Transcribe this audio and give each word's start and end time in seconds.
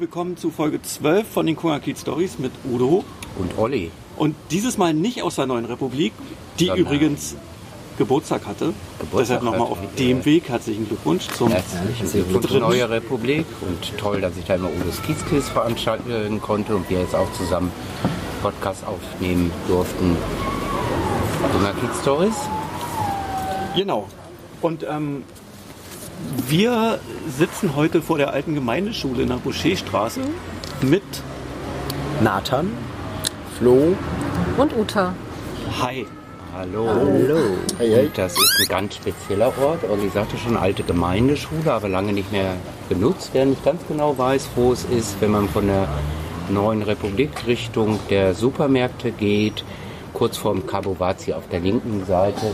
willkommen 0.00 0.36
zu 0.36 0.50
Folge 0.50 0.82
12 0.82 1.26
von 1.28 1.46
den 1.46 1.56
Kungakit 1.56 1.98
Stories 1.98 2.38
mit 2.38 2.52
Udo. 2.64 3.04
Und 3.38 3.56
Olli. 3.58 3.90
Und 4.16 4.34
dieses 4.50 4.78
Mal 4.78 4.94
nicht 4.94 5.22
aus 5.22 5.36
der 5.36 5.46
Neuen 5.46 5.64
Republik, 5.66 6.12
die 6.58 6.66
Sondern- 6.66 6.86
übrigens 6.86 7.36
Geburtstag 7.96 8.46
hatte. 8.46 8.74
Geburtstag 8.98 9.40
Deshalb 9.40 9.42
nochmal 9.44 9.68
auf 9.68 9.78
dem 9.98 10.18
ja. 10.18 10.24
Weg 10.24 10.48
herzlichen 10.48 10.88
Glückwunsch 10.88 11.28
zum 11.28 11.50
Herzlichen 11.50 12.28
Glückwunsch. 12.28 12.60
Neue 12.60 12.90
Republik 12.90 13.46
und 13.60 13.96
toll, 13.98 14.20
dass 14.20 14.36
ich 14.36 14.44
da 14.44 14.56
immer 14.56 14.70
Udos 14.70 15.00
Kiezkiss 15.02 15.48
veranstalten 15.48 16.40
konnte 16.40 16.74
und 16.74 16.90
wir 16.90 17.00
jetzt 17.00 17.14
auch 17.14 17.32
zusammen 17.32 17.70
Podcast 18.42 18.84
aufnehmen 18.86 19.52
durften. 19.68 20.16
Dunger 21.52 21.72
Kiez 21.74 22.00
Stories. 22.02 22.34
Genau. 23.76 24.08
Und 24.60 24.84
ähm, 24.88 25.22
wir 26.48 26.98
sitzen 27.28 27.76
heute 27.76 28.02
vor 28.02 28.18
der 28.18 28.32
alten 28.32 28.54
Gemeindeschule 28.54 29.22
in 29.22 29.28
der 29.28 29.36
Boucherstraße 29.36 30.20
mit 30.82 31.02
Nathan, 32.22 32.70
Flo, 33.58 33.96
Und 34.56 34.76
Uta. 34.76 35.14
Hi. 35.80 36.06
Hallo. 36.56 36.86
Hallo. 36.88 37.36
Und 37.80 38.16
das 38.16 38.32
ist 38.32 38.60
ein 38.60 38.68
ganz 38.68 38.94
spezieller 38.94 39.52
Ort. 39.60 39.80
Olli 39.90 40.08
sagte 40.08 40.36
schon, 40.36 40.56
alte 40.56 40.84
Gemeindeschule, 40.84 41.72
aber 41.72 41.88
lange 41.88 42.12
nicht 42.12 42.30
mehr 42.30 42.54
genutzt. 42.88 43.30
Wer 43.32 43.46
nicht 43.46 43.64
ganz 43.64 43.82
genau 43.88 44.16
weiß, 44.16 44.50
wo 44.54 44.72
es 44.72 44.84
ist, 44.84 45.20
wenn 45.20 45.32
man 45.32 45.48
von 45.48 45.66
der 45.66 45.88
neuen 46.48 46.82
Republik 46.82 47.46
Richtung 47.48 47.98
der 48.08 48.34
Supermärkte 48.34 49.10
geht, 49.10 49.64
kurz 50.12 50.36
vorm 50.36 50.66
Cabo 50.66 50.98
Vazi 50.98 51.32
auf 51.32 51.48
der 51.48 51.58
linken 51.58 52.04
Seite, 52.06 52.52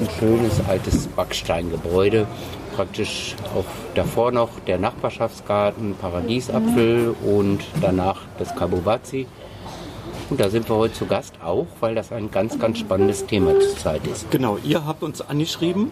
ein 0.00 0.08
schönes 0.18 0.60
altes 0.68 1.06
Backsteingebäude. 1.06 2.26
Praktisch 2.80 3.34
auch 3.54 3.66
davor 3.94 4.32
noch 4.32 4.48
der 4.66 4.78
Nachbarschaftsgarten, 4.78 5.96
Paradiesapfel 5.96 7.14
und 7.26 7.60
danach 7.82 8.22
das 8.38 8.56
Cabo 8.56 8.86
Vazi. 8.86 9.26
Und 10.30 10.40
da 10.40 10.48
sind 10.48 10.66
wir 10.66 10.76
heute 10.76 10.94
zu 10.94 11.04
Gast 11.04 11.34
auch, 11.44 11.66
weil 11.80 11.94
das 11.94 12.10
ein 12.10 12.30
ganz, 12.30 12.58
ganz 12.58 12.78
spannendes 12.78 13.26
Thema 13.26 13.60
zur 13.60 13.76
Zeit 13.76 14.06
ist. 14.06 14.30
Genau, 14.30 14.56
ihr 14.64 14.86
habt 14.86 15.02
uns 15.02 15.20
angeschrieben, 15.20 15.90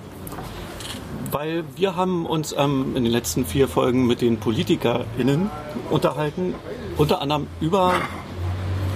weil 1.31 1.63
wir 1.77 1.95
haben 1.95 2.25
uns 2.25 2.55
ähm, 2.57 2.97
in 2.97 3.05
den 3.05 3.13
letzten 3.13 3.45
vier 3.45 3.69
Folgen 3.69 4.07
mit 4.07 4.23
den 4.23 4.39
PolitikerInnen 4.39 5.51
unterhalten, 5.91 6.55
unter 6.97 7.21
anderem 7.21 7.49
über 7.61 7.97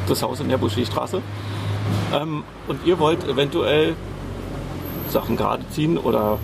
das 0.08 0.22
Haus 0.22 0.40
in 0.40 0.48
der 0.48 0.56
Boucherstraße. 0.56 1.20
Ähm, 2.14 2.42
und 2.68 2.86
ihr 2.86 2.98
wollt 2.98 3.28
eventuell 3.28 3.96
Sachen 5.10 5.36
gerade 5.36 5.68
ziehen 5.68 5.98
oder 5.98 6.38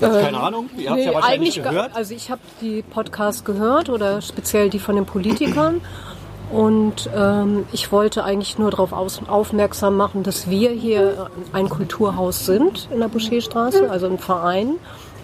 keine 0.00 0.40
Ahnung, 0.40 0.70
ihr 0.76 0.90
habt 0.90 1.00
ja 1.00 1.14
wahrscheinlich 1.14 1.56
eigentlich 1.56 1.62
gehört. 1.62 1.94
Also 1.94 2.14
ich 2.14 2.30
habe 2.30 2.40
die 2.60 2.82
Podcasts 2.82 3.44
gehört 3.44 3.88
oder 3.88 4.22
speziell 4.22 4.70
die 4.70 4.78
von 4.78 4.96
den 4.96 5.06
Politikern. 5.06 5.80
Und 6.50 7.08
ähm, 7.14 7.64
ich 7.70 7.92
wollte 7.92 8.24
eigentlich 8.24 8.58
nur 8.58 8.72
darauf 8.72 8.92
aufmerksam 8.92 9.96
machen, 9.96 10.24
dass 10.24 10.50
wir 10.50 10.70
hier 10.70 11.30
ein 11.52 11.68
Kulturhaus 11.68 12.44
sind 12.44 12.88
in 12.92 12.98
der 12.98 13.08
Boucherstraße, 13.08 13.88
also 13.88 14.06
ein 14.06 14.18
Verein. 14.18 14.74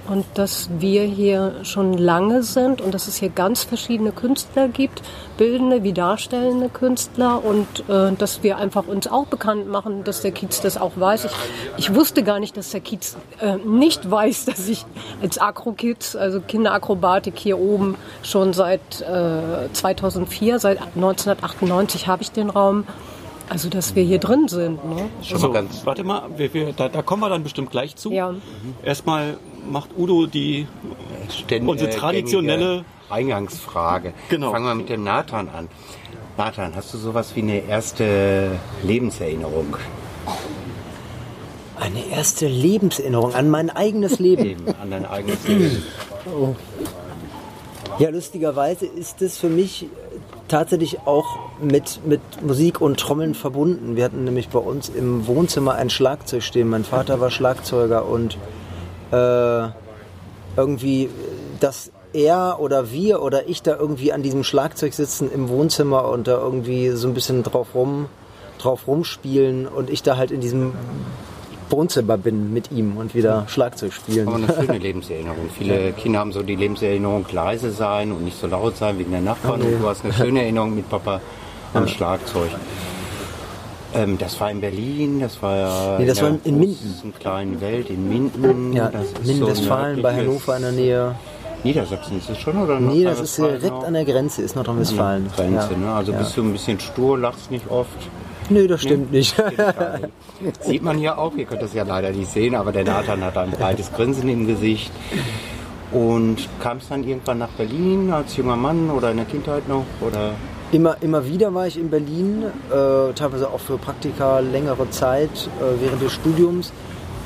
Und 0.09 0.25
dass 0.35 0.69
wir 0.79 1.03
hier 1.03 1.65
schon 1.65 1.95
lange 1.95 2.43
sind 2.43 2.81
und 2.81 2.95
dass 2.95 3.09
es 3.09 3.17
hier 3.17 3.29
ganz 3.29 3.65
verschiedene 3.65 4.13
Künstler 4.13 4.69
gibt, 4.69 5.03
bildende 5.37 5.83
wie 5.83 5.93
darstellende 5.93 6.69
Künstler 6.69 7.45
und 7.45 7.67
äh, 7.89 8.13
dass 8.13 8.43
wir 8.43 8.59
einfach 8.59 8.87
uns 8.87 9.07
auch 9.07 9.27
bekannt 9.27 9.69
machen, 9.69 10.05
dass 10.05 10.21
der 10.21 10.33
Kiez 10.33 10.61
das 10.61 10.79
auch 10.79 10.93
weiß. 10.97 11.25
Ich, 11.25 11.33
ich 11.77 11.95
wusste 11.95 12.23
gar 12.23 12.39
nicht, 12.39 12.57
dass 12.57 12.71
der 12.71 12.81
Kiez 12.81 13.17
äh, 13.41 13.57
nicht 13.57 14.09
weiß, 14.11 14.45
dass 14.47 14.69
ich 14.69 14.85
als 15.23 15.39
Akro-Kids, 15.39 16.15
also 16.17 16.41
Kinderakrobatik 16.41 17.39
hier 17.39 17.59
oben 17.59 17.97
schon 18.23 18.53
seit 18.53 19.01
äh, 19.01 19.73
2004, 19.73 20.59
seit 20.59 20.79
1998 20.95 22.07
habe 22.07 22.23
ich 22.23 22.31
den 22.31 22.51
Raum. 22.51 22.85
Also 23.49 23.69
dass 23.69 23.95
wir 23.95 24.03
hier 24.03 24.19
drin 24.19 24.49
sind. 24.49 24.85
Ne? 24.89 25.09
Schon 25.23 25.39
So, 25.39 25.49
mal 25.49 25.55
ganz 25.55 25.85
warte 25.87 26.03
mal, 26.05 26.23
wir, 26.37 26.53
wir, 26.53 26.73
da, 26.73 26.89
da 26.89 27.03
kommen 27.03 27.23
wir 27.23 27.29
dann 27.29 27.43
bestimmt 27.45 27.71
gleich 27.71 27.95
zu. 27.97 28.11
Ja. 28.13 28.35
Erstmal 28.83 29.37
macht 29.71 29.91
Udo 29.97 30.27
die 30.27 30.67
ständ- 31.31 31.69
Unsere 31.69 31.91
äh, 31.91 31.95
traditionelle- 31.95 32.59
gängige 32.59 32.85
Eingangsfrage. 33.09 34.15
Genau. 34.31 34.51
Fangen 34.51 34.67
wir 34.67 34.75
mit 34.75 34.89
dem 34.89 35.05
Nathan 35.05 35.49
an. 35.49 35.69
Nathan, 36.37 36.75
hast 36.75 36.93
du 36.93 36.99
sowas 36.99 37.37
wie 37.37 37.43
eine 37.43 37.61
erste 37.69 38.59
Lebenserinnerung? 38.83 39.77
Eine 41.79 42.05
erste 42.09 42.49
Lebenserinnerung 42.49 43.35
an 43.35 43.49
mein 43.49 43.71
eigenes 43.71 44.19
Leben. 44.19 44.45
Eben 44.45 44.69
an 44.81 44.91
dein 44.91 45.07
eigenes 45.07 45.47
Leben? 45.47 45.83
Ja, 47.99 48.11
lustigerweise 48.11 48.87
ist 48.87 49.23
es 49.23 49.39
für 49.39 49.49
mich 49.49 49.87
tatsächlich 50.49 51.01
auch 51.07 51.39
mit, 51.61 52.01
mit 52.07 52.21
Musik 52.43 52.81
und 52.81 52.99
Trommeln 52.99 53.35
verbunden. 53.35 53.97
Wir 53.97 54.05
hatten 54.05 54.25
nämlich 54.25 54.49
bei 54.49 54.59
uns 54.59 54.89
im 54.89 55.27
Wohnzimmer 55.27 55.75
ein 55.75 55.91
Schlagzeug 55.91 56.43
stehen. 56.43 56.69
Mein 56.69 56.85
Vater 56.85 57.21
war 57.21 57.31
Schlagzeuger 57.31 58.07
und 58.07 58.37
äh, 59.13 59.69
irgendwie, 60.57 61.11
dass 61.61 61.91
er 62.13 62.61
oder 62.61 62.91
wir 62.91 63.23
oder 63.23 63.49
ich 63.49 63.63
da 63.63 63.77
irgendwie 63.77 64.13
an 64.13 64.23
diesem 64.23 64.45
Schlagzeug 64.45 64.95
sitzen 64.95 65.31
im 65.31 65.49
Wohnzimmer 65.49 66.09
und 66.09 66.27
da 66.27 66.39
irgendwie 66.39 66.91
so 66.91 67.09
ein 67.09 67.15
bisschen 67.15 67.43
drauf 67.43 67.75
rum 67.75 68.07
drauf 68.59 68.87
rumspielen 68.87 69.67
und 69.67 69.91
ich 69.91 70.03
da 70.03 70.17
halt 70.17 70.31
in 70.31 70.41
diesem 70.41 70.73
Wohnzimmer 71.71 72.17
bin 72.17 72.53
mit 72.53 72.71
ihm 72.73 72.97
und 72.97 73.15
wieder 73.15 73.45
Schlagzeug 73.49 73.93
spielen. 73.93 74.29
Aber 74.29 74.37
eine 74.37 74.47
schöne 74.67 74.79
Lebenserinnerung. 74.79 75.49
Viele 75.57 75.93
Kinder 75.93 76.21
haben 76.21 76.33
so 76.33 76.43
die 76.43 76.57
Lebenserinnerung, 76.57 77.27
leise 77.33 77.71
sein 77.71 78.13
und 78.13 78.25
nicht 78.25 78.39
so 78.39 78.47
laut 78.47 78.77
sein 78.77 78.99
wegen 78.99 79.11
der 79.11 79.21
Nachbarn. 79.21 79.63
Und 79.63 79.81
du 79.83 79.89
hast 79.89 80.05
eine 80.05 80.13
schöne 80.13 80.41
Erinnerung 80.43 80.75
mit 80.77 80.89
Papa 80.89 81.21
am 81.75 81.89
Schlagzeug. 81.89 82.51
Ähm, 83.95 84.19
das 84.19 84.39
war 84.41 84.51
in 84.51 84.61
Berlin, 84.61 85.21
das 85.21 85.41
war 85.43 85.57
ja 85.57 85.99
Nee, 85.99 86.07
das 86.07 86.19
der 86.19 86.31
war 86.31 86.39
in 86.45 86.59
Minden. 86.59 86.77
großen 86.93 87.15
kleinen 87.15 87.61
Welt 87.61 87.89
in 87.91 88.09
Minden. 88.09 88.73
Ja, 88.73 88.89
Das 88.89 89.05
ist 89.07 89.27
Minden-Westfalen 89.27 89.97
so 89.97 90.03
bei 90.03 90.15
Hannover 90.17 90.57
in 90.57 90.63
der 90.63 90.73
Nähe. 90.73 91.15
Niedersachsen 91.65 92.19
ist 92.19 92.29
es 92.31 92.39
schon 92.39 92.57
oder 92.63 92.79
Nee, 92.79 93.05
das 93.05 93.21
ist 93.21 93.39
direkt 93.39 93.73
auch? 93.73 93.85
an 93.85 93.95
der 93.95 94.05
Grenze, 94.05 94.43
ist 94.43 94.55
Nordrhein-Westfalen. 94.55 95.31
Grenze, 95.35 95.73
ja. 95.73 95.79
ne? 95.79 95.93
Also 95.93 96.13
ja. 96.13 96.19
bist 96.19 96.37
du 96.37 96.43
ein 96.43 96.53
bisschen 96.53 96.79
stur, 96.79 97.19
lachst 97.19 97.51
nicht 97.51 97.69
oft. 97.71 97.91
Nee, 98.49 98.67
das 98.67 98.83
stimmt 98.83 99.13
nicht. 99.13 99.35
Sieht 100.61 100.83
man 100.83 100.99
hier 100.99 101.19
auch, 101.19 101.35
ihr 101.37 101.47
könnt 101.47 101.63
das 101.63 101.75
ja 101.75 101.83
leider 101.85 102.11
nicht 102.11 102.31
sehen, 102.31 102.55
aber 102.55 102.73
der 102.73 102.85
Nathan 102.85 103.25
hat 103.25 103.37
ein 103.37 103.51
breites 103.51 103.93
Grinsen 103.93 104.29
im 104.29 104.47
Gesicht. 104.47 104.93
Und 105.93 106.49
kam 106.61 106.79
es 106.79 106.89
dann 106.89 107.05
irgendwann 107.05 107.39
nach 107.39 107.51
Berlin 107.51 108.13
als 108.13 108.37
junger 108.37 108.57
Mann 108.57 108.91
oder 108.91 109.11
in 109.13 109.19
der 109.19 109.27
Kindheit 109.27 109.69
noch? 109.69 109.85
Oder 110.01 110.33
Immer, 110.73 110.97
immer 111.01 111.25
wieder 111.25 111.55
war 111.55 111.69
ich 111.69 111.79
in 111.79 111.91
Berlin, 111.91 112.43
äh, 112.71 113.13
teilweise 113.15 113.49
auch 113.49 113.61
für 113.61 113.79
Praktika 113.79 114.41
längere 114.41 114.91
Zeit 114.91 115.31
äh, 115.31 115.81
während 115.81 116.03
des 116.03 116.13
Studiums 116.13 116.73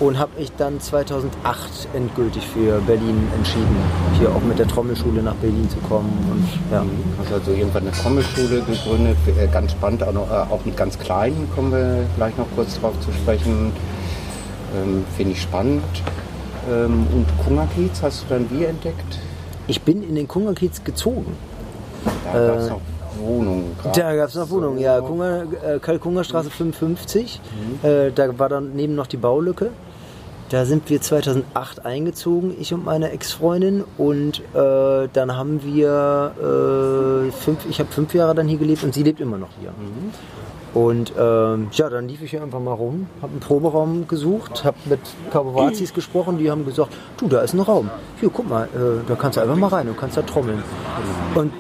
und 0.00 0.18
habe 0.18 0.30
mich 0.38 0.50
dann 0.56 0.80
2008 0.80 1.88
endgültig 1.94 2.46
für 2.46 2.80
Berlin 2.80 3.28
entschieden, 3.36 3.76
hier 4.18 4.30
auch 4.30 4.40
mit 4.40 4.58
der 4.58 4.66
Trommelschule 4.66 5.22
nach 5.22 5.34
Berlin 5.36 5.68
zu 5.68 5.76
kommen. 5.88 6.10
Und, 6.30 6.72
ja. 6.72 6.84
hast 7.18 7.32
also 7.32 7.52
irgendwann 7.52 7.82
eine 7.82 7.92
Trommelschule 7.92 8.62
gegründet? 8.62 9.16
Äh, 9.38 9.46
Ganz 9.48 9.72
spannend, 9.72 10.02
auch, 10.02 10.12
noch, 10.12 10.30
äh, 10.30 10.52
auch 10.52 10.64
mit 10.64 10.76
ganz 10.76 10.98
Kleinen 10.98 11.48
kommen 11.54 11.72
wir 11.72 12.06
gleich 12.16 12.36
noch 12.38 12.46
kurz 12.56 12.80
drauf 12.80 12.94
zu 13.00 13.12
sprechen. 13.12 13.72
Ähm, 14.74 15.04
Finde 15.16 15.32
ich 15.32 15.42
spannend. 15.42 15.82
Ähm, 16.70 17.06
und 17.12 17.26
Kungerkiez 17.44 18.02
hast 18.02 18.22
du 18.22 18.34
dann 18.34 18.50
wie 18.50 18.64
entdeckt? 18.64 19.18
Ich 19.66 19.82
bin 19.82 20.02
in 20.02 20.14
den 20.14 20.26
Kungerkiez 20.26 20.82
gezogen. 20.82 21.36
Da 22.32 22.46
gab 22.46 22.56
es 22.56 22.70
noch 22.70 22.80
Wohnungen. 23.18 23.76
gerade. 23.82 24.00
Da 24.00 24.16
gab 24.16 24.28
es 24.28 24.34
noch 24.34 24.48
Wohnungen, 24.48 24.78
ja. 24.78 25.00
Kunger, 25.00 25.42
äh, 25.62 25.78
Karl-Kunger-Straße 25.78 26.48
55. 26.48 27.40
Äh, 27.82 28.12
da 28.12 28.38
war 28.38 28.48
dann 28.48 28.72
neben 28.74 28.94
noch 28.94 29.06
die 29.06 29.18
Baulücke. 29.18 29.70
Da 30.50 30.64
sind 30.64 30.90
wir 30.90 31.00
2008 31.00 31.86
eingezogen, 31.86 32.56
ich 32.58 32.74
und 32.74 32.84
meine 32.84 33.12
Ex-Freundin. 33.12 33.84
Und 33.96 34.40
äh, 34.52 35.08
dann 35.12 35.36
haben 35.36 35.62
wir 35.62 36.32
äh, 36.38 37.30
fünf, 37.30 37.66
ich 37.70 37.78
habe 37.78 37.90
fünf 37.92 38.12
Jahre 38.14 38.34
dann 38.34 38.48
hier 38.48 38.58
gelebt 38.58 38.82
und 38.82 38.92
sie 38.92 39.04
lebt 39.04 39.20
immer 39.20 39.38
noch 39.38 39.50
hier. 39.60 39.72
Und 40.74 41.12
ähm, 41.16 41.68
ja, 41.70 41.88
dann 41.88 42.08
lief 42.08 42.22
ich 42.22 42.30
hier 42.30 42.42
einfach 42.42 42.58
mal 42.58 42.72
rum, 42.72 43.06
habe 43.22 43.32
einen 43.32 43.40
Proberaum 43.40 44.08
gesucht, 44.08 44.64
habe 44.64 44.76
mit 44.86 45.00
Kabovazis 45.32 45.94
gesprochen, 45.94 46.38
die 46.38 46.50
haben 46.50 46.64
gesagt, 46.64 46.92
du, 47.16 47.28
da 47.28 47.42
ist 47.42 47.54
ein 47.54 47.60
Raum. 47.60 47.88
Hier, 48.18 48.30
guck 48.32 48.48
mal, 48.48 48.64
äh, 48.64 49.08
da 49.08 49.14
kannst 49.14 49.36
du 49.36 49.42
einfach 49.42 49.56
mal 49.56 49.68
rein 49.68 49.88
und 49.88 49.96
kannst 49.96 50.16
da 50.16 50.22
trommeln. 50.22 50.62
Und 51.36 51.52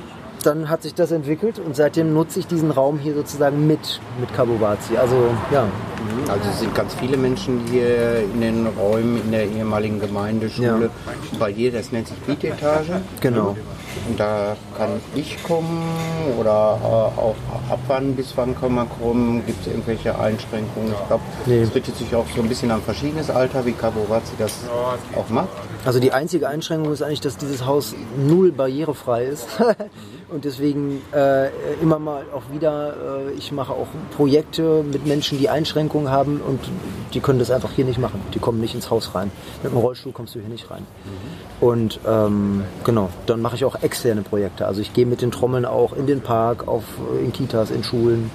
dann 0.42 0.68
hat 0.68 0.82
sich 0.82 0.94
das 0.94 1.10
entwickelt 1.12 1.58
und 1.58 1.76
seitdem 1.76 2.12
nutze 2.14 2.40
ich 2.40 2.46
diesen 2.46 2.70
Raum 2.70 2.98
hier 2.98 3.14
sozusagen 3.14 3.66
mit, 3.66 4.00
mit 4.18 4.32
Kabovazi. 4.34 4.96
Also 4.96 5.16
ja, 5.50 5.64
Also 6.28 6.48
es 6.50 6.60
sind 6.60 6.74
ganz 6.74 6.94
viele 6.94 7.16
Menschen 7.16 7.60
hier 7.70 8.20
in 8.22 8.40
den 8.40 8.66
Räumen 8.66 9.20
in 9.24 9.30
der 9.32 9.44
ehemaligen 9.48 10.00
Gemeindeschule. 10.00 10.84
Ja. 11.06 11.38
Bei 11.38 11.52
dir, 11.52 11.72
das 11.72 11.92
nennt 11.92 12.08
sich 12.08 12.16
Bietetage. 12.18 13.00
genau. 13.20 13.56
Und 14.08 14.20
da 14.20 14.56
kann 14.78 14.90
ich 15.16 15.42
kommen 15.42 15.82
oder 16.38 16.78
äh, 16.80 16.86
auch 17.20 17.34
ab 17.68 17.80
wann, 17.88 18.14
bis 18.14 18.32
wann 18.36 18.54
kann 18.58 18.72
man 18.74 18.88
kommen? 18.88 19.44
Gibt 19.44 19.62
es 19.62 19.66
irgendwelche 19.66 20.16
Einschränkungen? 20.16 20.92
Ich 20.92 21.06
glaube, 21.08 21.22
es 21.42 21.46
Nee. 21.48 21.64
richtet 21.74 21.96
sich 21.96 22.14
auch 22.14 22.24
so 22.34 22.40
ein 22.40 22.48
bisschen 22.48 22.70
an 22.70 22.80
verschiedenes 22.82 23.30
Alter, 23.30 23.66
wie 23.66 23.72
Caborazzi 23.72 24.32
das 24.38 24.52
auch 25.16 25.28
macht. 25.28 25.48
Also 25.84 25.98
die 25.98 26.12
einzige 26.12 26.48
Einschränkung 26.48 26.92
ist 26.92 27.02
eigentlich, 27.02 27.20
dass 27.20 27.36
dieses 27.36 27.66
Haus 27.66 27.94
null 28.16 28.52
barrierefrei 28.52 29.24
ist. 29.24 29.48
Und 30.30 30.44
deswegen 30.44 31.02
äh, 31.12 31.48
immer 31.82 31.98
mal 31.98 32.24
auch 32.32 32.52
wieder, 32.52 32.94
äh, 33.28 33.32
ich 33.32 33.50
mache 33.50 33.72
auch 33.72 33.88
Projekte 34.16 34.84
mit 34.84 35.06
Menschen, 35.06 35.38
die 35.38 35.48
Einschränkungen 35.48 36.10
haben 36.10 36.40
und 36.40 36.60
die 37.14 37.20
können 37.20 37.40
das 37.40 37.50
einfach 37.50 37.72
hier 37.72 37.84
nicht 37.84 37.98
machen. 37.98 38.22
Die 38.32 38.38
kommen 38.38 38.60
nicht 38.60 38.74
ins 38.74 38.90
Haus 38.90 39.14
rein. 39.14 39.32
Mit 39.62 39.72
dem 39.72 39.78
Rollstuhl 39.78 40.12
kommst 40.12 40.34
du 40.34 40.40
hier 40.40 40.48
nicht 40.48 40.70
rein. 40.70 40.86
Und 41.60 41.98
ähm, 42.06 42.62
genau, 42.84 43.10
dann 43.26 43.42
mache 43.42 43.56
ich 43.56 43.64
auch 43.64 43.82
externe 43.82 44.22
Projekte. 44.22 44.66
Also 44.66 44.80
ich 44.80 44.92
gehe 44.92 45.06
mit 45.06 45.20
den 45.20 45.32
Trommeln 45.32 45.64
auch 45.64 45.94
in 45.94 46.06
den 46.06 46.20
Park, 46.20 46.68
auf, 46.68 46.84
in 47.20 47.32
Kitas, 47.32 47.70
in 47.70 47.82
Schulen. 47.82 48.30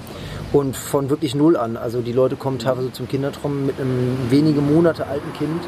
Und 0.56 0.74
von 0.74 1.10
wirklich 1.10 1.34
null 1.34 1.54
an. 1.54 1.76
Also 1.76 2.00
die 2.00 2.12
Leute 2.12 2.36
kommen 2.36 2.58
teilweise 2.58 2.90
zum 2.90 3.06
Kindertrommeln 3.06 3.66
mit 3.66 3.78
einem 3.78 4.16
wenige 4.30 4.62
Monate 4.62 5.06
alten 5.06 5.30
Kind 5.34 5.60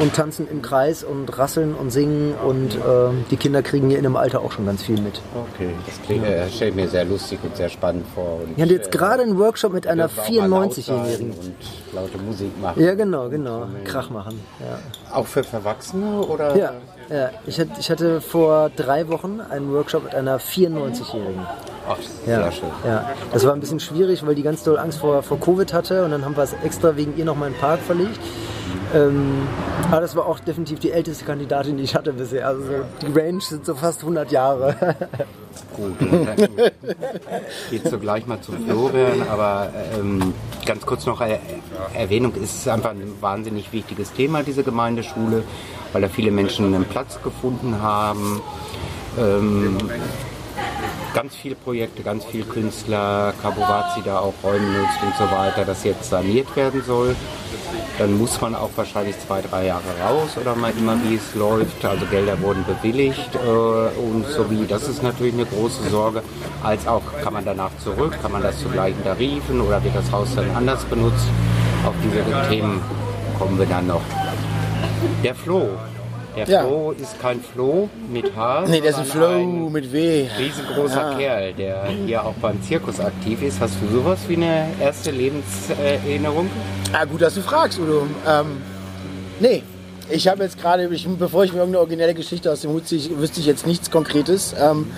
und 0.00 0.14
tanzen 0.14 0.48
im 0.50 0.62
Kreis 0.62 1.04
und 1.04 1.38
rasseln 1.38 1.76
und 1.76 1.90
singen. 1.90 2.34
Und 2.34 2.74
ähm, 2.74 3.24
die 3.30 3.36
Kinder 3.36 3.62
kriegen 3.62 3.88
hier 3.88 3.98
in 3.98 4.02
dem 4.02 4.16
Alter 4.16 4.40
auch 4.40 4.50
schon 4.50 4.66
ganz 4.66 4.82
viel 4.82 5.00
mit. 5.00 5.20
Okay, 5.54 5.70
das 5.86 6.02
klingt, 6.02 6.24
äh, 6.24 6.50
stelle 6.50 6.70
ich 6.70 6.76
mir 6.76 6.88
sehr 6.88 7.04
lustig 7.04 7.38
und 7.44 7.56
sehr 7.56 7.68
spannend 7.68 8.04
vor. 8.16 8.40
Und, 8.42 8.56
Ich 8.56 8.62
hatte 8.62 8.72
jetzt 8.74 8.88
äh, 8.88 8.98
gerade 8.98 9.22
einen 9.22 9.38
Workshop 9.38 9.72
mit 9.72 9.86
einer 9.86 10.08
dürfen 10.08 10.20
auch 10.20 10.48
mal 10.48 10.48
laut 10.48 10.74
sein 10.74 10.96
94-Jährigen. 10.96 11.30
Und 11.30 11.94
laute 11.94 12.18
Musik 12.18 12.60
machen. 12.60 12.82
Ja, 12.82 12.94
genau, 12.94 13.28
genau. 13.28 13.68
Krach 13.84 14.10
machen. 14.10 14.40
Ja. 14.58 15.14
Auch 15.14 15.26
für 15.26 15.44
Erwachsene 15.52 16.20
oder? 16.22 16.56
Ja, 16.56 16.72
ja. 17.08 17.30
Ich, 17.46 17.58
hatte, 17.60 17.70
ich 17.78 17.90
hatte 17.90 18.20
vor 18.20 18.70
drei 18.74 19.08
Wochen 19.08 19.40
einen 19.40 19.72
Workshop 19.72 20.04
mit 20.04 20.14
einer 20.14 20.38
94-Jährigen. 20.38 21.46
Ach, 21.88 21.96
Ja, 22.26 22.42
sehr 22.42 22.52
schön. 22.52 22.68
ja, 22.84 23.10
das 23.32 23.46
war 23.46 23.52
ein 23.52 23.60
bisschen 23.60 23.78
schwierig, 23.78 24.26
weil 24.26 24.34
die 24.34 24.42
ganz 24.42 24.64
doll 24.64 24.76
Angst 24.78 24.98
vor, 24.98 25.22
vor 25.22 25.38
Covid 25.38 25.72
hatte 25.72 26.04
und 26.04 26.10
dann 26.10 26.24
haben 26.24 26.36
wir 26.36 26.42
es 26.42 26.52
extra 26.64 26.96
wegen 26.96 27.16
ihr 27.16 27.24
noch 27.24 27.36
mal 27.36 27.46
in 27.46 27.52
den 27.52 27.60
Park 27.60 27.78
verlegt. 27.80 28.18
Ähm, 28.94 29.46
aber 29.90 30.00
das 30.00 30.14
war 30.16 30.26
auch 30.26 30.38
definitiv 30.40 30.78
die 30.80 30.90
älteste 30.90 31.24
Kandidatin, 31.24 31.76
die 31.76 31.84
ich 31.84 31.94
hatte 31.94 32.12
bisher. 32.12 32.46
Also 32.46 32.62
so, 32.62 32.72
die 33.02 33.18
Range 33.18 33.40
sind 33.40 33.64
so 33.66 33.74
fast 33.74 34.00
100 34.00 34.30
Jahre. 34.32 34.74
Gut, 35.76 35.94
dann 36.00 36.36
geht 37.70 37.88
so 37.88 37.98
gleich 37.98 38.26
mal 38.26 38.40
zu 38.40 38.52
Florian, 38.52 39.22
aber 39.28 39.70
ähm, 39.98 40.34
ganz 40.64 40.84
kurz 40.86 41.06
noch 41.06 41.20
äh, 41.20 41.38
Erwähnung, 41.94 42.32
es 42.36 42.54
ist 42.54 42.68
einfach 42.68 42.90
ein 42.90 43.12
wahnsinnig 43.20 43.72
wichtiges 43.72 44.12
Thema, 44.12 44.42
diese 44.42 44.62
Gemeindeschule, 44.62 45.44
weil 45.96 46.02
da 46.02 46.08
viele 46.10 46.30
Menschen 46.30 46.74
einen 46.74 46.84
Platz 46.84 47.18
gefunden 47.22 47.80
haben. 47.80 48.42
Ähm, 49.18 49.78
ganz 51.14 51.34
viele 51.34 51.54
Projekte, 51.54 52.02
ganz 52.02 52.22
viele 52.26 52.44
Künstler, 52.44 53.32
Kabuwazi 53.40 54.02
da 54.04 54.18
auch 54.18 54.34
Räume 54.42 54.66
nutzt 54.66 54.98
und 55.02 55.16
so 55.16 55.24
weiter, 55.34 55.64
das 55.64 55.84
jetzt 55.84 56.10
saniert 56.10 56.54
werden 56.54 56.82
soll. 56.86 57.16
Dann 57.98 58.18
muss 58.18 58.38
man 58.42 58.54
auch 58.54 58.68
wahrscheinlich 58.76 59.18
zwei, 59.26 59.40
drei 59.40 59.68
Jahre 59.68 59.84
raus 60.06 60.36
oder 60.38 60.54
mal 60.54 60.70
immer 60.78 60.98
wie 61.02 61.14
es 61.14 61.34
läuft. 61.34 61.82
Also 61.82 62.04
Gelder 62.10 62.38
wurden 62.42 62.62
bewilligt 62.66 63.34
äh, 63.34 63.98
und 63.98 64.26
so 64.28 64.50
wie, 64.50 64.66
das 64.66 64.88
ist 64.88 65.02
natürlich 65.02 65.32
eine 65.32 65.46
große 65.46 65.88
Sorge. 65.88 66.22
Als 66.62 66.86
auch, 66.86 67.00
kann 67.22 67.32
man 67.32 67.46
danach 67.46 67.70
zurück, 67.82 68.18
kann 68.20 68.32
man 68.32 68.42
das 68.42 68.60
zu 68.60 68.68
gleichen 68.68 69.02
Tarifen 69.02 69.62
oder 69.62 69.82
wird 69.82 69.96
das 69.96 70.12
Haus 70.12 70.28
dann 70.36 70.50
anders 70.54 70.84
benutzt? 70.84 71.24
Auf 71.86 71.94
diese 72.04 72.22
Themen 72.50 72.82
kommen 73.38 73.58
wir 73.58 73.64
dann 73.64 73.86
noch. 73.86 74.02
Der 75.22 75.34
Floh. 75.34 75.68
Der 76.36 76.46
Ja. 76.46 76.60
Floh 76.66 76.90
ist 76.92 77.18
kein 77.18 77.40
Floh 77.40 77.88
mit 78.12 78.36
H. 78.36 78.64
Nee, 78.68 78.80
der 78.82 78.90
ist 78.90 78.98
ein 78.98 79.06
Flow 79.06 79.70
mit 79.70 79.90
W. 79.90 80.26
riesengroßer 80.38 81.14
Kerl, 81.18 81.54
der 81.54 81.86
hier 82.04 82.22
auch 82.24 82.34
beim 82.34 82.62
Zirkus 82.62 83.00
aktiv 83.00 83.40
ist. 83.42 83.58
Hast 83.58 83.74
du 83.80 83.88
sowas 83.96 84.18
wie 84.28 84.36
eine 84.36 84.66
erste 84.78 85.10
Lebenserinnerung? 85.12 86.50
Ah, 86.92 87.06
gut, 87.06 87.22
dass 87.22 87.34
du 87.34 87.40
fragst, 87.40 87.78
Udo. 87.78 88.06
Ähm, 88.28 88.58
nee, 89.40 89.62
ich 90.10 90.28
habe 90.28 90.42
jetzt 90.44 90.60
gerade, 90.60 90.88
bevor 91.18 91.44
ich 91.44 91.52
mir 91.52 91.60
irgendeine 91.60 91.80
originelle 91.80 92.14
Geschichte 92.14 92.52
aus 92.52 92.60
dem 92.60 92.70
Hut 92.72 92.86
ziehe, 92.86 93.18
wüsste 93.18 93.40
ich 93.40 93.46
jetzt 93.46 93.66
nichts 93.66 93.90
Konkretes. 93.90 94.54
Ähm, 94.60 94.90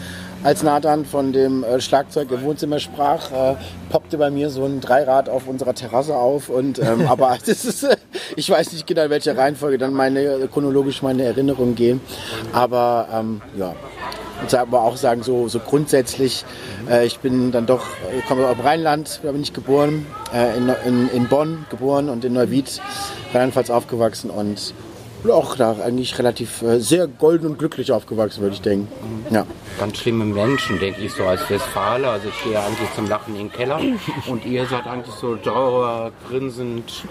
als 0.44 0.62
Nathan 0.62 1.04
von 1.04 1.32
dem 1.32 1.64
äh, 1.64 1.80
Schlagzeug 1.80 2.30
im 2.30 2.42
Wohnzimmer 2.42 2.78
sprach, 2.78 3.32
äh, 3.32 3.56
poppte 3.90 4.18
bei 4.18 4.30
mir 4.30 4.50
so 4.50 4.64
ein 4.64 4.80
Dreirad 4.80 5.28
auf 5.28 5.48
unserer 5.48 5.74
Terrasse 5.74 6.16
auf. 6.16 6.48
Und, 6.48 6.78
ähm, 6.78 7.06
aber 7.08 7.36
das 7.44 7.64
ist, 7.64 7.82
äh, 7.82 7.96
ich 8.36 8.48
weiß 8.48 8.72
nicht 8.72 8.86
genau, 8.86 9.04
in 9.04 9.10
welcher 9.10 9.36
Reihenfolge 9.36 9.78
dann 9.78 9.92
meine 9.92 10.48
chronologisch 10.52 11.02
meine 11.02 11.24
Erinnerungen 11.24 11.74
gehen. 11.74 12.00
Aber 12.52 13.08
ähm, 13.12 13.42
ja, 13.56 13.74
und 14.40 14.54
aber 14.54 14.82
auch 14.82 14.96
sagen, 14.96 15.22
so, 15.22 15.48
so 15.48 15.58
grundsätzlich, 15.58 16.44
äh, 16.88 17.06
ich 17.06 17.18
bin 17.18 17.50
dann 17.50 17.66
doch, 17.66 17.86
ich 18.16 18.24
komme 18.26 18.46
aus 18.46 18.56
dem 18.56 18.64
Rheinland, 18.64 19.20
da 19.22 19.32
bin 19.32 19.42
ich 19.42 19.52
geboren, 19.52 20.06
äh, 20.32 20.56
in, 20.56 20.68
in, 20.86 21.08
in 21.10 21.28
Bonn 21.28 21.66
geboren 21.70 22.08
und 22.08 22.24
in 22.24 22.34
Neuwied, 22.34 22.80
Rheinland-Pfalz 23.32 23.70
aufgewachsen 23.70 24.30
und 24.30 24.74
auch 25.26 25.56
da 25.56 25.76
eigentlich 25.82 26.18
relativ 26.18 26.62
äh, 26.62 26.80
sehr 26.80 27.06
golden 27.06 27.46
und 27.46 27.58
glücklich 27.58 27.92
aufgewachsen, 27.92 28.42
würde 28.42 28.54
ich 28.54 28.60
denken. 28.60 28.88
Ja. 29.30 29.46
Ganz 29.78 29.98
schlimme 29.98 30.24
Menschen, 30.24 30.78
denke 30.78 31.02
ich 31.02 31.12
so 31.12 31.24
als 31.24 31.48
Westfale. 31.50 32.08
Also 32.08 32.28
ich 32.28 32.44
gehe 32.44 32.58
eigentlich 32.58 32.92
zum 32.94 33.08
Lachen 33.08 33.34
in 33.34 33.48
den 33.48 33.52
Keller 33.52 33.80
und 34.26 34.44
ihr 34.44 34.66
seid 34.66 34.86
eigentlich 34.86 35.14
so 35.14 35.34
dauer, 35.34 36.12
grinsend, 36.28 37.04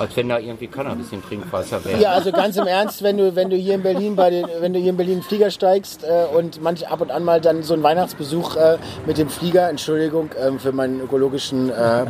als 0.00 0.16
wenn 0.16 0.30
da 0.30 0.38
irgendwie 0.38 0.66
Cannabis 0.66 1.12
im 1.12 1.22
Trinkwasser 1.22 1.84
wäre. 1.84 2.00
Ja, 2.00 2.12
also 2.12 2.32
ganz 2.32 2.56
im 2.56 2.66
Ernst, 2.66 3.02
wenn 3.02 3.18
du, 3.18 3.36
wenn 3.36 3.50
du 3.50 3.56
hier 3.56 3.74
in 3.74 3.82
Berlin 3.82 4.16
bei 4.16 4.30
den, 4.30 4.46
wenn 4.60 4.72
du 4.72 4.78
hier 4.78 4.90
in 4.90 4.96
Berlin 4.96 5.10
in 5.10 5.18
den 5.18 5.24
Flieger 5.24 5.50
steigst 5.50 6.04
äh, 6.04 6.24
und 6.34 6.62
manch 6.62 6.88
ab 6.88 7.00
und 7.02 7.10
an 7.10 7.22
mal 7.22 7.40
dann 7.40 7.62
so 7.62 7.74
einen 7.74 7.82
Weihnachtsbesuch 7.82 8.56
äh, 8.56 8.78
mit 9.06 9.18
dem 9.18 9.28
Flieger, 9.28 9.68
Entschuldigung 9.68 10.30
ähm, 10.40 10.58
für 10.58 10.72
meinen 10.72 11.00
ökologischen 11.00 11.68
äh, 11.68 12.06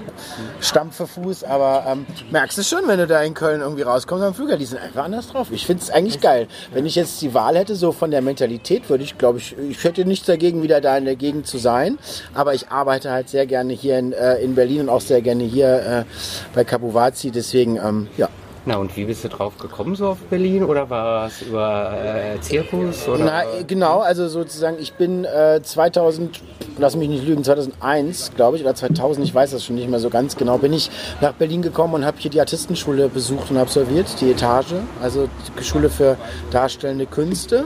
Stampferfuß, 0.60 1.44
aber 1.44 1.84
ähm, 1.88 2.06
merkst 2.31 2.58
du 2.58 2.62
schon, 2.62 2.87
wenn 2.87 2.98
du 2.98 3.06
da 3.06 3.22
in 3.22 3.34
Köln 3.34 3.60
irgendwie 3.60 3.82
rauskommst 3.82 4.25
am 4.25 4.34
Flieger, 4.34 4.56
die 4.56 4.66
sind 4.66 4.81
einfach 4.81 5.04
anders 5.04 5.28
drauf. 5.28 5.48
Ich 5.50 5.66
finde 5.66 5.82
es 5.82 5.90
eigentlich 5.90 6.20
geil. 6.20 6.46
Wenn 6.72 6.87
ich 6.87 6.94
jetzt 6.94 7.20
die 7.22 7.34
Wahl 7.34 7.56
hätte, 7.56 7.75
so 7.75 7.90
von 7.90 8.12
der 8.12 8.22
Mentalität, 8.22 8.88
würde 8.88 9.02
ich, 9.02 9.19
glaube 9.19 9.38
ich, 9.38 9.56
ich 9.58 9.82
hätte 9.82 10.04
nichts 10.04 10.26
dagegen, 10.26 10.62
wieder 10.62 10.81
da 10.81 10.96
in 10.96 11.06
der 11.06 11.16
Gegend 11.16 11.46
zu 11.46 11.58
sein, 11.58 11.98
aber 12.34 12.54
ich 12.54 12.69
arbeite 12.69 13.10
halt 13.10 13.28
sehr 13.28 13.46
gerne 13.46 13.72
hier 13.72 13.98
in, 13.98 14.12
äh, 14.12 14.37
in 14.37 14.54
Berlin 14.54 14.82
und 14.82 14.88
auch 14.90 15.00
sehr 15.00 15.22
gerne 15.22 15.42
hier 15.42 16.06
äh, 16.06 16.54
bei 16.54 16.64
Kabuwazi, 16.64 17.30
deswegen, 17.30 17.79
ähm, 17.84 18.08
ja. 18.16 18.28
Na 18.66 18.76
und 18.76 18.94
wie 18.94 19.06
bist 19.06 19.25
du 19.25 19.28
drauf 19.28 19.56
gekommen 19.56 19.94
so 19.94 20.08
auf 20.08 20.18
Berlin 20.28 20.64
oder 20.64 20.90
war 20.90 21.26
es 21.28 21.40
über 21.42 21.94
äh, 21.94 22.38
Zirkus? 22.40 23.08
Oder? 23.08 23.25
Na, 23.25 23.42
äh, 23.42 23.64
genau, 23.64 24.00
also 24.00 24.28
sozusagen, 24.28 24.76
ich 24.78 24.92
bin 24.92 25.25
äh, 25.25 25.62
2000, 25.62 26.42
lass 26.78 26.94
mich 26.94 27.08
nicht 27.08 27.26
lügen, 27.26 27.42
2001, 27.42 28.32
glaube 28.37 28.58
ich, 28.58 28.62
oder 28.62 28.75
2000, 28.75 29.25
ich 29.26 29.34
weiß 29.34 29.52
das 29.52 29.64
schon 29.64 29.76
nicht 29.76 29.88
mehr 29.88 29.99
so 29.99 30.10
ganz 30.10 30.37
genau, 30.37 30.58
bin 30.58 30.75
ich 30.75 30.90
nach 31.22 31.32
Berlin 31.32 31.62
gekommen 31.62 31.94
und 31.94 32.04
habe 32.04 32.18
hier 32.18 32.30
die 32.30 32.40
Artistenschule 32.40 33.08
besucht 33.08 33.50
und 33.50 33.56
absolviert, 33.56 34.20
die 34.20 34.30
Etage, 34.30 34.75
also 35.00 35.28
die 35.58 35.64
Schule 35.64 35.88
für 35.88 36.16
darstellende 36.50 37.06
Künste. 37.06 37.64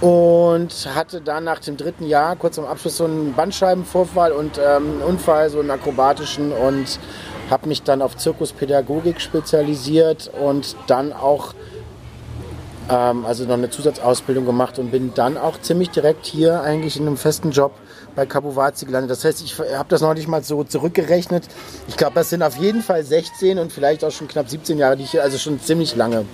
Und 0.00 0.88
hatte 0.94 1.20
dann 1.20 1.44
nach 1.44 1.58
dem 1.58 1.76
dritten 1.76 2.06
Jahr, 2.06 2.34
kurz 2.34 2.58
am 2.58 2.64
Abschluss, 2.64 2.96
so 2.96 3.04
einen 3.04 3.34
Bandscheibenvorfall 3.34 4.32
und 4.32 4.58
ähm, 4.58 4.76
einen 4.76 5.02
Unfall, 5.02 5.50
so 5.50 5.60
einen 5.60 5.70
akrobatischen 5.70 6.52
und 6.52 6.98
habe 7.50 7.68
mich 7.68 7.82
dann 7.82 8.02
auf 8.02 8.16
Zirkuspädagogik 8.16 9.20
spezialisiert 9.20 10.30
und 10.40 10.76
dann 10.86 11.12
auch 11.12 11.54
ähm, 12.90 13.24
also 13.24 13.44
noch 13.44 13.54
eine 13.54 13.70
Zusatzausbildung 13.70 14.44
gemacht 14.44 14.78
und 14.78 14.90
bin 14.90 15.12
dann 15.14 15.36
auch 15.36 15.60
ziemlich 15.60 15.90
direkt 15.90 16.26
hier 16.26 16.60
eigentlich 16.62 16.96
in 16.96 17.06
einem 17.06 17.16
festen 17.16 17.50
Job 17.50 17.72
bei 18.16 18.26
Kabuwazi 18.26 18.86
gelandet. 18.86 19.10
Das 19.10 19.24
heißt, 19.24 19.42
ich 19.42 19.58
habe 19.58 19.88
das 19.88 20.00
noch 20.00 20.14
nicht 20.14 20.28
mal 20.28 20.42
so 20.42 20.64
zurückgerechnet. 20.64 21.48
Ich 21.88 21.96
glaube, 21.96 22.14
das 22.14 22.30
sind 22.30 22.42
auf 22.42 22.56
jeden 22.56 22.82
Fall 22.82 23.04
16 23.04 23.58
und 23.58 23.72
vielleicht 23.72 24.04
auch 24.04 24.10
schon 24.10 24.28
knapp 24.28 24.48
17 24.48 24.78
Jahre, 24.78 24.96
die 24.96 25.04
ich 25.04 25.12
hier, 25.12 25.22
also 25.22 25.38
schon 25.38 25.60
ziemlich 25.60 25.94
lange. 25.94 26.24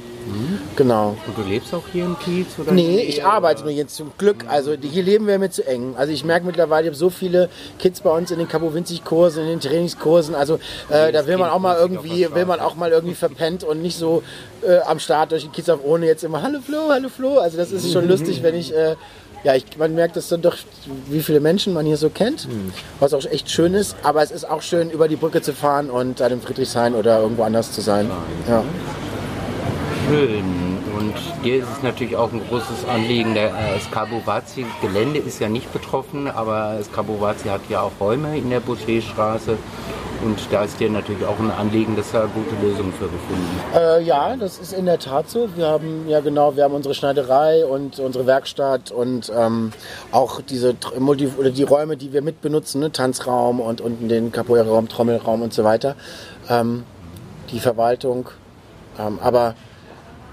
Genau. 0.77 1.17
Und 1.27 1.39
du 1.39 1.49
lebst 1.49 1.73
auch 1.75 1.85
hier 1.93 2.05
im 2.05 2.19
Kiez? 2.19 2.59
Oder 2.59 2.73
Nee, 2.73 3.01
ich 3.01 3.25
arbeite 3.25 3.63
nur 3.63 3.73
jetzt 3.73 3.97
zum 3.97 4.13
Glück. 4.19 4.45
Also 4.49 4.75
hier 4.81 5.03
leben 5.03 5.27
wir 5.27 5.39
mir 5.39 5.51
zu 5.51 5.67
eng. 5.67 5.95
Also 5.97 6.13
ich 6.13 6.25
merke 6.25 6.47
mittlerweile, 6.47 6.87
ich 6.87 6.91
habe 6.91 6.97
so 6.97 7.11
viele 7.11 7.49
Kids 7.79 8.01
bei 8.01 8.11
uns 8.11 8.31
in 8.31 8.39
den 8.39 8.49
Cabo 8.49 8.75
Winzig 8.75 9.05
Kursen, 9.05 9.43
in 9.45 9.49
den 9.49 9.61
Trainingskursen. 9.61 10.35
Also 10.35 10.59
äh, 10.91 11.13
da 11.13 11.27
will 11.27 11.39
man 11.39 11.51
auch 11.51 11.61
mal 11.61 11.77
irgendwie, 11.77 12.29
will 12.35 12.47
man 12.47 12.61
auch 12.61 12.75
mal 12.75 12.91
irgendwie 12.91 13.15
verpennt 13.15 13.65
und 13.65 13.83
nicht 13.83 13.97
so 13.97 14.23
äh, 14.63 14.79
am 14.81 14.99
Start 14.99 15.33
durch 15.33 15.43
den 15.43 15.53
Kiez 15.53 15.69
auf 15.69 15.81
ohne 15.85 16.07
jetzt 16.07 16.25
immer 16.25 16.43
Hallo 16.43 16.61
Flo, 16.61 16.89
Hallo 16.91 17.09
Flo. 17.09 17.39
Also 17.39 17.57
das 17.57 17.73
ist 17.73 17.93
schon 17.93 18.09
lustig, 18.09 18.43
wenn 18.43 18.55
ich 18.55 18.75
äh, 18.75 18.97
ja, 19.45 19.55
ich, 19.55 19.65
man 19.79 19.95
merkt 19.95 20.17
das 20.17 20.29
dann 20.29 20.43
doch, 20.43 20.57
wie 21.09 21.21
viele 21.21 21.39
Menschen 21.39 21.73
man 21.73 21.87
hier 21.87 21.99
so 21.99 22.09
kennt, 22.11 22.49
was 22.99 23.15
auch 23.15 23.25
echt 23.27 23.49
schön 23.49 23.75
ist. 23.75 23.95
Aber 24.03 24.21
es 24.23 24.33
ist 24.33 24.49
auch 24.49 24.61
schön, 24.61 24.91
über 24.91 25.07
die 25.07 25.15
Brücke 25.15 25.41
zu 25.41 25.53
fahren 25.53 25.89
und 25.89 26.19
dann 26.19 26.33
im 26.33 26.41
Friedrichshain 26.41 26.95
oder 26.97 27.21
irgendwo 27.21 27.45
anders 27.45 27.71
zu 27.71 27.81
sein. 27.81 28.11
Ja. 28.49 28.65
Schön. 30.09 30.45
Und 30.97 31.15
dir 31.45 31.57
ist 31.57 31.69
es 31.77 31.83
natürlich 31.83 32.15
auch 32.15 32.33
ein 32.33 32.41
großes 32.49 32.87
Anliegen. 32.89 33.35
Äh, 33.35 33.51
das 33.75 33.91
Kabuwazi-Gelände 33.91 35.19
ist 35.19 35.41
ja 35.41 35.49
nicht 35.49 35.73
betroffen, 35.73 36.29
aber 36.29 36.77
das 36.79 36.93
Kabuwazi 36.93 37.49
hat 37.49 37.63
ja 37.69 37.81
auch 37.81 37.91
Räume 37.99 38.39
in 38.39 38.51
der 38.51 38.61
Boucherstraße. 38.61 39.59
Und 40.25 40.39
da 40.53 40.63
ist 40.63 40.79
dir 40.79 40.91
natürlich 40.91 41.25
auch 41.25 41.39
ein 41.41 41.51
Anliegen, 41.51 41.97
dass 41.97 42.13
da 42.13 42.27
gute 42.27 42.55
Lösungen 42.65 42.93
für 42.93 43.07
gefunden. 43.07 43.61
Äh, 43.75 44.03
ja, 44.05 44.37
das 44.37 44.59
ist 44.59 44.73
in 44.73 44.87
der 44.87 45.01
Tat 45.01 45.29
so. 45.29 45.49
Wir 45.57 45.67
haben 45.67 46.09
ja 46.09 46.21
genau, 46.21 46.55
wir 46.55 46.63
haben 46.63 46.75
unsere 46.75 46.95
Schneiderei 46.95 47.67
und 47.67 47.99
unsere 47.99 48.27
Werkstatt 48.27 48.93
und 48.93 49.33
ähm, 49.37 49.73
auch 50.13 50.41
diese 50.41 50.77
Multi 51.01 51.29
oder 51.37 51.51
die 51.51 51.65
Räume, 51.65 51.97
die 51.97 52.13
wir 52.13 52.23
mitbenutzen, 52.23 52.81
ne? 52.81 52.93
Tanzraum 52.93 53.59
und 53.61 53.81
unten 53.81 54.09
den 54.09 54.31
Capoeira-Raum, 54.31 54.89
Trommelraum 54.89 55.43
und 55.43 55.53
so 55.53 55.65
weiter. 55.65 55.97
Ähm, 56.49 56.85
die 57.51 57.59
Verwaltung. 57.59 58.29
Ähm, 58.99 59.19
aber 59.21 59.55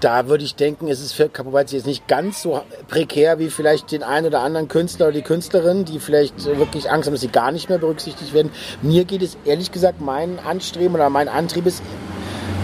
da 0.04 0.28
würde 0.28 0.44
ich 0.44 0.54
denken, 0.54 0.86
ist 0.88 1.00
es 1.00 1.12
für 1.12 1.30
Capoeira 1.30 1.64
jetzt 1.66 1.86
nicht 1.86 2.06
ganz 2.06 2.42
so 2.42 2.60
prekär 2.88 3.38
wie 3.38 3.48
vielleicht 3.48 3.90
den 3.90 4.02
einen 4.02 4.26
oder 4.26 4.40
anderen 4.40 4.68
Künstler 4.68 5.06
oder 5.06 5.14
die 5.14 5.22
Künstlerin, 5.22 5.86
die 5.86 5.98
vielleicht 5.98 6.44
wirklich 6.44 6.90
Angst 6.90 7.06
haben, 7.06 7.14
dass 7.14 7.22
sie 7.22 7.28
gar 7.28 7.50
nicht 7.52 7.70
mehr 7.70 7.78
berücksichtigt 7.78 8.34
werden. 8.34 8.52
Mir 8.82 9.06
geht 9.06 9.22
es 9.22 9.38
ehrlich 9.46 9.72
gesagt, 9.72 10.02
mein 10.02 10.38
Anstreben 10.40 10.94
oder 10.94 11.08
mein 11.08 11.28
Antrieb 11.28 11.64
ist 11.64 11.82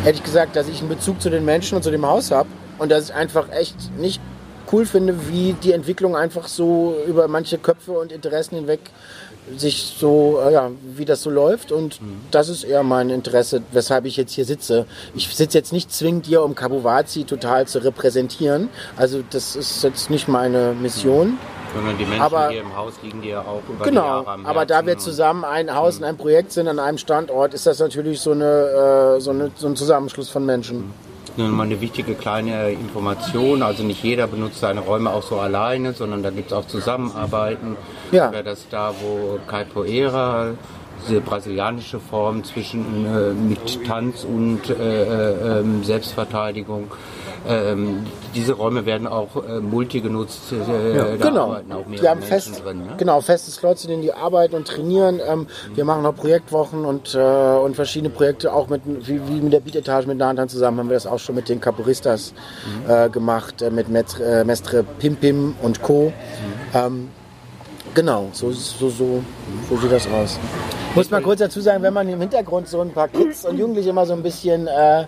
ehrlich 0.05 0.23
gesagt, 0.23 0.55
dass 0.55 0.69
ich 0.69 0.81
einen 0.81 0.91
Bezug 0.91 1.23
zu 1.23 1.31
den 1.31 1.47
Menschen 1.47 1.77
und 1.77 1.83
zu 1.83 1.91
dem 1.91 2.05
Haus 2.05 2.31
habe 2.31 2.51
und 2.79 2.93
dass 2.93 3.09
ich 3.09 3.15
einfach 3.15 3.51
echt 3.51 3.97
nicht 3.97 4.21
cool 4.71 4.85
finde, 4.85 5.29
wie 5.31 5.55
die 5.55 5.73
Entwicklung 5.73 6.17
einfach 6.17 6.47
so 6.47 6.95
über 7.07 7.27
manche 7.27 7.57
Köpfe 7.57 7.93
und 7.93 8.13
Interessen 8.13 8.57
hinweg 8.57 8.81
sich 9.57 9.95
so, 9.99 10.41
äh, 10.45 10.53
ja, 10.53 10.71
wie 10.97 11.05
das 11.05 11.23
so 11.23 11.31
läuft 11.31 11.73
und 11.73 12.01
das 12.31 12.49
ist 12.49 12.65
eher 12.65 12.83
mein 12.83 13.11
Interesse, 13.11 13.63
weshalb 13.73 14.05
ich 14.05 14.17
jetzt 14.17 14.33
hier 14.33 14.45
sitze. 14.45 14.87
Ich 15.15 15.29
sitze 15.35 15.59
jetzt 15.59 15.73
nicht 15.73 15.93
zwingend 15.93 16.27
hier, 16.27 16.43
um 16.43 16.55
Kabuwazi 16.55 17.25
total 17.25 17.67
zu 17.67 17.79
repräsentieren, 17.79 18.69
also 18.97 19.23
das 19.31 19.57
ist 19.57 19.83
jetzt 19.83 20.11
nicht 20.11 20.29
meine 20.29 20.75
Mission. 20.81 21.39
Sondern 21.75 21.97
die 21.99 22.05
Menschen 22.05 22.21
Aber- 22.23 22.49
hier 22.51 22.63
im 22.63 22.77
Haus 22.77 22.95
liegen 23.03 23.23
dir 23.23 23.41
auch 23.41 23.63
über 23.69 23.85
die 23.85 23.91
Genau, 23.91 24.03
Jahre 24.05 24.29
am 24.31 24.47
aber 24.47 24.67
da 24.67 24.85
wir 24.87 24.99
zusammen 24.99 25.45
ein 25.45 25.73
Haus 25.75 25.99
und 25.99 26.05
ein 26.05 26.17
Projekt 26.17 26.53
sind 26.53 26.67
an 26.67 26.79
einem 26.81 26.99
Standort, 26.99 27.55
ist 27.55 27.67
das 27.67 27.79
natürlich 27.79 28.21
so, 28.21 28.33
eine, 28.33 29.17
äh, 29.17 29.21
so, 29.21 29.31
eine, 29.31 29.51
so 29.57 29.69
ein 29.69 29.77
Zusammenschluss 29.77 30.29
von 30.31 30.45
Menschen. 30.45 30.93
Nur 31.37 31.49
mal 31.49 31.65
eine 31.65 31.81
wichtige 31.81 32.15
kleine 32.15 32.71
Information. 32.73 33.63
Also 33.63 33.83
nicht 33.83 34.03
jeder 34.03 34.27
benutzt 34.27 34.61
seine 34.61 34.81
Räume 34.81 35.11
auch 35.11 35.23
so 35.23 35.39
alleine, 35.39 35.93
sondern 35.93 36.23
da 36.23 36.31
gibt 36.31 36.49
es 36.49 36.53
auch 36.53 36.67
Zusammenarbeiten. 36.67 37.77
Ja. 38.13 38.33
Wäre 38.33 38.45
das 38.45 38.67
da, 38.69 38.93
wo 39.01 39.39
Capoeira, 39.47 40.55
diese 41.09 41.21
brasilianische 41.21 42.01
Form 42.01 42.45
zwischen 42.45 43.07
äh, 43.07 43.33
mit 43.33 43.85
Tanz 43.87 44.25
und 44.25 44.69
äh, 44.71 44.75
äh, 44.75 45.61
ähm, 45.61 45.85
Selbstverteidigung. 45.85 46.91
Ähm, 47.49 48.07
diese 48.35 48.53
Räume 48.53 48.85
werden 48.85 49.07
auch 49.07 49.37
äh, 49.37 49.61
multi 49.61 50.01
genutzt. 50.01 50.53
Äh, 50.53 51.17
da 51.19 51.31
Genau. 51.31 51.57
Wir 51.89 52.11
haben 52.11 52.21
fest, 52.23 52.63
drin. 52.63 52.79
Ne? 52.79 52.95
genau, 52.99 53.21
feste 53.23 53.51
Slots, 53.51 53.85
in 53.85 53.91
denen 53.91 54.03
die 54.03 54.13
arbeiten 54.13 54.55
und 54.55 54.69
trainieren. 54.69 55.21
Ähm, 55.27 55.47
Wir 55.75 55.85
machen 55.87 56.05
auch 56.05 56.15
Projektwochen 56.15 56.85
und, 56.85 57.15
äh, 57.15 57.19
und 57.19 57.77
verschiedene 57.77 58.11
Projekte, 58.11 58.53
auch 58.53 58.69
mit, 58.69 58.83
wie, 58.87 59.21
wie 59.27 59.41
mit 59.41 59.53
der 59.55 59.61
Beatetage 59.61 60.07
mit 60.07 60.19
Nantan 60.19 60.49
zusammen, 60.51 60.79
haben 60.81 60.89
wir 60.91 60.95
das 60.95 61.07
auch 61.07 61.19
schon 61.19 61.35
mit 61.35 61.49
den 61.49 61.61
Caporistas 61.61 62.35
äh, 62.87 63.09
gemacht, 63.09 63.63
äh, 63.63 63.71
mit 63.71 63.89
Mestre, 63.89 64.41
äh, 64.41 64.45
Mestre 64.45 64.85
Pim 64.99 65.17
Pim 65.17 65.55
und 65.63 65.81
Co. 65.83 66.13
Ähm, 66.75 67.09
genau, 67.95 68.29
so, 68.33 68.51
so, 68.53 68.89
so, 68.89 69.23
so 69.69 69.77
sieht 69.77 69.93
das 69.93 70.07
aus. 70.09 70.39
Muss 70.95 71.11
man 71.11 71.23
kurz 71.23 71.41
dazu 71.41 71.61
sagen, 71.61 71.83
wenn 71.83 71.95
man 71.95 72.09
im 72.09 72.21
Hintergrund 72.21 72.69
so 72.69 72.81
ein 72.81 72.91
paar 72.91 73.09
Kids 73.09 73.45
und 73.45 73.59
Jugendliche 73.59 73.91
immer 73.91 74.07
so 74.07 74.13
ein 74.13 74.23
bisschen 74.23 74.67
äh, 74.67 75.07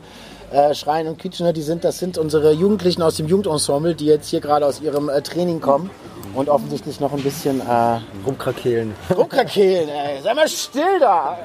äh, 0.53 0.75
schreien 0.75 1.09
und 1.09 1.19
quietschen, 1.19 1.53
die 1.55 1.63
sind, 1.63 1.85
das 1.85 1.99
sind 1.99 2.19
unsere 2.19 2.53
Jugendlichen 2.53 3.03
aus 3.03 3.17
dem 3.17 3.27
Jugendensemble, 3.27 3.95
die 3.95 4.07
jetzt 4.07 4.29
hier 4.29 4.41
gerade 4.41 4.67
aus 4.67 4.81
ihrem 4.81 5.09
äh, 5.09 5.23
Training 5.23 5.61
kommen 5.61 5.91
und 6.35 6.49
offensichtlich 6.49 7.01
noch 7.01 7.13
ein 7.13 7.23
bisschen 7.23 7.61
äh, 7.61 8.01
Rumkrakehlen. 8.27 8.95
rumkrakehlen. 9.15 9.89
Ey. 9.89 10.23
Sei 10.23 10.35
mal 10.35 10.49
still 10.49 10.99
da. 11.01 11.39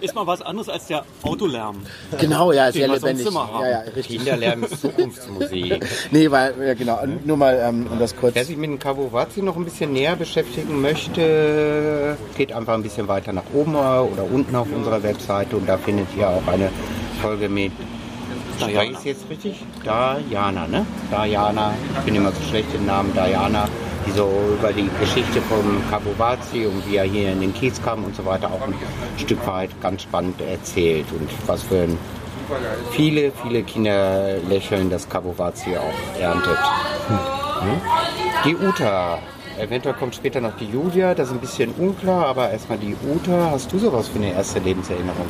Ist 0.00 0.14
mal 0.14 0.26
was 0.26 0.42
anderes 0.42 0.68
als 0.68 0.86
der 0.86 1.04
Autolärm. 1.22 1.82
Genau, 2.18 2.52
ja, 2.52 2.70
sehr 2.72 2.88
lebendig. 2.88 3.28
Ja, 3.32 3.68
ja, 3.68 3.80
richtig. 3.94 4.18
Kinderlärm 4.18 4.64
ist 4.64 4.80
Zukunftsmusik. 4.80 5.84
Nee, 6.10 6.30
weil, 6.30 6.54
ja, 6.64 6.74
genau, 6.74 7.00
nur 7.24 7.36
mal, 7.36 7.60
ähm, 7.62 7.86
um 7.90 7.98
das 7.98 8.14
kurz. 8.16 8.34
Wer 8.34 8.44
sich 8.44 8.56
mit 8.56 8.70
dem 8.70 8.78
Kabuwazi 8.78 9.42
noch 9.42 9.56
ein 9.56 9.64
bisschen 9.64 9.92
näher 9.92 10.16
beschäftigen 10.16 10.80
möchte, 10.80 12.16
geht 12.36 12.52
einfach 12.52 12.74
ein 12.74 12.82
bisschen 12.82 13.08
weiter 13.08 13.32
nach 13.32 13.42
oben 13.52 13.74
oder 13.74 14.24
unten 14.30 14.54
auf 14.54 14.68
unserer 14.72 15.02
Webseite 15.02 15.56
und 15.56 15.68
da 15.68 15.78
findet 15.78 16.08
ihr 16.16 16.28
auch 16.28 16.46
eine 16.46 16.70
Folge 17.20 17.48
mit. 17.48 17.72
Spreche 18.58 18.84
ich 18.84 18.98
es 18.98 19.04
jetzt 19.04 19.30
richtig? 19.30 19.64
Diana, 19.84 20.66
ne? 20.66 20.86
Diana, 21.10 21.74
ich 21.98 22.04
bin 22.04 22.14
immer 22.14 22.32
so 22.32 22.42
schlecht 22.48 22.68
im 22.74 22.86
Namen, 22.86 23.12
Diana, 23.12 23.68
die 24.06 24.10
so 24.12 24.30
über 24.58 24.72
die 24.72 24.88
Geschichte 25.00 25.40
vom 25.42 25.82
Kabuwazi 25.90 26.66
und 26.66 26.88
wie 26.88 26.96
er 26.96 27.04
hier 27.04 27.32
in 27.32 27.40
den 27.40 27.52
Kiez 27.52 27.80
kam 27.82 28.04
und 28.04 28.16
so 28.16 28.24
weiter 28.24 28.48
auch 28.48 28.66
ein 28.66 28.74
Stück 29.18 29.46
weit 29.46 29.70
ganz 29.80 30.02
spannend 30.02 30.40
erzählt 30.40 31.06
und 31.12 31.28
was 31.46 31.62
für 31.62 31.82
ein 31.82 31.98
viele, 32.92 33.32
viele 33.42 33.62
Kinder 33.62 34.38
lächeln 34.48 34.90
das 34.90 35.08
Kabuwazi 35.08 35.76
auch 35.76 36.20
erntet. 36.20 36.58
Die 38.44 38.56
Uta. 38.56 39.18
Eventuell 39.58 39.94
kommt 39.94 40.14
später 40.14 40.40
noch 40.40 40.54
die 40.58 40.66
Julia, 40.66 41.14
das 41.14 41.28
ist 41.28 41.34
ein 41.34 41.40
bisschen 41.40 41.72
unklar, 41.78 42.26
aber 42.26 42.50
erstmal 42.50 42.78
die 42.78 42.94
Uta. 43.10 43.52
Hast 43.52 43.72
du 43.72 43.78
sowas 43.78 44.08
für 44.08 44.18
eine 44.18 44.32
erste 44.32 44.58
Lebenserinnerung? 44.58 45.26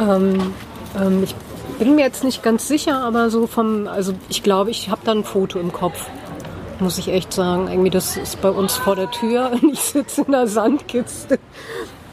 Ähm, 0.00 0.52
ähm, 1.00 1.22
ich 1.22 1.34
bin 1.78 1.94
mir 1.94 2.02
jetzt 2.02 2.24
nicht 2.24 2.42
ganz 2.42 2.68
sicher, 2.68 3.02
aber 3.02 3.30
so 3.30 3.46
vom, 3.46 3.86
also 3.86 4.14
ich 4.28 4.42
glaube, 4.42 4.70
ich 4.70 4.90
habe 4.90 5.00
da 5.04 5.12
ein 5.12 5.24
Foto 5.24 5.58
im 5.58 5.72
Kopf. 5.72 6.08
Muss 6.80 6.98
ich 6.98 7.08
echt 7.08 7.32
sagen. 7.32 7.68
Irgendwie, 7.68 7.90
das 7.90 8.16
ist 8.16 8.40
bei 8.40 8.50
uns 8.50 8.74
vor 8.76 8.96
der 8.96 9.10
Tür 9.10 9.52
und 9.62 9.72
ich 9.72 9.80
sitze 9.80 10.22
in 10.22 10.34
einer 10.34 10.46
Sandkiste 10.46 11.38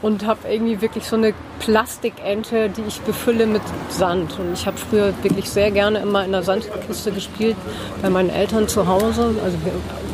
und 0.02 0.24
habe 0.26 0.48
irgendwie 0.48 0.80
wirklich 0.80 1.04
so 1.04 1.16
eine 1.16 1.34
Plastikente, 1.58 2.70
die 2.70 2.82
ich 2.88 3.00
befülle 3.02 3.46
mit 3.46 3.62
Sand. 3.90 4.38
Und 4.38 4.54
ich 4.54 4.66
habe 4.66 4.76
früher 4.78 5.12
wirklich 5.22 5.50
sehr 5.50 5.70
gerne 5.70 5.98
immer 5.98 6.24
in 6.24 6.32
der 6.32 6.42
Sandkiste 6.42 7.12
gespielt 7.12 7.56
bei 8.00 8.08
meinen 8.08 8.30
Eltern 8.30 8.66
zu 8.66 8.86
Hause. 8.86 9.34
Also 9.44 9.58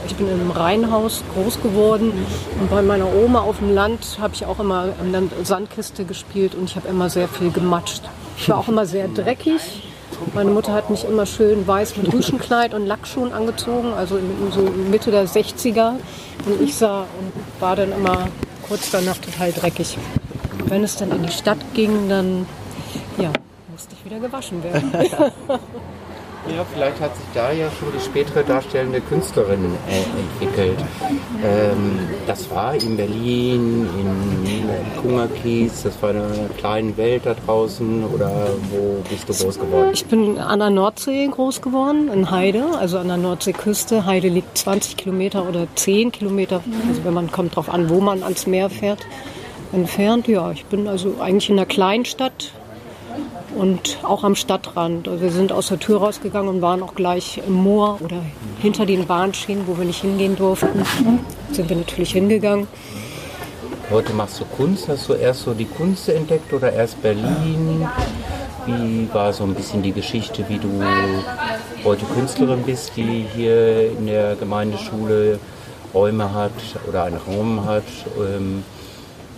ich 0.07 0.17
bin 0.17 0.29
in 0.29 0.41
einem 0.41 0.51
Reihenhaus 0.51 1.23
groß 1.35 1.63
geworden 1.63 2.13
und 2.61 2.71
bei 2.71 2.83
meiner 2.83 3.13
Oma 3.15 3.41
auf 3.41 3.59
dem 3.59 3.75
Land 3.75 4.19
habe 4.21 4.35
ich 4.35 4.45
auch 4.45 4.59
immer 4.59 4.89
in 5.01 5.13
der 5.13 5.23
Sandkiste 5.45 6.05
gespielt 6.05 6.55
und 6.55 6.65
ich 6.65 6.77
habe 6.77 6.89
immer 6.89 7.09
sehr 7.09 7.29
viel 7.29 7.51
gematscht. 7.51 8.03
Ich 8.37 8.49
war 8.49 8.59
auch 8.59 8.69
immer 8.69 8.87
sehr 8.87 9.09
dreckig. 9.09 9.61
Meine 10.35 10.51
Mutter 10.51 10.73
hat 10.73 10.89
mich 10.91 11.05
immer 11.05 11.27
schön 11.27 11.67
weiß 11.67 11.97
mit 11.97 12.13
Rüschenkleid 12.13 12.75
und 12.75 12.87
Lackschuhen 12.87 13.33
angezogen, 13.33 13.93
also 13.93 14.17
in, 14.17 14.53
so 14.53 14.61
Mitte 14.61 15.11
der 15.11 15.27
60er. 15.27 15.95
Und 16.45 16.61
ich 16.63 16.75
sah 16.75 17.01
und 17.01 17.33
war 17.61 17.77
dann 17.77 17.93
immer 17.93 18.29
kurz 18.69 18.91
danach 18.91 19.19
total 19.19 19.53
dreckig. 19.53 19.99
Wenn 20.67 20.85
es 20.85 20.97
dann 20.97 21.11
in 21.11 21.23
die 21.23 21.33
Stadt 21.33 21.59
ging, 21.75 22.09
dann 22.09 22.47
ja, 23.19 23.33
musste 23.71 23.95
ich 23.95 24.05
wieder 24.05 24.21
gewaschen 24.21 24.63
werden. 24.63 24.93
Ja, 26.49 26.65
vielleicht 26.73 27.01
hat 27.01 27.17
sich 27.17 27.27
da 27.35 27.51
ja 27.51 27.69
schon 27.71 27.89
die 27.97 28.01
spätere 28.01 28.45
darstellende 28.45 29.01
Künstlerin 29.01 29.65
äh, 29.89 30.45
entwickelt. 30.45 30.79
Ähm, 31.45 31.99
das 32.27 32.49
war 32.51 32.75
in 32.75 32.97
Berlin, 32.97 33.89
in 33.99 35.03
Kungerkies, 35.03 35.83
das 35.83 36.01
war 36.01 36.11
eine 36.11 36.49
kleine 36.57 36.97
Welt 36.97 37.23
da 37.27 37.35
draußen 37.35 38.05
oder 38.05 38.49
wo 38.71 39.03
bist 39.11 39.29
du 39.29 39.45
groß 39.45 39.59
geworden? 39.59 39.91
Ich 39.93 40.07
bin 40.07 40.39
an 40.39 40.61
der 40.61 40.71
Nordsee 40.71 41.27
groß 41.27 41.61
geworden, 41.63 42.09
in 42.13 42.31
Heide, 42.31 42.65
also 42.79 42.99
an 42.99 43.09
der 43.09 43.17
Nordseeküste. 43.17 44.07
Heide 44.07 44.29
liegt 44.29 44.57
20 44.57 44.97
Kilometer 44.97 45.49
oder 45.49 45.67
10 45.75 46.13
Kilometer, 46.13 46.63
also 46.89 47.05
wenn 47.05 47.15
man 47.15 47.31
kommt 47.31 47.57
drauf 47.57 47.69
an, 47.69 47.91
wo 47.91 48.01
man 48.01 48.23
ans 48.23 48.47
Meer 48.47 48.71
fährt, 48.71 49.01
entfernt. 49.73 50.29
Ja, 50.29 50.53
ich 50.53 50.65
bin 50.67 50.87
also 50.87 51.17
eigentlich 51.21 51.51
in 51.51 51.59
einer 51.59 51.67
Kleinstadt 51.67 52.53
und 53.57 53.99
auch 54.03 54.23
am 54.23 54.35
Stadtrand. 54.35 55.09
Wir 55.21 55.31
sind 55.31 55.53
aus 55.53 55.69
der 55.69 55.79
Tür 55.79 55.99
rausgegangen 55.99 56.49
und 56.49 56.63
waren 56.63 56.83
auch 56.83 56.95
gleich 56.95 57.41
im 57.47 57.55
Moor 57.55 57.99
oder 58.03 58.21
hinter 58.61 58.87
den 58.87 59.07
Bahnschienen, 59.07 59.67
wo 59.67 59.79
wir 59.79 59.85
nicht 59.85 60.03
hingehen 60.03 60.37
durften. 60.37 60.85
Sind 61.53 61.69
wir 61.69 61.77
natürlich 61.77 62.13
hingegangen. 62.13 62.69
Heute 63.91 64.13
machst 64.13 64.41
du 64.41 64.45
Kunst, 64.45 64.89
hast 64.89 65.09
du 65.09 65.15
erst 65.15 65.43
so 65.43 65.55
die 65.55 65.65
Kunst 65.65 66.09
entdeckt 66.09 66.53
oder 66.53 66.73
erst 66.73 67.01
Berlin? 67.03 67.89
Wie 68.67 69.09
war 69.13 69.33
so 69.33 69.45
ein 69.45 69.55
bisschen 69.55 69.83
die 69.83 69.93
Geschichte, 69.93 70.45
wie 70.49 70.59
du 70.59 70.83
heute 71.85 72.05
Künstlerin 72.07 72.63
bist, 72.65 72.93
die 72.97 73.25
hier 73.35 73.93
in 73.93 74.07
der 74.07 74.35
Gemeindeschule 74.35 75.39
Räume 75.95 76.35
hat 76.35 76.53
oder 76.89 77.05
einen 77.05 77.19
Raum 77.19 77.65
hat? 77.65 77.85
Ähm, 78.19 78.65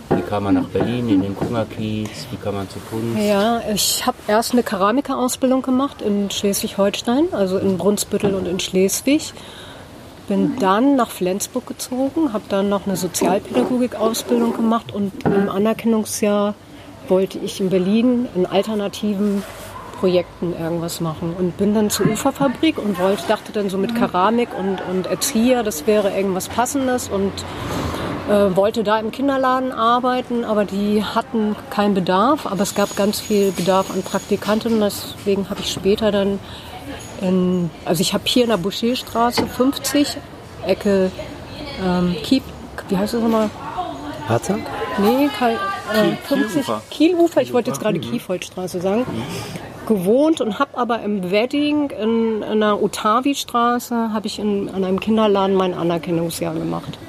wie 0.09 0.21
kam 0.21 0.43
man 0.43 0.55
nach 0.55 0.67
Berlin, 0.67 1.09
in 1.09 1.21
den 1.21 1.35
Kungerkiez? 1.35 2.27
Wie 2.31 2.37
kam 2.37 2.55
man 2.55 2.69
zu 2.69 2.79
Kunst? 2.89 3.17
Ja, 3.17 3.61
ich 3.73 4.05
habe 4.05 4.17
erst 4.27 4.53
eine 4.53 4.63
Keramikerausbildung 4.63 5.61
gemacht 5.61 6.01
in 6.01 6.29
Schleswig-Holstein, 6.29 7.33
also 7.33 7.57
in 7.57 7.77
Brunsbüttel 7.77 8.33
und 8.33 8.47
in 8.47 8.59
Schleswig. 8.59 9.33
Bin 10.27 10.57
dann 10.59 10.95
nach 10.95 11.09
Flensburg 11.09 11.65
gezogen, 11.65 12.33
habe 12.33 12.43
dann 12.49 12.69
noch 12.69 12.85
eine 12.85 12.95
Sozialpädagogik-Ausbildung 12.95 14.55
gemacht 14.55 14.93
und 14.93 15.11
im 15.25 15.49
Anerkennungsjahr 15.49 16.53
wollte 17.07 17.39
ich 17.39 17.59
in 17.59 17.69
Berlin 17.69 18.27
in 18.35 18.45
alternativen 18.45 19.43
Projekten 19.99 20.53
irgendwas 20.53 21.01
machen 21.01 21.35
und 21.37 21.57
bin 21.57 21.73
dann 21.73 21.89
zur 21.89 22.07
Uferfabrik 22.07 22.77
und 22.77 22.99
wollte, 22.99 23.23
dachte 23.27 23.51
dann 23.51 23.69
so 23.69 23.77
mit 23.77 23.95
Keramik 23.95 24.49
und, 24.57 24.79
und 24.89 25.07
Erzieher, 25.07 25.63
das 25.63 25.87
wäre 25.87 26.15
irgendwas 26.15 26.47
Passendes 26.47 27.09
und 27.09 27.33
äh, 28.29 28.55
wollte 28.55 28.83
da 28.83 28.99
im 28.99 29.11
Kinderladen 29.11 29.71
arbeiten, 29.71 30.45
aber 30.45 30.63
die 30.65 31.03
hatten 31.03 31.55
keinen 31.69 31.95
Bedarf. 31.95 32.45
Aber 32.45 32.61
es 32.61 32.75
gab 32.75 32.95
ganz 32.95 33.19
viel 33.19 33.51
Bedarf 33.51 33.91
an 33.91 34.03
Praktikanten. 34.03 34.79
Deswegen 34.79 35.49
habe 35.49 35.61
ich 35.61 35.71
später 35.71 36.11
dann, 36.11 36.39
in, 37.21 37.69
also 37.85 38.01
ich 38.01 38.13
habe 38.13 38.23
hier 38.27 38.43
in 38.43 38.49
der 38.49 38.57
Boucherstraße 38.57 39.47
50, 39.47 40.17
Ecke 40.65 41.11
ähm, 41.83 42.15
Kiep, 42.23 42.43
wie 42.89 42.97
heißt 42.97 43.13
das 43.15 43.21
nochmal? 43.21 43.49
Harzak? 44.27 44.59
Nee, 44.99 45.29
Kai, 45.37 45.53
äh, 45.53 46.15
50 46.27 46.51
Kielufer. 46.51 46.81
Kielufer. 46.89 47.41
Ich 47.41 47.53
wollte 47.53 47.71
jetzt 47.71 47.81
gerade 47.81 47.99
Kiefoldstraße 47.99 48.79
sagen. 48.79 49.05
Gewohnt 49.87 50.39
und 50.39 50.59
habe 50.59 50.77
aber 50.77 51.01
im 51.01 51.31
Wedding 51.31 51.89
in, 51.89 52.43
in 52.43 52.59
der 52.59 52.79
Otavi-Straße 52.79 54.13
habe 54.13 54.27
ich 54.27 54.37
in, 54.37 54.69
an 54.69 54.83
einem 54.83 54.99
Kinderladen 54.99 55.55
mein 55.55 55.73
Anerkennungsjahr 55.73 56.53
gemacht. 56.53 56.99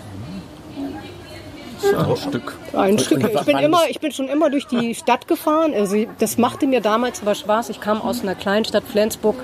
Ein 1.82 2.16
Stück. 2.16 2.56
Ein 2.72 2.98
Stück. 2.98 3.24
Ich 3.24 3.40
bin, 3.42 3.58
immer, 3.58 3.80
ich 3.88 4.00
bin 4.00 4.12
schon 4.12 4.28
immer 4.28 4.50
durch 4.50 4.66
die 4.66 4.94
Stadt 4.94 5.26
gefahren. 5.28 5.72
Also 5.74 5.96
das 6.18 6.38
machte 6.38 6.66
mir 6.66 6.80
damals 6.80 7.22
aber 7.22 7.34
Spaß. 7.34 7.70
Ich 7.70 7.80
kam 7.80 8.00
aus 8.00 8.22
einer 8.22 8.34
Kleinstadt 8.34 8.84
Flensburg, 8.84 9.36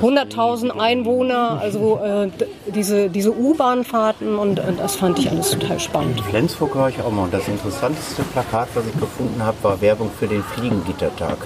100.000 0.00 0.70
Einwohner, 0.70 1.58
also 1.60 2.00
äh, 2.02 2.28
diese, 2.74 3.08
diese 3.08 3.32
U-Bahn-Fahrten 3.36 4.36
und 4.36 4.58
äh, 4.58 4.72
das 4.76 4.96
fand 4.96 5.18
ich 5.18 5.30
alles 5.30 5.50
total 5.50 5.80
spannend. 5.80 6.20
Flensburg 6.22 6.74
war 6.76 6.88
ich 6.88 7.00
auch 7.00 7.10
mal. 7.10 7.24
Und 7.24 7.34
das 7.34 7.48
interessanteste 7.48 8.22
Plakat, 8.22 8.68
was 8.74 8.84
ich 8.86 8.98
gefunden 8.98 9.42
habe, 9.42 9.56
war 9.62 9.80
Werbung 9.80 10.10
für 10.18 10.26
den 10.26 10.42
Fliegengittertag. 10.42 11.38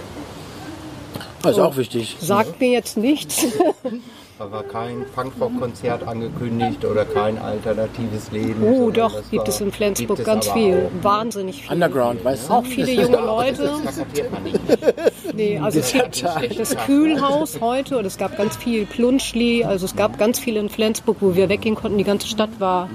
Das 1.43 1.53
ist 1.53 1.59
auch 1.63 1.77
wichtig. 1.77 2.17
Sagt 2.19 2.61
mir 2.61 2.71
jetzt 2.71 2.97
nichts. 2.97 3.47
Da 4.39 4.53
war 4.53 4.65
kein 4.65 5.07
Punkrock-Konzert 5.15 6.07
angekündigt 6.07 6.85
oder 6.85 7.07
kein 7.07 7.39
alternatives 7.39 8.31
Leben. 8.33 8.63
Oh, 8.63 8.91
doch, 8.91 9.15
das 9.15 9.31
gibt 9.31 9.45
war- 9.45 9.49
es 9.49 9.61
in 9.63 9.73
Flensburg 9.73 10.19
es 10.19 10.25
ganz 10.27 10.49
aber 10.49 10.59
viel. 10.61 10.91
auch. 11.01 11.05
Wahnsinnig 11.05 11.63
viel. 11.63 11.73
Underground, 11.73 12.23
weißt 12.23 12.49
du? 12.51 12.53
Auch 12.53 12.65
viele 12.67 12.93
junge 12.93 13.17
Leute. 13.25 13.71
Das 13.83 13.97
man 14.31 14.43
nicht. 14.43 14.61
Nee, 15.35 15.59
also 15.59 15.81
gibt 15.93 16.23
das 16.59 16.77
Kühlhaus 16.87 17.61
heute 17.61 17.99
und 17.99 18.05
es 18.07 18.17
gab 18.19 18.37
ganz 18.37 18.57
viel 18.57 18.85
Plunschli. 18.87 19.65
Also 19.65 19.85
es 19.87 19.97
gab 19.97 20.19
ganz 20.19 20.39
viel 20.39 20.57
in 20.57 20.69
Flensburg, 20.69 21.17
wo 21.21 21.35
wir 21.35 21.49
weggehen 21.49 21.75
konnten. 21.75 21.97
Die 21.99 22.05
ganze 22.05 22.27
Stadt 22.29 22.51
war 22.59 22.89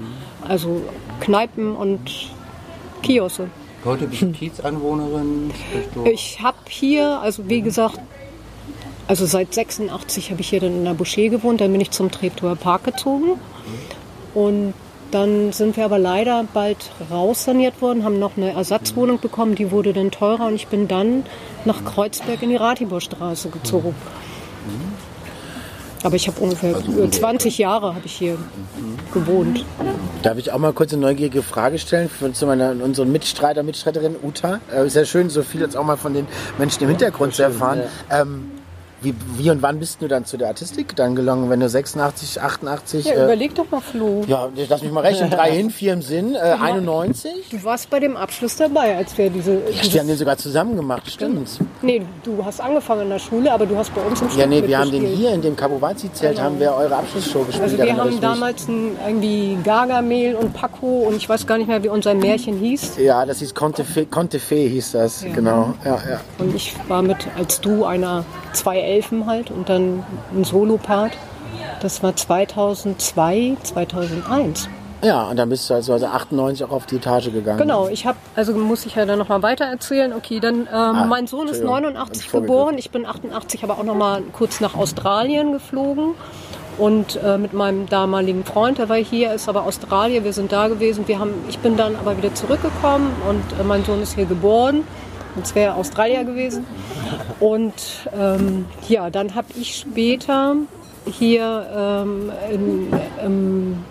also 0.48 0.80
Kneipen 1.20 1.74
und 1.76 2.00
Kiosse. 3.02 3.48
Heute 3.84 4.06
bist 4.06 4.22
du 4.22 4.30
Kiezanwohnerin. 4.32 5.50
Ich 6.04 6.40
habe 6.40 6.56
hier, 6.68 7.20
also 7.20 7.48
wie 7.48 7.62
gesagt, 7.62 7.98
also 9.08 9.26
seit 9.26 9.52
86 9.52 10.30
habe 10.30 10.40
ich 10.40 10.48
hier 10.50 10.60
dann 10.60 10.76
in 10.76 10.84
der 10.84 10.94
Boucher 10.94 11.28
gewohnt, 11.28 11.60
dann 11.60 11.72
bin 11.72 11.80
ich 11.80 11.90
zum 11.90 12.10
Treptower 12.10 12.56
Park 12.56 12.84
gezogen 12.84 13.38
und 14.34 14.74
dann 15.10 15.52
sind 15.52 15.76
wir 15.76 15.84
aber 15.84 15.98
leider 15.98 16.44
bald 16.54 16.90
raussaniert 17.10 17.82
worden, 17.82 18.04
haben 18.04 18.18
noch 18.18 18.36
eine 18.36 18.52
Ersatzwohnung 18.52 19.20
bekommen, 19.20 19.54
die 19.54 19.70
wurde 19.70 19.92
dann 19.92 20.10
teurer 20.10 20.46
und 20.46 20.54
ich 20.54 20.68
bin 20.68 20.88
dann 20.88 21.24
nach 21.64 21.84
Kreuzberg 21.84 22.42
in 22.42 22.48
die 22.48 22.56
Ratiborstraße 22.56 23.50
gezogen. 23.50 23.94
Aber 26.02 26.16
ich 26.16 26.26
habe 26.26 26.40
ungefähr 26.40 26.74
20 27.10 27.58
Jahre 27.58 27.94
habe 27.94 28.06
ich 28.06 28.14
hier 28.14 28.36
gewohnt. 29.12 29.64
Darf 30.22 30.36
ich 30.38 30.50
auch 30.50 30.58
mal 30.58 30.72
kurz 30.72 30.92
eine 30.92 31.02
neugierige 31.02 31.42
Frage 31.42 31.78
stellen 31.78 32.08
für 32.08 32.32
zu 32.32 32.46
meiner, 32.46 32.70
unseren 32.70 33.12
Mitstreiter, 33.12 33.62
Mitstreiterin 33.62 34.16
Uta? 34.20 34.60
Äh, 34.74 34.86
ist 34.86 34.96
ja 34.96 35.04
schön, 35.04 35.30
so 35.30 35.42
viel 35.42 35.60
jetzt 35.60 35.76
auch 35.76 35.84
mal 35.84 35.96
von 35.96 36.14
den 36.14 36.26
Menschen 36.58 36.82
im 36.82 36.88
Hintergrund 36.88 37.34
zu 37.34 37.42
erfahren. 37.42 37.82
Ähm, 38.10 38.50
wie, 39.02 39.14
wie 39.36 39.50
und 39.50 39.62
wann 39.62 39.78
bist 39.78 40.00
du 40.00 40.08
dann 40.08 40.24
zu 40.24 40.36
der 40.36 40.48
Artistik 40.48 40.94
dann 40.96 41.14
gelangt, 41.16 41.50
wenn 41.50 41.60
du 41.60 41.68
86, 41.68 42.40
88? 42.40 43.04
Ja, 43.04 43.12
äh, 43.12 43.24
überleg 43.24 43.54
doch 43.54 43.70
mal, 43.70 43.80
Flo. 43.80 44.22
ja, 44.26 44.48
lass 44.68 44.82
mich 44.82 44.92
mal 44.92 45.00
rechnen. 45.00 45.30
Drei 45.32 45.50
hin, 45.52 45.70
vier 45.70 45.94
im 45.94 46.02
Sinn. 46.02 46.34
Äh, 46.34 46.56
91? 46.60 47.48
Du 47.50 47.64
warst 47.64 47.90
bei 47.90 48.00
dem 48.00 48.16
Abschluss 48.16 48.56
dabei, 48.56 48.96
als 48.96 49.16
wir 49.18 49.30
diese. 49.30 49.54
Ja, 49.54 49.92
wir 49.92 50.00
haben 50.00 50.08
den 50.08 50.16
sogar 50.16 50.36
zusammen 50.36 50.76
gemacht, 50.76 51.10
stimmt. 51.10 51.48
Nee, 51.82 52.02
du 52.22 52.44
hast 52.44 52.60
angefangen 52.60 53.02
in 53.02 53.10
der 53.10 53.18
Schule, 53.18 53.52
aber 53.52 53.66
du 53.66 53.76
hast 53.76 53.94
bei 53.94 54.02
uns 54.02 54.20
im 54.20 54.28
Ja, 54.36 54.46
nee, 54.46 54.66
wir 54.66 54.78
haben 54.78 54.90
den 54.90 55.06
hier 55.06 55.32
in 55.32 55.42
dem 55.42 55.56
Kabuwazi-Zelt 55.56 56.40
haben 56.40 56.60
wir 56.60 56.74
eure 56.74 56.96
Abschlussshow 56.96 57.44
gespielt. 57.44 57.62
Also 57.62 57.78
wir 57.78 57.96
haben 57.96 58.20
damals 58.20 58.68
ein, 58.68 58.96
irgendwie 59.06 59.58
Gargamel 59.64 60.34
und 60.36 60.52
Paco 60.52 61.04
und 61.08 61.16
ich 61.16 61.28
weiß 61.28 61.46
gar 61.46 61.58
nicht 61.58 61.68
mehr, 61.68 61.82
wie 61.82 61.88
unser 61.88 62.14
Märchen 62.14 62.58
hieß. 62.58 62.98
Ja, 62.98 63.26
das 63.26 63.40
hieß 63.40 63.54
Conte 63.54 63.84
Fe, 63.84 64.06
Conte 64.06 64.38
Fe 64.38 64.56
hieß 64.68 64.92
das, 64.92 65.24
genau. 65.34 65.74
Ja, 65.84 65.98
ja. 66.08 66.20
Und 66.38 66.54
ich 66.54 66.74
war 66.88 67.02
mit 67.02 67.16
als 67.36 67.60
du 67.60 67.84
einer 67.84 68.24
zwei 68.52 68.80
Elfen 68.92 69.26
halt 69.26 69.50
und 69.50 69.68
dann 69.68 70.04
ein 70.34 70.44
Solopart. 70.44 71.12
Das 71.80 72.02
war 72.02 72.14
2002, 72.14 73.56
2001. 73.62 74.68
ja, 75.02 75.24
und 75.24 75.36
dann 75.36 75.48
bist 75.48 75.68
du 75.68 75.74
also, 75.74 75.92
also 75.94 76.06
98 76.06 76.64
auch 76.64 76.70
auf 76.70 76.86
die 76.86 76.96
Etage 76.96 77.32
gegangen. 77.32 77.58
Genau, 77.58 77.88
ich 77.88 78.06
habe, 78.06 78.18
also 78.36 78.52
muss 78.52 78.86
ich 78.86 78.94
ja 78.94 79.04
dann 79.04 79.18
nochmal 79.18 79.42
weiter 79.42 79.64
erzählen. 79.64 80.12
Okay, 80.12 80.38
dann, 80.38 80.68
ähm, 80.72 81.08
mein 81.08 81.26
Sohn 81.26 81.48
ist 81.48 81.58
Entschuldigung, 81.58 81.94
89 81.94 81.98
hab 81.98 82.14
ich 82.14 82.30
vorgegriffen. 82.30 82.56
geboren, 82.56 82.78
ich 82.78 82.90
bin 82.90 83.06
88, 83.06 83.64
aber 83.64 83.78
auch 83.78 83.84
nochmal 83.84 84.22
kurz 84.32 84.60
nach 84.60 84.74
Australien 84.76 85.52
geflogen. 85.52 86.14
Und 86.78 87.16
äh, 87.16 87.36
mit 87.36 87.52
meinem 87.52 87.86
damaligen 87.86 88.44
Freund, 88.44 88.78
der 88.78 88.88
war 88.88 88.96
hier, 88.96 89.34
ist 89.34 89.48
aber 89.48 89.64
Australien, 89.64 90.24
wir 90.24 90.32
sind 90.32 90.52
da 90.52 90.68
gewesen. 90.68 91.06
Wir 91.06 91.18
haben, 91.18 91.34
ich 91.48 91.58
bin 91.58 91.76
dann 91.76 91.96
aber 91.96 92.16
wieder 92.16 92.34
zurückgekommen 92.34 93.12
und 93.28 93.60
äh, 93.60 93.64
mein 93.64 93.84
Sohn 93.84 94.00
ist 94.00 94.14
hier 94.14 94.24
geboren. 94.24 94.84
Und 95.34 95.54
wäre 95.54 95.74
Australier 95.74 96.24
gewesen. 96.24 96.66
Und 97.40 98.08
ähm, 98.18 98.66
ja, 98.88 99.10
dann 99.10 99.34
habe 99.34 99.48
ich 99.56 99.76
später 99.76 100.56
hier 101.06 102.04
ähm, 102.04 102.32
in, 102.50 102.92
im 103.24 103.84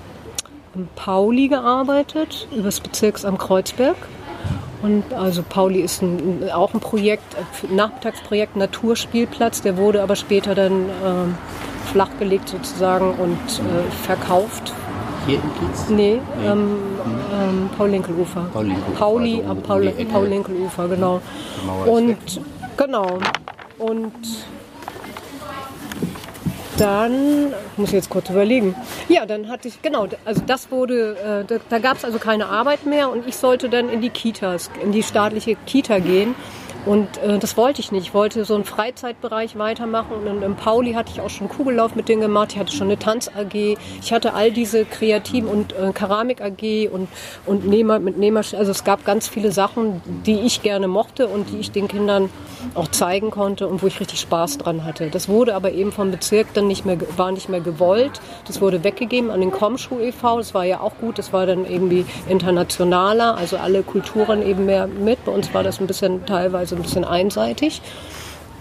im 0.76 0.88
Pauli 0.96 1.48
gearbeitet, 1.48 2.48
übers 2.56 2.80
Bezirksamt 2.80 3.40
Kreuzberg. 3.40 3.96
Und 4.82 5.14
also 5.14 5.44
Pauli 5.44 5.82
ist 5.82 6.02
ein, 6.02 6.50
auch 6.52 6.74
ein 6.74 6.80
Projekt, 6.80 7.36
ein 7.70 7.76
Nachmittagsprojekt 7.76 8.56
Naturspielplatz, 8.56 9.62
der 9.62 9.78
wurde 9.78 10.02
aber 10.02 10.16
später 10.16 10.56
dann 10.56 10.90
ähm, 11.06 11.38
flachgelegt 11.92 12.50
sozusagen 12.50 13.14
und 13.14 13.38
äh, 13.38 13.92
verkauft. 14.04 14.74
Hier 15.26 15.36
im 15.36 15.70
Kiez? 15.70 15.90
Nee, 15.90 16.20
ähm, 16.44 16.78
ähm, 17.32 17.70
Paul-Linkel-Ufer. 17.78 18.50
Pauli 18.98 19.36
also 19.38 19.52
am 19.52 19.58
um 19.58 19.64
Paul, 19.64 19.88
Ecke. 19.88 20.06
Paul-Linkel-Ufer, 20.06 20.88
genau. 20.88 21.22
Und 21.86 22.18
genau. 22.78 23.20
Und 23.78 24.14
dann, 26.78 27.54
muss 27.78 27.90
ich 27.90 27.94
jetzt 27.94 28.10
kurz 28.10 28.30
überlegen. 28.32 28.76
Ja, 29.08 29.28
dann 29.28 29.50
hatte 29.50 29.68
ich, 29.68 29.84
genau, 29.84 30.08
also 30.26 30.42
das 30.48 30.72
wurde, 30.72 31.44
äh, 31.44 31.46
da, 31.46 31.58
da 31.70 31.78
gab 31.78 31.98
es 31.98 32.06
also 32.06 32.18
keine 32.18 32.48
Arbeit 32.48 32.88
mehr 32.88 33.12
und 33.12 33.28
ich 33.28 33.36
sollte 33.36 33.70
dann 33.70 33.90
in 33.90 34.02
die 34.02 34.10
Kitas, 34.10 34.72
in 34.82 34.92
die 34.92 35.04
staatliche 35.04 35.56
Kita 35.68 36.00
gehen. 36.00 36.34
Und 36.86 37.18
äh, 37.18 37.38
das 37.38 37.58
wollte 37.58 37.80
ich 37.80 37.92
nicht. 37.92 38.08
Ich 38.08 38.14
wollte 38.14 38.44
so 38.44 38.56
einen 38.56 38.66
Freizeitbereich 38.66 39.58
weitermachen. 39.58 40.28
Und 40.28 40.42
im 40.42 40.56
Pauli 40.56 40.94
hatte 40.94 41.12
ich 41.14 41.22
auch 41.22 41.30
schon 41.30 41.48
Kugellauf 41.48 41.96
mit 41.96 42.10
denen 42.10 42.22
gemacht. 42.22 42.54
Ich 42.54 42.60
hatte 42.60 42.72
schon 42.72 42.88
eine 42.88 42.98
Tanz-AG. 42.98 43.78
Ich 44.02 44.12
hatte 44.12 44.34
all 44.34 44.52
diese 44.52 44.86
Kreativ- 44.86 45.46
und 45.46 45.74
äh, 45.74 45.92
Keramik-AG 45.94 46.90
und, 46.92 47.08
und 47.46 47.68
Nehmer, 47.68 48.00
mit 48.00 48.18
Nehmer. 48.18 48.40
Also 48.40 48.72
es 48.72 48.84
gab 48.84 49.06
ganz 49.06 49.28
viele 49.28 49.52
Sachen, 49.52 50.02
die 50.26 50.40
ich 50.40 50.64
gerne 50.64 50.88
mochte 50.88 51.28
und 51.28 51.52
die 51.52 51.60
ich 51.60 51.72
den 51.72 51.88
Kindern 51.88 52.30
auch 52.76 52.88
zeigen 52.88 53.32
konnte 53.32 53.68
und 53.68 53.82
wo 53.84 53.88
ich 53.88 54.00
richtig 54.00 54.20
Spaß 54.20 54.58
dran 54.60 54.84
hatte. 54.84 55.10
Das 55.10 55.30
wurde 55.30 55.56
aber 55.56 55.72
eben 55.72 55.92
vom 55.92 56.12
Bezirk 56.12 56.54
dann 56.54 56.68
nicht 56.68 56.86
mehr, 56.86 56.98
war 57.18 57.32
nicht 57.32 57.50
mehr 57.50 57.62
gewollt. 57.62 58.22
Das 58.48 58.62
wurde 58.62 58.84
weggegeben 58.84 59.30
an 59.30 59.42
den 59.42 59.52
Komschuh 59.52 60.00
e.V. 60.00 60.38
Das 60.38 60.54
war 60.54 60.64
ja 60.64 60.80
auch 60.80 60.94
gut. 61.00 61.18
Das 61.18 61.34
war 61.34 61.46
dann 61.46 61.66
irgendwie 61.66 62.06
internationaler, 62.28 63.36
also 63.38 63.58
alle 63.58 63.84
Kulturen 63.84 64.46
eben 64.46 64.66
mehr 64.66 64.88
mit. 64.88 65.24
Bei 65.26 65.32
uns 65.32 65.54
war 65.54 65.64
das 65.64 65.80
ein 65.80 65.88
bisschen 65.88 66.26
teilweise 66.26 66.71
ein 66.76 66.82
bisschen 66.82 67.06
einseitig. 67.06 67.82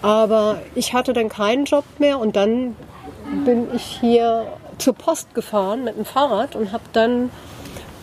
Aber 0.02 0.62
ich 0.74 0.94
hatte 0.94 1.12
dann 1.12 1.28
keinen 1.28 1.64
Job 1.64 1.84
mehr 1.98 2.18
und 2.18 2.36
dann 2.36 2.76
bin 3.44 3.68
ich 3.74 3.98
hier 4.00 4.46
zur 4.78 4.94
Post 4.94 5.34
gefahren 5.34 5.84
mit 5.84 5.96
dem 5.96 6.04
Fahrrad 6.04 6.56
und 6.56 6.72
habe 6.72 6.84
dann 6.92 7.30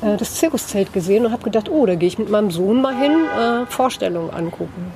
äh, 0.02 0.16
das 0.18 0.36
Zirkuszelt 0.36 0.94
gesehen 0.94 1.26
und 1.26 1.32
habe 1.32 1.44
gedacht, 1.44 1.70
oh, 1.70 1.86
da 1.86 1.96
gehe 1.96 2.08
ich 2.08 2.20
mit 2.20 2.30
meinem 2.30 2.52
Sohn 2.52 2.82
mal 2.82 2.96
hin, 2.96 3.12
äh, 3.12 3.66
Vorstellungen 3.66 4.30
angucken. 4.30 4.92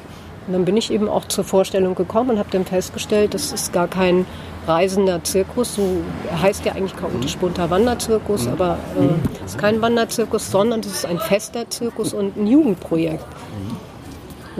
Und 0.47 0.53
dann 0.53 0.65
bin 0.65 0.77
ich 0.77 0.91
eben 0.91 1.07
auch 1.07 1.25
zur 1.25 1.43
Vorstellung 1.43 1.95
gekommen 1.95 2.31
und 2.31 2.39
habe 2.39 2.49
dann 2.51 2.65
festgestellt, 2.65 3.33
das 3.33 3.51
ist 3.51 3.73
gar 3.73 3.87
kein 3.87 4.25
reisender 4.67 5.23
Zirkus, 5.23 5.75
so 5.75 6.01
heißt 6.41 6.65
ja 6.65 6.73
eigentlich 6.73 6.95
chaotisch 6.95 7.37
bunter 7.37 7.69
Wanderzirkus, 7.69 8.47
aber 8.47 8.77
äh, 8.99 9.45
es 9.45 9.53
ist 9.53 9.57
kein 9.57 9.81
Wanderzirkus, 9.81 10.51
sondern 10.51 10.81
es 10.81 10.87
ist 10.87 11.05
ein 11.05 11.19
fester 11.19 11.69
Zirkus 11.69 12.13
und 12.13 12.37
ein 12.37 12.47
Jugendprojekt. 12.47 13.25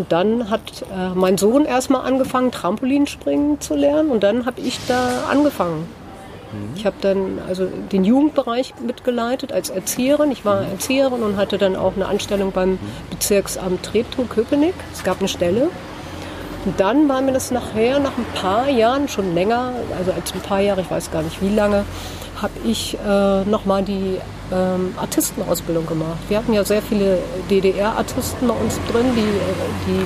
Und 0.02 0.12
dann 0.12 0.50
hat 0.50 0.82
äh, 0.82 1.10
mein 1.14 1.38
Sohn 1.38 1.64
erstmal 1.64 2.08
angefangen, 2.08 2.52
Trampolinspringen 2.52 3.62
zu 3.62 3.76
lernen 3.76 4.10
und 4.10 4.24
dann 4.24 4.48
habe 4.48 4.60
ich 4.60 4.80
da 4.88 5.26
angefangen. 5.30 5.88
Ich 6.76 6.88
habe 6.88 6.96
dann 7.02 7.38
also 7.48 7.68
den 7.92 8.04
Jugendbereich 8.04 8.74
mitgeleitet 8.84 9.54
als 9.54 9.70
Erzieherin. 9.70 10.32
Ich 10.32 10.44
war 10.44 10.64
Erzieherin 10.64 11.22
und 11.22 11.38
hatte 11.38 11.60
dann 11.60 11.76
auch 11.76 11.96
eine 11.96 12.08
Anstellung 12.08 12.52
beim 12.52 12.80
Bezirksamt 13.12 13.84
Treptow-Köpenick. 13.84 14.74
Es 14.92 15.04
gab 15.04 15.20
eine 15.20 15.28
Stelle. 15.28 15.70
Und 16.66 16.80
dann 16.80 17.08
war 17.08 17.22
mir 17.22 17.32
das 17.32 17.52
nachher, 17.52 18.00
nach 18.00 18.18
ein 18.18 18.26
paar 18.34 18.70
Jahren, 18.70 19.08
schon 19.08 19.36
länger, 19.36 19.74
also 20.00 20.14
als 20.14 20.34
ein 20.34 20.42
paar 20.42 20.62
Jahre, 20.62 20.82
ich 20.82 20.90
weiß 20.90 21.12
gar 21.12 21.22
nicht 21.22 21.44
wie 21.44 21.54
lange, 21.54 21.86
habe 22.42 22.54
ich 22.66 22.98
äh, 23.06 23.44
nochmal 23.46 23.84
die 23.84 24.18
ähm, 24.52 24.94
Artistenausbildung 24.98 25.86
gemacht. 25.86 26.18
Wir 26.28 26.38
hatten 26.38 26.54
ja 26.54 26.64
sehr 26.64 26.82
viele 26.82 27.20
DDR-Artisten 27.50 28.48
bei 28.48 28.54
uns 28.54 28.80
drin, 28.92 29.06
die, 29.16 29.92
die 29.92 30.02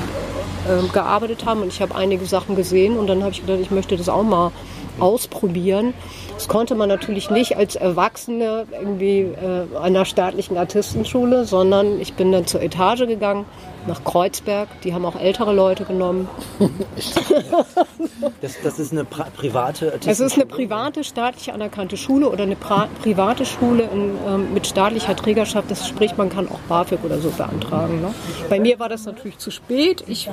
äh, 0.70 0.88
gearbeitet 0.92 1.46
haben 1.46 1.62
und 1.62 1.70
ich 1.70 1.82
habe 1.82 1.96
einige 1.96 2.26
Sachen 2.26 2.56
gesehen 2.56 2.98
und 2.98 3.08
dann 3.08 3.22
habe 3.22 3.32
ich 3.32 3.42
gedacht, 3.42 3.60
ich 3.62 3.72
möchte 3.72 3.98
das 3.98 4.10
auch 4.10 4.24
mal 4.24 4.52
ausprobieren. 5.00 5.94
Das 6.36 6.48
konnte 6.48 6.76
man 6.76 6.90
natürlich 6.90 7.30
nicht 7.30 7.58
als 7.58 7.76
Erwachsene 7.76 8.66
irgendwie 8.72 9.22
äh, 9.22 9.92
der 9.92 10.06
staatlichen 10.06 10.58
Artistenschule, 10.58 11.46
sondern 11.46 12.00
ich 12.00 12.14
bin 12.14 12.32
dann 12.32 12.46
zur 12.46 12.62
Etage 12.62 13.08
gegangen 13.08 13.46
nach 13.88 14.04
Kreuzberg. 14.04 14.70
Die 14.84 14.94
haben 14.94 15.06
auch 15.06 15.20
ältere 15.20 15.54
Leute 15.54 15.86
genommen. 15.86 16.28
das, 18.42 18.56
das, 18.64 18.80
ist 18.80 18.92
eine 18.92 19.06
private 19.06 20.00
Es 20.06 20.20
ist 20.20 20.36
eine 20.36 20.46
private, 20.46 21.04
staatlich 21.04 21.54
anerkannte 21.54 21.98
Schule 21.98 22.30
oder 22.30 22.44
eine 22.44 22.56
pra 22.56 22.88
private 23.02 23.46
Schule 23.46 23.84
in, 23.84 24.18
ähm, 24.28 24.54
mit 24.54 24.68
staatlicher 24.68 25.16
Trägerschaft. 25.16 25.70
Das 25.70 25.88
sprich, 25.88 26.18
man 26.18 26.30
kann 26.30 26.48
auch 26.48 26.60
BAföG 26.68 27.04
oder 27.04 27.20
so 27.20 27.30
beantragen. 27.30 28.02
Ne? 28.02 28.14
Bei 28.50 28.60
mir 28.60 28.80
war 28.80 28.90
das 28.90 29.06
natürlich 29.06 29.38
zu 29.38 29.52
spät. 29.52 30.04
Ich 30.08 30.28
äh, 30.28 30.32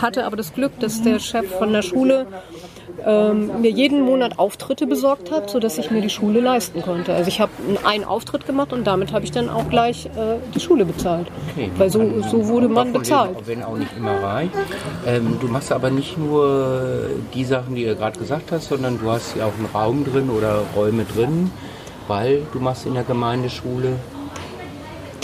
hatte 0.00 0.24
aber 0.24 0.36
das 0.36 0.52
Glück, 0.52 0.78
dass 0.80 1.02
der 1.02 1.18
Chef 1.18 1.50
von 1.58 1.72
der 1.72 1.82
Schule 1.82 2.26
ähm, 3.04 3.60
mir 3.60 3.70
jeden 3.70 4.02
Monat 4.02 4.38
Auftritte 4.38 4.86
besorgt 4.86 5.30
hat, 5.30 5.50
sodass 5.50 5.78
ich 5.78 5.90
mir 5.90 6.00
die 6.00 6.10
Schule 6.10 6.40
leisten 6.40 6.82
konnte. 6.82 7.14
Also 7.14 7.28
ich 7.28 7.40
habe 7.40 7.52
einen 7.84 8.04
Auftritt 8.04 8.46
gemacht 8.46 8.72
und 8.72 8.86
damit 8.86 9.12
habe 9.12 9.24
ich 9.24 9.30
dann 9.30 9.48
auch 9.48 9.68
gleich 9.68 10.06
äh, 10.06 10.36
die 10.54 10.60
Schule 10.60 10.84
bezahlt. 10.84 11.28
Okay, 11.52 11.70
Weil 11.76 11.90
so, 11.90 12.22
so 12.22 12.48
wurde 12.48 12.68
man 12.68 12.92
bezahlt. 12.92 13.34
Leben, 13.34 13.46
wenn 13.46 13.62
auch 13.62 13.76
nicht 13.76 13.96
immer 13.96 14.22
reich. 14.22 14.50
Ähm, 15.06 15.38
du 15.40 15.48
machst 15.48 15.72
aber 15.72 15.90
nicht 15.90 16.18
nur 16.18 17.10
die 17.34 17.44
Sachen, 17.44 17.74
die 17.74 17.84
du 17.84 17.96
gerade 17.96 18.18
gesagt 18.18 18.52
hast, 18.52 18.68
sondern 18.68 18.98
du 18.98 19.10
hast 19.10 19.36
ja 19.36 19.46
auch 19.46 19.54
einen 19.56 19.68
Raum 19.72 20.04
drin 20.04 20.30
oder 20.30 20.62
Räume 20.76 21.04
drin, 21.04 21.50
weil 22.08 22.42
du 22.52 22.60
machst 22.60 22.86
in 22.86 22.94
der 22.94 23.04
Gemeindeschule 23.04 23.96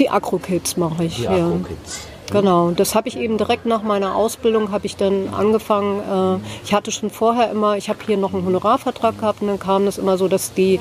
die 0.00 0.08
Agro-Kids 0.08 0.78
mache 0.78 1.04
ich. 1.04 1.16
Die 1.16 1.24
ja. 1.24 1.32
Agro-Kids. 1.32 2.08
Genau, 2.30 2.70
das 2.70 2.94
habe 2.94 3.08
ich 3.08 3.18
eben 3.18 3.38
direkt 3.38 3.66
nach 3.66 3.82
meiner 3.82 4.14
Ausbildung 4.14 4.70
habe 4.70 4.86
ich 4.86 4.96
dann 4.96 5.28
angefangen. 5.28 6.40
Äh, 6.40 6.64
ich 6.64 6.72
hatte 6.72 6.92
schon 6.92 7.10
vorher 7.10 7.50
immer, 7.50 7.76
ich 7.76 7.88
habe 7.88 7.98
hier 8.06 8.16
noch 8.16 8.32
einen 8.32 8.44
Honorarvertrag 8.44 9.18
gehabt 9.18 9.42
und 9.42 9.48
dann 9.48 9.58
kam 9.58 9.84
das 9.84 9.98
immer 9.98 10.16
so, 10.16 10.28
dass 10.28 10.54
die, 10.54 10.80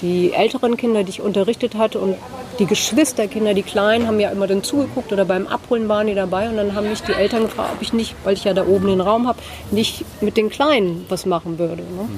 die 0.00 0.32
älteren 0.32 0.76
Kinder, 0.76 1.04
die 1.04 1.10
ich 1.10 1.20
unterrichtet 1.20 1.76
hatte 1.76 2.00
und 2.00 2.16
die 2.58 2.66
Geschwisterkinder, 2.66 3.54
die 3.54 3.62
Kleinen, 3.62 4.08
haben 4.08 4.18
ja 4.18 4.30
immer 4.30 4.48
dann 4.48 4.64
zugeguckt 4.64 5.12
oder 5.12 5.24
beim 5.24 5.46
Abholen 5.46 5.88
waren 5.88 6.08
die 6.08 6.14
dabei 6.14 6.48
und 6.48 6.56
dann 6.56 6.74
haben 6.74 6.88
mich 6.88 7.02
die 7.02 7.12
Eltern 7.12 7.42
gefragt, 7.42 7.70
ob 7.76 7.82
ich 7.82 7.92
nicht, 7.92 8.16
weil 8.24 8.34
ich 8.34 8.44
ja 8.44 8.52
da 8.52 8.66
oben 8.66 8.88
den 8.88 9.00
Raum 9.00 9.28
habe, 9.28 9.38
nicht 9.70 10.04
mit 10.20 10.36
den 10.36 10.50
Kleinen 10.50 11.06
was 11.08 11.26
machen 11.26 11.58
würde. 11.58 11.82
Ne? 11.82 12.08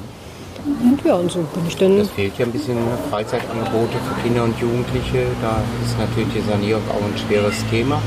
Und 0.83 1.05
ja, 1.05 1.15
und 1.15 1.31
so 1.31 1.41
bin 1.55 1.67
ich 1.67 1.77
dann. 1.77 1.99
Das 1.99 2.11
fehlt 2.11 2.39
ja 2.39 2.45
ein 2.45 2.53
bisschen 2.53 2.77
Freizeitangebote 3.11 3.93
für 3.93 4.23
Kinder 4.23 4.45
und 4.45 4.59
Jugendliche. 4.59 5.27
Da 5.41 5.63
ist 5.85 5.99
natürlich 5.99 6.29
die 6.35 6.51
Sanierung 6.51 6.83
auch 6.91 7.03
ein 7.03 7.17
schweres 7.17 7.55
Thema. 7.71 8.01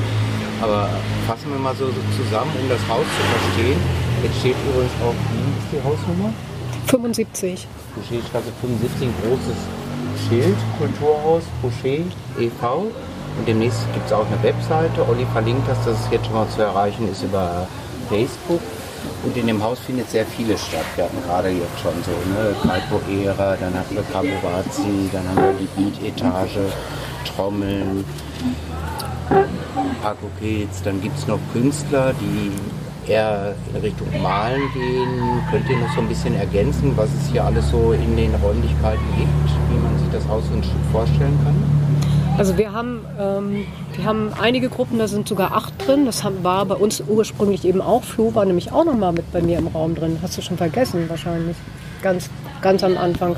Aber 0.64 0.88
fassen 1.28 1.52
wir 1.52 1.60
mal 1.60 1.76
so, 1.76 1.88
so 1.88 2.00
zusammen, 2.16 2.52
um 2.62 2.70
das 2.70 2.80
Haus 2.88 3.04
zu 3.04 3.24
verstehen. 3.36 3.80
Jetzt 4.24 4.40
steht 4.40 4.56
übrigens 4.64 4.96
auch, 5.04 5.12
wie 5.12 5.60
ist 5.60 5.68
die 5.74 5.84
Hausnummer? 5.84 6.32
75. 6.88 7.68
Boucherstraße 7.96 8.48
75, 8.62 9.10
ein 9.10 9.14
großes 9.28 9.60
Schild, 10.24 10.56
Kulturhaus, 10.78 11.44
Boucher 11.62 12.08
e.V. 12.40 12.78
Und 12.80 13.46
demnächst 13.46 13.82
gibt 13.94 14.06
es 14.06 14.14
auch 14.14 14.26
eine 14.26 14.42
Webseite. 14.42 15.06
Olli 15.10 15.26
verlinkt 15.34 15.68
das, 15.68 15.84
das 15.84 16.00
ist 16.00 16.12
jetzt 16.12 16.28
schon 16.28 16.36
mal 16.36 16.48
zu 16.48 16.62
erreichen 16.62 17.12
ist 17.12 17.24
über 17.24 17.68
Facebook. 18.08 18.62
Und 19.26 19.36
in 19.36 19.48
dem 19.48 19.62
Haus 19.62 19.80
findet 19.80 20.10
sehr 20.10 20.26
vieles 20.26 20.66
statt. 20.66 20.86
Wir 20.96 21.04
hatten 21.04 21.22
gerade 21.28 21.50
jetzt 21.50 21.78
schon 21.82 21.92
so, 22.06 22.12
ne, 22.32 22.56
Capoeira, 22.62 23.58
dann 23.60 23.74
hatten 23.74 23.96
wir 23.96 24.04
Caborazzi, 24.14 25.10
dann 25.12 25.28
haben 25.28 25.44
wir 25.44 25.54
die 25.60 25.68
Beat-Etage, 25.76 26.72
Trommeln, 27.36 28.06
Pakokets, 30.02 30.82
dann 30.84 31.02
gibt 31.02 31.18
es 31.18 31.28
noch 31.28 31.40
Künstler, 31.52 32.14
die 32.14 32.52
eher 33.12 33.56
in 33.74 33.82
Richtung 33.82 34.08
Malen 34.22 34.62
gehen. 34.74 35.42
Könnt 35.52 35.70
ihr 35.70 35.78
noch 35.78 35.94
so 35.94 36.02
ein 36.02 36.08
bisschen 36.08 36.36
ergänzen, 36.36 36.94
was 36.96 37.10
es 37.22 37.32
hier 37.32 37.44
alles 37.44 37.70
so 37.70 37.94
in 37.94 38.16
den 38.16 38.34
Räumlichkeiten 38.36 39.06
gibt, 39.18 39.50
wie 39.70 39.78
man 39.78 39.98
sich 40.00 40.10
das 40.12 40.28
Haus 40.28 40.44
so 40.48 40.56
ein 40.56 40.64
Stück 40.64 40.86
vorstellen 40.92 41.38
kann? 41.44 41.56
Also 42.38 42.58
wir 42.58 42.72
haben, 42.72 43.02
ähm, 43.20 43.66
wir 43.96 44.06
haben 44.06 44.32
einige 44.40 44.70
Gruppen, 44.70 44.98
da 44.98 45.08
sind 45.08 45.28
sogar 45.28 45.52
acht 45.54 45.74
drin. 45.86 46.06
Das 46.06 46.24
war 46.42 46.66
bei 46.66 46.76
uns 46.76 47.04
ursprünglich 47.08 47.64
eben 47.64 47.82
auch. 47.82 48.04
Flo 48.04 48.34
war 48.34 48.46
nämlich 48.46 48.72
auch 48.72 48.86
noch 48.86 48.98
mal 48.98 49.12
mit 49.12 49.32
bei 49.32 49.42
mir 49.42 49.60
im 49.60 49.68
Raum 49.68 49.94
drin. 49.94 50.18
Hast 50.22 50.38
du 50.38 50.42
schon 50.42 50.58
vergessen 50.58 51.10
wahrscheinlich. 51.10 51.56
Ganz, 52.02 52.30
ganz 52.62 52.84
am 52.84 52.98
Anfang. 52.98 53.36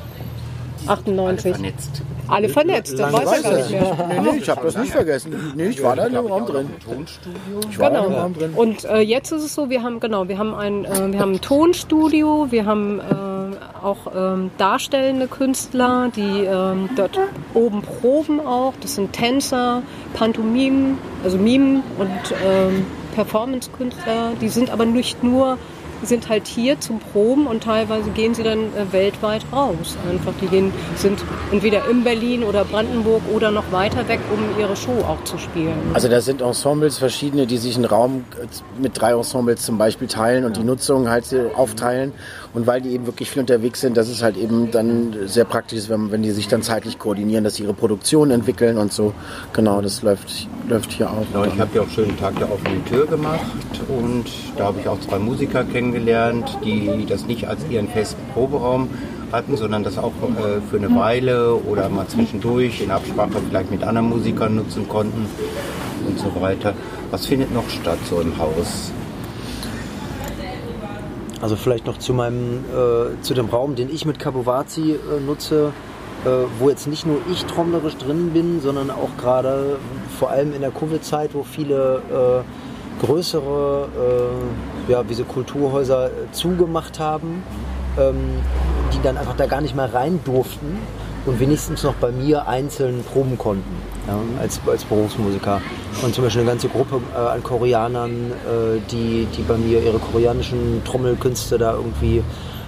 98. 0.87 1.45
Alle 1.45 1.55
vernetzt. 1.55 2.01
Alle 2.27 2.49
vernetzt, 2.49 2.97
das 2.97 3.13
weiß 3.13 3.43
er 3.43 3.51
gar 3.51 3.57
nicht 3.57 3.71
mehr. 3.71 4.07
Nee, 4.09 4.31
nee, 4.31 4.38
ich 4.38 4.49
habe 4.49 4.61
das 4.63 4.77
nicht 4.77 4.91
vergessen. 4.91 5.53
Nee, 5.55 5.67
ich 5.67 5.83
war 5.83 5.95
da 5.95 6.05
im 6.07 6.15
Raum 6.15 6.45
drin. 6.45 6.69
Ich 7.69 7.79
war 7.79 7.89
genau. 7.89 8.05
im 8.07 8.13
Raum 8.13 8.33
drin. 8.33 8.53
Und 8.55 8.85
äh, 8.85 8.99
jetzt 8.99 9.31
ist 9.31 9.43
es 9.43 9.53
so, 9.55 9.69
wir 9.69 9.83
haben 9.83 9.99
genau, 9.99 10.27
wir 10.27 10.38
haben 10.38 10.53
ein, 10.53 10.85
äh, 10.85 11.11
wir 11.11 11.19
haben 11.19 11.33
ein 11.33 11.41
Tonstudio, 11.41 12.47
wir 12.49 12.65
haben 12.65 12.99
äh, 12.99 13.83
auch 13.83 13.97
ähm, 14.15 14.51
darstellende 14.57 15.27
Künstler, 15.27 16.11
die 16.15 16.45
ähm, 16.45 16.89
dort 16.95 17.19
oben 17.53 17.81
proben 17.81 18.39
auch. 18.39 18.73
Das 18.81 18.95
sind 18.95 19.13
Tänzer, 19.13 19.83
Pantomimen, 20.13 20.97
also 21.23 21.38
Mimen 21.38 21.83
und 21.97 22.09
ähm, 22.45 22.85
Performance-Künstler. 23.15 24.33
Die 24.41 24.49
sind 24.49 24.69
aber 24.69 24.85
nicht 24.85 25.23
nur 25.23 25.57
sind 26.03 26.29
halt 26.29 26.47
hier 26.47 26.79
zum 26.79 26.99
Proben 26.99 27.47
und 27.47 27.63
teilweise 27.63 28.10
gehen 28.12 28.34
sie 28.34 28.43
dann 28.43 28.60
äh, 28.60 28.91
weltweit 28.91 29.43
raus. 29.51 29.97
Einfach, 30.10 30.34
die 30.41 30.47
gehen, 30.47 30.73
sind 30.95 31.23
entweder 31.51 31.88
in 31.89 32.03
Berlin 32.03 32.43
oder 32.43 32.65
Brandenburg 32.65 33.21
oder 33.34 33.51
noch 33.51 33.71
weiter 33.71 34.08
weg, 34.08 34.19
um 34.31 34.60
ihre 34.60 34.75
Show 34.75 35.03
auch 35.08 35.23
zu 35.23 35.38
spielen. 35.38 35.77
Also 35.93 36.08
da 36.08 36.21
sind 36.21 36.41
Ensembles 36.41 36.97
verschiedene, 36.97 37.47
die 37.47 37.58
sich 37.58 37.75
einen 37.75 37.86
Raum 37.86 38.25
äh, 38.39 38.45
mit 38.81 38.99
drei 38.99 39.12
Ensembles 39.12 39.63
zum 39.63 39.77
Beispiel 39.77 40.08
teilen 40.08 40.45
und 40.45 40.58
die 40.58 40.63
Nutzung 40.63 41.10
halt 41.10 41.25
aufteilen. 41.55 42.13
Und 42.55 42.67
weil 42.67 42.79
die 42.79 42.91
eben 42.91 43.05
wirklich 43.05 43.29
viel 43.29 43.41
unterwegs 43.41 43.81
sind, 43.81 43.97
das 43.97 44.07
ist 44.07 44.23
halt 44.23 44.37
eben 44.37 44.71
dann 44.71 45.13
sehr 45.25 45.43
praktisch, 45.43 45.89
wenn, 45.89 46.09
wenn 46.11 46.23
die 46.23 46.31
sich 46.31 46.47
dann 46.47 46.61
zeitlich 46.61 46.97
koordinieren, 46.97 47.43
dass 47.43 47.55
sie 47.55 47.63
ihre 47.63 47.73
Produktion 47.73 48.31
entwickeln 48.31 48.77
und 48.77 48.93
so. 48.93 49.13
Genau, 49.51 49.81
das 49.81 50.01
läuft, 50.03 50.47
läuft 50.69 50.93
hier 50.93 51.09
auch. 51.09 51.25
Genau, 51.33 51.43
ich 51.43 51.59
habe 51.59 51.75
ja 51.75 51.81
auch 51.81 51.89
schönen 51.89 52.17
Tag 52.17 52.39
der 52.39 52.49
offenen 52.49 52.85
Tür 52.85 53.07
gemacht 53.07 53.41
und 53.89 54.23
da 54.55 54.67
habe 54.67 54.79
ich 54.79 54.87
auch 54.87 54.99
zwei 55.01 55.19
Musiker 55.19 55.65
kennengelernt, 55.65 56.57
die 56.63 57.05
das 57.05 57.25
nicht 57.25 57.45
als 57.45 57.59
ihren 57.69 57.89
festen 57.89 58.21
Proberaum 58.33 58.89
hatten, 59.33 59.57
sondern 59.57 59.83
das 59.83 59.97
auch 59.97 60.13
äh, 60.13 60.61
für 60.69 60.77
eine 60.77 60.95
Weile 60.95 61.55
oder 61.55 61.89
mal 61.89 62.07
zwischendurch 62.07 62.79
in 62.79 62.89
Absprache 62.89 63.41
vielleicht 63.49 63.69
mit 63.69 63.83
anderen 63.83 64.07
Musikern 64.07 64.55
nutzen 64.55 64.87
konnten 64.87 65.25
und 66.07 66.17
so 66.17 66.31
weiter. 66.39 66.73
Was 67.11 67.25
findet 67.25 67.53
noch 67.53 67.69
statt 67.69 67.99
so 68.09 68.21
im 68.21 68.37
Haus? 68.37 68.93
Also 71.41 71.55
vielleicht 71.55 71.85
noch 71.85 71.97
zu 71.97 72.13
meinem, 72.13 72.63
äh, 72.65 73.21
zu 73.21 73.33
dem 73.33 73.47
Raum, 73.47 73.75
den 73.75 73.93
ich 73.93 74.05
mit 74.05 74.19
Capovazi 74.19 74.93
äh, 74.93 75.19
nutze, 75.19 75.73
äh, 76.23 76.29
wo 76.59 76.69
jetzt 76.69 76.87
nicht 76.87 77.05
nur 77.05 77.17
ich 77.31 77.45
trommlerisch 77.45 77.97
drin 77.97 78.31
bin, 78.31 78.61
sondern 78.61 78.89
auch 78.89 79.15
gerade 79.17 79.77
vor 80.17 80.29
allem 80.29 80.53
in 80.53 80.61
der 80.61 80.71
Covid-Zeit, 80.71 81.31
wo 81.33 81.43
viele 81.43 82.43
äh, 83.01 83.05
größere, 83.05 83.89
äh, 84.87 84.91
ja, 84.91 85.03
diese 85.03 85.23
Kulturhäuser 85.23 86.07
äh, 86.07 86.09
zugemacht 86.31 86.99
haben, 86.99 87.43
ähm, 87.99 88.15
die 88.93 89.01
dann 89.01 89.17
einfach 89.17 89.35
da 89.35 89.45
gar 89.45 89.61
nicht 89.61 89.75
mehr 89.75 89.93
rein 89.93 90.19
durften 90.23 90.79
und 91.25 91.39
wenigstens 91.39 91.83
noch 91.83 91.95
bei 91.95 92.11
mir 92.11 92.47
einzeln 92.47 93.03
proben 93.03 93.38
konnten 93.38 93.75
ja, 94.07 94.19
als, 94.39 94.59
als 94.67 94.83
Berufsmusiker. 94.83 95.61
Und 96.03 96.13
zum 96.13 96.23
Beispiel 96.23 96.41
eine 96.41 96.51
ganze 96.51 96.69
Gruppe 96.69 97.01
äh, 97.13 97.17
an 97.17 97.43
Koreanern, 97.43 98.31
äh, 98.31 98.79
die, 98.91 99.27
die 99.35 99.41
bei 99.41 99.57
mir 99.57 99.81
ihre 99.81 99.99
koreanischen 99.99 100.83
Trommelkünste 100.85 101.57
da 101.57 101.73
irgendwie 101.73 102.23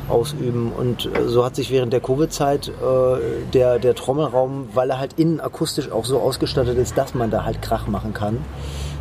ausüben. 0.10 0.72
Und 0.72 1.06
äh, 1.06 1.28
so 1.28 1.46
hat 1.46 1.56
sich 1.56 1.72
während 1.72 1.93
der 1.93 2.00
Covid-Zeit 2.00 2.70
äh, 2.70 3.52
der, 3.54 3.80
der 3.80 3.96
Trommelraum, 3.96 4.70
weil 4.74 4.89
er 4.89 5.00
halt 5.00 5.13
innen 5.17 5.39
akustisch 5.39 5.91
auch 5.91 6.06
so 6.06 6.20
ausgestattet 6.20 6.78
ist, 6.78 6.98
dass 6.98 7.13
man 7.13 7.30
da 7.30 7.46
halt 7.46 7.62
Krach 7.62 7.88
machen 7.88 8.13
kann. 8.13 8.39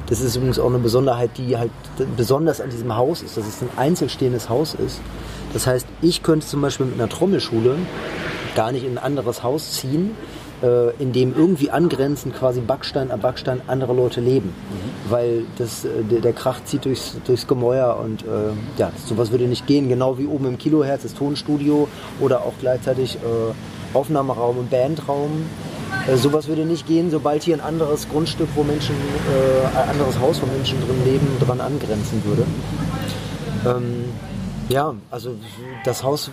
Das 0.08 0.20
ist 0.20 0.36
übrigens 0.36 0.58
auch 0.58 0.68
eine 0.68 0.78
Besonderheit, 0.78 1.30
die 1.36 1.56
halt 1.56 1.72
besonders 2.16 2.60
an 2.60 2.70
diesem 2.70 2.94
Haus 2.96 3.22
ist, 3.22 3.36
dass 3.36 3.46
es 3.46 3.60
ein 3.60 3.70
einzelstehendes 3.76 4.48
Haus 4.48 4.74
ist. 4.74 5.00
Das 5.52 5.66
heißt, 5.66 5.86
ich 6.00 6.22
könnte 6.22 6.46
zum 6.46 6.60
Beispiel 6.60 6.86
mit 6.86 6.94
einer 6.96 7.08
Trommelschule 7.08 7.76
gar 8.56 8.72
nicht 8.72 8.84
in 8.84 8.98
ein 8.98 9.04
anderes 9.04 9.44
Haus 9.44 9.70
ziehen, 9.72 10.16
äh, 10.62 10.90
in 11.00 11.12
dem 11.12 11.34
irgendwie 11.36 11.70
angrenzend 11.70 12.34
quasi 12.34 12.60
Backstein 12.60 13.12
an 13.12 13.20
Backstein 13.20 13.60
andere 13.68 13.92
Leute 13.92 14.20
leben. 14.20 14.48
Mhm. 14.48 15.10
Weil 15.10 15.44
das, 15.58 15.84
äh, 15.84 16.02
der, 16.02 16.20
der, 16.20 16.32
Krach 16.32 16.64
zieht 16.64 16.84
durchs, 16.84 17.16
durchs 17.24 17.46
Gemäuer 17.46 17.98
und 18.02 18.22
äh, 18.22 18.26
ja, 18.78 18.90
sowas 19.06 19.30
würde 19.30 19.44
nicht 19.44 19.66
gehen. 19.66 19.88
Genau 19.88 20.18
wie 20.18 20.26
oben 20.26 20.46
im 20.46 20.58
Kilohertz 20.58 21.04
das 21.04 21.14
Tonstudio 21.14 21.86
oder 22.20 22.40
auch 22.40 22.54
gleichzeitig 22.58 23.16
äh, 23.16 23.96
Aufnahmeraum 23.96 24.58
und 24.58 24.70
Bandraum. 24.70 25.46
Äh, 26.10 26.16
sowas 26.16 26.48
würde 26.48 26.64
nicht 26.64 26.86
gehen, 26.86 27.10
sobald 27.10 27.42
hier 27.42 27.56
ein 27.56 27.60
anderes 27.60 28.08
Grundstück, 28.08 28.48
wo 28.54 28.62
Menschen, 28.62 28.94
äh, 28.94 29.78
ein 29.78 29.90
anderes 29.90 30.18
Haus, 30.18 30.40
wo 30.42 30.46
Menschen 30.46 30.78
drin 30.80 31.04
leben, 31.04 31.26
dran 31.40 31.60
angrenzen 31.60 32.22
würde. 32.24 32.44
Ähm, 33.66 34.04
Ja, 34.68 34.94
also 35.10 35.36
das 35.84 36.02
Haus 36.02 36.30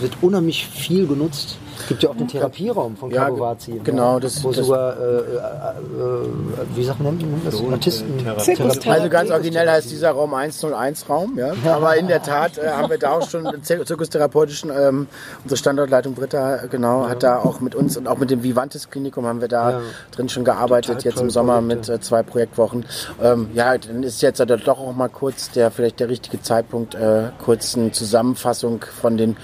wird 0.00 0.16
unheimlich 0.20 0.66
viel 0.66 1.06
genutzt. 1.06 1.56
Es 1.80 1.86
gibt 1.88 2.02
ja 2.02 2.10
auch 2.10 2.16
den 2.16 2.28
Therapieraum 2.28 2.96
von 2.96 3.10
Ja, 3.10 3.24
Kabovazi. 3.24 3.80
genau, 3.84 4.18
das- 4.18 4.42
wo 4.44 4.52
das- 4.52 4.66
sogar, 4.66 4.96
äh, 4.96 5.02
äh, 5.02 5.18
äh, 5.18 6.76
wie 6.76 6.84
sagt 6.84 7.00
man 7.00 7.18
das? 7.44 7.54
Artisten. 7.70 8.18
Zirkustherapie. 8.38 8.90
Also 8.90 9.08
ganz 9.08 9.30
originell 9.30 9.68
heißt 9.68 9.90
dieser 9.90 10.10
Raum 10.12 10.34
101-Raum, 10.34 11.38
ja. 11.38 11.52
Aber 11.72 11.96
in 11.96 12.08
der 12.08 12.22
Tat 12.22 12.58
äh, 12.58 12.68
haben 12.68 12.90
wir 12.90 12.98
da 12.98 13.12
auch 13.12 13.28
schon 13.28 13.46
zirkustherapeutischen, 13.62 14.70
ähm, 14.70 15.06
unsere 15.42 15.56
Standortleitung 15.58 16.14
Britta, 16.14 16.66
genau, 16.70 17.08
hat 17.08 17.22
da 17.22 17.38
auch 17.38 17.60
mit 17.60 17.74
uns 17.74 17.96
und 17.96 18.06
auch 18.08 18.18
mit 18.18 18.30
dem 18.30 18.42
Vivantes 18.42 18.90
Klinikum 18.90 19.26
haben 19.26 19.40
wir 19.40 19.48
da 19.48 19.70
Ja. 19.70 19.80
drin 20.12 20.28
schon 20.28 20.44
gearbeitet, 20.44 20.96
Total 20.98 21.12
jetzt 21.12 21.20
im 21.20 21.30
Sommer 21.30 21.60
Projekte. 21.60 21.92
mit 21.92 21.98
äh, 21.98 22.00
zwei 22.00 22.22
Projektwochen. 22.22 22.84
Ähm, 23.22 23.50
ja, 23.54 23.76
dann 23.78 24.02
ist 24.02 24.22
jetzt 24.22 24.40
äh, 24.40 24.46
doch 24.46 24.78
auch 24.78 24.94
mal 24.94 25.08
kurz 25.08 25.50
der, 25.50 25.70
vielleicht 25.70 26.00
der 26.00 26.08
richtige 26.08 26.40
Zeitpunkt, 26.42 26.94
äh, 26.94 27.24
kurz 27.44 27.76
eine 27.76 27.92
Zusammenfassung 27.92 28.84
von 29.00 29.16
den 29.16 29.36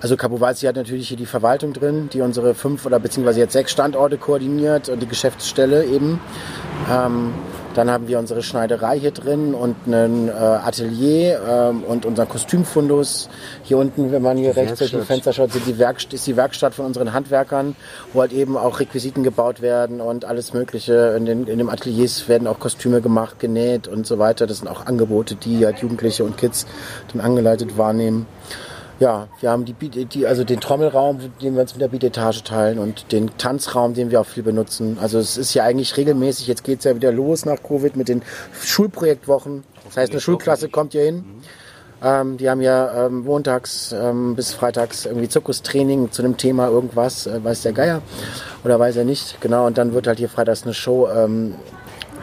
also 0.00 0.16
Kapovalsi 0.16 0.66
hat 0.66 0.76
natürlich 0.76 1.08
hier 1.08 1.16
die 1.16 1.26
Verwaltung 1.26 1.72
drin, 1.72 2.08
die 2.12 2.20
unsere 2.20 2.54
fünf 2.54 2.84
oder 2.86 2.98
beziehungsweise 2.98 3.40
jetzt 3.40 3.52
sechs 3.52 3.72
Standorte 3.72 4.18
koordiniert 4.18 4.88
und 4.88 5.00
die 5.00 5.06
Geschäftsstelle 5.06 5.84
eben. 5.84 6.20
Ähm, 6.90 7.32
dann 7.76 7.90
haben 7.90 8.08
wir 8.08 8.18
unsere 8.18 8.42
Schneiderei 8.42 8.98
hier 8.98 9.10
drin 9.10 9.52
und 9.52 9.76
ein 9.86 10.28
äh, 10.28 10.32
Atelier 10.32 11.40
ähm, 11.46 11.82
und 11.84 12.06
unser 12.06 12.24
Kostümfundus. 12.24 13.28
Hier 13.64 13.76
unten, 13.76 14.12
wenn 14.12 14.22
man 14.22 14.38
hier 14.38 14.56
rechts 14.56 14.78
durch 14.78 14.92
die. 14.92 15.00
Fenster 15.00 15.34
schaut, 15.34 15.52
sind 15.52 15.66
die 15.66 15.78
Werkst 15.78 16.14
ist 16.14 16.26
die 16.26 16.36
Werkstatt 16.36 16.74
von 16.74 16.86
unseren 16.86 17.12
Handwerkern, 17.12 17.76
wo 18.14 18.22
halt 18.22 18.32
eben 18.32 18.56
auch 18.56 18.80
Requisiten 18.80 19.22
gebaut 19.22 19.60
werden 19.60 20.00
und 20.00 20.24
alles 20.24 20.54
Mögliche. 20.54 21.14
In 21.18 21.26
den, 21.26 21.46
in 21.46 21.58
den 21.58 21.68
Ateliers 21.68 22.28
werden 22.28 22.48
auch 22.48 22.58
Kostüme 22.58 23.02
gemacht, 23.02 23.40
genäht 23.40 23.88
und 23.88 24.06
so 24.06 24.18
weiter. 24.18 24.46
Das 24.46 24.58
sind 24.58 24.68
auch 24.68 24.86
Angebote, 24.86 25.34
die 25.34 25.66
halt 25.66 25.80
Jugendliche 25.80 26.24
und 26.24 26.38
Kids 26.38 26.66
dann 27.12 27.20
angeleitet 27.20 27.76
wahrnehmen. 27.76 28.26
Ja, 28.98 29.28
wir 29.40 29.50
haben 29.50 29.66
die, 29.66 29.74
die, 29.74 30.26
also 30.26 30.42
den 30.42 30.58
Trommelraum, 30.58 31.20
den 31.42 31.54
wir 31.54 31.60
uns 31.60 31.74
mit 31.74 31.82
der 31.82 31.88
Beatetage 31.88 32.42
teilen 32.44 32.78
und 32.78 33.12
den 33.12 33.36
Tanzraum, 33.36 33.92
den 33.92 34.10
wir 34.10 34.22
auch 34.22 34.26
viel 34.26 34.42
benutzen. 34.42 34.96
Also 35.00 35.18
es 35.18 35.36
ist 35.36 35.52
ja 35.52 35.64
eigentlich 35.64 35.96
regelmäßig, 35.98 36.46
jetzt 36.46 36.64
geht's 36.64 36.84
ja 36.84 36.96
wieder 36.96 37.12
los 37.12 37.44
nach 37.44 37.62
Covid 37.62 37.94
mit 37.96 38.08
den 38.08 38.22
Schulprojektwochen. 38.58 39.64
Das 39.84 39.98
heißt, 39.98 40.12
eine 40.12 40.20
Schulklasse 40.20 40.70
kommt 40.70 40.92
hier 40.92 41.04
hin. 41.04 41.24
Ähm, 42.02 42.36
die 42.38 42.48
haben 42.48 42.60
ja 42.60 43.06
ähm, 43.06 43.24
montags 43.24 43.92
ähm, 43.92 44.34
bis 44.34 44.52
freitags 44.52 45.06
irgendwie 45.06 45.28
Zirkustraining 45.28 46.10
zu 46.10 46.22
einem 46.22 46.36
Thema 46.36 46.68
irgendwas, 46.68 47.26
äh, 47.26 47.42
weiß 47.42 47.62
der 47.62 47.72
Geier 47.72 48.02
oder 48.64 48.78
weiß 48.78 48.96
er 48.96 49.04
nicht. 49.04 49.40
Genau, 49.40 49.66
und 49.66 49.78
dann 49.78 49.92
wird 49.94 50.06
halt 50.06 50.18
hier 50.18 50.28
freitags 50.28 50.64
eine 50.64 50.74
Show 50.74 51.08
ähm, 51.08 51.54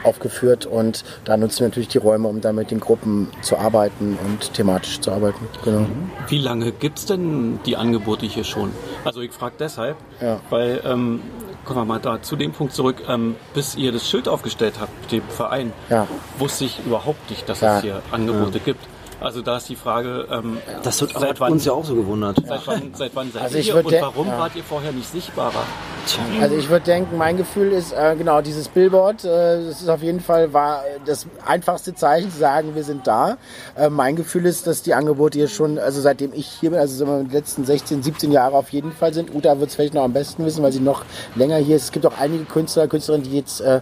aufgeführt 0.04 0.66
und 0.66 1.04
da 1.26 1.38
nutzen 1.38 1.60
wir 1.62 1.68
natürlich 1.68 1.88
die 1.90 1.98
Räume, 1.98 2.28
um 2.28 2.42
da 2.42 2.54
mit 2.54 2.72
den 2.72 2.80
Gruppen 2.80 3.30
zu 3.42 3.58
arbeiten 3.58 4.18
und 4.26 4.54
thematisch 4.54 5.00
zu 5.02 5.12
arbeiten. 5.12 5.48
Genau. 5.64 5.86
Wie 6.28 6.38
lange 6.40 6.72
gibt 6.72 7.00
es 7.00 7.06
denn 7.06 7.60
die 7.66 7.78
Angebote 7.78 8.26
hier 8.26 8.44
schon? 8.44 8.72
Also 9.06 9.22
ich 9.22 9.32
frage 9.32 9.56
deshalb, 9.60 9.98
Ja. 10.22 10.40
weil, 10.50 10.82
ähm, 10.86 11.22
kommen 11.66 11.80
wir 11.80 11.86
mal 11.86 12.00
da 12.00 12.22
zu 12.22 12.36
dem 12.36 12.52
Punkt 12.52 12.74
zurück, 12.74 13.04
ähm, 13.08 13.36
bis 13.54 13.76
ihr 13.76 13.92
das 13.92 14.10
Schild 14.10 14.28
aufgestellt 14.28 14.76
habt, 14.80 15.12
dem 15.12 15.24
Verein, 15.30 15.72
Ja. 15.90 16.08
wusste 16.38 16.66
ich 16.66 16.80
überhaupt 16.86 17.30
nicht, 17.30 17.48
dass 17.48 17.62
Ja. 17.62 17.78
es 17.78 17.84
hier 17.84 18.02
Angebote 18.12 18.60
gibt. 18.60 18.86
Also 19.24 19.42
da 19.42 19.58
ist 19.58 19.70
die 19.70 19.76
Frage, 19.76 20.28
ähm, 20.30 20.58
Das 20.84 21.02
hat 21.02 21.12
seit 21.18 21.40
wann, 21.40 21.54
uns 21.54 21.66
ja 21.66 21.72
auch 21.72 21.86
so 21.86 21.96
gewundert. 21.96 22.38
seit 22.46 22.68
wann, 22.68 22.92
seit 22.94 23.16
wann 23.16 23.32
seid 23.32 23.42
Also 23.44 23.58
ihr 23.58 23.76
und 23.76 23.92
warum 23.92 24.28
ja. 24.28 24.38
wart 24.38 24.56
ihr 24.56 24.64
vorher 24.64 24.92
nicht 24.92 25.10
sichtbarer? 25.10 25.64
Also 26.42 26.56
ich 26.58 26.70
würde 26.70 26.84
denken, 26.86 27.18
mein 27.18 27.38
Gefühl 27.38 27.72
ist, 27.72 27.94
äh, 27.94 28.16
genau, 28.18 28.42
dieses 28.42 28.68
Billboard, 28.68 29.24
äh, 29.24 29.66
das 29.68 29.82
ist 29.82 29.88
auf 29.88 30.02
jeden 30.02 30.20
Fall 30.20 30.52
war 30.52 30.84
das 31.06 31.26
einfachste 31.46 31.96
Zeichen 31.96 32.30
zu 32.30 32.38
sagen, 32.40 32.76
wir 32.76 32.84
sind 32.84 33.08
da. 33.08 33.38
Äh, 33.78 33.90
mein 33.90 34.18
Gefühl 34.18 34.46
ist, 34.46 34.68
dass 34.68 34.82
die 34.82 34.94
Angebote 34.94 35.38
hier 35.38 35.48
schon, 35.48 35.80
also 35.80 36.02
seitdem 36.02 36.34
ich 36.34 36.48
hier 36.48 36.72
bin, 36.72 36.80
also 36.80 37.06
mal, 37.06 37.24
die 37.24 37.34
letzten 37.34 37.64
16, 37.64 38.04
17 38.04 38.34
Jahre 38.34 38.56
auf 38.58 38.70
jeden 38.70 38.92
Fall 38.92 39.14
sind. 39.14 39.34
Uta 39.34 39.58
wird 39.60 39.70
es 39.70 39.76
vielleicht 39.76 39.94
noch 39.94 40.04
am 40.04 40.12
besten 40.12 40.46
wissen, 40.46 40.62
weil 40.62 40.74
sie 40.74 40.82
noch 40.82 41.06
länger 41.36 41.56
hier 41.58 41.78
ist. 41.78 41.84
Es 41.86 41.92
gibt 41.94 42.06
auch 42.06 42.18
einige 42.20 42.44
Künstler, 42.44 42.88
Künstlerinnen, 42.90 43.30
die 43.30 43.38
jetzt, 43.38 43.62
äh, 43.62 43.80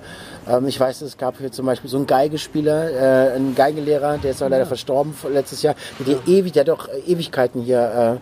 ähm, 0.52 0.68
ich 0.68 0.80
weiß, 0.80 1.02
es 1.02 1.18
gab 1.18 1.38
hier 1.38 1.52
zum 1.52 1.66
Beispiel 1.66 1.90
so 1.90 1.98
einen 1.98 2.08
Geigespieler, 2.08 2.92
äh, 2.92 3.36
einen 3.36 3.56
Geigenlehrer, 3.56 4.18
der 4.18 4.32
ist 4.32 4.44
auch 4.44 4.50
leider 4.50 4.66
verstorben 4.66 5.14
letztes 5.32 5.62
Jahr. 5.62 5.76
Der, 6.00 6.18
hat 6.18 6.28
ewig, 6.28 6.54
der 6.54 6.62
hat 6.62 6.68
doch 6.68 6.90
Ewigkeiten 7.08 7.62
hier 7.62 8.20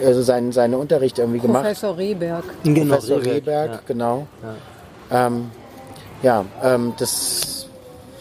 äh, 0.00 0.04
also 0.04 0.22
seinen, 0.22 0.52
seinen 0.52 0.74
Unterricht 0.74 1.18
irgendwie 1.18 1.38
gemacht. 1.38 1.62
Professor 1.62 1.96
Rehberg. 1.96 2.44
Genau, 2.64 2.94
Professor 2.94 3.18
Rehberg, 3.18 3.34
Rehberg, 3.36 3.70
ja. 3.70 3.80
genau. 3.86 4.26
Ja, 5.10 5.26
ähm, 5.26 5.50
ja 6.22 6.44
ähm, 6.62 6.94
das 6.98 7.61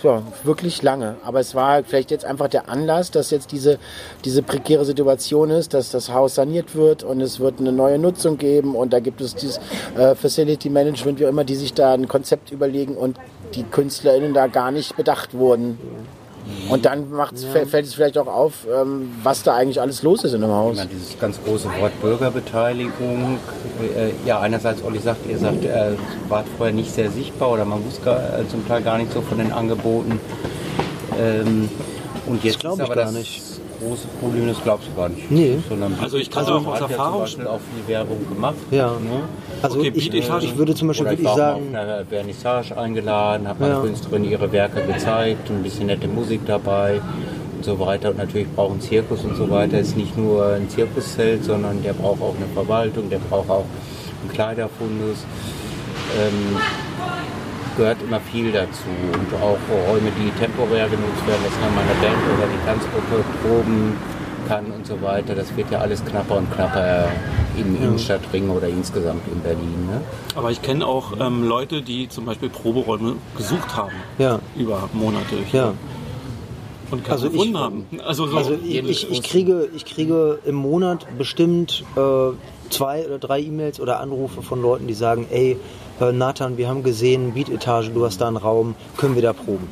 ja, 0.03 0.23
wirklich 0.43 0.81
lange. 0.81 1.15
Aber 1.23 1.39
es 1.39 1.55
war 1.55 1.83
vielleicht 1.83 2.11
jetzt 2.11 2.25
einfach 2.25 2.47
der 2.47 2.69
Anlass, 2.69 3.11
dass 3.11 3.31
jetzt 3.31 3.51
diese, 3.51 3.79
diese 4.25 4.41
prekäre 4.41 4.85
Situation 4.85 5.49
ist, 5.49 5.73
dass 5.73 5.91
das 5.91 6.09
Haus 6.09 6.35
saniert 6.35 6.75
wird 6.75 7.03
und 7.03 7.21
es 7.21 7.39
wird 7.39 7.59
eine 7.59 7.71
neue 7.71 7.99
Nutzung 7.99 8.37
geben 8.37 8.75
und 8.75 8.93
da 8.93 8.99
gibt 8.99 9.21
es 9.21 9.35
dieses 9.35 9.59
äh, 9.97 10.15
Facility 10.15 10.69
Management, 10.69 11.19
wie 11.19 11.25
auch 11.25 11.29
immer, 11.29 11.43
die 11.43 11.55
sich 11.55 11.73
da 11.73 11.93
ein 11.93 12.07
Konzept 12.07 12.51
überlegen 12.51 12.95
und 12.95 13.17
die 13.55 13.63
KünstlerInnen 13.63 14.33
da 14.33 14.47
gar 14.47 14.71
nicht 14.71 14.95
bedacht 14.95 15.33
wurden. 15.33 15.77
Und 16.69 16.85
dann 16.85 17.11
macht's, 17.11 17.43
fällt 17.43 17.85
es 17.85 17.93
vielleicht 17.93 18.17
auch 18.17 18.27
auf, 18.27 18.65
ähm, 18.65 19.11
was 19.23 19.43
da 19.43 19.55
eigentlich 19.55 19.79
alles 19.81 20.03
los 20.03 20.23
ist 20.23 20.33
in 20.33 20.41
dem 20.41 20.51
Haus. 20.51 20.77
Ja, 20.77 20.85
dieses 20.85 21.17
ganz 21.19 21.39
große 21.43 21.67
Wort 21.79 21.99
Bürgerbeteiligung. 22.01 23.37
Äh, 23.95 24.11
ja, 24.25 24.39
einerseits, 24.39 24.83
Olli 24.83 24.99
sagt, 24.99 25.27
ihr 25.29 25.37
sagt, 25.37 25.63
er 25.65 25.93
war 26.29 26.43
vorher 26.57 26.73
nicht 26.73 26.91
sehr 26.91 27.11
sichtbar 27.11 27.51
oder 27.51 27.65
man 27.65 27.83
wusste 27.85 28.01
gar, 28.03 28.17
äh, 28.39 28.47
zum 28.49 28.67
Teil 28.67 28.81
gar 28.81 28.97
nicht 28.97 29.11
so 29.13 29.21
von 29.21 29.37
den 29.37 29.51
Angeboten. 29.51 30.19
Ähm, 31.19 31.69
und 32.25 32.43
jetzt 32.43 32.59
glaub 32.59 32.73
ist 32.73 32.79
ich 32.79 32.85
aber 32.85 32.95
gar 32.95 33.05
das 33.05 33.13
nicht. 33.13 33.50
Große 33.85 34.07
Problem, 34.19 34.47
das 34.47 34.61
glaubst 34.63 34.87
du 34.87 34.95
gar 34.99 35.09
nicht. 35.09 35.29
Nee. 35.31 35.57
Sondern 35.67 35.95
Also 36.01 36.17
ich 36.17 36.29
kann 36.29 36.39
also 36.45 36.53
auch 36.59 36.67
aus 36.73 36.79
ja 36.79 36.87
Erfahrung- 36.87 37.13
zum 37.13 37.21
Beispiel 37.21 37.47
auch 37.47 37.59
viel 37.59 37.93
Werbung 37.93 38.17
gemacht. 38.29 38.55
Ja. 38.71 38.87
Ne? 38.91 39.23
Also 39.61 39.79
Okay, 39.79 39.91
ich, 39.95 40.13
ich 40.13 40.57
würde 40.57 40.73
zum 40.75 40.87
Beispiel 40.87 41.05
ich 41.07 41.11
wirklich 41.19 41.29
sagen, 41.35 41.71
mal 41.71 41.79
auf 41.81 41.87
einer 41.89 42.05
Vernissage 42.05 42.77
eingeladen, 42.77 43.47
habe 43.47 43.59
meine 43.61 43.73
Ja. 43.75 43.81
Künstlerin 43.81 44.23
ihre 44.25 44.51
Werke 44.51 44.81
gezeigt, 44.85 45.49
ein 45.49 45.63
bisschen 45.63 45.87
nette 45.87 46.07
Musik 46.07 46.41
dabei 46.45 47.01
und 47.57 47.65
so 47.65 47.79
weiter. 47.79 48.09
Und 48.09 48.17
natürlich 48.17 48.47
braucht 48.55 48.75
ein 48.75 48.81
Zirkus 48.81 49.23
und 49.23 49.35
so 49.35 49.49
weiter. 49.49 49.79
Ist 49.79 49.97
nicht 49.97 50.17
nur 50.17 50.45
ein 50.53 50.69
Zirkuszelt, 50.69 51.43
sondern 51.43 51.81
der 51.83 51.93
braucht 51.93 52.21
auch 52.21 52.35
eine 52.35 52.47
Verwaltung, 52.53 53.09
der 53.09 53.19
braucht 53.19 53.49
auch 53.49 53.65
einen 54.21 54.31
Kleiderfundus. 54.31 55.25
Ähm, 56.19 56.57
gehört 57.77 57.97
immer 58.01 58.19
viel 58.19 58.51
dazu 58.51 58.89
und 59.13 59.33
auch 59.41 59.57
Räume, 59.89 60.11
die 60.17 60.29
temporär 60.39 60.87
genutzt 60.89 61.25
werden, 61.27 61.41
dass 61.43 61.59
man 61.61 61.75
meine 61.75 61.93
Band 62.01 62.17
oder 62.37 62.47
die 62.47 62.65
Tanzgruppe 62.65 63.23
proben 63.43 63.97
kann 64.47 64.65
und 64.71 64.85
so 64.85 65.01
weiter. 65.01 65.35
Das 65.35 65.55
wird 65.55 65.71
ja 65.71 65.79
alles 65.79 66.03
knapper 66.03 66.37
und 66.37 66.51
knapper 66.53 67.07
im 67.57 67.75
Innenstadtring 67.75 68.49
oder 68.49 68.67
insgesamt 68.67 69.21
in 69.31 69.39
Berlin. 69.41 69.87
Ne? 69.89 70.01
Aber 70.35 70.51
ich 70.51 70.61
kenne 70.61 70.85
auch 70.85 71.13
ähm, 71.19 71.47
Leute, 71.47 71.81
die 71.81 72.09
zum 72.09 72.25
Beispiel 72.25 72.49
Proberäume 72.49 73.15
gesucht 73.37 73.75
haben. 73.75 73.91
Ja. 74.17 74.39
Über 74.57 74.89
Monate. 74.93 75.35
ja. 75.51 75.73
Und 76.89 77.09
Also 77.09 77.29
ich- 77.31 77.53
haben. 77.53 77.85
Also, 78.05 78.27
so, 78.27 78.35
Also 78.37 78.53
ich, 78.61 78.75
ich, 78.83 79.09
ich, 79.11 79.23
kriege, 79.23 79.69
ich 79.73 79.85
kriege 79.85 80.39
im 80.45 80.55
Monat 80.55 81.05
bestimmt 81.17 81.85
äh, 81.95 82.01
zwei 82.71 83.05
oder 83.05 83.19
drei 83.19 83.39
E-Mails 83.39 83.79
oder 83.79 83.99
Anrufe 83.99 84.41
von 84.41 84.61
Leuten, 84.61 84.87
die 84.87 84.93
sagen, 84.93 85.27
ey, 85.29 85.57
äh, 85.99 86.11
Nathan, 86.11 86.57
wir 86.57 86.67
haben 86.67 86.83
gesehen, 86.83 87.33
Beat-Etage, 87.33 87.91
du 87.93 88.05
hast 88.05 88.19
da 88.21 88.27
einen 88.27 88.37
Raum, 88.37 88.75
können 88.97 89.15
wir 89.15 89.21
da 89.21 89.33
proben? 89.33 89.67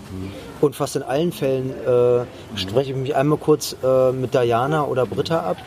Und 0.61 0.75
fast 0.75 0.95
in 0.95 1.03
allen 1.03 1.31
Fällen 1.31 1.71
äh, 1.71 2.25
spreche 2.55 2.91
ich 2.91 2.97
mich 2.97 3.15
einmal 3.15 3.37
kurz 3.37 3.75
äh, 3.83 4.11
mit 4.11 4.33
Diana 4.33 4.85
oder 4.85 5.05
Britta 5.05 5.39
ab 5.39 5.57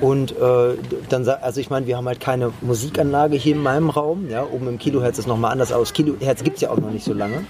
und 0.00 0.32
äh, 0.32 0.74
dann 1.08 1.28
also 1.28 1.60
ich 1.60 1.70
meine, 1.70 1.86
wir 1.86 1.96
haben 1.96 2.06
halt 2.06 2.20
keine 2.20 2.52
Musikanlage 2.60 3.36
hier 3.36 3.54
in 3.56 3.62
meinem 3.62 3.90
Raum, 3.90 4.28
ja, 4.30 4.44
oben 4.44 4.68
im 4.68 4.78
Kilohertz 4.78 5.18
ist 5.18 5.26
nochmal 5.26 5.52
anders 5.52 5.72
aus. 5.72 5.92
Kilohertz 5.92 6.44
gibt 6.44 6.56
es 6.56 6.62
ja 6.62 6.70
auch 6.70 6.78
noch 6.78 6.90
nicht 6.90 7.04
so 7.04 7.12
lange. 7.12 7.44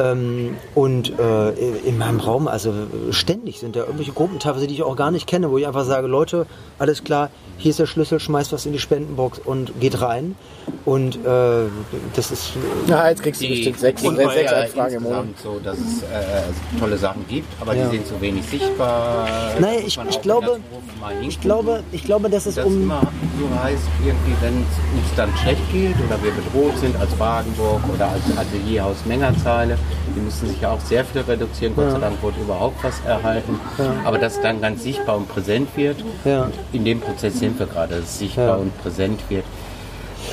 Ähm, 0.00 0.56
und 0.74 1.18
äh, 1.18 1.50
in 1.86 1.98
meinem 1.98 2.20
Raum, 2.20 2.48
also 2.48 2.72
ständig 3.10 3.60
sind 3.60 3.76
da 3.76 3.80
irgendwelche 3.80 4.12
Gruppen 4.12 4.38
teilweise, 4.38 4.66
die 4.66 4.74
ich 4.74 4.82
auch 4.82 4.96
gar 4.96 5.10
nicht 5.10 5.26
kenne, 5.26 5.50
wo 5.50 5.58
ich 5.58 5.66
einfach 5.66 5.84
sage, 5.84 6.06
Leute, 6.06 6.46
alles 6.78 7.04
klar, 7.04 7.28
hier 7.58 7.70
ist 7.70 7.78
der 7.78 7.84
Schlüssel, 7.86 8.18
schmeißt 8.18 8.52
was 8.52 8.64
in 8.64 8.72
die 8.72 8.78
Spendenbox 8.78 9.38
und 9.44 9.78
geht 9.80 10.00
rein. 10.00 10.34
Und 10.86 11.16
äh, 11.16 11.64
das 12.16 12.30
ist 12.30 12.52
Na, 12.86 13.10
jetzt 13.10 13.22
kriegst 13.22 13.42
du 13.42 13.48
bestimmt 13.48 13.78
sechs, 13.78 14.00
sechs, 14.00 14.16
sechs 14.34 14.52
Anfragen 14.52 14.94
im 14.94 15.02
Monat. 15.02 15.24
so, 15.42 15.60
dass 15.62 15.76
es 15.78 16.02
äh, 16.02 16.78
tolle 16.78 16.96
Sachen 16.96 17.26
gibt, 17.28 17.48
aber 17.60 17.74
Ja. 17.76 17.84
die 17.88 17.96
sind 17.96 18.06
zu 18.06 18.18
wenig 18.20 18.44
sichtbar. 18.46 19.28
Naja, 19.60 19.80
ich- 19.86 19.98
ich 20.08 20.22
glaube- 20.22 20.60
ich 21.26 21.40
glaube, 21.40 21.82
ich 21.92 22.04
glaube, 22.04 22.30
dass 22.30 22.46
es 22.46 22.54
das 22.54 22.64
um 22.64 22.82
immer 22.84 23.00
so 23.38 23.62
heißt, 23.62 23.82
irgendwie, 24.04 24.34
wenn 24.40 24.54
es 24.54 25.02
uns 25.04 25.14
dann 25.16 25.28
schlecht 25.42 25.60
geht 25.72 25.96
oder 26.06 26.18
wir 26.22 26.30
bedroht 26.32 26.78
sind 26.78 26.96
als 26.98 27.18
Wagenburg 27.18 27.80
oder 27.94 28.08
als 28.08 28.22
Atelierhaus 28.38 28.96
Mengerzeile, 29.06 29.76
die 30.14 30.20
müssen 30.20 30.48
sich 30.48 30.60
ja 30.60 30.70
auch 30.70 30.80
sehr 30.80 31.04
viel 31.04 31.22
reduzieren. 31.22 31.74
Gott 31.76 31.92
sei 31.92 31.98
Dank 31.98 32.22
wurde 32.22 32.40
überhaupt 32.40 32.82
was 32.82 33.00
erhalten. 33.06 33.60
Aber 34.04 34.18
dass 34.18 34.40
dann 34.40 34.60
ganz 34.60 34.82
sichtbar 34.82 35.16
und 35.16 35.28
präsent 35.28 35.68
wird, 35.76 36.02
und 36.24 36.52
in 36.72 36.84
dem 36.84 37.00
Prozess 37.00 37.38
sind 37.38 37.58
wir 37.58 37.66
gerade, 37.66 37.96
dass 37.96 38.04
es 38.04 38.18
sichtbar 38.18 38.58
und 38.58 38.76
präsent 38.82 39.20
wird. 39.28 39.44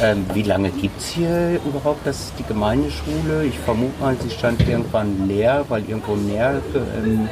Ähm, 0.02 0.26
wie 0.34 0.43
lange 0.43 0.70
gibt 0.70 1.00
es 1.00 1.08
hier 1.08 1.60
überhaupt 1.65 2.06
das, 2.06 2.32
die 2.38 2.43
Gemeindeschule? 2.43 3.46
Ich 3.46 3.58
vermute 3.58 4.00
mal, 4.00 4.15
sie 4.22 4.30
stand 4.30 4.67
irgendwann 4.67 5.28
leer, 5.28 5.65
weil 5.70 5.84
irgendwo 5.88 6.15
näher 6.15 6.62
ähm, 6.76 7.28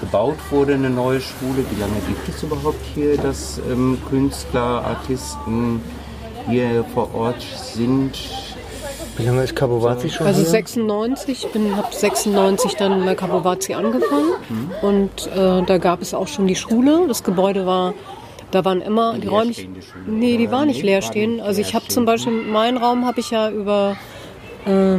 gebaut 0.00 0.38
wurde, 0.50 0.74
eine 0.74 0.90
neue 0.90 1.20
Schule. 1.20 1.64
Wie 1.70 1.80
lange 1.80 1.94
gibt 2.08 2.28
es 2.28 2.42
überhaupt 2.42 2.84
hier, 2.94 3.16
dass 3.18 3.60
ähm, 3.70 3.98
Künstler, 4.08 4.84
Artisten 4.84 5.80
hier 6.48 6.84
vor 6.92 7.14
Ort 7.14 7.42
sind? 7.42 8.16
Wie 9.18 9.24
lange 9.26 9.42
ist 9.42 9.54
Kabowazi 9.54 10.08
schon 10.10 10.26
Also 10.26 10.40
hier? 10.40 10.48
96, 10.50 11.46
ich 11.54 11.76
habe 11.76 11.88
96 11.94 12.76
dann 12.76 13.04
bei 13.04 13.14
Kabowazi 13.14 13.74
angefangen 13.74 14.32
und 14.80 15.26
äh, 15.36 15.62
da 15.62 15.78
gab 15.78 16.00
es 16.00 16.14
auch 16.14 16.28
schon 16.28 16.46
die 16.46 16.56
Schule. 16.56 17.06
Das 17.08 17.22
Gebäude 17.22 17.66
war, 17.66 17.92
da 18.50 18.64
waren 18.64 18.80
immer 18.80 19.18
die 19.18 19.28
räumlich. 19.28 19.58
leerstehende 19.58 19.82
Schule, 19.82 20.04
Nee, 20.18 20.36
die 20.38 20.44
oder? 20.48 20.56
war 20.56 20.64
nicht 20.64 20.82
Nee, 20.82 21.40
Also 21.42 21.60
ich 21.60 21.74
habe 21.74 21.86
zum. 21.88 22.04
Beispiel 22.06 22.32
meinen 22.32 22.78
Raum 22.78 23.04
habe 23.06 23.20
ich 23.20 23.30
ja 23.30 23.50
über 23.50 23.96
äh, 24.64 24.96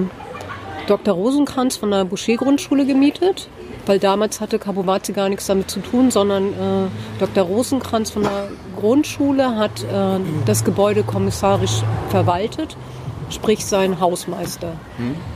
Dr. 0.87 1.13
Rosenkranz 1.15 1.77
von 1.77 1.89
der 1.91 2.05
Boucher-Grundschule 2.05 2.85
gemietet, 2.85 3.47
weil 3.87 3.97
damals 3.99 4.41
hatte 4.41 4.59
Kabowazi 4.59 5.13
gar 5.13 5.29
nichts 5.29 5.47
damit 5.47 5.71
zu 5.71 5.79
tun, 5.79 6.11
sondern 6.11 6.49
äh, 6.49 6.87
Dr. 7.19 7.43
Rosenkranz 7.45 8.11
von 8.11 8.21
der 8.23 8.47
Grundschule 8.79 9.55
hat 9.55 9.81
äh, 9.83 10.19
das 10.45 10.63
Gebäude 10.63 11.01
kommissarisch 11.03 11.81
verwaltet, 12.09 12.77
sprich 13.29 13.65
sein 13.65 13.99
Hausmeister. 13.99 14.73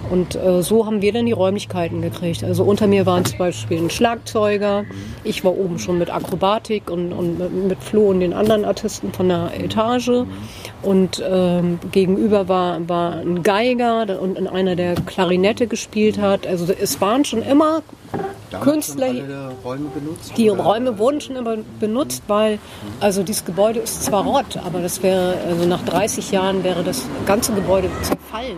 Und 0.10 0.36
äh, 0.36 0.62
so 0.64 0.86
haben 0.86 1.02
wir 1.02 1.12
dann 1.14 1.26
die 1.26 1.32
Räumlichkeiten 1.32 2.02
gekriegt. 2.02 2.44
Also 2.44 2.64
unter 2.64 2.88
mir 2.88 3.06
waren 3.06 3.26
zum 3.26 3.38
Beispiel 3.38 3.78
ein 3.80 3.90
Schlagzeuger, 3.90 4.86
ich 5.24 5.44
war 5.44 5.58
oben 5.58 5.80
schon 5.80 5.98
mit 5.98 6.10
Akrobatik 6.10 6.90
und, 6.90 7.12
und 7.14 7.68
mit- 7.68 7.78
Flo 7.84 8.10
und 8.10 8.20
den 8.22 8.34
anderen 8.34 8.66
Artisten 8.66 9.14
von 9.14 9.30
der 9.30 9.52
Etage. 9.60 10.10
Und 10.84 11.24
ähm, 11.28 11.80
gegenüber 11.92 12.48
war, 12.48 12.88
war 12.90 13.14
ein 13.18 13.44
Geiger 13.44 14.20
und 14.22 14.48
einer, 14.48 14.76
der 14.76 14.96
Klarinette 14.96 15.68
gespielt 15.68 16.20
hat. 16.20 16.46
Also 16.48 16.66
es 16.80 17.00
waren 17.02 17.24
schon 17.26 17.42
immer 17.42 17.82
Künstler. 18.62 19.08
alle 19.08 19.52
Räume 19.64 19.90
benutzt? 19.94 20.32
Die 20.38 20.48
Räume 20.48 20.98
wurden 20.98 21.20
schon 21.20 21.36
immer 21.36 21.58
benutzt, 21.80 22.24
weil 22.28 22.60
also 23.02 23.22
dieses 23.24 23.44
Gebäude 23.44 23.80
ist 23.82 24.04
zwar 24.06 24.24
Rott, 24.26 24.58
aber 24.66 24.80
das 24.80 25.04
wäre 25.04 25.36
also 25.48 25.66
nach 25.68 25.84
30 25.84 26.32
Jahren 26.32 26.64
wäre 26.64 26.82
das 26.84 27.04
ganze 27.26 27.52
Gebäude 27.54 27.77
zerfallen. 28.02 28.58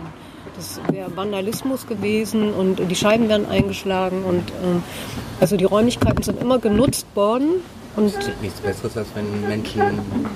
Das 0.56 0.80
wäre 0.90 1.14
Vandalismus 1.16 1.86
gewesen 1.86 2.52
und 2.52 2.78
die 2.90 2.94
Scheiben 2.94 3.28
wären 3.28 3.48
eingeschlagen 3.48 4.24
und 4.24 4.50
ähm, 4.62 4.82
also 5.40 5.56
die 5.56 5.64
Räumlichkeiten 5.64 6.22
sind 6.22 6.40
immer 6.40 6.58
genutzt 6.58 7.06
worden 7.14 7.62
und 7.96 8.14
Nichts 8.42 8.60
Besseres, 8.60 8.96
als 8.96 9.08
wenn 9.14 9.40
Menschen 9.48 9.80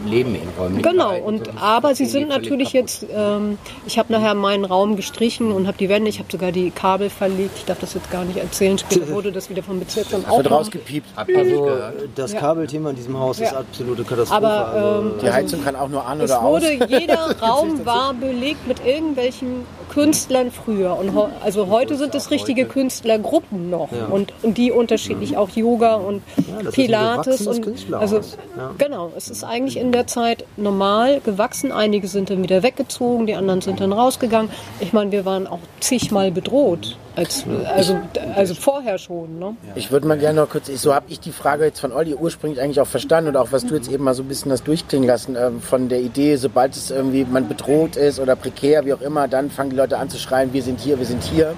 leben 0.07 0.35
in 0.35 0.43
Räumlichkeiten. 0.59 0.99
Genau, 0.99 1.17
und 1.19 1.43
aber 1.61 1.95
sie 1.95 2.05
die 2.05 2.11
sind 2.11 2.29
natürlich 2.29 2.73
kaputt. 2.73 2.91
jetzt, 2.91 3.07
ähm, 3.15 3.59
ich 3.87 3.99
habe 3.99 4.13
nachher 4.13 4.35
meinen 4.35 4.65
Raum 4.65 4.97
gestrichen 4.97 5.53
und 5.53 5.67
habe 5.67 5.79
die 5.79 5.89
Wände, 5.89 6.09
ich 6.09 6.19
habe 6.19 6.29
sogar 6.31 6.53
die 6.53 6.71
Kabel 6.71 7.11
verlegt, 7.11 7.53
ich 7.59 7.65
darf 7.65 7.79
das 7.79 7.95
jetzt 7.95 8.11
gar 8.11 8.25
nicht 8.25 8.39
erzählen, 8.39 8.77
später 8.79 9.09
wurde 9.09 9.31
das 9.33 9.49
wieder 9.51 9.63
vom 9.63 9.79
Bezirksamt 9.79 10.27
Wird 10.29 10.47
auch. 10.49 10.59
rausgepiept. 10.59 11.07
Ihr 11.29 11.45
nicht 11.45 11.53
Also 11.55 11.71
das 12.15 12.33
Ja. 12.33 12.41
Kabelthema 12.41 12.91
in 12.91 12.97
diesem 12.97 13.19
Haus 13.19 13.39
ist 13.41 13.53
Ja. 13.53 13.59
absolute 13.61 14.03
Katastrophe. 14.05 14.37
Aber, 14.47 14.67
also, 14.69 15.01
ähm, 15.09 15.13
Die 15.23 15.31
Heizung 15.31 15.65
kann 15.65 15.77
auch 15.77 15.89
nur 15.89 16.05
an 16.07 16.21
Es 16.21 16.31
oder 16.31 16.43
aus. 16.43 16.63
wurde, 16.63 16.73
jeder 16.89 17.37
Raum 17.41 17.85
war 17.87 18.15
belegt 18.15 18.67
mit 18.67 18.85
irgendwelchen 18.85 19.65
Künstlern 19.95 20.51
früher. 20.51 20.97
Und 20.99 21.15
ho- 21.15 21.29
also 21.43 21.69
heute 21.69 21.97
sind 21.97 22.15
es 22.15 22.31
richtige 22.31 22.65
Künstlergruppen 22.67 23.71
noch. 23.71 23.89
Und, 24.11 24.33
und 24.43 24.59
die 24.59 24.73
unterschiedlich 24.73 25.37
auch 25.37 25.49
Yoga 25.51 25.95
und 25.95 26.23
ein 26.59 26.67
Pilates. 26.73 27.47
Und, 27.47 27.67
also, 27.93 28.17
Ja. 28.57 28.73
Genau, 28.79 29.13
es 29.17 29.31
ist 29.31 29.45
eigentlich 29.45 29.77
in 29.77 29.93
der 29.93 30.07
Zeit 30.07 30.45
normal 30.57 31.21
gewachsen. 31.21 31.73
Einige 31.73 32.09
sind 32.09 32.31
dann 32.31 32.43
wieder 32.43 32.63
weggezogen, 32.63 33.27
die 33.27 33.35
anderen 33.35 33.61
sind 33.61 33.81
dann 33.81 33.93
rausgegangen. 33.93 34.51
Ich 34.81 34.93
meine, 34.93 35.13
wir 35.13 35.25
waren 35.25 35.47
auch 35.47 35.61
zigmal 35.81 36.31
bedroht. 36.31 36.97
Als, 37.17 37.45
also, 37.73 37.97
also 38.35 38.55
vorher 38.55 38.99
schon. 38.99 39.39
Ne? 39.39 39.57
Ich 39.77 39.93
würde 39.93 40.05
mal 40.09 40.19
gerne 40.19 40.41
noch 40.41 40.49
kurz, 40.51 40.69
ich, 40.69 40.81
so 40.81 40.93
habe 40.93 41.07
ich 41.11 41.21
die 41.21 41.31
Frage 41.31 41.67
jetzt 41.67 41.79
von 41.79 41.93
Olli 41.93 42.13
ursprünglich 42.15 42.61
eigentlich 42.61 42.81
auch 42.81 42.89
verstanden 42.89 43.29
und 43.31 43.37
auch 43.37 43.53
was 43.53 43.65
du 43.65 43.77
jetzt 43.77 43.89
eben 43.89 44.03
mal 44.03 44.15
so 44.15 44.25
ein 44.25 44.27
bisschen 44.29 44.51
das 44.51 44.65
durchklingen 44.65 45.07
lassen, 45.07 45.37
ähm, 45.39 45.61
von 45.63 45.89
der 45.89 46.01
Idee, 46.01 46.35
sobald 46.35 46.75
es 46.75 46.91
irgendwie 46.91 47.25
man 47.25 47.47
bedroht 47.47 47.95
ist 47.95 48.19
oder 48.19 48.35
prekär, 48.35 48.85
wie 48.85 48.95
auch 48.95 49.01
immer, 49.01 49.29
dann 49.29 49.49
fangen 49.49 49.71
die 49.71 49.77
Leute 49.77 49.84
an 49.93 50.09
zu 50.09 50.19
schreien, 50.19 50.53
wir 50.53 50.63
sind 50.63 50.81
hier, 50.81 50.99
wir 50.99 51.07
sind 51.07 51.23
hier. 51.23 51.57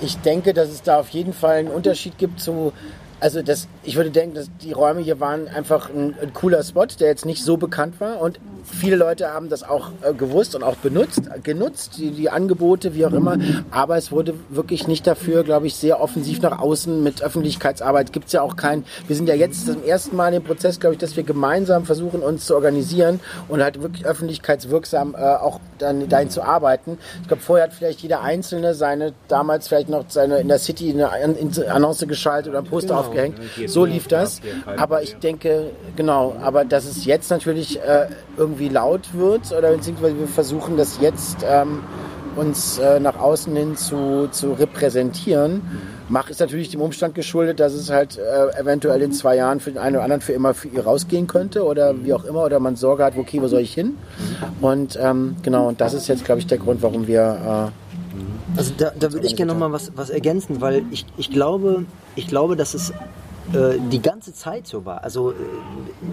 Ich 0.00 0.18
denke, 0.18 0.52
dass 0.52 0.68
es 0.68 0.82
da 0.82 0.98
auf 0.98 1.10
jeden 1.10 1.32
Fall 1.32 1.56
einen 1.56 1.68
Unterschied 1.68 2.18
gibt 2.18 2.40
zu 2.40 2.72
also 3.22 3.40
das, 3.40 3.68
ich 3.84 3.96
würde 3.96 4.10
denken, 4.10 4.34
dass 4.34 4.48
die 4.62 4.72
Räume 4.72 5.00
hier 5.00 5.20
waren 5.20 5.46
einfach 5.48 5.88
ein, 5.90 6.14
ein 6.20 6.32
cooler 6.34 6.62
Spot, 6.62 6.86
der 6.98 7.08
jetzt 7.08 7.24
nicht 7.24 7.42
so 7.44 7.56
bekannt 7.56 8.00
war 8.00 8.20
und 8.20 8.40
viele 8.64 8.96
Leute 8.96 9.32
haben 9.32 9.48
das 9.48 9.62
auch 9.62 9.90
äh, 10.02 10.12
gewusst 10.12 10.54
und 10.54 10.62
auch 10.62 10.76
benutzt, 10.76 11.22
genutzt, 11.42 11.98
die, 11.98 12.10
die 12.10 12.30
Angebote, 12.30 12.94
wie 12.94 13.06
auch 13.06 13.12
immer, 13.12 13.36
aber 13.70 13.96
es 13.96 14.12
wurde 14.12 14.34
wirklich 14.50 14.86
nicht 14.88 15.06
dafür, 15.06 15.44
glaube 15.44 15.66
ich, 15.66 15.74
sehr 15.76 16.00
offensiv 16.00 16.40
nach 16.42 16.58
außen 16.60 17.02
mit 17.02 17.22
Öffentlichkeitsarbeit. 17.22 18.12
Gibt 18.12 18.26
es 18.26 18.32
ja 18.32 18.42
auch 18.42 18.56
kein, 18.56 18.84
wir 19.06 19.16
sind 19.16 19.28
ja 19.28 19.34
jetzt 19.34 19.66
zum 19.66 19.84
ersten 19.84 20.16
Mal 20.16 20.28
in 20.28 20.34
dem 20.40 20.44
Prozess, 20.44 20.80
glaube 20.80 20.94
ich, 20.94 21.00
dass 21.00 21.16
wir 21.16 21.22
gemeinsam 21.22 21.84
versuchen, 21.84 22.20
uns 22.22 22.46
zu 22.46 22.54
organisieren 22.54 23.20
und 23.48 23.62
halt 23.62 23.82
wirklich 23.82 24.04
öffentlichkeitswirksam 24.06 25.14
äh, 25.14 25.18
auch 25.18 25.60
dann 25.78 26.08
dahin 26.08 26.30
zu 26.30 26.42
arbeiten. 26.42 26.98
Ich 27.22 27.28
glaube, 27.28 27.42
vorher 27.42 27.66
hat 27.66 27.72
vielleicht 27.74 28.00
jeder 28.00 28.20
Einzelne 28.22 28.74
seine, 28.74 29.12
damals 29.28 29.68
vielleicht 29.68 29.88
noch 29.88 30.04
seine 30.08 30.38
in 30.38 30.48
der 30.48 30.58
City 30.58 30.90
eine 30.90 31.10
An- 31.10 31.36
in- 31.36 31.52
Annonce 31.68 32.06
geschaltet 32.06 32.50
oder 32.50 32.58
ein 32.60 32.64
Poster 32.64 32.96
aufgehängt. 33.12 33.36
So 33.66 33.84
lief 33.84 34.08
das. 34.08 34.40
Aber 34.76 35.02
ich 35.02 35.16
denke, 35.16 35.70
genau, 35.96 36.34
aber 36.42 36.64
dass 36.64 36.84
es 36.84 37.04
jetzt 37.04 37.30
natürlich 37.30 37.80
äh, 37.80 38.06
irgendwie 38.36 38.68
laut 38.68 39.14
wird 39.14 39.52
oder 39.52 39.72
beziehungsweise 39.72 40.18
wir 40.18 40.28
versuchen 40.28 40.76
das 40.76 40.98
jetzt 41.00 41.38
ähm, 41.48 41.82
uns 42.36 42.78
äh, 42.78 42.98
nach 42.98 43.18
außen 43.18 43.54
hin 43.54 43.76
zu, 43.76 44.28
zu 44.30 44.52
repräsentieren, 44.52 45.62
macht 46.08 46.30
ist 46.30 46.40
natürlich 46.40 46.70
dem 46.70 46.80
Umstand 46.80 47.14
geschuldet, 47.14 47.60
dass 47.60 47.72
es 47.72 47.90
halt 47.90 48.18
äh, 48.18 48.60
eventuell 48.60 49.02
in 49.02 49.12
zwei 49.12 49.36
Jahren 49.36 49.60
für 49.60 49.70
den 49.70 49.78
einen 49.78 49.96
oder 49.96 50.04
anderen 50.04 50.22
für 50.22 50.32
immer 50.32 50.54
für 50.54 50.68
ihr 50.68 50.84
rausgehen 50.84 51.26
könnte 51.26 51.64
oder 51.64 51.94
wie 52.04 52.12
auch 52.12 52.24
immer 52.24 52.44
oder 52.44 52.60
man 52.60 52.76
Sorge 52.76 53.04
hat, 53.04 53.16
okay, 53.16 53.40
wo 53.42 53.48
soll 53.48 53.60
ich 53.60 53.74
hin? 53.74 53.96
Und 54.60 54.98
ähm, 55.00 55.36
genau, 55.42 55.68
und 55.68 55.80
das 55.80 55.94
ist 55.94 56.08
jetzt, 56.08 56.24
glaube 56.24 56.40
ich, 56.40 56.46
der 56.46 56.58
Grund, 56.58 56.82
warum 56.82 57.06
wir 57.06 57.72
Also 58.56 58.72
da, 58.76 58.92
da 58.98 59.12
würde 59.12 59.26
ich 59.26 59.36
gerne 59.36 59.52
noch 59.52 59.58
mal 59.58 59.72
was, 59.72 59.92
was 59.96 60.10
ergänzen, 60.10 60.60
weil 60.60 60.84
ich, 60.90 61.06
ich 61.16 61.30
glaube, 61.30 61.84
ich 62.16 62.26
glaube, 62.26 62.56
dass 62.56 62.74
es 62.74 62.90
äh, 63.52 63.78
die 63.90 64.00
ganze 64.00 64.32
Zeit 64.32 64.66
so 64.66 64.84
war. 64.84 65.02
Also 65.04 65.32
äh, 65.32 65.34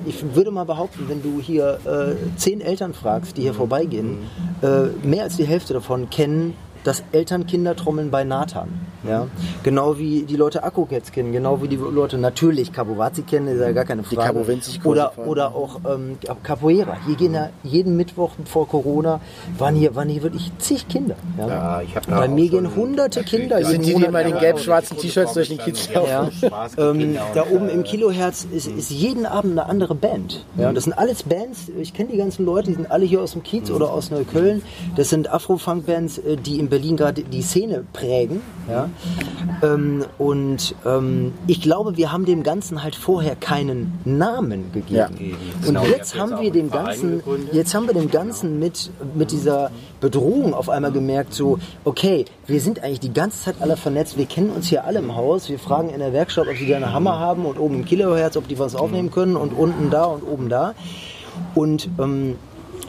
ich 0.06 0.36
würde 0.36 0.52
mal 0.52 0.66
behaupten, 0.66 1.08
wenn 1.08 1.22
du 1.22 1.40
hier 1.40 1.80
äh, 1.86 2.38
zehn 2.38 2.62
Eltern 2.62 2.94
fragst, 2.94 3.38
die 3.38 3.42
hier 3.44 3.54
vorbeigehen, 3.54 4.20
äh, 4.62 4.86
mehr 5.06 5.24
als 5.24 5.38
die 5.38 5.46
Hälfte 5.46 5.74
davon 5.74 6.10
kennen 6.10 6.56
das 6.84 7.04
Elternkindertrommeln 7.12 8.12
bei 8.12 8.24
Nathan. 8.24 8.70
Ja? 9.08 9.28
Genau 9.64 9.98
wie 9.98 10.24
die 10.24 10.36
Leute 10.36 10.64
Akkukets 10.64 11.12
kennen, 11.12 11.32
genau 11.32 11.62
wie 11.62 11.68
die 11.68 11.78
Leute 11.78 12.18
natürlich 12.18 12.74
Capovazi 12.74 13.22
kennen, 13.22 13.48
ist 13.48 13.62
ja 13.62 13.72
gar 13.72 13.86
keine 13.86 14.04
Frage. 14.04 14.44
Kurse 14.44 14.80
oder, 14.84 15.14
oder 15.18 15.56
auch 15.56 15.80
ähm, 15.90 16.18
Capoeira. 16.44 16.98
Hier 17.06 17.16
gehen 17.16 17.34
ja 17.34 17.50
jeden 17.64 17.96
Mittwoch 17.96 18.32
vor 18.46 18.68
Corona 18.68 19.22
waren 19.58 19.76
hier, 19.76 19.96
waren 19.96 20.10
hier 20.10 20.24
wirklich 20.24 20.52
zig 20.58 20.88
Kinder. 20.88 21.16
Ja? 21.38 21.48
Ja, 21.48 21.82
ich 21.82 21.96
hab 21.96 22.08
Bei 22.08 22.28
mir 22.28 22.50
gehen 22.50 22.76
hunderte 22.76 23.24
Kinder 23.24 23.64
sind 23.64 23.86
die, 23.86 23.96
die 23.96 24.04
immer 24.04 24.24
den 24.24 24.38
gelb-schwarzen 24.38 24.98
T-Shirts 24.98 25.34
durch 25.34 25.50
den 25.50 25.58
Kiez 25.58 25.92
laufen. 25.94 26.10
ja. 26.10 26.30
Ähm, 26.78 27.18
da 27.34 27.46
oben 27.50 27.70
im 27.70 27.84
Kilohertz 27.84 28.46
ist, 28.52 28.68
ist 28.68 28.90
jeden 28.92 29.26
Abend 29.26 29.54
eine 29.54 29.66
andere 29.66 29.96
Band. 29.96 30.46
Ja, 30.58 30.72
das 30.72 30.86
sind 30.86 30.94
alles 30.94 31.24
Bands, 31.24 31.70
ich 31.78 31.94
kenne 31.94 32.10
die 32.12 32.18
ganzen 32.18 32.46
Leute, 32.46 32.68
die 32.70 32.76
sind 32.76 32.92
alle 32.92 33.06
hier 33.06 33.22
aus 33.22 33.34
dem 33.34 33.44
Kiez 33.44 33.72
oder 33.72 33.92
aus 33.92 34.12
Neukölln. 34.12 34.62
Das 34.96 35.10
sind 35.10 35.32
Afro-Funk-Bands, 35.32 36.20
äh, 36.20 36.38
die 36.38 36.60
in 36.70 36.78
Berlin 36.80 36.98
gerade 36.98 37.24
die 37.24 37.42
Szene 37.42 37.84
prägen. 37.94 38.42
Ja. 38.70 38.90
Ähm, 39.64 40.06
und 40.20 40.76
ähm, 40.86 41.34
ich 41.48 41.62
glaube, 41.62 41.98
wir 41.98 42.12
haben 42.12 42.26
dem 42.26 42.44
Ganzen 42.44 42.84
halt 42.84 42.96
vorher 42.96 43.36
keinen 43.36 44.00
Namen 44.06 44.72
gegeben. 44.72 44.96
Ja. 44.96 45.08
Und 45.08 45.66
Genau, 45.66 45.84
ihr 45.84 45.90
jetzt 45.90 46.18
haben 46.18 46.32
jetzt 46.32 46.42
wir 46.42 46.52
dem 46.52 46.72
einen 46.72 46.86
Ganzen, 46.86 47.24
jetzt 47.52 47.74
haben 47.74 47.88
wir 47.88 47.94
dem 47.94 48.12
Ganzen 48.12 48.60
mit, 48.60 48.92
mit 49.16 49.32
dieser 49.32 49.72
Bedrohung 50.00 50.54
auf 50.54 50.70
einmal 50.70 50.92
gemerkt, 50.92 51.34
so, 51.34 51.58
okay, 51.84 52.26
wir 52.46 52.62
sind 52.62 52.84
eigentlich 52.84 53.00
die 53.00 53.14
ganze 53.14 53.44
Zeit 53.44 53.56
alle 53.60 53.76
vernetzt, 53.76 54.18
wir 54.18 54.26
kennen 54.26 54.52
uns 54.52 54.68
hier 54.68 54.86
alle 54.86 55.00
im 55.00 55.16
Haus, 55.16 55.50
wir 55.50 55.60
fragen 55.60 55.90
in 55.90 56.00
der 56.00 56.14
Werkstatt, 56.14 56.48
ob 56.48 56.56
sie 56.56 56.68
da 56.68 56.78
eine 56.78 56.94
Hammer 56.94 57.20
haben 57.20 57.46
und 57.46 57.60
oben 57.60 57.76
im 57.76 57.86
Kilohertz, 57.86 58.38
ob 58.38 58.48
die 58.48 58.60
was 58.60 58.76
aufnehmen 58.76 59.10
können 59.12 59.36
und 59.36 59.52
unten 59.54 59.90
da 59.90 60.06
und 60.06 60.24
oben 60.24 60.50
da. 60.50 60.76
Und 61.56 61.90
ähm, 62.00 62.36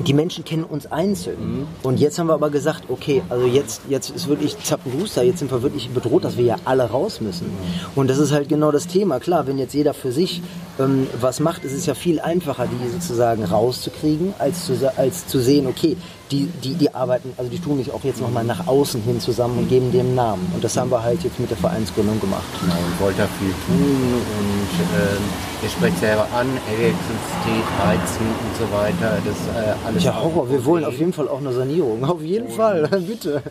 die 0.06 0.14
Menschen 0.14 0.44
kennen 0.44 0.64
uns 0.64 0.90
einzeln. 0.90 1.66
Und 1.82 2.00
jetzt 2.00 2.18
haben 2.18 2.28
wir 2.28 2.34
aber 2.34 2.50
gesagt, 2.50 2.84
okay, 2.88 3.22
also 3.28 3.46
jetzt, 3.46 3.82
jetzt 3.88 4.10
ist 4.10 4.28
wirklich 4.28 4.58
Zappenhuster, 4.58 5.22
jetzt 5.22 5.40
sind 5.40 5.50
wir 5.50 5.62
wirklich 5.62 5.90
bedroht, 5.90 6.24
dass 6.24 6.36
wir 6.36 6.44
ja 6.44 6.56
alle 6.64 6.84
raus 6.84 7.20
müssen. 7.20 7.46
Und 7.94 8.08
das 8.08 8.18
ist 8.18 8.32
halt 8.32 8.48
genau 8.48 8.72
das 8.72 8.86
Thema. 8.86 9.20
Klar, 9.20 9.46
wenn 9.46 9.58
jetzt 9.58 9.74
jeder 9.74 9.94
für 9.94 10.12
sich 10.12 10.42
ähm, 10.78 11.06
was 11.20 11.40
macht, 11.40 11.64
ist 11.64 11.72
es 11.72 11.86
ja 11.86 11.94
viel 11.94 12.20
einfacher, 12.20 12.66
die 12.66 12.90
sozusagen 12.90 13.44
rauszukriegen, 13.44 14.34
als 14.38 14.66
zu, 14.66 14.92
als 14.96 15.26
zu 15.26 15.40
sehen, 15.40 15.66
okay, 15.66 15.96
die, 16.30 16.46
die, 16.62 16.74
die 16.74 16.94
arbeiten, 16.94 17.32
also 17.36 17.50
die 17.50 17.58
tun 17.58 17.78
sich 17.78 17.92
auch 17.92 18.04
jetzt 18.04 18.20
nochmal 18.20 18.44
nach 18.44 18.66
außen 18.66 19.02
hin 19.02 19.20
zusammen 19.20 19.58
und 19.58 19.68
geben 19.68 19.90
dem 19.90 20.14
Namen. 20.14 20.50
Und 20.54 20.62
das 20.62 20.76
haben 20.76 20.90
wir 20.90 21.02
halt 21.02 21.22
jetzt 21.24 21.40
mit 21.40 21.50
der 21.50 21.56
Vereinsgründung 21.56 22.20
gemacht. 22.20 22.44
Genau, 22.60 22.74
und 22.74 23.00
wollte 23.00 23.18
da 23.18 23.28
viel 23.38 23.52
tun 23.66 24.14
und 24.38 24.70
ähm, 24.96 25.22
ihr 25.62 25.68
sprecht 25.68 25.98
selber 25.98 26.26
an, 26.34 26.46
Elektrizität, 26.68 27.66
Heizen 27.84 28.26
und 28.26 28.56
so 28.56 28.72
weiter, 28.72 29.18
das 29.24 29.64
äh, 29.64 29.86
alles. 29.86 30.04
Ja, 30.04 30.22
Horror, 30.22 30.48
wir 30.50 30.64
wollen 30.64 30.84
auf 30.84 30.98
jeden 30.98 31.12
Fall 31.12 31.28
auch 31.28 31.40
eine 31.40 31.52
Sanierung. 31.52 32.04
Auf 32.04 32.22
jeden 32.22 32.48
Fall, 32.48 32.88
bitte. 33.06 33.42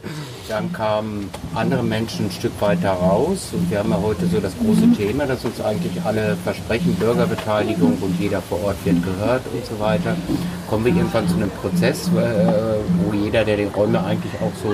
Dann 0.47 0.71
kamen 0.71 1.29
andere 1.55 1.83
Menschen 1.83 2.27
ein 2.27 2.31
Stück 2.31 2.53
weiter 2.59 2.91
raus 2.91 3.49
und 3.51 3.69
wir 3.69 3.79
haben 3.79 3.91
ja 3.91 3.99
heute 4.01 4.25
so 4.27 4.39
das 4.39 4.53
große 4.57 4.91
Thema, 4.97 5.25
das 5.25 5.43
uns 5.43 5.59
eigentlich 5.61 6.01
alle 6.03 6.37
versprechen, 6.43 6.95
Bürgerbeteiligung 6.95 7.97
und 8.01 8.19
jeder 8.19 8.41
vor 8.41 8.63
Ort 8.63 8.77
wird 8.85 9.03
gehört 9.03 9.41
und 9.53 9.65
so 9.65 9.79
weiter. 9.83 10.15
Kommen 10.69 10.85
wir 10.85 10.95
irgendwann 10.95 11.27
zu 11.27 11.35
einem 11.35 11.51
Prozess, 11.51 12.09
äh, 12.15 12.68
wo 13.03 13.13
jeder, 13.13 13.43
der 13.45 13.57
die 13.57 13.63
Räume 13.73 14.03
eigentlich 14.03 14.33
auch 14.41 14.51
so 14.61 14.73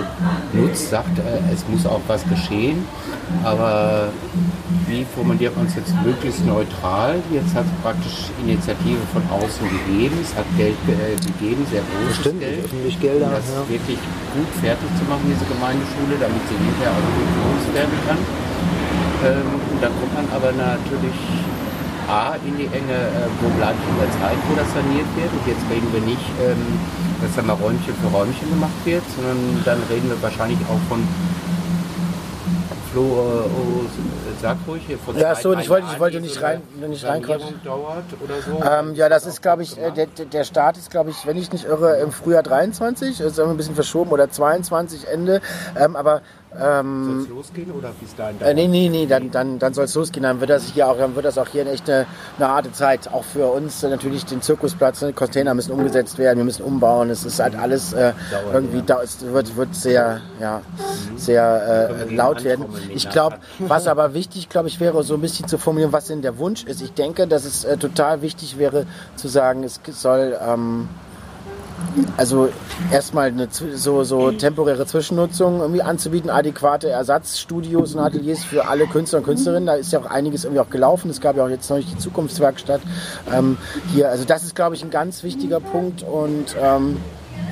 nutzt, 0.57 0.89
sagt, 0.89 1.17
äh, 1.19 1.53
es 1.53 1.63
muss 1.67 1.85
auch 1.85 2.01
was 2.07 2.23
geschehen. 2.27 2.85
Aber 3.43 4.09
wie 4.87 5.05
formuliert 5.15 5.55
man 5.57 5.65
es 5.65 5.75
jetzt 5.75 5.93
möglichst 6.05 6.45
neutral? 6.45 7.15
Jetzt 7.33 7.55
hat 7.55 7.65
es 7.65 7.73
praktisch 7.81 8.29
Initiative 8.43 9.01
von 9.13 9.23
außen 9.33 9.65
gegeben, 9.65 10.15
es 10.21 10.35
hat 10.37 10.45
Geld 10.57 10.77
äh, 10.87 11.17
gegeben, 11.25 11.65
sehr 11.71 11.81
großes 11.81 12.21
Stimmt, 12.21 12.39
Geld 12.39 12.65
öffentlich 12.65 12.99
Gelder. 13.01 13.25
um 13.27 13.31
das 13.33 13.49
Ja. 13.49 13.65
wirklich 13.69 13.97
gut 14.35 14.49
fertig 14.61 14.89
zu 14.99 15.03
machen, 15.09 15.25
diese 15.25 15.45
Gemeindeschule, 15.49 16.15
damit 16.21 16.41
sie 16.49 16.57
hinterher 16.57 16.93
auch 16.93 17.09
gut 17.17 17.29
genutzt 17.33 17.69
werden 17.73 17.97
kann. 18.05 18.19
Ähm, 19.25 19.49
und 19.73 19.79
dann 19.81 19.93
kommt 19.97 20.13
man 20.13 20.27
aber 20.29 20.51
natürlich 20.53 21.17
A 22.05 22.37
in 22.45 22.53
die 22.61 22.69
Enge, 22.69 22.93
äh, 22.93 23.25
wo 23.41 23.49
bleibt 23.57 23.81
in 23.81 23.97
der 23.97 24.11
Zeit, 24.21 24.37
wo 24.45 24.53
das 24.53 24.69
saniert 24.69 25.09
wird. 25.17 25.33
Und 25.33 25.41
jetzt 25.49 25.65
reden 25.73 25.89
wir 25.89 26.03
nicht, 26.05 26.27
ähm, 26.45 26.61
dass 27.21 27.35
da 27.35 27.41
mal 27.41 27.53
Räumchen 27.53 27.93
für 27.95 28.07
Räumchen 28.15 28.49
gemacht 28.49 28.71
wird, 28.85 29.03
sondern 29.15 29.61
dann 29.65 29.79
reden 29.89 30.09
wir 30.09 30.21
wahrscheinlich 30.21 30.59
auch 30.69 30.79
von 30.89 31.03
Flo, 32.91 33.03
äh, 33.45 34.41
sag 34.41 34.57
ruhig, 34.67 34.83
hier 34.87 34.97
von 34.97 35.17
Ja, 35.17 35.35
so, 35.35 35.53
ich 35.53 35.69
wollte- 35.69 35.87
ich 35.91 35.99
wollte 35.99 36.21
nicht 36.21 36.41
rein- 36.41 36.61
nicht 36.87 37.03
reinquatschen. 37.05 37.59
dauert 37.63 38.03
oder 38.23 38.35
so. 38.41 38.63
Ähm, 38.63 38.95
ja, 38.95 39.09
das 39.09 39.25
ist, 39.25 39.41
glaube 39.41 39.63
ich, 39.63 39.77
äh, 39.77 39.91
der, 39.91 40.05
der 40.07 40.43
Start 40.45 40.77
ist, 40.77 40.91
glaube 40.91 41.09
ich, 41.09 41.25
wenn 41.25 41.35
ich 41.35 41.51
nicht 41.51 41.65
irre, 41.65 41.97
im 41.97 42.11
Frühjahr 42.13 42.43
23, 42.43 43.19
ist 43.19 43.39
ein 43.39 43.57
bisschen 43.57 43.75
verschoben, 43.75 44.11
oder 44.11 44.29
22 44.29 45.07
Ende. 45.09 45.41
Ähm, 45.77 45.95
aber 45.97 46.21
ähm, 46.59 47.05
Soll 47.05 47.21
es 47.21 47.29
losgehen 47.29 47.71
oder 47.71 47.91
bis 47.99 48.15
dahin? 48.15 48.41
Äh, 48.41 48.53
nee, 48.53 48.67
nee, 48.67 48.89
nee, 48.89 49.05
dann, 49.05 49.31
dann, 49.31 49.59
dann 49.59 49.73
soll 49.73 49.85
es 49.85 49.95
losgehen. 49.95 50.23
Dann 50.23 50.39
wird 50.39 50.49
das 50.49 50.65
hier 50.65 50.87
auch, 50.87 50.97
dann 50.97 51.15
wird 51.15 51.25
das 51.25 51.37
auch 51.37 51.47
hier 51.47 51.65
echt 51.67 51.89
eine, 51.89 52.05
eine 52.37 52.47
harte 52.47 52.71
Zeit. 52.71 53.11
Auch 53.11 53.23
für 53.23 53.47
uns 53.47 53.83
äh, 53.83 53.89
natürlich 53.89 54.25
den 54.25 54.41
Zirkusplatz. 54.41 55.01
Ne? 55.01 55.13
Container 55.13 55.53
müssen 55.53 55.71
umgesetzt 55.71 56.17
werden, 56.17 56.37
wir 56.37 56.45
müssen 56.45 56.63
umbauen. 56.63 57.09
Es 57.09 57.25
ist 57.25 57.39
halt 57.39 57.55
alles 57.55 57.93
äh, 57.93 58.13
Dauert, 58.31 58.53
irgendwie, 58.53 58.81
da, 58.81 59.01
es 59.01 59.21
wird, 59.21 59.55
wird 59.55 59.75
sehr, 59.75 60.21
ja, 60.39 60.61
sehr 61.15 61.87
Können 61.87 61.99
wir 61.99 62.13
äh, 62.13 62.15
laut 62.15 62.43
werden. 62.43 62.65
Ich 62.89 63.09
glaube, 63.09 63.37
was 63.59 63.87
aber 63.87 64.13
wichtig, 64.13 64.49
glaube 64.49 64.67
ich, 64.67 64.79
wäre 64.79 65.03
so 65.03 65.15
ein 65.15 65.21
bisschen 65.21 65.47
zu 65.47 65.57
formulieren, 65.57 65.91
was 65.93 66.05
denn 66.07 66.21
der 66.21 66.37
Wunsch 66.37 66.63
ist. 66.63 66.81
Ich 66.81 66.93
denke, 66.93 67.27
dass 67.27 67.45
es 67.45 67.65
äh, 67.65 67.77
total 67.77 68.21
wichtig 68.21 68.57
wäre 68.57 68.85
zu 69.15 69.27
sagen, 69.27 69.63
es 69.63 69.79
soll 69.91 70.37
ähm, 70.41 70.89
also 72.17 72.49
erstmal 72.91 73.27
eine 73.27 73.47
so, 73.51 74.03
so 74.03 74.31
temporäre 74.31 74.85
Zwischennutzung 74.85 75.59
irgendwie 75.59 75.81
anzubieten, 75.81 76.29
adäquate 76.29 76.89
Ersatzstudios 76.89 77.95
und 77.95 78.01
Ateliers 78.01 78.43
für 78.43 78.67
alle 78.67 78.87
Künstler 78.87 79.19
und 79.19 79.25
Künstlerinnen. 79.25 79.65
Da 79.65 79.75
ist 79.75 79.91
ja 79.91 79.99
auch 79.99 80.05
einiges 80.05 80.43
irgendwie 80.43 80.61
auch 80.61 80.69
gelaufen. 80.69 81.09
Es 81.09 81.21
gab 81.21 81.37
ja 81.37 81.45
auch 81.45 81.49
jetzt 81.49 81.69
neulich 81.69 81.87
die 81.87 81.97
Zukunftswerkstatt 81.97 82.81
ähm, 83.33 83.57
hier. 83.93 84.09
Also 84.09 84.25
das 84.25 84.43
ist, 84.43 84.55
glaube 84.55 84.75
ich, 84.75 84.83
ein 84.83 84.91
ganz 84.91 85.23
wichtiger 85.23 85.59
Punkt 85.59 86.03
und 86.03 86.55
ähm, 86.61 86.97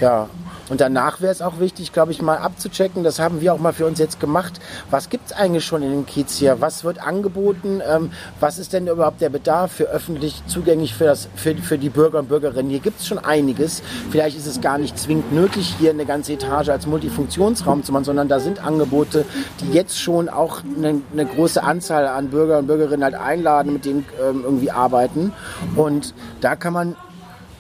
ja. 0.01 0.29
Und 0.70 0.82
danach 0.82 1.20
wäre 1.22 1.32
es 1.32 1.41
auch 1.41 1.59
wichtig, 1.59 1.91
glaube 1.91 2.11
ich, 2.11 2.22
mal 2.22 2.38
abzuchecken, 2.38 3.03
das 3.03 3.20
haben 3.20 3.41
wir 3.41 3.53
auch 3.53 3.59
mal 3.59 3.74
für 3.74 3.86
uns 3.86 3.99
jetzt 3.99 4.20
gemacht, 4.20 4.59
was 4.89 5.09
gibt 5.09 5.28
es 5.28 5.34
eigentlich 5.34 5.66
schon 5.66 5.84
in 5.84 5.91
dem 5.91 6.05
Kiez 6.05 6.38
hier? 6.38 6.61
Was 6.61 6.84
wird 6.84 7.05
angeboten? 7.05 7.82
Ähm, 7.88 8.11
was 8.39 8.57
ist 8.57 8.74
denn 8.74 8.88
überhaupt 8.88 9.22
der 9.22 9.30
Bedarf 9.30 9.74
für 9.74 9.86
öffentlich 9.86 10.41
zugänglich 10.47 10.93
für, 10.93 11.05
das, 11.05 11.28
für, 11.36 11.55
für 11.55 11.78
die 11.78 11.89
Bürger 11.89 12.20
und 12.20 12.30
Bürgerinnen? 12.30 12.70
Hier 12.70 12.80
gibt 12.80 13.01
es 13.01 13.07
schon 13.07 13.20
einiges. 13.20 13.84
Vielleicht 14.09 14.38
ist 14.38 14.47
es 14.47 14.61
gar 14.61 14.78
nicht 14.78 14.97
zwingend 14.97 15.34
nötig, 15.34 15.76
hier 15.80 15.89
eine 15.89 16.05
ganze 16.05 16.34
Etage 16.34 16.70
als 16.70 16.88
Multifunktionsraum 16.88 17.84
zu 17.84 17.91
machen, 17.91 18.05
sondern 18.05 18.30
da 18.30 18.39
sind 18.39 18.64
Angebote, 18.64 19.26
die 19.59 19.72
jetzt 19.72 19.99
schon 19.99 20.30
auch 20.30 20.61
eine, 20.78 21.01
eine 21.11 21.26
große 21.26 21.61
Anzahl 21.61 22.07
an 22.07 22.30
Bürger 22.30 22.59
und 22.59 22.68
Bürgerinnen 22.68 23.03
halt 23.03 23.16
einladen, 23.16 23.74
mit 23.74 23.86
denen 23.86 24.05
ähm, 24.22 24.41
irgendwie 24.43 24.72
arbeiten. 24.72 25.34
Und 25.76 26.14
da 26.41 26.55
kann 26.55 26.74
man 26.74 26.95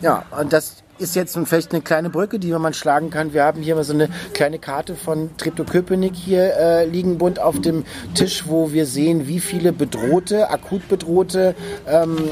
ja, 0.03 0.25
und 0.37 0.51
das 0.51 0.82
ist 0.99 1.15
jetzt 1.15 1.37
vielleicht 1.45 1.71
eine 1.71 1.81
kleine 1.81 2.09
Brücke, 2.09 2.39
die 2.39 2.51
man 2.51 2.73
schlagen 2.73 3.09
kann. 3.09 3.33
Wir 3.33 3.43
haben 3.43 3.61
hier 3.61 3.75
mal 3.75 3.83
so 3.83 3.93
eine 3.93 4.09
kleine 4.33 4.59
Karte 4.59 4.95
von 4.95 5.35
Treptow-Köpenick 5.37 6.15
hier 6.15 6.55
äh, 6.55 6.85
liegen 6.85 7.17
bunt 7.17 7.39
auf 7.39 7.59
dem 7.59 7.83
Tisch, 8.13 8.43
wo 8.47 8.71
wir 8.71 8.85
sehen, 8.85 9.27
wie 9.27 9.39
viele 9.39 9.73
bedrohte, 9.73 10.49
akut 10.49 10.87
bedrohte 10.87 11.55
ähm, 11.87 12.29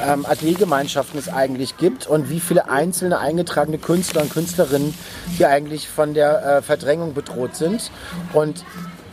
ähm, 0.00 0.26
Ateliergemeinschaften 0.26 1.18
es 1.18 1.28
eigentlich 1.28 1.76
gibt 1.76 2.06
und 2.06 2.30
wie 2.30 2.40
viele 2.40 2.70
einzelne 2.70 3.18
eingetragene 3.18 3.78
Künstler 3.78 4.22
und 4.22 4.32
Künstlerinnen 4.32 4.94
hier 5.36 5.50
eigentlich 5.50 5.88
von 5.88 6.14
der 6.14 6.44
äh, 6.44 6.62
Verdrängung 6.62 7.14
bedroht 7.14 7.56
sind. 7.56 7.90
Und 8.32 8.64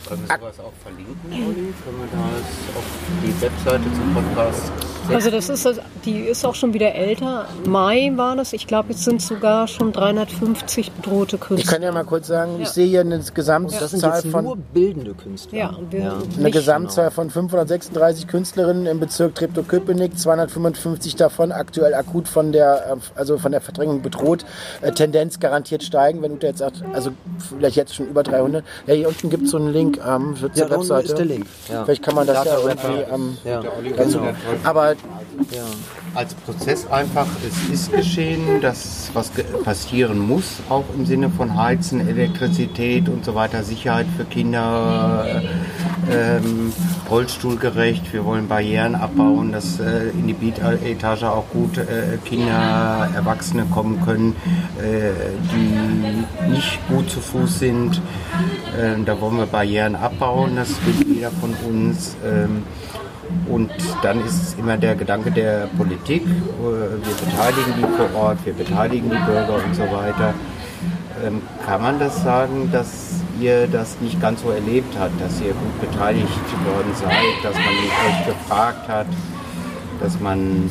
Können 0.08 0.22
wir 0.28 0.38
sowas 0.38 0.60
auch 0.60 0.72
verlinken, 0.82 1.32
Olli? 1.32 1.74
Können 1.84 1.98
wir 1.98 2.08
das 2.12 2.76
auf 2.76 2.84
die 3.22 3.42
Webseite 3.42 3.84
zum 3.92 4.14
Podcast? 4.14 4.95
Also 5.12 5.30
das 5.30 5.48
ist, 5.48 5.64
das- 5.64 5.80
die 6.04 6.20
ist 6.20 6.44
auch 6.44 6.54
schon 6.54 6.72
wieder 6.74 6.94
älter. 6.94 7.46
Mai 7.66 8.12
war 8.16 8.36
das. 8.36 8.52
Ich 8.52 8.66
glaube, 8.66 8.90
jetzt 8.90 9.04
sind 9.04 9.20
sogar 9.22 9.66
schon 9.68 9.92
350 9.92 10.92
bedrohte 10.92 11.36
ich 11.36 11.42
Künstler. 11.42 11.72
kann 11.72 11.82
ja 11.82 11.92
mal 11.92 12.04
kurz 12.04 12.26
sagen, 12.28 12.58
ich 12.60 12.68
sehe 12.68 12.86
hier 12.86 13.00
eine 13.00 13.16
Das 13.18 13.26
sind 13.26 13.34
Gesamtzahl 13.34 14.20
jetzt 14.22 14.26
von 14.30 14.44
nur 14.44 14.56
bildende 14.56 15.14
Künstler. 15.14 15.58
Ja, 15.58 15.74
Ja. 15.92 16.14
Eine 16.38 16.50
Gesamtzahl 16.50 17.10
von 17.10 17.30
536 17.30 18.26
Künstlerinnen 18.28 18.86
im 18.86 19.00
Bezirk 19.00 19.34
Treptow-Köpenick, 19.34 20.18
255 20.18 21.16
davon 21.16 21.52
aktuell 21.52 21.94
akut 21.94 22.28
von 22.28 22.52
der, 22.52 22.92
äh, 22.92 23.18
also 23.18 23.38
von 23.38 23.52
der 23.52 23.60
Verdrängung 23.60 24.02
bedroht. 24.02 24.44
Äh, 24.82 24.92
Tendenz 24.92 25.40
garantiert 25.40 25.82
steigen, 25.82 26.22
wenn 26.22 26.38
du 26.38 26.46
jetzt 26.46 26.58
sagt, 26.58 26.82
also 26.92 27.10
vielleicht 27.56 27.76
jetzt 27.76 27.94
schon 27.94 28.08
über 28.08 28.22
300. 28.22 28.64
Ja, 28.86 28.94
hier 28.94 29.08
unten 29.08 29.30
gibt 29.30 29.44
es 29.44 29.50
so 29.50 29.56
einen 29.56 29.72
Link 29.72 29.98
ähm, 30.06 30.36
für 30.36 30.46
Ja, 30.54 30.66
zur 30.66 30.70
Webseite. 30.70 31.06
ist 31.08 31.18
der 31.18 31.24
Link. 31.26 31.46
Ja. 31.70 31.84
Vielleicht 31.84 32.02
kann 32.02 32.14
man 32.14 32.26
das 32.26 32.44
ja 32.44 32.56
irgendwie. 32.58 33.02
Ähm, 33.12 33.36
Ja, 33.44 33.60
genau. 33.60 33.72
genau. 33.96 34.32
Aber 35.04 35.56
Ja. 35.56 35.64
als 36.14 36.34
Prozess 36.34 36.86
einfach, 36.90 37.26
es 37.46 37.72
ist 37.72 37.92
geschehen, 37.92 38.60
dass 38.60 39.10
was 39.14 39.30
passieren 39.64 40.18
muss, 40.18 40.60
auch 40.68 40.84
im 40.96 41.06
Sinne 41.06 41.30
von 41.30 41.56
Heizen, 41.56 42.06
Elektrizität 42.06 43.08
und 43.08 43.24
so 43.24 43.34
weiter, 43.34 43.62
Sicherheit 43.62 44.06
für 44.16 44.24
Kinder, 44.24 45.42
äh, 46.08 46.36
ähm, 46.38 46.72
rollstuhlgerecht, 47.10 48.12
wir 48.12 48.24
wollen 48.24 48.48
Barrieren 48.48 48.94
abbauen, 48.94 49.52
dass 49.52 49.78
äh, 49.80 50.08
in 50.10 50.26
die 50.26 50.32
Bietetage 50.34 51.30
auch 51.30 51.48
gut 51.50 51.78
äh, 51.78 52.18
Kinder, 52.24 53.08
Erwachsene 53.14 53.64
kommen 53.66 54.00
können, 54.04 54.36
äh, 54.78 55.10
die 55.52 56.50
nicht 56.50 56.78
gut 56.88 57.10
zu 57.10 57.20
Fuß 57.20 57.58
sind. 57.58 58.00
Ähm, 58.78 59.04
da 59.04 59.20
wollen 59.20 59.36
wir 59.38 59.46
Barrieren 59.46 59.96
abbauen, 59.96 60.56
das 60.56 60.70
will 60.84 61.14
jeder 61.14 61.30
von 61.30 61.54
uns. 61.68 62.16
Ähm, 62.24 62.62
und 63.48 63.70
dann 64.02 64.24
ist 64.24 64.42
es 64.42 64.54
immer 64.54 64.76
der 64.76 64.94
Gedanke 64.94 65.30
der 65.30 65.68
Politik, 65.76 66.22
äh, 66.22 66.62
wir 66.62 67.14
beteiligen 67.24 67.74
die 67.78 67.96
vor 67.96 68.22
Ort, 68.22 68.38
wir 68.44 68.54
beteiligen 68.54 69.10
die 69.10 69.30
Bürger 69.30 69.54
und 69.64 69.74
so 69.74 69.82
weiter. 69.82 70.34
Ähm, 71.24 71.42
Kann 71.64 71.82
man 71.82 71.98
das 71.98 72.22
sagen, 72.22 72.70
dass 72.72 73.14
ihr 73.40 73.66
das 73.66 74.00
nicht 74.00 74.20
ganz 74.20 74.42
so 74.42 74.50
erlebt 74.50 74.94
habt, 74.98 75.20
dass 75.20 75.40
ihr 75.40 75.52
gut 75.52 75.80
beteiligt 75.80 76.28
worden 76.64 76.92
seid, 76.94 77.42
dass 77.42 77.54
man 77.54 77.64
euch 77.66 78.26
gefragt 78.26 78.88
hat, 78.88 79.06
dass 80.00 80.20
man 80.20 80.70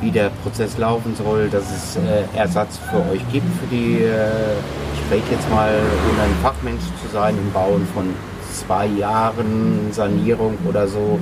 wie 0.00 0.10
der 0.10 0.30
Prozess 0.42 0.78
laufen 0.78 1.14
soll, 1.14 1.48
dass 1.48 1.64
es 1.64 1.96
äh, 1.96 2.24
Ersatz 2.36 2.78
für 2.90 2.98
euch 3.12 3.20
gibt 3.30 3.46
für 3.58 3.66
die, 3.70 4.02
äh, 4.02 4.54
ich 4.94 5.00
spreche 5.00 5.32
jetzt 5.32 5.50
mal, 5.50 5.70
ohne 5.70 6.22
ein 6.22 6.34
Fachmensch 6.42 6.84
zu 7.02 7.12
sein, 7.12 7.36
im 7.36 7.52
Bauen 7.52 7.86
von 7.94 8.14
zwei 8.60 8.86
Jahren 8.86 9.92
Sanierung 9.92 10.58
oder 10.68 10.88
so. 10.88 11.18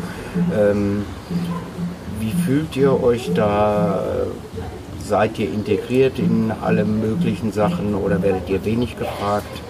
Ähm, 0.56 1.04
wie 2.20 2.32
fühlt 2.32 2.76
ihr 2.76 3.02
euch 3.02 3.30
da? 3.34 4.02
Seid 5.04 5.38
ihr 5.38 5.50
integriert 5.50 6.18
in 6.18 6.52
alle 6.60 6.84
möglichen 6.84 7.50
Sachen 7.52 7.94
oder 7.94 8.22
werdet 8.22 8.50
ihr 8.50 8.62
wenig 8.66 8.98
gefragt? 8.98 9.62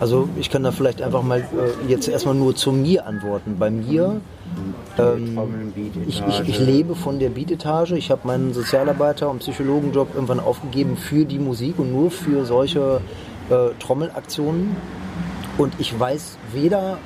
Also 0.00 0.28
ich 0.38 0.50
kann 0.50 0.62
da 0.62 0.72
vielleicht 0.72 1.02
einfach 1.02 1.22
mal 1.22 1.40
äh, 1.40 1.90
jetzt 1.90 2.08
erstmal 2.08 2.34
nur 2.34 2.54
zu 2.54 2.72
mir 2.72 3.06
antworten. 3.06 3.56
Bei 3.58 3.70
mir, 3.70 4.20
ähm, 4.98 5.72
ich, 6.06 6.22
ich, 6.26 6.48
ich 6.48 6.58
lebe 6.58 6.94
von 6.94 7.18
der 7.18 7.30
Beatetage. 7.30 7.96
Ich 7.96 8.10
habe 8.10 8.26
meinen 8.26 8.52
Sozialarbeiter- 8.52 9.28
und 9.30 9.40
Psychologenjob 9.40 10.14
irgendwann 10.14 10.40
aufgegeben 10.40 10.96
für 10.96 11.24
die 11.24 11.38
Musik 11.38 11.78
und 11.78 11.92
nur 11.92 12.10
für 12.10 12.44
solche 12.44 13.00
äh, 13.50 13.70
Trommelaktionen. 13.78 14.76
Und 15.56 15.74
ich 15.78 15.98
weiß 15.98 16.36
weder, 16.52 16.98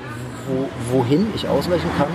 wo, 0.47 0.99
wohin 0.99 1.27
ich 1.35 1.49
ausweichen 1.49 1.91
kann. 1.99 2.09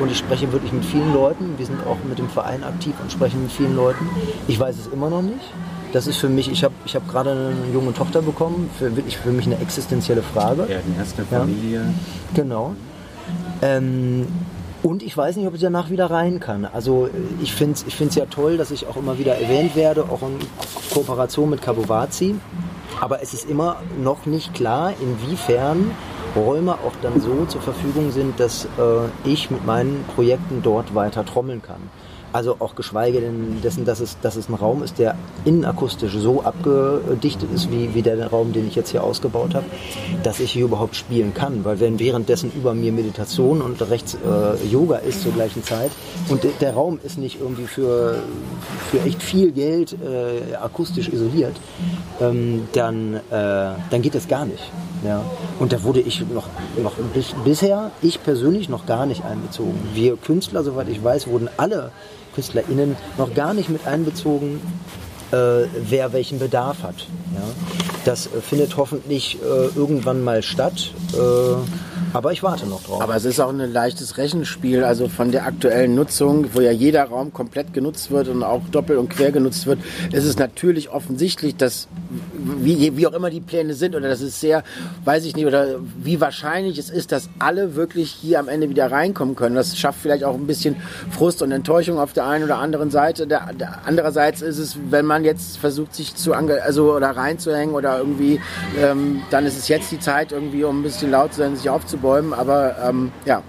Und 0.00 0.10
ich 0.10 0.18
spreche 0.18 0.52
wirklich 0.52 0.72
mit 0.72 0.84
vielen 0.84 1.12
Leuten. 1.14 1.54
Wir 1.56 1.66
sind 1.66 1.86
auch 1.86 1.96
mit 2.08 2.18
dem 2.18 2.28
Verein 2.28 2.64
aktiv 2.64 2.94
und 3.00 3.10
sprechen 3.10 3.42
mit 3.42 3.52
vielen 3.52 3.76
Leuten. 3.76 4.08
Ich 4.48 4.58
weiß 4.58 4.76
es 4.76 4.86
immer 4.88 5.08
noch 5.08 5.22
nicht. 5.22 5.52
Das 5.92 6.06
ist 6.06 6.18
für 6.18 6.28
mich, 6.28 6.50
ich 6.50 6.64
habe 6.64 6.74
ich 6.84 6.94
hab 6.94 7.08
gerade 7.08 7.30
eine 7.30 7.72
junge 7.72 7.94
Tochter 7.94 8.20
bekommen, 8.20 8.68
für, 8.78 8.94
wirklich 8.96 9.16
für 9.16 9.30
mich 9.30 9.46
eine 9.46 9.58
existenzielle 9.58 10.22
Frage. 10.22 10.66
Ja, 10.68 10.78
die 10.86 10.98
erste 10.98 11.24
Familie. 11.24 11.94
Genau. 12.34 12.74
Ähm, 13.62 14.26
und 14.82 15.02
ich 15.02 15.16
weiß 15.16 15.36
nicht, 15.36 15.46
ob 15.46 15.54
ich 15.54 15.60
danach 15.60 15.90
wieder 15.90 16.10
rein 16.10 16.38
kann. 16.38 16.64
Also 16.64 17.08
ich 17.42 17.52
finde 17.52 17.74
es 17.74 17.84
ich 17.86 17.96
find's 17.96 18.14
ja 18.14 18.26
toll, 18.26 18.56
dass 18.56 18.70
ich 18.70 18.86
auch 18.86 18.96
immer 18.96 19.18
wieder 19.18 19.36
erwähnt 19.36 19.74
werde, 19.74 20.04
auch 20.04 20.22
in 20.22 20.38
Kooperation 20.92 21.50
mit 21.50 21.62
Kabovazi. 21.62 22.34
Aber 23.00 23.22
es 23.22 23.34
ist 23.34 23.48
immer 23.48 23.76
noch 24.02 24.26
nicht 24.26 24.54
klar, 24.54 24.92
inwiefern 25.00 25.90
Räume 26.34 26.72
auch 26.74 26.92
dann 27.02 27.20
so 27.20 27.46
zur 27.46 27.60
Verfügung 27.60 28.10
sind, 28.10 28.40
dass 28.40 28.64
äh, 28.64 29.28
ich 29.28 29.50
mit 29.50 29.64
meinen 29.66 30.04
Projekten 30.14 30.62
dort 30.62 30.94
weiter 30.94 31.24
trommeln 31.24 31.62
kann. 31.62 31.90
Also 32.36 32.56
auch 32.58 32.74
geschweige 32.74 33.22
denn 33.22 33.62
dessen, 33.62 33.86
dass 33.86 33.98
es, 33.98 34.18
dass 34.20 34.36
es 34.36 34.50
ein 34.50 34.54
Raum 34.54 34.82
ist, 34.82 34.98
der 34.98 35.14
innenakustisch 35.46 36.12
so 36.18 36.42
abgedichtet 36.42 37.48
ist, 37.54 37.70
wie, 37.70 37.94
wie 37.94 38.02
der 38.02 38.26
Raum, 38.26 38.52
den 38.52 38.68
ich 38.68 38.74
jetzt 38.74 38.90
hier 38.90 39.02
ausgebaut 39.02 39.54
habe, 39.54 39.64
dass 40.22 40.38
ich 40.38 40.52
hier 40.52 40.66
überhaupt 40.66 40.96
spielen 40.96 41.32
kann. 41.32 41.64
Weil 41.64 41.80
wenn 41.80 41.98
währenddessen 41.98 42.52
über 42.54 42.74
mir 42.74 42.92
Meditation 42.92 43.62
und 43.62 43.80
rechts 43.88 44.18
äh, 44.22 44.66
Yoga 44.66 44.96
ist 44.96 45.22
zur 45.22 45.32
gleichen 45.32 45.64
Zeit 45.64 45.90
und 46.28 46.44
de, 46.44 46.50
der 46.60 46.74
Raum 46.74 46.98
ist 47.02 47.16
nicht 47.16 47.40
irgendwie 47.40 47.64
für, 47.64 48.18
für 48.90 49.00
echt 49.00 49.22
viel 49.22 49.50
Geld 49.52 49.94
äh, 49.94 50.56
akustisch 50.56 51.08
isoliert, 51.08 51.56
ähm, 52.20 52.68
dann, 52.74 53.14
äh, 53.14 53.20
dann 53.30 54.02
geht 54.02 54.14
das 54.14 54.28
gar 54.28 54.44
nicht. 54.44 54.70
Ja. 55.06 55.24
Und 55.58 55.72
da 55.72 55.82
wurde 55.82 56.00
ich 56.00 56.20
noch, 56.28 56.48
noch 56.82 56.96
bis, 57.14 57.34
bisher, 57.46 57.92
ich 58.02 58.22
persönlich, 58.22 58.68
noch 58.68 58.84
gar 58.84 59.06
nicht 59.06 59.24
einbezogen. 59.24 59.78
Wir 59.94 60.18
Künstler, 60.18 60.62
soweit 60.62 60.90
ich 60.90 61.02
weiß, 61.02 61.28
wurden 61.28 61.48
alle 61.56 61.92
KünstlerInnen 62.36 62.96
noch 63.16 63.32
gar 63.34 63.54
nicht 63.54 63.70
mit 63.70 63.86
einbezogen, 63.86 64.60
äh, 65.32 65.66
wer 65.88 66.12
welchen 66.12 66.38
Bedarf 66.38 66.82
hat. 66.82 67.06
Ja? 67.34 67.42
Das 68.04 68.26
äh, 68.26 68.40
findet 68.40 68.76
hoffentlich 68.76 69.38
äh, 69.42 69.76
irgendwann 69.76 70.22
mal 70.22 70.42
statt. 70.42 70.92
Äh, 71.12 71.16
aber 72.12 72.32
ich 72.32 72.42
warte 72.42 72.66
noch 72.66 72.82
drauf. 72.82 73.02
Aber 73.02 73.14
es 73.14 73.24
ist 73.24 73.40
auch 73.40 73.50
ein 73.50 73.72
leichtes 73.72 74.16
Rechenspiel, 74.16 74.84
also 74.84 75.08
von 75.08 75.32
der 75.32 75.44
aktuellen 75.44 75.94
Nutzung, 75.94 76.46
wo 76.54 76.60
ja 76.60 76.70
jeder 76.70 77.04
Raum 77.04 77.32
komplett 77.32 77.74
genutzt 77.74 78.10
wird 78.10 78.28
und 78.28 78.42
auch 78.42 78.62
doppelt 78.70 78.98
und 78.98 79.10
quer 79.10 79.32
genutzt 79.32 79.66
wird, 79.66 79.80
ist 80.12 80.24
es 80.24 80.38
natürlich 80.38 80.88
offensichtlich, 80.88 81.56
dass 81.56 81.88
wie, 82.38 82.96
wie 82.96 83.06
auch 83.06 83.12
immer 83.12 83.28
die 83.28 83.40
Pläne 83.40 83.74
sind 83.74 83.94
oder 83.94 84.08
das 84.08 84.20
ist 84.20 84.40
sehr, 84.40 84.62
weiß 85.04 85.24
ich 85.24 85.36
nicht, 85.36 85.46
oder 85.46 85.76
wie 86.02 86.20
wahrscheinlich 86.20 86.78
es 86.78 86.90
ist, 86.90 87.12
dass 87.12 87.28
alle 87.38 87.74
wirklich 87.74 88.10
hier 88.12 88.40
am 88.40 88.48
Ende 88.48 88.70
wieder 88.70 88.90
reinkommen 88.90 89.36
können. 89.36 89.56
Das 89.56 89.76
schafft 89.76 90.00
vielleicht 90.00 90.24
auch 90.24 90.34
ein 90.34 90.46
bisschen 90.46 90.76
Frust 91.10 91.42
und 91.42 91.52
Enttäuschung 91.52 91.98
auf 91.98 92.12
der 92.12 92.26
einen 92.26 92.44
oder 92.44 92.58
anderen 92.58 92.90
Seite. 92.90 93.26
Der, 93.26 93.52
der, 93.52 93.80
andererseits 93.84 94.42
ist 94.42 94.58
es, 94.58 94.78
wenn 94.90 95.04
man 95.04 95.15
jetzt 95.24 95.58
versucht, 95.58 95.94
sich 95.94 96.14
zu 96.14 96.32
also 96.34 96.92
oder 96.94 97.10
reinzuhängen 97.16 97.74
oder 97.74 97.98
irgendwie, 97.98 98.40
ähm, 98.78 99.22
dann 99.30 99.46
ist 99.46 99.56
es 99.56 99.68
jetzt 99.68 99.90
die 99.90 100.00
Zeit 100.00 100.32
irgendwie, 100.32 100.64
um 100.64 100.80
ein 100.80 100.82
bisschen 100.82 101.10
laut 101.10 101.32
zu 101.32 101.40
sein, 101.40 101.56
sich 101.56 101.68
aufzubäumen. 101.70 102.32
Aber 102.34 102.76
ähm, 102.88 103.12
ja, 103.24 103.42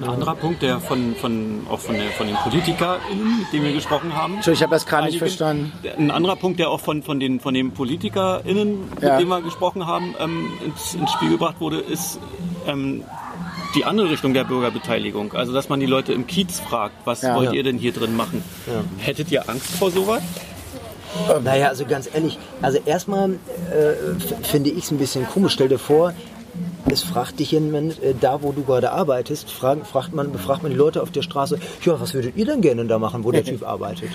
ein 0.00 0.08
anderer 0.08 0.34
Punkt, 0.34 0.62
der 0.62 0.80
von, 0.80 1.14
von, 1.14 1.66
auch 1.70 1.78
von, 1.78 1.96
der, 1.96 2.08
von 2.08 2.26
den 2.26 2.34
PolitikerInnen, 2.36 3.38
mit 3.40 3.52
denen 3.52 3.66
wir 3.66 3.72
gesprochen 3.72 4.14
haben. 4.16 4.34
Entschuldigung, 4.36 4.54
ich 4.58 4.62
habe 4.62 4.74
das 4.74 4.86
gerade 4.86 5.06
nicht 5.06 5.18
verstanden. 5.18 5.72
Ein 5.98 6.10
anderer 6.10 6.36
Punkt, 6.36 6.58
der 6.58 6.70
auch 6.70 6.80
von, 6.80 7.02
von, 7.02 7.20
den, 7.20 7.40
von 7.40 7.54
den 7.54 7.72
PolitikerInnen, 7.72 8.88
mit 8.94 9.02
Ja. 9.02 9.18
denen 9.18 9.28
wir 9.28 9.42
gesprochen 9.42 9.86
haben, 9.86 10.14
ähm, 10.18 10.50
ins, 10.64 10.94
ins 10.94 11.10
Spiel 11.12 11.30
gebracht 11.30 11.56
wurde, 11.60 11.78
ist 11.78 12.18
ähm, 12.66 13.04
die 13.74 13.84
andere 13.84 14.10
Richtung 14.10 14.34
der 14.34 14.44
Bürgerbeteiligung. 14.44 15.34
Also, 15.34 15.52
dass 15.52 15.68
man 15.68 15.78
die 15.78 15.86
Leute 15.86 16.12
im 16.12 16.26
Kiez 16.26 16.58
fragt, 16.60 16.94
was 17.04 17.22
Ja. 17.22 17.34
wollt 17.36 17.50
Ja. 17.50 17.52
ihr 17.54 17.62
denn 17.62 17.78
hier 17.78 17.92
drin 17.92 18.16
machen? 18.16 18.42
Hättet 18.98 19.30
ihr 19.30 19.48
Angst 19.48 19.74
vor 19.76 19.90
sowas? 19.90 20.22
Naja, 21.44 21.68
also 21.68 21.84
ganz 21.84 22.08
ehrlich, 22.12 22.38
also 22.60 22.78
erstmal 22.84 23.30
äh, 23.30 24.42
finde 24.42 24.70
ich 24.70 24.84
es 24.84 24.90
ein 24.90 24.98
bisschen 24.98 25.26
komisch. 25.26 25.52
Stell 25.52 25.68
dir 25.68 25.78
vor, 25.78 26.12
es 26.90 27.02
fragt 27.02 27.38
dich 27.38 27.52
jemand, 27.52 28.02
äh, 28.02 28.14
da 28.20 28.42
wo 28.42 28.52
du 28.52 28.62
gerade 28.64 28.92
arbeitest, 28.92 29.50
fragt, 29.50 29.86
fragt 29.86 30.14
man, 30.14 30.32
befragt 30.32 30.62
man 30.62 30.72
die 30.72 30.78
Leute 30.78 31.02
auf 31.02 31.10
der 31.10 31.22
Straße, 31.22 31.58
ja, 31.84 32.00
was 32.00 32.14
würdet 32.14 32.36
ihr 32.36 32.44
denn 32.46 32.60
gerne 32.60 32.84
da 32.86 32.98
machen, 32.98 33.24
wo 33.24 33.30
der 33.32 33.44
Typ 33.44 33.62
arbeitet? 33.66 34.10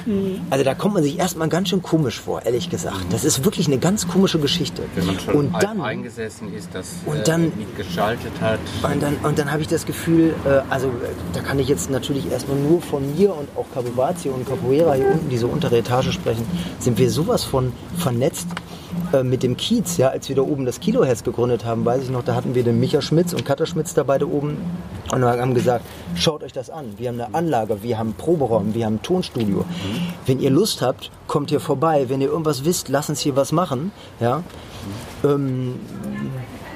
Also 0.49 0.63
da 0.63 0.73
kommt 0.75 0.93
man 0.95 1.03
sich 1.03 1.17
erstmal 1.17 1.47
ganz 1.49 1.69
schön 1.69 1.81
komisch 1.81 2.19
vor, 2.19 2.43
ehrlich 2.45 2.69
gesagt. 2.69 2.97
Das 3.11 3.23
ist 3.23 3.45
wirklich 3.45 3.67
eine 3.67 3.77
ganz 3.77 4.07
komische 4.07 4.39
Geschichte. 4.39 4.83
Wenn 4.95 5.05
man 5.05 5.19
schon 5.19 5.35
Und 5.35 5.63
dann, 5.63 5.81
eingesessen 5.81 6.53
ist, 6.53 6.69
das 6.73 6.95
und 7.05 7.17
äh, 7.17 7.23
dann- 7.23 7.43
nicht 7.57 7.75
geschaltet 7.77 8.33
hat. 8.41 8.59
Und 8.83 9.01
dann, 9.01 9.15
und 9.23 9.39
dann 9.39 9.51
habe 9.51 9.61
ich 9.61 9.67
das 9.67 9.85
Gefühl, 9.85 10.33
äh, 10.45 10.59
also 10.69 10.91
da 11.33 11.39
kann 11.41 11.59
ich 11.59 11.67
jetzt 11.67 11.89
natürlich 11.89 12.29
erstmal 12.31 12.57
nur 12.57 12.81
von 12.81 13.15
mir 13.17 13.33
und 13.35 13.47
auch 13.55 13.65
Capovatio 13.73 14.33
und 14.33 14.47
Capoeira 14.47 14.93
hier 14.93 15.07
unten, 15.07 15.29
diese 15.29 15.47
untere 15.47 15.77
Etage 15.77 16.11
sprechen, 16.11 16.45
sind 16.79 16.97
wir 16.97 17.09
sowas 17.09 17.43
von 17.43 17.71
vernetzt 17.97 18.47
äh, 19.13 19.23
mit 19.23 19.43
dem 19.43 19.57
Kiez. 19.57 19.97
Ja, 19.97 20.09
als 20.09 20.29
wir 20.29 20.35
da 20.35 20.41
oben 20.41 20.65
das 20.65 20.79
Kiloherz 20.79 21.23
gegründet 21.23 21.65
haben, 21.65 21.85
weiß 21.85 22.03
ich 22.03 22.09
noch, 22.09 22.23
da 22.23 22.35
hatten 22.35 22.55
wir 22.55 22.63
den 22.63 22.79
Micha 22.79 23.01
Schmitz 23.01 23.33
und 23.33 23.45
Katja 23.45 23.65
Schmitz 23.65 23.93
da 23.93 24.03
beide 24.03 24.29
oben 24.29 24.57
und 25.11 25.23
haben 25.23 25.53
gesagt, 25.53 25.85
schaut 26.15 26.43
euch 26.43 26.53
das 26.53 26.69
an. 26.69 26.93
Wir 26.97 27.09
haben 27.09 27.19
eine 27.19 27.33
Anlage, 27.33 27.83
wir 27.83 27.97
haben 27.97 28.07
einen 28.07 28.17
Proberaum, 28.17 28.73
wir 28.73 28.85
haben 28.85 28.95
ein 28.95 29.01
Tonstudio. 29.01 29.65
Wenn 30.25 30.39
ihr 30.39 30.49
Lust 30.49 30.81
habt, 30.81 31.11
kommt 31.27 31.49
hier 31.49 31.59
vorbei. 31.59 32.05
Wenn 32.09 32.21
ihr 32.21 32.27
irgendwas 32.27 32.65
wisst, 32.65 32.89
lasst 32.89 33.09
uns 33.09 33.19
hier 33.19 33.35
was 33.35 33.51
machen. 33.51 33.91
Ja. 34.19 34.43
Ähm, 35.23 35.75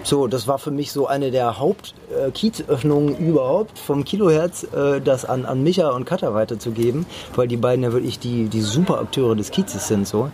so, 0.04 0.28
das 0.28 0.48
war 0.48 0.58
für 0.58 0.72
mich 0.72 0.92
so 0.92 1.08
eine 1.08 1.30
der 1.30 1.60
Haupt-Kiezöffnungen 1.60 3.18
überhaupt 3.18 3.78
vom 3.78 4.04
Kilohertz, 4.04 4.64
äh, 4.64 5.00
das 5.00 5.26
an, 5.26 5.46
an 5.46 5.62
Micha 5.62 5.90
und 5.90 6.06
Katha 6.06 6.34
weiterzugeben, 6.34 7.06
weil 7.36 7.48
die 7.48 7.58
beiden 7.58 7.84
ja 7.84 7.94
wirklich 7.94 8.18
die, 8.18 8.46
die 8.46 8.62
super 8.62 9.00
Akteure 9.00 9.36
des 9.36 9.52
Kiezes 9.52 9.88
sind. 9.88 10.08
So. 10.08 10.32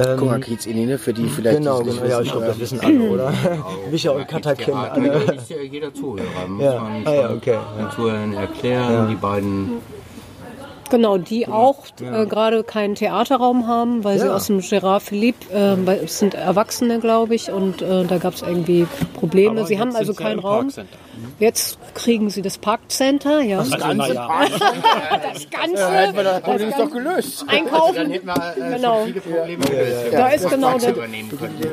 Ähm, 0.00 0.16
Guck 0.18 0.28
mal, 0.28 0.40
Kiez-Inine, 0.40 0.98
für 0.98 1.12
die 1.12 1.26
vielleicht 1.28 1.58
genau, 1.58 1.80
die 1.82 1.90
genau, 1.90 2.04
ja, 2.04 2.20
ich 2.20 2.26
wissen, 2.26 2.30
glaube, 2.32 2.44
aber- 2.46 2.46
das 2.48 2.60
wissen 2.60 2.80
alle, 2.80 3.10
oder? 3.10 3.32
Micha 3.90 4.10
und 4.10 4.26
Gibt's 4.28 4.58
kennen 4.58 4.76
ja- 4.76 4.90
alle. 4.90 5.34
Ist 5.34 5.50
ja 5.50 5.56
jeder 5.60 5.94
Zuhörer. 5.94 6.48
Muss 6.48 6.64
Ja. 6.64 6.80
man 6.80 7.06
Ah, 7.06 7.14
ja, 7.14 7.30
okay, 7.30 7.58
den 7.78 7.90
Zuhörern 7.92 8.32
erklären. 8.34 9.08
Die 9.08 9.14
beiden 9.14 9.70
Genau, 10.90 11.16
die 11.18 11.48
auch 11.48 11.86
äh, 12.00 12.26
gerade 12.26 12.62
keinen 12.62 12.94
Theaterraum 12.94 13.66
haben, 13.66 14.04
weil 14.04 14.18
sie 14.18 14.26
Ja. 14.26 14.34
aus 14.36 14.46
dem 14.48 14.58
Gérard 14.60 15.00
Philippe, 15.00 15.46
äh, 15.52 16.04
es 16.04 16.18
sind 16.18 16.34
Erwachsene, 16.34 17.00
glaube 17.00 17.34
ich, 17.34 17.50
und 17.50 17.80
äh, 17.80 18.04
da 18.04 18.18
gab 18.18 18.34
es 18.34 18.42
irgendwie 18.42 18.86
Probleme. 19.14 19.58
Aber 19.60 19.66
sie 19.66 19.78
haben 19.80 19.94
also 19.96 20.12
sie 20.12 20.22
ja 20.22 20.28
keinen 20.28 20.40
Raum. 20.40 20.64
Parkcenter. 20.66 20.96
Jetzt 21.38 21.78
kriegen 21.94 22.30
sie 22.30 22.42
das 22.42 22.58
Parkcenter, 22.58 23.40
ja. 23.40 23.58
Also, 23.58 23.76
na 23.78 24.06
ja. 24.08 24.28
Das 25.32 25.50
Ganze, 25.50 25.76
wir 26.14 26.22
das 26.22 26.32
das 26.34 26.42
Problem 26.42 26.68
ist 26.68 26.74
doch 26.78 26.78
Ganze 26.90 26.94
gelöst. 26.96 27.44
einkaufen. 27.48 28.10
hätten 28.10 28.26
wir 28.26 28.34
äh, 28.34 28.76
Genau. 28.76 29.04
viele 29.04 29.20
Probleme 29.20 29.64
gelöst. 29.64 29.96
Da 30.12 30.28
ist 30.28 30.48
genau 30.50 30.78
der. 30.78 30.94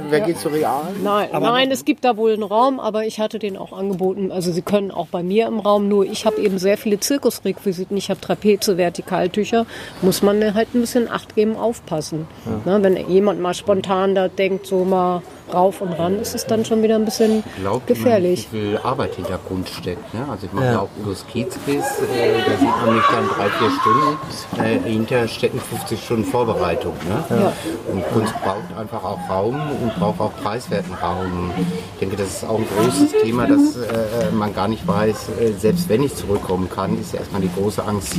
Wer 0.09 0.21
geht 0.21 0.37
zu 0.39 0.49
Real? 0.49 0.81
Nein, 1.03 1.29
nein, 1.33 1.71
es 1.71 1.85
gibt 1.85 2.03
da 2.05 2.17
wohl 2.17 2.33
einen 2.33 2.43
Raum, 2.43 2.79
aber 2.79 3.05
ich 3.05 3.19
hatte 3.19 3.39
den 3.39 3.57
auch 3.57 3.73
angeboten. 3.73 4.31
Also 4.31 4.51
Sie 4.51 4.61
können 4.61 4.91
auch 4.91 5.07
bei 5.07 5.23
mir 5.23 5.47
im 5.47 5.59
Raum, 5.59 5.87
nur 5.87 6.05
ich 6.05 6.25
habe 6.25 6.41
eben 6.41 6.57
sehr 6.57 6.77
viele 6.77 6.99
Zirkusrequisiten. 6.99 7.97
Ich 7.97 8.09
habe 8.09 8.19
Trapeze, 8.21 8.77
Vertikaltücher. 8.77 9.65
Muss 10.01 10.21
man 10.21 10.53
halt 10.53 10.73
ein 10.75 10.81
bisschen 10.81 11.09
Acht 11.09 11.35
geben, 11.35 11.55
aufpassen. 11.55 12.27
Na, 12.65 12.81
wenn 12.83 12.97
jemand 13.09 13.39
mal 13.41 13.53
spontan 13.53 14.15
da 14.15 14.27
denkt, 14.27 14.65
so 14.65 14.83
mal 14.85 15.21
rauf 15.53 15.81
und 15.81 15.93
ran, 15.93 16.19
ist 16.19 16.35
es 16.35 16.45
dann 16.45 16.65
schon 16.65 16.83
wieder 16.83 16.95
ein 16.95 17.05
bisschen 17.05 17.43
Glaubt 17.59 17.87
gefährlich. 17.87 18.47
Man, 18.51 18.61
wie 18.61 18.67
viel 18.67 18.77
Arbeit 18.77 19.15
hinter 19.15 19.37
Kunst 19.37 19.73
steckt. 19.73 20.13
Ne? 20.13 20.25
Also 20.29 20.45
ich 20.45 20.53
mache 20.53 20.65
ja. 20.65 20.79
auch 20.79 20.89
Udos 21.01 21.25
Kiezquiz, 21.27 21.83
äh, 21.83 22.41
da 22.45 22.57
sieht 22.57 22.85
man 22.85 22.95
mich 22.95 23.05
dann 23.11 23.27
drei, 23.27 23.49
vier 23.49 23.71
Stunden. 23.81 24.85
Äh, 24.87 24.89
hinter 24.89 25.27
stecken 25.27 25.59
50 25.59 26.03
Stunden 26.03 26.25
Vorbereitung. 26.25 26.93
Ne? 27.07 27.37
Ja. 27.37 27.53
Und 27.91 28.03
Kunst 28.13 28.33
braucht 28.41 28.77
einfach 28.77 29.03
auch 29.03 29.19
Raum 29.29 29.55
und 29.81 29.95
braucht 29.99 30.19
auch 30.19 30.33
preiswerten 30.41 30.93
Raum. 30.93 31.51
Ich 31.93 31.99
denke, 31.99 32.15
das 32.15 32.27
ist 32.27 32.43
auch 32.43 32.57
ein 32.57 32.67
großes 32.77 33.11
Thema, 33.21 33.47
dass 33.47 33.77
äh, 33.77 34.31
man 34.31 34.53
gar 34.53 34.67
nicht 34.67 34.87
weiß, 34.87 35.29
äh, 35.39 35.51
selbst 35.53 35.89
wenn 35.89 36.03
ich 36.03 36.15
zurückkommen 36.15 36.69
kann, 36.69 36.99
ist 36.99 37.13
ja 37.13 37.19
erstmal 37.19 37.41
die 37.41 37.51
große 37.53 37.83
Angst, 37.83 38.15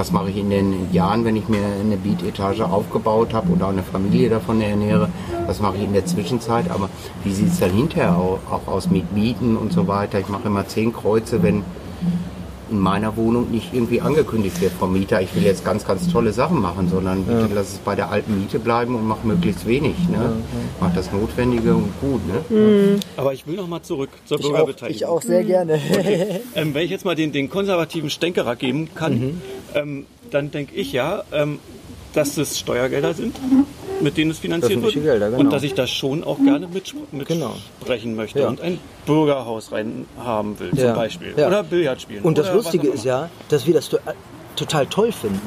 was 0.00 0.12
mache 0.12 0.30
ich 0.30 0.38
in 0.38 0.48
den 0.48 0.90
Jahren, 0.94 1.26
wenn 1.26 1.36
ich 1.36 1.46
mir 1.50 1.60
eine 1.60 1.98
Beat-Etage 1.98 2.62
aufgebaut 2.62 3.34
habe 3.34 3.52
auch 3.62 3.68
eine 3.68 3.82
Familie 3.82 4.30
davon 4.30 4.62
ernähre, 4.62 5.10
was 5.46 5.60
mache 5.60 5.76
ich 5.76 5.82
in 5.84 5.92
der 5.92 6.06
Zwischenzeit, 6.06 6.70
aber 6.70 6.88
wie 7.22 7.32
sieht 7.32 7.48
es 7.48 7.60
dann 7.60 7.70
hinterher 7.70 8.16
auch, 8.16 8.38
auch 8.50 8.66
aus 8.66 8.88
mit 8.88 9.12
Mieten 9.12 9.58
und 9.58 9.74
so 9.74 9.86
weiter. 9.88 10.18
Ich 10.18 10.30
mache 10.30 10.48
immer 10.48 10.66
zehn 10.66 10.94
Kreuze, 10.94 11.42
wenn 11.42 11.64
in 12.70 12.78
meiner 12.78 13.16
Wohnung 13.16 13.50
nicht 13.50 13.72
irgendwie 13.74 14.00
angekündigt 14.00 14.60
wird 14.60 14.72
vom 14.72 14.92
Mieter, 14.92 15.20
ich 15.20 15.34
will 15.34 15.42
jetzt 15.42 15.64
ganz, 15.64 15.84
ganz 15.86 16.08
tolle 16.08 16.32
Sachen 16.32 16.60
machen, 16.60 16.88
sondern 16.88 17.24
bitte 17.24 17.48
lass 17.54 17.72
es 17.74 17.78
bei 17.78 17.94
der 17.94 18.10
alten 18.10 18.38
Miete 18.40 18.58
bleiben 18.58 18.94
und 18.94 19.06
mach 19.06 19.22
möglichst 19.24 19.66
wenig. 19.66 19.94
Ne? 20.08 20.32
Mach 20.80 20.94
das 20.94 21.12
Notwendige 21.12 21.74
und 21.74 21.92
gut. 22.00 22.20
Ne? 22.50 22.98
Aber 23.16 23.32
ich 23.32 23.46
will 23.46 23.56
noch 23.56 23.68
mal 23.68 23.82
zurück 23.82 24.10
zur 24.24 24.38
Ich 24.38 24.44
auch, 24.46 24.50
Bürgerbeteiligung. 24.50 24.96
ich 24.96 25.06
auch 25.06 25.22
sehr 25.22 25.44
gerne. 25.44 25.80
Ähm, 26.54 26.74
wenn 26.74 26.84
ich 26.84 26.90
jetzt 26.90 27.04
mal 27.04 27.14
den, 27.14 27.32
den 27.32 27.48
konservativen 27.50 28.10
Stänkerer 28.10 28.56
geben 28.56 28.88
kann, 28.94 29.12
Mhm. 29.20 29.40
ähm, 29.74 30.06
dann 30.30 30.50
denke 30.50 30.74
ich 30.74 30.92
ja, 30.92 31.24
ähm, 31.32 31.58
dass 32.12 32.34
das 32.36 32.58
Steuergelder 32.58 33.14
sind, 33.14 33.36
mit 34.00 34.16
denen 34.16 34.30
es 34.30 34.38
finanziert 34.38 34.82
wird. 34.82 34.94
Gelder, 34.94 35.30
genau. 35.30 35.40
Und 35.40 35.52
dass 35.52 35.62
ich 35.62 35.74
das 35.74 35.90
schon 35.90 36.24
auch 36.24 36.38
gerne 36.38 36.68
mit, 36.68 36.94
Genau. 37.26 37.54
mitsprechen 37.78 38.14
möchte 38.16 38.40
Ja. 38.40 38.48
und 38.48 38.60
ein 38.60 38.78
Bürgerhaus 39.06 39.72
rein 39.72 40.06
haben 40.18 40.58
will, 40.58 40.70
Ja. 40.74 40.86
zum 40.88 40.94
Beispiel. 40.94 41.34
Ja. 41.36 41.46
Oder 41.48 41.62
Billard 41.62 42.00
spielen. 42.00 42.22
Und 42.22 42.38
das 42.38 42.52
Lustige 42.52 42.88
ist 42.88 43.04
ja, 43.04 43.28
dass 43.48 43.66
wir 43.66 43.74
das 43.74 43.88
to 43.88 43.98
total 44.56 44.86
toll 44.86 45.12
finden. 45.12 45.40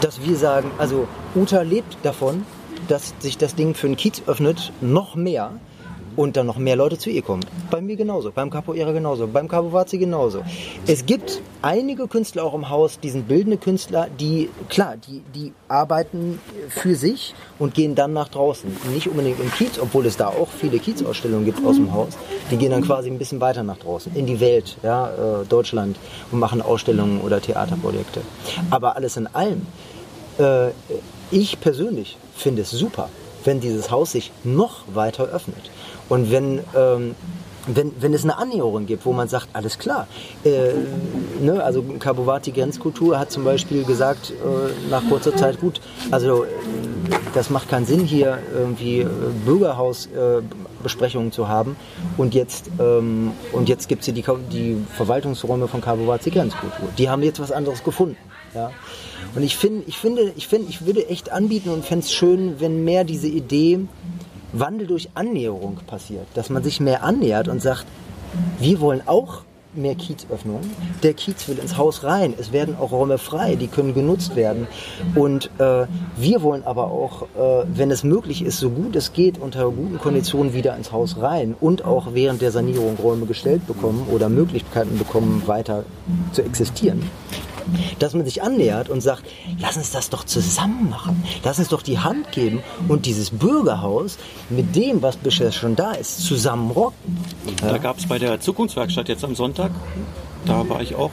Dass 0.00 0.24
wir 0.26 0.36
sagen, 0.36 0.70
also 0.78 1.06
Uta 1.34 1.62
lebt 1.62 1.96
davon, 2.02 2.44
dass 2.88 3.14
sich 3.18 3.36
das 3.36 3.54
Ding 3.54 3.74
für 3.74 3.86
den 3.88 3.96
Kiez 3.96 4.22
öffnet, 4.26 4.72
noch 4.80 5.16
mehr 5.16 5.52
und 6.16 6.36
dann 6.36 6.46
noch 6.46 6.56
mehr 6.58 6.76
Leute 6.76 6.98
zu 6.98 7.10
ihr 7.10 7.22
kommen. 7.22 7.44
Bei 7.70 7.80
mir 7.80 7.96
genauso, 7.96 8.32
beim 8.32 8.50
Capoeira 8.50 8.92
genauso, 8.92 9.26
beim 9.26 9.48
Capovazi 9.48 9.98
genauso. 9.98 10.42
Es 10.86 11.06
gibt 11.06 11.40
einige 11.62 12.08
Künstler 12.08 12.44
auch 12.44 12.54
im 12.54 12.68
Haus, 12.68 12.98
die 13.00 13.10
sind 13.10 13.28
bildende 13.28 13.58
Künstler, 13.58 14.08
die, 14.18 14.48
klar, 14.68 14.96
die, 14.96 15.22
die 15.34 15.52
arbeiten 15.68 16.40
für 16.68 16.94
sich 16.94 17.34
und 17.58 17.74
gehen 17.74 17.94
dann 17.94 18.12
nach 18.12 18.28
draußen. 18.28 18.74
Nicht 18.92 19.08
unbedingt 19.08 19.40
im 19.40 19.50
Kiez, 19.52 19.78
obwohl 19.78 20.06
es 20.06 20.16
da 20.16 20.28
auch 20.28 20.48
viele 20.48 20.78
Kiezausstellungen 20.78 21.44
gibt 21.44 21.64
aus 21.64 21.76
dem 21.76 21.92
Haus. 21.92 22.16
Die 22.50 22.56
gehen 22.56 22.70
dann 22.70 22.82
quasi 22.82 23.10
ein 23.10 23.18
bisschen 23.18 23.40
weiter 23.40 23.62
nach 23.62 23.78
draußen, 23.78 24.14
in 24.14 24.26
die 24.26 24.40
Welt, 24.40 24.76
ja, 24.82 25.10
äh, 25.42 25.44
Deutschland 25.46 25.96
und 26.32 26.38
machen 26.38 26.62
Ausstellungen 26.62 27.20
oder 27.20 27.40
Theaterprojekte. 27.40 28.22
Aber 28.70 28.96
alles 28.96 29.16
in 29.16 29.26
allem, 29.26 29.66
äh, 30.38 30.68
ich 31.30 31.60
persönlich 31.60 32.16
finde 32.34 32.62
es 32.62 32.70
super, 32.70 33.08
wenn 33.44 33.60
dieses 33.60 33.90
Haus 33.90 34.12
sich 34.12 34.32
noch 34.44 34.84
weiter 34.92 35.24
öffnet. 35.24 35.70
Und 36.08 36.30
wenn, 36.30 36.60
ähm, 36.76 37.14
wenn, 37.66 37.92
wenn 38.00 38.14
es 38.14 38.22
eine 38.22 38.38
Annäherung 38.38 38.86
gibt, 38.86 39.04
wo 39.06 39.12
man 39.12 39.28
sagt, 39.28 39.48
alles 39.52 39.78
klar, 39.78 40.06
äh, 40.44 40.72
ne, 41.40 41.62
also 41.62 41.82
Kabovati 41.98 42.52
Grenzkultur 42.52 43.18
hat 43.18 43.30
zum 43.30 43.44
Beispiel 43.44 43.84
gesagt, 43.84 44.30
äh, 44.30 44.90
nach 44.90 45.02
kurzer 45.08 45.34
Zeit, 45.34 45.60
gut, 45.60 45.80
also 46.10 46.46
das 47.34 47.50
macht 47.50 47.68
keinen 47.68 47.86
Sinn 47.86 48.04
hier 48.04 48.38
irgendwie 48.54 49.00
äh, 49.00 49.08
Bürgerhausbesprechungen 49.44 51.32
zu 51.32 51.48
haben 51.48 51.76
und 52.16 52.34
jetzt, 52.34 52.70
ähm, 52.78 53.32
jetzt 53.64 53.88
gibt 53.88 54.00
es 54.00 54.06
hier 54.06 54.14
die, 54.14 54.24
die 54.52 54.76
Verwaltungsräume 54.96 55.66
von 55.68 55.80
Kabovati 55.80 56.30
Grenzkultur. 56.30 56.88
Die 56.98 57.10
haben 57.10 57.22
jetzt 57.22 57.40
was 57.40 57.50
anderes 57.50 57.82
gefunden. 57.82 58.16
Ja? 58.54 58.70
Und 59.34 59.42
ich, 59.42 59.56
find, 59.56 59.86
ich 59.86 59.98
finde, 59.98 60.32
ich 60.36 60.46
finde, 60.48 60.68
ich 60.70 60.86
würde 60.86 61.08
echt 61.08 61.30
anbieten 61.30 61.68
und 61.70 61.84
fände 61.84 62.04
es 62.04 62.12
schön, 62.12 62.58
wenn 62.58 62.84
mehr 62.84 63.04
diese 63.04 63.28
Idee 63.28 63.80
Wandel 64.52 64.86
durch 64.86 65.10
Annäherung 65.14 65.78
passiert. 65.86 66.26
Dass 66.34 66.50
man 66.50 66.62
sich 66.62 66.80
mehr 66.80 67.02
annähert 67.02 67.48
und 67.48 67.60
sagt, 67.60 67.86
wir 68.58 68.80
wollen 68.80 69.02
auch 69.06 69.42
mehr 69.76 69.94
Kiezöffnungen. 69.94 70.70
Der 71.02 71.14
Kiez 71.14 71.46
will 71.48 71.58
ins 71.58 71.76
Haus 71.76 72.02
rein. 72.02 72.34
Es 72.38 72.52
werden 72.52 72.76
auch 72.76 72.92
Räume 72.92 73.18
frei, 73.18 73.56
die 73.56 73.68
können 73.68 73.94
genutzt 73.94 74.34
werden. 74.34 74.66
Und 75.14 75.50
äh, 75.58 75.86
wir 76.16 76.42
wollen 76.42 76.64
aber 76.64 76.90
auch, 76.90 77.22
äh, 77.22 77.66
wenn 77.68 77.90
es 77.90 78.02
möglich 78.02 78.42
ist, 78.42 78.58
so 78.58 78.70
gut 78.70 78.96
es 78.96 79.12
geht, 79.12 79.38
unter 79.38 79.70
guten 79.70 79.98
Konditionen 79.98 80.54
wieder 80.54 80.76
ins 80.76 80.92
Haus 80.92 81.20
rein 81.20 81.54
und 81.60 81.84
auch 81.84 82.14
während 82.14 82.40
der 82.40 82.52
Sanierung 82.52 82.96
Räume 82.96 83.26
gestellt 83.26 83.66
bekommen 83.66 84.06
oder 84.10 84.28
Möglichkeiten 84.28 84.98
bekommen, 84.98 85.42
weiter 85.46 85.84
zu 86.32 86.42
existieren 86.42 87.02
dass 87.98 88.14
man 88.14 88.24
sich 88.24 88.42
annähert 88.42 88.88
und 88.88 89.00
sagt, 89.00 89.24
lass 89.60 89.76
uns 89.76 89.90
das 89.90 90.10
doch 90.10 90.24
zusammen 90.24 90.90
machen. 90.90 91.22
Lass 91.44 91.58
uns 91.58 91.68
doch 91.68 91.82
die 91.82 91.98
Hand 91.98 92.32
geben 92.32 92.60
und 92.88 93.06
dieses 93.06 93.30
Bürgerhaus 93.30 94.18
mit 94.50 94.74
dem, 94.76 95.02
was 95.02 95.16
bisher 95.16 95.52
schon 95.52 95.76
da 95.76 95.92
ist, 95.92 96.24
zusammen 96.24 96.70
rocken. 96.70 97.18
Da 97.60 97.78
gab 97.78 97.98
es 97.98 98.06
bei 98.06 98.18
der 98.18 98.40
Zukunftswerkstatt 98.40 99.08
jetzt 99.08 99.24
am 99.24 99.34
Sonntag, 99.34 99.70
da 100.44 100.68
war 100.68 100.80
ich 100.80 100.94
auch, 100.94 101.10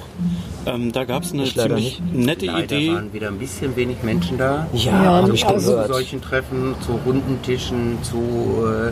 ähm, 0.68 0.92
da 0.92 1.06
gab 1.06 1.24
es 1.24 1.34
eine 1.34 1.44
Ich 1.44 1.56
ziemlich 1.58 2.02
nette 2.12 2.46
Leider 2.46 2.76
Idee. 2.78 2.94
waren 2.94 3.14
wieder 3.14 3.28
ein 3.30 3.40
bisschen 3.40 3.76
wenig 3.76 4.04
Menschen 4.04 4.38
da. 4.38 4.68
Ja, 4.74 4.92
Ja, 5.04 5.12
habe 5.24 5.34
ich 5.34 5.46
also- 5.46 5.66
Zu 5.68 5.72
gehört. 5.74 5.88
solchen 5.94 6.22
Treffen, 6.22 6.76
zu 6.86 6.92
runden 7.06 7.42
Tischen, 7.42 7.98
zu 8.04 8.18
äh, 8.66 8.92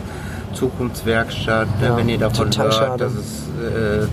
Zukunftswerkstatt. 0.56 1.68
Ja, 1.82 1.96
Wenn 1.96 2.08
ihr 2.08 2.18
davon 2.18 2.50
total 2.50 2.66
hört, 2.66 2.74
schade. 2.74 3.04
das 3.04 3.12
ist 3.14 3.42
äh, 3.60 4.06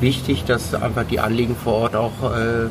wichtig, 0.00 0.44
dass 0.44 0.74
einfach 0.74 1.04
die 1.04 1.20
Anliegen 1.20 1.56
vor 1.56 1.74
Ort 1.74 1.96
auch 1.96 2.12
äh, 2.34 2.68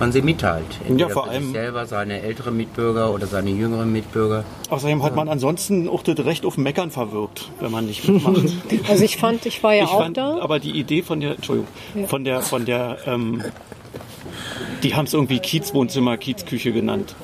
man 0.00 0.10
sie 0.10 0.22
mitteilt. 0.22 0.64
Entweder 0.88 1.10
vor 1.10 1.24
für 1.24 1.30
allem- 1.30 1.42
sich 1.44 1.52
selber, 1.52 1.86
seine 1.86 2.22
älteren 2.22 2.56
Mitbürger 2.56 3.12
oder 3.12 3.26
seine 3.26 3.50
jüngeren 3.50 3.92
Mitbürger. 3.92 4.44
Außerdem 4.70 5.02
hat 5.02 5.14
man 5.14 5.28
ansonsten 5.28 5.88
auch 5.88 6.02
das 6.02 6.18
Recht 6.24 6.44
auf 6.44 6.56
Meckern 6.56 6.90
verwirkt, 6.90 7.50
wenn 7.60 7.70
man 7.70 7.86
nicht 7.86 8.08
mitmacht. 8.08 8.42
Also 8.88 9.04
ich 9.04 9.16
fand, 9.16 9.46
ich 9.46 9.62
war 9.62 9.74
ja 9.74 9.84
ich 9.84 9.90
auch 9.90 10.00
fand 10.02 10.16
da. 10.16 10.38
aber 10.40 10.58
die 10.58 10.72
Idee 10.72 11.02
von 11.02 11.20
der, 11.20 11.32
Entschuldigung, 11.36 11.68
Ja. 11.94 12.06
von 12.06 12.24
der, 12.24 12.40
von 12.40 12.64
der, 12.64 12.98
ähm, 13.06 13.42
die 14.82 14.94
haben 14.96 15.04
es 15.04 15.14
irgendwie 15.14 15.38
Kiezwohnzimmer, 15.38 16.16
Kiezküche 16.16 16.72
genannt. 16.72 17.14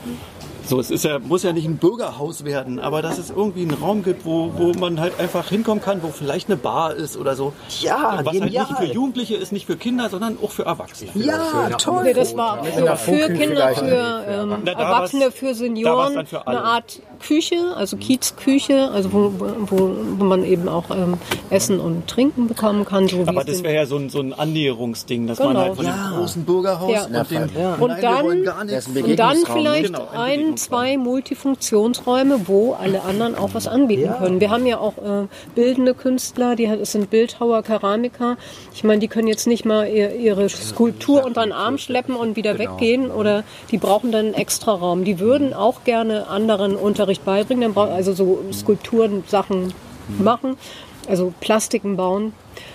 So, 0.68 0.78
es 0.80 0.90
ist 0.90 1.04
ja, 1.04 1.18
muss 1.18 1.42
ja 1.44 1.54
nicht 1.54 1.64
ein 1.66 1.78
Bürgerhaus 1.78 2.44
werden, 2.44 2.78
aber 2.78 3.00
dass 3.00 3.16
es 3.16 3.30
irgendwie 3.30 3.62
einen 3.62 3.72
Raum 3.72 4.02
gibt, 4.02 4.26
wo, 4.26 4.52
wo 4.58 4.72
man 4.78 5.00
halt 5.00 5.18
einfach 5.18 5.48
hinkommen 5.48 5.82
kann, 5.82 6.02
wo 6.02 6.08
vielleicht 6.08 6.48
eine 6.48 6.58
Bar 6.58 6.94
ist 6.94 7.16
oder 7.16 7.34
so. 7.36 7.54
Ja, 7.80 8.16
Was 8.18 8.26
halt 8.26 8.42
genial. 8.42 8.66
nicht 8.68 8.76
für 8.78 8.84
Jugendliche 8.84 9.36
ist, 9.36 9.50
nicht 9.50 9.64
für 9.66 9.76
Kinder, 9.76 10.10
sondern 10.10 10.36
auch 10.42 10.50
für 10.50 10.64
Erwachsene. 10.66 11.10
Ja, 11.14 11.70
toll. 11.78 12.04
Nee, 12.04 12.12
das 12.12 12.36
war 12.36 12.62
für, 12.62 12.72
einer 12.82 12.96
für 12.96 13.10
Funkküche 13.12 13.32
Kinder, 13.46 13.68
für 13.74 14.24
ähm, 14.28 14.56
Na, 14.64 14.72
Erwachsene, 14.72 15.30
für 15.30 15.54
Senioren 15.54 16.26
für 16.26 16.46
eine 16.46 16.62
Art 16.62 17.00
Küche, 17.26 17.56
also 17.74 17.96
Kiezküche, 17.96 18.90
also 18.90 19.10
wo, 19.12 19.32
wo, 19.38 19.90
wo 20.18 20.24
man 20.24 20.44
eben 20.44 20.68
auch 20.68 20.90
ähm, 20.90 21.14
Essen 21.48 21.80
und 21.80 22.06
Trinken 22.08 22.46
bekommen 22.46 22.84
kann. 22.84 23.08
So 23.08 23.24
wie 23.24 23.28
Aber 23.28 23.42
das 23.42 23.62
wäre 23.62 23.74
ja 23.74 23.86
so 23.86 23.96
ein, 23.96 24.10
so 24.10 24.20
ein 24.20 24.34
Annäherungsding, 24.34 25.26
dass 25.26 25.38
Genau. 25.38 25.52
man 25.54 25.62
halt 25.62 25.76
von 25.76 25.86
Ja. 25.86 25.92
dem 26.10 26.18
großen 26.18 26.44
Bürgerhaus 26.44 26.92
Ja. 26.92 27.04
und 27.06 27.30
dem 27.30 27.48
Ja. 27.58 27.74
Und 27.76 28.02
dann- 28.02 28.26
Und 28.26 28.44
dann 29.18 29.36
vielleicht 29.46 29.86
Genau, 29.86 30.08
ein. 30.14 30.57
Zwei 30.58 30.96
Multifunktionsräume, 30.98 32.46
wo 32.48 32.72
alle 32.74 33.02
anderen 33.02 33.34
auch 33.34 33.50
was 33.54 33.66
anbieten 33.66 34.04
Ja. 34.06 34.14
können. 34.14 34.40
Wir 34.40 34.50
haben 34.50 34.66
ja 34.66 34.78
auch 34.78 34.98
äh, 34.98 35.26
bildende 35.54 35.94
Künstler, 35.94 36.56
die 36.56 36.66
es 36.66 36.92
sind 36.92 37.10
Bildhauer, 37.10 37.62
Keramiker. 37.62 38.36
Ich 38.74 38.84
meine, 38.84 39.00
die 39.00 39.08
können 39.08 39.28
jetzt 39.28 39.46
nicht 39.46 39.64
mal 39.64 39.88
ihr, 39.88 40.14
ihre 40.14 40.48
Skulptur 40.48 41.24
unter 41.24 41.42
den 41.42 41.52
Arm 41.52 41.78
schleppen 41.78 42.14
und 42.16 42.36
wieder 42.36 42.54
Genau. 42.54 42.72
weggehen 42.76 43.10
oder 43.10 43.44
die 43.70 43.78
brauchen 43.78 44.12
dann 44.12 44.26
einen 44.26 44.34
extra 44.34 44.72
Raum. 44.74 45.04
Die 45.04 45.18
würden 45.20 45.54
auch 45.54 45.84
gerne 45.84 46.26
anderen 46.28 46.76
Unterricht 46.76 47.24
beibringen, 47.24 47.74
dann 47.74 47.88
also 47.88 48.12
so 48.12 48.44
Skulpturen, 48.52 49.24
Sachen 49.26 49.72
machen, 50.18 50.56
also 51.08 51.32
Plastiken 51.40 51.96
bauen. 51.96 52.32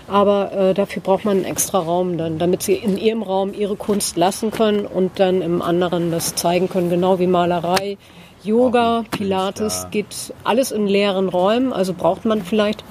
Aber 0.07 0.51
äh, 0.51 0.73
dafür 0.73 1.01
braucht 1.01 1.25
man 1.25 1.37
einen 1.37 1.45
extra 1.45 1.79
Raum 1.79 2.17
dann, 2.17 2.37
damit 2.37 2.63
sie 2.63 2.73
in 2.73 2.97
ihrem 2.97 3.23
Raum 3.23 3.53
ihre 3.53 3.75
Kunst 3.75 4.17
lassen 4.17 4.51
können 4.51 4.85
und 4.85 5.19
dann 5.19 5.41
im 5.41 5.61
anderen 5.61 6.11
das 6.11 6.35
zeigen 6.35 6.69
können, 6.69 6.89
genau 6.89 7.19
wie 7.19 7.27
Malerei, 7.27 7.97
Yoga, 8.43 9.05
Pilates, 9.09 9.87
geht 9.91 10.33
alles 10.43 10.71
in 10.71 10.87
leeren 10.87 11.29
Räumen. 11.29 11.71
Also 11.71 11.93
braucht 11.93 12.25
man 12.25 12.41
vielleicht 12.41 12.83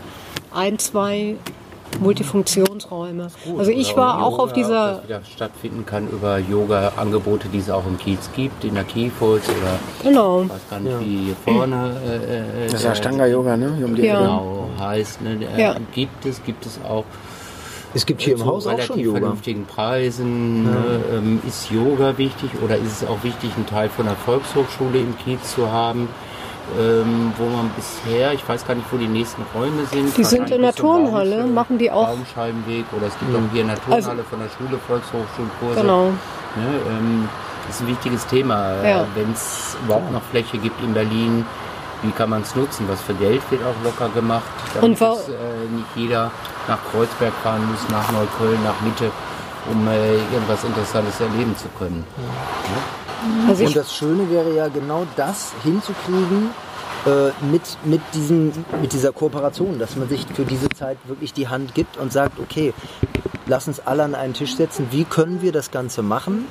ein, 0.55 0.79
zwei 0.79 1.37
Multifunktionsräume. 2.01 3.29
Also 3.59 3.71
ich 3.71 3.97
war 3.97 4.23
auch 4.25 4.33
Yoga, 4.33 4.43
auf 4.43 4.53
dieser 4.53 4.93
Das 4.97 5.05
wieder 5.05 5.21
stattfinden 5.35 5.87
kann 5.87 6.09
über 6.09 6.39
Yoga-Angebote, 6.39 7.49
die 7.49 7.59
es 7.59 7.71
auch 7.71 7.87
im 7.87 7.99
Kiez 7.99 8.31
gibt, 8.35 8.65
in 8.65 8.75
der 8.75 8.85
Kiefholz 8.85 9.49
oder 9.49 9.79
Genau. 10.03 10.43
ich 10.43 10.51
weiß 10.51 10.61
gar 10.71 10.81
nicht, 10.81 11.01
wie 11.01 11.19
hier 11.27 11.37
vorne. 11.45 11.97
Äh, 12.05 12.17
äh, 12.17 12.65
Das 12.67 12.75
ist 12.75 12.83
ja 12.83 12.89
der- 12.91 12.97
Stanga-Yoga, 12.97 13.57
ne? 13.57 13.83
Um 13.85 13.95
die 13.95 14.03
Ja. 14.03 14.21
Genau, 14.21 14.69
heißt, 14.79 15.21
ne, 15.23 15.39
äh, 15.57 15.61
Ja. 15.61 15.77
gibt 15.95 16.25
es, 16.27 16.43
gibt 16.45 16.67
es 16.67 16.79
auch 16.89 17.05
Es 17.95 18.07
gibt 18.07 18.23
hier 18.23 18.35
im 18.37 18.47
Haus 18.47 18.67
auch 18.67 18.81
schon 18.81 18.99
Yoga. 18.99 19.19
vernünftigen 19.21 19.67
Preisen. 19.67 20.65
Ne, 20.65 21.01
ähm, 21.13 21.43
ist 21.47 21.71
Yoga 21.71 22.17
wichtig 22.17 22.49
oder 22.65 22.77
ist 22.79 23.03
es 23.03 23.07
auch 23.09 23.23
wichtig, 23.23 23.51
einen 23.55 23.67
Teil 23.67 23.91
von 23.91 24.07
der 24.07 24.15
Volkshochschule 24.17 24.99
im 24.99 25.15
Kiez 25.19 25.55
zu 25.55 25.71
haben? 25.71 26.09
Ähm, 26.79 27.33
wo 27.37 27.45
man 27.45 27.71
bisher, 27.77 28.33
ich 28.33 28.49
weiß 28.49 28.67
gar 28.67 28.75
nicht, 28.75 28.87
wo 28.91 28.97
die 28.97 29.07
nächsten 29.07 29.43
Räume 29.55 29.85
sind. 29.91 30.17
Die 30.17 30.25
sind 30.25 30.51
in 30.51 30.63
der 30.63 30.75
Turnhalle, 30.75 31.47
machen 31.47 31.77
die 31.79 31.91
auch- 31.91 32.09
Baumscheibenweg 32.09 32.87
oder 32.97 33.09
es 33.09 33.19
gibt 33.19 33.35
auch 33.35 33.41
hier 33.53 33.61
in 33.63 33.69
der 33.69 33.77
Also- 33.77 34.09
Turnhalle 34.09 34.25
von 34.25 34.39
der 34.41 34.49
Schule 34.49 34.79
Volkshochschulkurse. 34.87 35.81
Genau. 35.81 36.05
Ne, 36.07 36.67
ähm, 36.89 37.29
das 37.67 37.77
ist 37.77 37.83
ein 37.83 37.89
wichtiges 37.89 38.27
Thema. 38.27 38.83
Ja. 38.83 39.05
Wenn 39.15 39.33
es 39.33 39.77
überhaupt 39.85 40.11
noch 40.13 40.23
Fläche 40.31 40.57
gibt 40.59 40.81
in 40.83 40.95
Berlin, 40.95 41.45
wie 42.03 42.11
kann 42.11 42.31
man 42.31 42.43
es 42.43 42.55
nutzen? 42.57 42.87
Was 42.89 43.01
für 43.03 43.15
Geld 43.15 43.43
wird 43.51 43.63
auch 43.63 43.85
locker 43.85 44.09
gemacht, 44.15 44.43
damit 44.75 45.01
es, 45.01 45.29
äh, 45.29 45.33
nicht 45.77 45.87
jeder 45.95 46.31
nach 46.69 46.79
Kreuzberg 46.91 47.33
fahren 47.43 47.69
muss, 47.71 47.89
nach 47.91 48.11
Neukölln, 48.13 48.63
nach 48.65 48.81
Mitte, 48.81 49.11
um 49.71 49.87
äh, 49.89 50.15
irgendwas 50.33 50.65
Interessantes 50.65 51.21
erleben 51.21 51.55
zu 51.57 51.69
können. 51.79 52.05
Also 53.49 53.65
Und 53.65 53.77
das 53.77 53.95
Schöne 53.95 54.31
wäre 54.31 54.55
ja 54.55 54.69
genau 54.69 55.07
das 55.17 55.53
hinzukriegen 55.63 56.51
äh, 57.07 57.31
mit, 57.51 57.63
mit, 57.85 58.01
diesem, 58.15 58.53
mit 58.81 58.93
dieser 58.93 59.13
Kooperation, 59.13 59.79
dass 59.79 59.97
man 59.97 60.09
sich 60.09 60.27
für 60.35 60.45
diese 60.45 60.69
Zeit 60.69 60.99
wirklich 61.07 61.33
die 61.33 61.49
Hand 61.49 61.75
gibt 61.75 61.97
und 61.97 62.13
sagt, 62.13 62.39
okay, 62.39 62.73
lass 63.47 63.69
uns 63.69 63.81
alle 63.81 64.05
an 64.05 64.15
einen 64.15 64.35
Tisch 64.35 64.57
setzen, 64.57 64.89
wie 64.91 65.05
können 65.05 65.43
wir 65.43 65.53
das 65.53 65.71
Ganze 65.71 66.03
machen, 66.03 66.47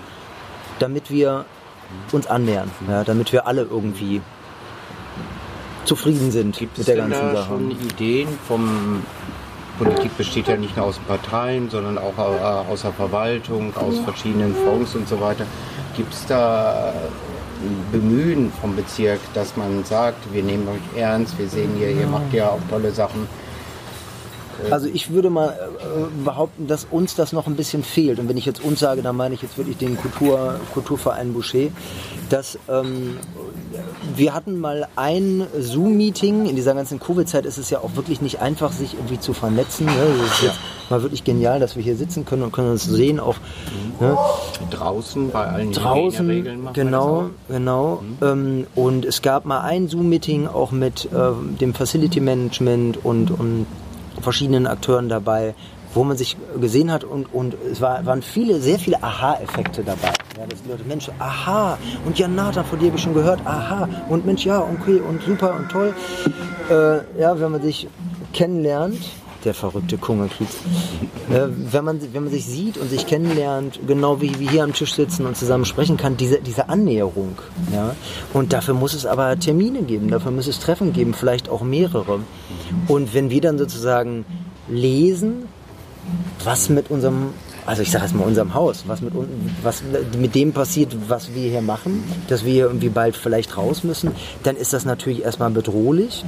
damit 0.80 1.09
wir 1.09 1.45
uns 2.11 2.28
annähern, 2.28 2.72
ja, 2.88 3.03
damit 3.03 3.32
wir 3.34 3.47
alle 3.47 3.63
irgendwie 3.63 4.22
zufrieden 5.86 6.32
sind 6.32 6.57
Gibt 6.57 6.78
mit 6.78 6.80
es 6.80 6.86
der 6.86 6.95
denn 6.95 7.09
ganzen 7.09 7.34
da 7.34 7.36
Sache. 7.38 7.47
schon 7.47 7.72
Ideen 7.72 8.28
vom 8.47 9.03
Politik 9.78 10.15
besteht 10.15 10.47
ja 10.47 10.57
nicht 10.57 10.78
nur 10.78 10.86
aus 10.86 10.99
Parteien, 10.99 11.69
sondern 11.69 11.97
auch 11.97 12.17
äh, 12.17 12.72
aus 12.72 12.84
der 12.84 12.93
Verwaltung, 12.93 13.76
aus 13.76 13.97
verschiedenen 13.99 14.53
Fonds 14.53 14.95
und 14.95 15.07
so 15.07 15.19
weiter. 15.19 15.45
Gibt 15.96 16.14
es 16.14 16.26
da 16.26 16.94
ein 17.62 17.86
Bemühen 17.92 18.52
vom 18.60 18.76
Bezirk, 18.76 19.20
dass 19.34 19.56
man 19.56 19.84
sagt, 19.84 20.34
wir 20.34 20.44
nehmen 20.44 20.68
euch 20.68 21.00
ernst, 21.00 21.38
wir 21.38 21.48
sehen 21.48 21.72
hier, 21.78 21.89
ihr 21.89 22.08
macht 22.08 22.34
ja 22.34 22.50
auch 22.50 22.60
tolle 22.70 22.92
Sachen. 22.92 23.28
Also 24.70 24.88
ich 24.88 25.12
würde 25.12 25.30
mal 25.30 25.50
äh, 25.50 26.24
behaupten, 26.24 26.68
dass 26.68 26.86
uns 26.89 27.16
das 27.16 27.34
noch 27.34 27.48
ein 27.48 27.56
bisschen 27.56 27.84
fehlt. 27.84 28.20
Und 28.20 28.30
wenn 28.30 28.38
ich 28.38 28.46
jetzt 28.46 28.64
uns 28.64 28.80
sage, 28.80 29.02
dann 29.02 29.16
meine 29.16 29.34
ich 29.34 29.42
jetzt 29.42 29.58
wirklich 29.58 29.78
den 29.78 29.98
Kultur, 29.98 30.60
Kulturverein 30.74 31.34
Boucher, 31.34 31.70
dass 32.30 32.60
ähm, 32.70 33.18
wir 34.16 34.34
hatten 34.34 34.60
mal 34.60 34.88
ein 34.96 35.48
Zoom-Meeting. 35.58 36.46
In 36.46 36.56
dieser 36.56 36.76
ganzen 36.76 37.00
Covid-Zeit 37.00 37.46
ist 37.46 37.58
es 37.58 37.70
ja 37.70 37.80
auch 37.80 37.96
wirklich 37.96 38.22
nicht 38.22 38.39
einfach, 38.39 38.72
sich 38.72 38.94
irgendwie 38.94 39.20
zu 39.20 39.34
vernetzen. 39.34 39.86
Ne? 39.88 39.94
Das 40.20 40.32
ist 40.32 40.44
jetzt 40.44 40.60
mal 40.92 41.02
wirklich 41.02 41.24
genial, 41.24 41.60
dass 41.60 41.76
wir 41.76 41.84
hier 41.84 41.96
sitzen 41.96 42.26
können 42.26 42.44
und 42.44 42.52
können 42.52 42.72
uns 42.72 42.84
sehen. 42.84 43.20
Auch 43.20 43.38
ne? 44.00 44.18
Draußen 44.70 45.32
bei 45.32 45.46
allen 45.46 45.72
draußen, 45.72 46.28
wir 46.28 46.44
genau, 46.74 47.30
das 47.48 47.58
genau. 47.58 48.04
Ähm, 48.22 48.68
und 48.76 49.06
es 49.06 49.22
gab 49.22 49.46
mal 49.46 49.62
ein 49.62 49.88
Zoom-Meeting 49.88 50.48
auch 50.48 50.72
mit 50.72 51.06
äh, 51.06 51.32
dem 51.60 51.74
Facility 51.74 52.20
Management 52.20 53.04
und, 53.04 53.32
und 53.32 53.66
verschiedenen 54.22 54.68
Akteuren 54.68 55.10
dabei, 55.10 55.56
wo 55.94 56.04
man 56.04 56.18
sich 56.18 56.38
gesehen 56.60 56.92
hat 56.92 57.04
und, 57.04 57.34
und 57.34 57.56
es 57.70 57.82
war, 57.82 58.06
waren 58.06 58.22
viele, 58.22 58.60
sehr 58.62 58.80
viele 58.80 59.02
Aha-Effekte 59.04 59.84
dabei. 59.84 60.14
Ja, 60.38 60.46
dass 60.48 60.62
die 60.64 60.70
Leute, 60.70 60.84
Mensch, 60.86 61.10
aha, 61.20 61.78
und 62.06 62.18
ja, 62.18 62.28
Nathan, 62.28 62.64
von 62.66 62.80
dir 62.80 62.88
habe 62.88 62.98
ich 62.98 63.04
schon 63.04 63.14
gehört, 63.14 63.42
aha, 63.46 63.89
und 64.10 64.26
Mensch, 64.26 64.46
ja, 64.46 64.60
okay, 64.60 65.02
und 65.02 65.22
super 65.24 65.54
und 65.56 65.70
toll. 65.70 65.94
Äh, 66.70 67.20
ja, 67.20 67.39
wenn 67.39 67.52
man 67.52 67.62
sich 67.62 67.88
kennenlernt, 68.34 69.00
der 69.46 69.54
verrückte 69.54 69.98
Kungelkiez. 69.98 70.50
Äh, 71.30 71.48
wenn, 71.72 71.86
man, 71.86 72.00
wenn 72.14 72.24
man 72.24 72.32
sich 72.32 72.46
sieht 72.46 72.78
und 72.78 72.89
sich 72.89 73.08
kennenlernt, 73.08 73.80
genau 73.88 74.22
wie 74.22 74.39
wir 74.39 74.50
hier 74.50 74.64
am 74.64 74.74
Tisch 74.74 74.94
sitzen 74.94 75.26
und 75.26 75.38
zusammen 75.38 75.66
sprechen 75.66 75.98
kann, 75.98 76.18
diese, 76.18 76.39
diese 76.42 76.70
Annäherung. 76.70 77.38
Ja? 77.74 77.96
Und 78.34 78.54
dafür 78.54 78.74
muss 78.74 78.94
es 78.94 79.06
aber 79.06 79.38
Termine 79.39 79.84
geben, 79.84 80.10
dafür 80.10 80.32
muss 80.32 80.48
es 80.48 80.60
Treffen 80.60 80.94
geben, 80.94 81.14
vielleicht 81.14 81.50
auch 81.50 81.62
mehrere. 81.62 82.20
Und 82.88 83.14
wenn 83.14 83.30
wir 83.30 83.42
dann 83.42 83.58
sozusagen 83.58 84.26
lesen, 84.68 85.48
was 86.44 86.70
mit 86.70 86.89
unserem, 86.89 87.34
also 87.66 87.82
ich 87.82 87.92
sage 87.92 88.06
jetzt 88.06 88.16
mal 88.16 88.24
unserem 88.24 88.54
Haus, 88.54 88.84
was 88.88 89.02
mit, 89.02 89.14
was 89.64 89.84
mit 90.18 90.36
dem 90.36 90.54
passiert, 90.54 90.96
was 91.08 91.34
wir 91.34 91.50
hier 91.50 91.62
machen, 91.62 92.04
dass 92.28 92.46
wir 92.46 92.66
irgendwie 92.66 92.89
bald 92.89 93.16
vielleicht 93.16 93.58
raus 93.58 93.84
müssen, 93.84 94.12
dann 94.44 94.56
ist 94.56 94.74
das 94.74 94.86
natürlich 94.86 95.24
erstmal 95.24 95.52
bedrohlich. 95.52 96.24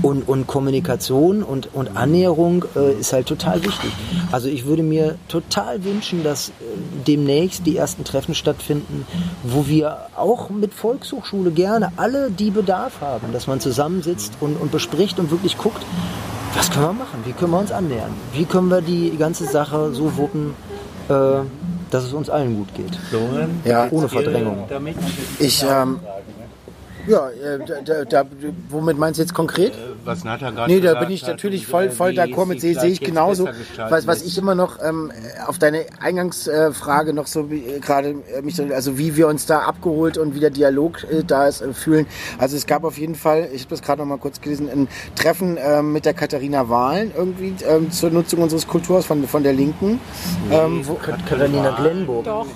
Und, 0.00 0.26
und 0.26 0.46
Kommunikation 0.46 1.42
und, 1.42 1.68
und 1.74 1.96
Annäherung 1.96 2.64
äh, 2.74 2.92
ist 2.98 3.12
halt 3.12 3.26
total 3.26 3.62
wichtig. 3.62 3.90
Also 4.30 4.48
ich 4.48 4.64
würde 4.64 4.82
mir 4.82 5.16
total 5.28 5.84
wünschen, 5.84 6.24
dass 6.24 6.48
äh, 6.48 6.52
demnächst 7.06 7.66
die 7.66 7.76
ersten 7.76 8.02
Treffen 8.04 8.34
stattfinden, 8.34 9.06
wo 9.42 9.66
wir 9.66 9.98
auch 10.16 10.48
mit 10.48 10.72
Volkshochschule 10.72 11.50
gerne 11.50 11.92
alle, 11.96 12.30
die 12.30 12.50
Bedarf 12.50 13.02
haben, 13.02 13.32
dass 13.32 13.46
man 13.46 13.60
zusammensitzt 13.60 14.32
und, 14.40 14.56
und 14.58 14.72
bespricht 14.72 15.18
und 15.18 15.30
wirklich 15.30 15.58
guckt, 15.58 15.84
was 16.54 16.70
können 16.70 16.86
wir 16.86 16.92
machen? 16.92 17.20
Wie 17.24 17.32
können 17.32 17.50
wir 17.52 17.58
uns 17.58 17.72
annähern? 17.72 18.12
Wie 18.32 18.44
können 18.44 18.70
wir 18.70 18.80
die 18.80 19.16
ganze 19.18 19.44
Sache 19.46 19.92
so 19.92 20.16
wuppen, 20.16 20.54
äh, 21.08 21.12
dass 21.90 22.04
es 22.04 22.12
uns 22.12 22.30
allen 22.30 22.56
gut 22.56 22.74
geht? 22.74 22.94
Florian, 23.10 23.60
Ja. 23.64 23.88
Ohne 23.90 24.08
Verdrängung. 24.08 24.64
Ich, 25.38 25.62
ähm, 25.62 26.00
ja, 27.06 27.28
äh, 27.28 27.58
da, 27.84 28.04
da, 28.04 28.24
womit 28.68 28.98
meinst 28.98 29.18
du 29.18 29.22
jetzt 29.22 29.34
konkret? 29.34 29.72
Was 30.04 30.24
Nathan 30.24 30.54
gerade 30.54 30.72
Nee, 30.72 30.80
da 30.80 30.88
gesagt 30.88 31.06
bin 31.06 31.14
ich 31.14 31.26
natürlich 31.26 31.66
voll, 31.66 31.84
äh, 31.84 31.90
voll 31.90 32.10
d'accord 32.10 32.46
mit, 32.46 32.60
sehe 32.60 32.78
sehe 32.78 32.90
ich 32.90 33.00
genauso. 33.00 33.48
Was, 33.88 34.06
was 34.06 34.22
ich 34.22 34.38
immer 34.38 34.54
noch 34.54 34.78
ähm, 34.82 35.12
auf 35.46 35.58
deine 35.58 35.86
Eingangsfrage 36.00 37.12
noch 37.12 37.26
so 37.26 37.50
wie, 37.50 37.64
äh, 37.64 37.80
gerade 37.80 38.16
äh, 38.34 38.42
mich 38.42 38.56
so, 38.56 38.64
also 38.64 38.98
wie 38.98 39.16
wir 39.16 39.28
uns 39.28 39.46
da 39.46 39.60
abgeholt 39.60 40.18
und 40.18 40.34
wie 40.34 40.40
der 40.40 40.50
Dialog 40.50 41.04
äh, 41.04 41.22
da 41.24 41.46
ist, 41.46 41.60
äh, 41.60 41.72
fühlen. 41.72 42.06
Also 42.38 42.56
es 42.56 42.66
gab 42.66 42.84
auf 42.84 42.98
jeden 42.98 43.14
Fall, 43.14 43.48
ich 43.52 43.62
habe 43.62 43.70
das 43.70 43.82
gerade 43.82 44.00
noch 44.00 44.08
mal 44.08 44.18
kurz 44.18 44.40
gelesen, 44.40 44.68
ein 44.70 44.88
Treffen 45.14 45.58
ähm, 45.60 45.92
mit 45.92 46.04
der 46.04 46.14
Katharina 46.14 46.68
Wahlen 46.68 47.12
irgendwie 47.16 47.54
ähm, 47.68 47.90
zur 47.90 48.10
Nutzung 48.10 48.42
unseres 48.42 48.66
Kulturhauses 48.66 49.06
von, 49.06 49.26
von 49.26 49.42
der 49.42 49.52
Linken. 49.52 50.00
Ähm, 50.50 50.86
wo, 50.86 50.94
Katharina 50.94 51.70
Glenburg. 51.70 52.24
Doch, 52.24 52.46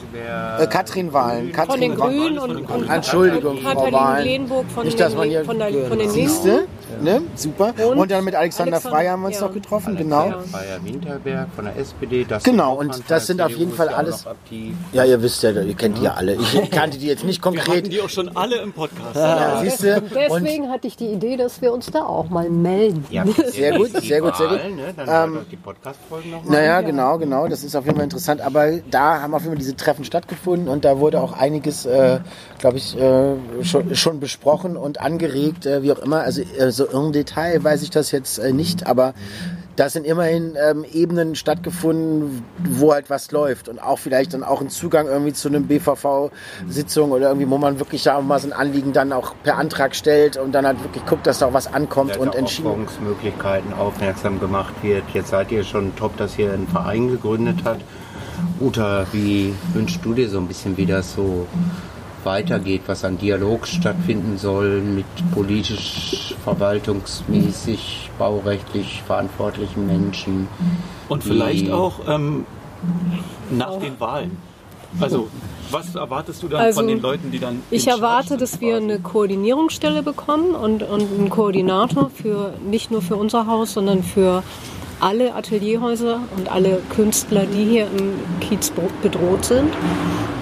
äh, 0.59 0.67
Katrin 0.67 1.13
Wahlen. 1.13 1.47
von 1.47 1.53
Katrin 1.53 1.81
den 1.81 1.99
Wahlen. 1.99 2.17
Grünen 2.17 2.39
und, 2.39 2.71
und 2.71 2.91
Entschuldigung, 2.91 3.59
Frau 3.59 3.93
Wahlen. 3.93 4.25
Glenburg 4.37 4.67
von, 4.71 4.85
Nicht, 4.85 5.01
dass 5.01 5.13
den, 5.13 5.19
man 5.19 5.29
hier- 5.29 5.45
von, 5.45 5.59
der, 5.59 5.71
von 5.87 5.99
den? 5.99 6.13
Linken. 6.13 6.69
Ne? 7.01 7.23
Super. 7.35 7.73
Und, 7.89 7.99
Und 7.99 8.11
dann 8.11 8.25
mit 8.25 8.35
Alexander, 8.35 8.75
Alexander- 8.75 8.97
Frey 8.97 9.07
haben 9.07 9.23
wir 9.23 9.27
uns 9.29 9.41
ja. 9.41 9.47
noch 9.47 9.55
getroffen, 9.55 9.97
genau. 9.97 10.33
Freier 10.51 10.83
Winterberg 10.85 11.49
von 11.55 11.65
der 11.67 11.77
SPD. 11.77 12.25
Das 12.25 12.43
Genau, 12.45 12.75
und 12.75 13.03
das 13.09 13.27
sind 13.27 13.41
auf 13.41 13.51
jeden 13.53 13.73
Fall 13.73 13.89
alles-. 13.89 14.25
Ja, 14.93 15.05
ihr 15.05 15.21
wisst 15.23 15.43
ja, 15.43 15.51
ihr 15.51 15.75
kennt 15.75 15.99
die 15.99 16.03
ja 16.03 16.15
alle. 16.15 16.35
Ich 16.35 16.71
kannte 16.71 16.99
die 16.99 17.07
jetzt 17.07 17.25
nicht 17.25 17.37
Wir 17.45 17.53
konkret. 17.53 17.93
die 17.93 18.01
auch 18.01 18.09
schon 18.09 18.35
alle 18.37 18.57
im 18.57 18.73
Podcast. 18.73 19.15
Ja, 19.17 19.61
siehst 19.63 19.83
du? 19.83 19.97
Und 19.97 20.11
Deswegen 20.15 20.71
hatte 20.71 20.87
ich 20.87 20.97
die 20.97 21.07
Idee, 21.09 21.37
dass 21.37 21.61
wir 21.61 21.73
uns 21.73 21.91
da 21.91 22.03
auch 22.05 22.29
mal 22.31 22.49
melden. 22.49 23.05
Ja, 23.11 23.25
Sehr 23.47 23.77
gut, 23.77 23.91
sehr 24.03 24.21
gut, 24.21 24.37
sehr 24.37 24.49
gut. 24.49 24.59
Ne? 24.77 24.95
Dann 24.97 25.31
Ähm, 25.35 25.47
die 25.51 25.57
Podcast-Folgen 25.57 26.31
nochmal. 26.31 26.53
Naja, 26.53 26.81
genau, 26.81 27.19
genau. 27.19 27.49
Das 27.49 27.63
ist 27.65 27.75
auf 27.77 27.85
jeden 27.85 27.97
Fall 27.97 28.05
interessant. 28.05 28.41
Aber 28.41 28.73
da 28.91 29.21
haben 29.23 29.35
auf 29.35 29.43
jeden 29.43 29.53
Fall 29.55 29.59
diese 29.59 29.77
Treffen 29.77 30.05
stattgefunden 30.05 30.69
und 30.69 30.85
da 30.85 30.99
wurde 30.99 31.21
auch 31.21 31.33
einiges, 31.33 31.87
äh, 31.87 32.21
glaube 32.59 32.79
ich, 32.79 32.99
äh, 32.99 33.35
schon, 33.63 33.95
schon 33.95 34.21
besprochen 34.21 34.77
und 34.77 35.01
angeregt, 35.01 35.67
äh, 35.67 35.83
wie 35.83 35.93
auch 35.93 35.99
immer. 35.99 36.21
Also 36.21 36.43
äh, 36.43 36.71
so 36.91 37.07
im 37.07 37.13
Detail 37.13 37.63
weiß 37.63 37.83
ich 37.83 37.91
das 37.91 38.11
jetzt 38.11 38.39
äh, 38.39 38.53
nicht, 38.53 38.87
aber 38.87 39.15
da 39.77 39.91
sind 39.91 40.07
immerhin 40.07 40.57
ähm, 40.57 40.85
Ebenen 40.91 41.35
stattgefunden, 41.35 42.43
wo 42.65 42.93
halt 42.93 43.11
was 43.11 43.31
läuft 43.31 43.69
und 43.69 43.79
auch 43.79 43.99
vielleicht 43.99 44.33
dann 44.33 44.43
auch 44.43 44.63
ein 44.63 44.71
Zugang 44.71 45.07
irgendwie 45.07 45.35
zu 45.35 45.49
einem 45.49 45.67
BVV-Sitzung 45.67 47.11
oder 47.13 47.29
irgendwie, 47.29 47.51
wo 47.51 47.59
man 47.59 47.79
wirklich 47.79 48.03
da 48.03 48.17
auch 48.17 48.23
mal 48.23 48.41
so 48.41 48.49
ein 48.49 48.55
Anliegen 48.55 48.95
dann 48.95 49.13
auch 49.13 49.35
per 49.43 49.59
Antrag 49.59 49.95
stellt 49.95 50.39
und 50.39 50.53
dann 50.53 50.67
halt 50.67 50.83
wirklich 50.83 51.05
guckt, 51.05 51.27
dass 51.27 51.41
da 51.41 51.47
auch 51.47 51.53
was 51.53 51.73
ankommt 51.73 52.13
dass 52.13 52.17
und 52.17 52.35
entschieden 52.35 52.87
aufmerksam 53.79 54.41
gemacht 54.41 54.75
wird. 54.83 55.05
Jetzt 55.13 55.29
seid 55.29 55.53
ihr 55.53 55.63
schon 55.63 55.95
top, 55.97 56.17
dass 56.17 56.39
ihr 56.39 56.53
einen 56.53 56.67
Verein 56.69 57.09
gegründet 57.09 57.59
habt. 57.65 57.83
Uta, 58.61 59.07
wie 59.13 59.55
wünschst 59.75 60.01
du 60.03 60.15
dir 60.15 60.29
so 60.31 60.39
ein 60.39 60.49
bisschen, 60.49 60.77
wie 60.79 60.87
das 60.87 61.15
so 61.15 61.47
weitergeht, 62.27 62.83
was 62.87 63.05
an 63.05 63.17
Dialog 63.17 63.67
stattfinden 63.67 64.37
soll 64.37 64.83
mit 64.83 65.07
politisch, 65.33 66.35
verwaltungsmäßig, 66.45 68.11
baurechtlich 68.19 69.03
verantwortlichen 69.07 69.87
Menschen? 69.87 70.49
Und 71.09 71.25
vielleicht 71.25 71.71
auch 71.71 72.01
ähm, 72.07 72.45
nach 73.51 73.79
den 73.79 73.99
Wahlen. 73.99 74.37
Also, 75.01 75.29
was 75.71 75.95
erwartest 75.95 76.43
du 76.43 76.49
dann 76.49 76.61
Also, 76.61 76.81
von 76.81 76.89
den 76.89 77.01
Leuten, 77.01 77.31
die 77.31 77.39
dann. 77.39 77.63
Ich 77.71 77.87
erwarte, 77.89 78.37
dass 78.37 78.61
wir 78.61 78.77
eine 78.77 78.99
Koordinierungsstelle 78.99 80.03
bekommen 80.03 80.55
und, 80.55 80.83
und 80.83 81.03
einen 81.03 81.31
Koordinator 81.31 82.11
für 82.11 82.53
nicht 82.69 82.91
nur 82.91 83.03
für 83.03 83.17
unser 83.17 83.47
Haus, 83.47 83.73
sondern 83.73 84.03
für 84.03 84.43
alle 85.01 85.35
Atelierhäuser 85.35 86.21
und 86.37 86.51
alle 86.51 86.81
Künstler, 86.95 87.45
die 87.47 87.65
hier 87.65 87.87
im 87.87 88.15
Kiez 88.41 88.73
bedroht 89.03 89.45
sind. 89.45 89.73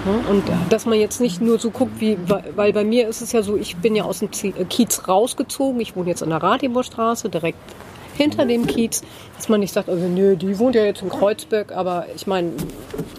Ja, 0.05 0.29
Und 0.29 0.43
dass 0.69 0.85
man 0.85 0.99
jetzt 0.99 1.19
nicht 1.19 1.41
nur 1.41 1.59
so 1.59 1.71
guckt, 1.71 1.99
wie, 1.99 2.17
weil 2.55 2.73
bei 2.73 2.83
mir 2.83 3.07
ist 3.07 3.21
es 3.21 3.31
ja 3.31 3.41
so, 3.41 3.57
ich 3.57 3.75
bin 3.77 3.95
ja 3.95 4.03
aus 4.03 4.19
dem 4.19 4.29
äh, 4.43 4.65
Kiez 4.65 5.07
rausgezogen. 5.07 5.79
Ich 5.81 5.95
wohne 5.95 6.09
jetzt 6.09 6.23
an 6.23 6.29
der 6.29 6.41
Ratiborstraße, 6.41 7.29
direkt 7.29 7.57
hinter 8.15 8.45
dem 8.45 8.65
Kiez, 8.65 9.01
dass 9.35 9.49
man 9.49 9.59
nicht 9.59 9.73
sagt, 9.73 9.89
also 9.89 10.07
nö, 10.07 10.35
die 10.35 10.57
wohnt 10.57 10.75
ja 10.75 10.85
jetzt 10.85 11.01
in 11.01 11.09
Kreuzberg, 11.09 11.71
aber 11.73 12.05
ich 12.15 12.27
meine, 12.27 12.51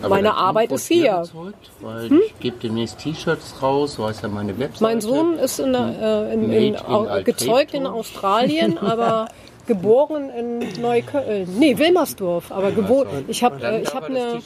meine 0.09 0.34
Arbeit 0.34 0.72
ist 0.72 0.87
hier. 0.87 1.11
Erzeugt, 1.11 1.70
weil 1.80 2.12
ich 2.12 2.39
gebe 2.41 2.57
demnächst 2.62 2.99
T-Shirts 2.99 3.62
raus, 3.62 3.95
so 3.95 4.07
heißt 4.07 4.22
ja 4.22 4.28
meine 4.28 4.59
Webseite. 4.59 4.84
Mein 4.84 5.01
Sohn 5.01 5.34
ist 5.34 5.61
in, 5.61 5.72
der, 5.72 6.28
äh, 6.30 6.34
in, 6.34 6.51
in, 6.51 6.74
in 6.74 7.24
gezeugt 7.24 7.74
in 7.74 7.87
Australien, 7.87 8.78
aber 8.80 9.28
geboren 9.67 10.31
in 10.31 10.81
Neukölln. 10.81 11.59
Nee, 11.59 11.77
Wilmersdorf, 11.79 12.51
aber 12.51 12.71
geboren. 12.73 13.25
Ich 13.29 13.43
habe 13.43 13.62
äh, 13.62 13.83
ich 13.83 13.95
habe 13.95 14.07
eine 14.07 14.39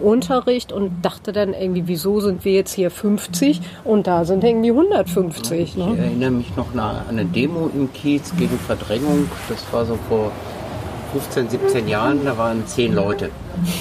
Unterricht 0.00 0.72
und 0.72 0.90
dachte 1.02 1.32
dann 1.32 1.52
irgendwie, 1.54 1.84
wieso 1.86 2.20
sind 2.20 2.44
wir 2.44 2.52
jetzt 2.52 2.72
hier 2.72 2.90
50 2.90 3.60
und 3.84 4.06
da 4.06 4.24
sind 4.24 4.42
irgendwie 4.44 4.70
150. 4.70 5.60
Ich 5.60 5.76
Ne? 5.76 5.96
erinnere 5.98 6.30
mich 6.30 6.56
noch 6.56 6.74
an 6.74 6.96
eine 7.08 7.24
Demo 7.24 7.70
im 7.74 7.92
Kiez 7.92 8.32
gegen 8.36 8.58
Verdrängung. 8.58 9.28
Das 9.48 9.64
war 9.72 9.84
so 9.84 9.98
vor 10.08 10.32
15, 11.12 11.50
17 11.50 11.88
Jahren. 11.88 12.24
Da 12.24 12.36
waren 12.38 12.66
zehn 12.66 12.94
Leute. 12.94 13.30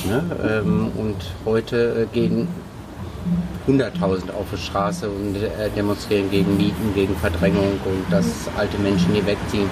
Ne? 0.06 0.24
Ähm, 0.66 0.92
Und 0.98 1.16
heute 1.46 2.08
äh, 2.12 2.14
gehen 2.14 2.48
100.000 3.68 4.32
auf 4.34 4.48
die 4.52 4.58
Straße 4.58 5.08
und 5.08 5.36
äh, 5.38 5.70
demonstrieren 5.76 6.30
gegen 6.32 6.58
Mieten, 6.58 6.94
gegen 6.96 7.16
Verdrängung 7.16 7.80
und 7.86 8.12
dass 8.12 8.26
alte 8.58 8.78
Menschen 8.80 9.14
hier 9.14 9.26
wegziehen 9.26 9.70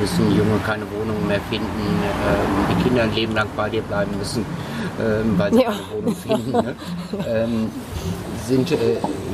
müssen, 0.00 0.36
Junge 0.36 0.58
keine 0.64 0.84
Wohnung 0.98 1.26
mehr 1.26 1.40
finden, 1.50 1.66
ähm, 1.68 2.76
die 2.76 2.82
Kinder 2.82 3.02
ein 3.04 3.14
Leben 3.14 3.34
lang 3.34 3.48
bei 3.56 3.68
dir 3.70 3.82
bleiben 3.82 4.12
müssen, 4.18 4.44
ähm, 5.00 5.34
weil 5.38 5.52
sie 5.52 5.62
Ja. 5.62 5.70
keine 5.70 6.02
Wohnung 6.02 6.16
finden. 6.16 6.52
Ne? 6.52 6.74
Ähm, 7.26 7.70
sind 8.46 8.72
äh, 8.72 8.76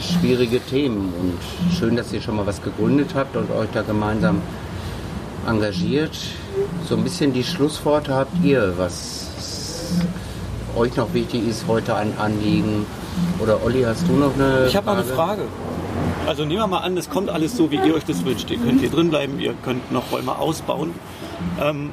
schwierige 0.00 0.60
Themen 0.60 1.12
und 1.20 1.74
schön, 1.74 1.96
dass 1.96 2.12
ihr 2.12 2.20
schon 2.20 2.36
mal 2.36 2.46
was 2.46 2.62
gegründet 2.62 3.10
habt 3.14 3.36
und 3.36 3.50
euch 3.50 3.68
da 3.72 3.82
gemeinsam 3.82 4.42
engagiert. 5.46 6.16
So 6.88 6.96
ein 6.96 7.04
bisschen 7.04 7.32
die 7.32 7.44
Schlussworte 7.44 8.14
habt 8.14 8.44
ihr, 8.44 8.74
was 8.76 9.30
euch 10.76 10.94
noch 10.96 11.12
wichtig 11.14 11.48
ist, 11.48 11.64
heute 11.66 11.94
ein 11.96 12.12
Anliegen. 12.18 12.84
Oder 13.40 13.64
Olli, 13.64 13.82
hast 13.82 14.06
du 14.08 14.12
noch 14.12 14.34
eine 14.34 14.66
Ich 14.66 14.76
habe 14.76 14.86
mal 14.86 14.96
eine 14.96 15.04
Frage. 15.04 15.42
Also 16.26 16.44
nehmen 16.44 16.60
wir 16.60 16.66
mal 16.66 16.80
an, 16.80 16.96
es 16.96 17.08
kommt 17.08 17.30
alles 17.30 17.56
so, 17.56 17.70
wie 17.70 17.76
ihr 17.76 17.94
euch 17.94 18.04
das 18.04 18.24
wünscht. 18.24 18.50
Ihr 18.50 18.58
könnt 18.58 18.80
hier 18.80 18.90
drin 18.90 19.10
bleiben, 19.10 19.38
ihr 19.40 19.54
könnt 19.64 19.90
noch 19.92 20.12
Räume 20.12 20.36
ausbauen. 20.38 20.94
Ähm, 21.60 21.90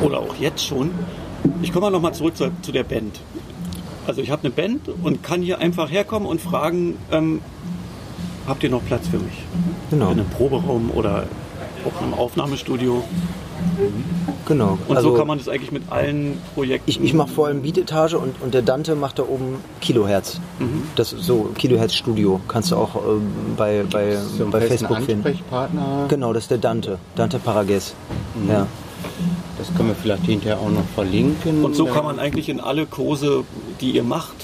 oder 0.00 0.18
auch 0.18 0.34
jetzt 0.36 0.64
schon. 0.64 0.90
Ich 1.62 1.72
komme 1.72 1.86
mal 1.86 1.90
noch 1.90 2.00
mal 2.00 2.12
zurück 2.12 2.36
zu, 2.36 2.50
zu 2.62 2.72
der 2.72 2.84
Band. 2.84 3.20
Also 4.06 4.20
ich 4.20 4.30
habe 4.30 4.42
eine 4.42 4.50
Band 4.50 4.88
und 5.02 5.22
kann 5.22 5.42
hier 5.42 5.58
einfach 5.58 5.90
herkommen 5.90 6.28
und 6.28 6.40
fragen, 6.40 6.96
ähm, 7.10 7.40
habt 8.46 8.62
ihr 8.62 8.70
noch 8.70 8.84
Platz 8.84 9.08
für 9.08 9.18
mich? 9.18 9.44
Genau. 9.90 10.10
In 10.10 10.20
einem 10.20 10.28
Proberaum 10.30 10.90
oder 10.90 11.24
auch 11.86 12.00
in 12.00 12.06
einem 12.06 12.14
Aufnahmestudio. 12.14 13.02
Genau. 14.46 14.78
Und 14.88 14.96
also 14.96 15.10
so 15.10 15.16
kann 15.16 15.26
man 15.26 15.38
das 15.38 15.48
eigentlich 15.48 15.72
mit 15.72 15.90
allen 15.90 16.38
Projekten. 16.54 16.90
ich, 16.90 17.00
ich 17.00 17.14
mache 17.14 17.28
vor 17.28 17.46
allem 17.46 17.62
Beatetage 17.62 18.18
und, 18.18 18.40
und 18.42 18.52
der 18.52 18.62
Dante 18.62 18.94
macht 18.94 19.18
da 19.18 19.22
oben 19.22 19.56
Kilohertz. 19.80 20.40
Mhm. 20.58 20.82
Das 20.96 21.12
ist 21.12 21.24
so 21.24 21.50
Kilohertz 21.56 21.94
Studio. 21.94 22.40
Kannst 22.48 22.70
du 22.70 22.76
auch 22.76 22.96
ähm, 22.96 23.26
bei, 23.56 23.84
bei, 23.90 24.16
so 24.16 24.46
bei 24.46 24.60
Facebook 24.60 24.98
finden. 24.98 25.26
Ansprechpartner? 25.26 26.06
Genau, 26.08 26.32
das 26.32 26.44
ist 26.44 26.50
der 26.50 26.58
Dante. 26.58 26.98
Dante 27.16 27.38
Parages. 27.38 27.94
Mhm. 28.34 28.50
Ja. 28.50 28.66
Das 29.58 29.74
können 29.74 29.88
wir 29.88 29.96
vielleicht 29.96 30.24
hinterher 30.24 30.58
auch 30.58 30.70
noch 30.70 30.84
verlinken. 30.94 31.64
Und 31.64 31.74
so 31.74 31.86
kann 31.86 32.04
man 32.04 32.18
eigentlich 32.18 32.48
in 32.48 32.60
alle 32.60 32.86
Kurse, 32.86 33.44
die 33.80 33.92
ihr 33.92 34.02
macht, 34.02 34.34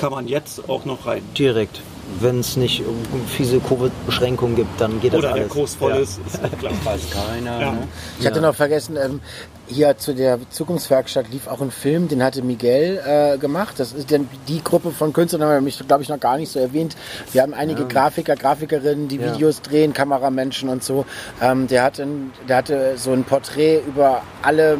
kann 0.00 0.10
man 0.10 0.26
jetzt 0.26 0.68
auch 0.68 0.84
noch 0.84 1.06
rein. 1.06 1.22
Direkt. 1.38 1.80
Wenn 2.20 2.40
es 2.40 2.56
nicht 2.56 2.82
fiese 3.28 3.60
Covid-Beschränkungen 3.60 4.56
gibt, 4.56 4.80
dann 4.80 5.00
geht 5.00 5.12
das 5.12 5.18
Oder 5.20 5.28
der 5.28 5.42
alles. 5.42 5.48
Kurs 5.52 5.74
voll 5.74 5.90
Ja. 5.92 5.96
ist, 5.98 6.18
ist 6.26 6.58
klar. 6.58 6.72
weiß 6.84 7.00
keiner. 7.10 7.60
Ja. 7.60 7.72
Ne? 7.72 7.88
Ich 8.20 8.26
hatte 8.26 8.40
noch 8.40 8.54
vergessen, 8.54 8.96
ähm, 8.96 9.20
hier 9.66 9.96
zu 9.96 10.14
der 10.14 10.38
Zukunftswerkstatt 10.50 11.30
lief 11.30 11.46
auch 11.48 11.60
ein 11.62 11.70
Film, 11.70 12.08
den 12.08 12.22
hatte 12.22 12.42
Miguel 12.42 13.00
äh, 13.06 13.38
gemacht. 13.38 13.74
Das 13.78 13.92
ist 13.92 14.12
dann 14.12 14.28
die 14.46 14.62
Gruppe 14.62 14.90
von 14.90 15.12
Künstlern, 15.12 15.42
haben 15.42 15.50
wir 15.52 15.60
mich, 15.62 15.78
glaube 15.86 16.02
ich, 16.02 16.08
noch 16.10 16.20
gar 16.20 16.36
nicht 16.36 16.52
so 16.52 16.58
erwähnt. 16.58 16.94
Wir 17.32 17.40
haben 17.42 17.54
einige 17.54 17.86
Grafiker, 17.86 18.36
Grafikerinnen, 18.36 19.08
die 19.08 19.16
Ja. 19.16 19.32
Videos 19.34 19.62
drehen, 19.62 19.92
Kameramenschen 19.94 20.68
und 20.68 20.84
so. 20.84 21.06
Ähm, 21.40 21.66
der, 21.66 21.82
hatte, 21.82 22.02
ein- 22.02 22.30
der 22.48 22.56
hatte 22.58 22.92
so 22.98 23.12
ein 23.12 23.24
Porträt 23.24 23.80
über 23.86 24.22
alle 24.42 24.78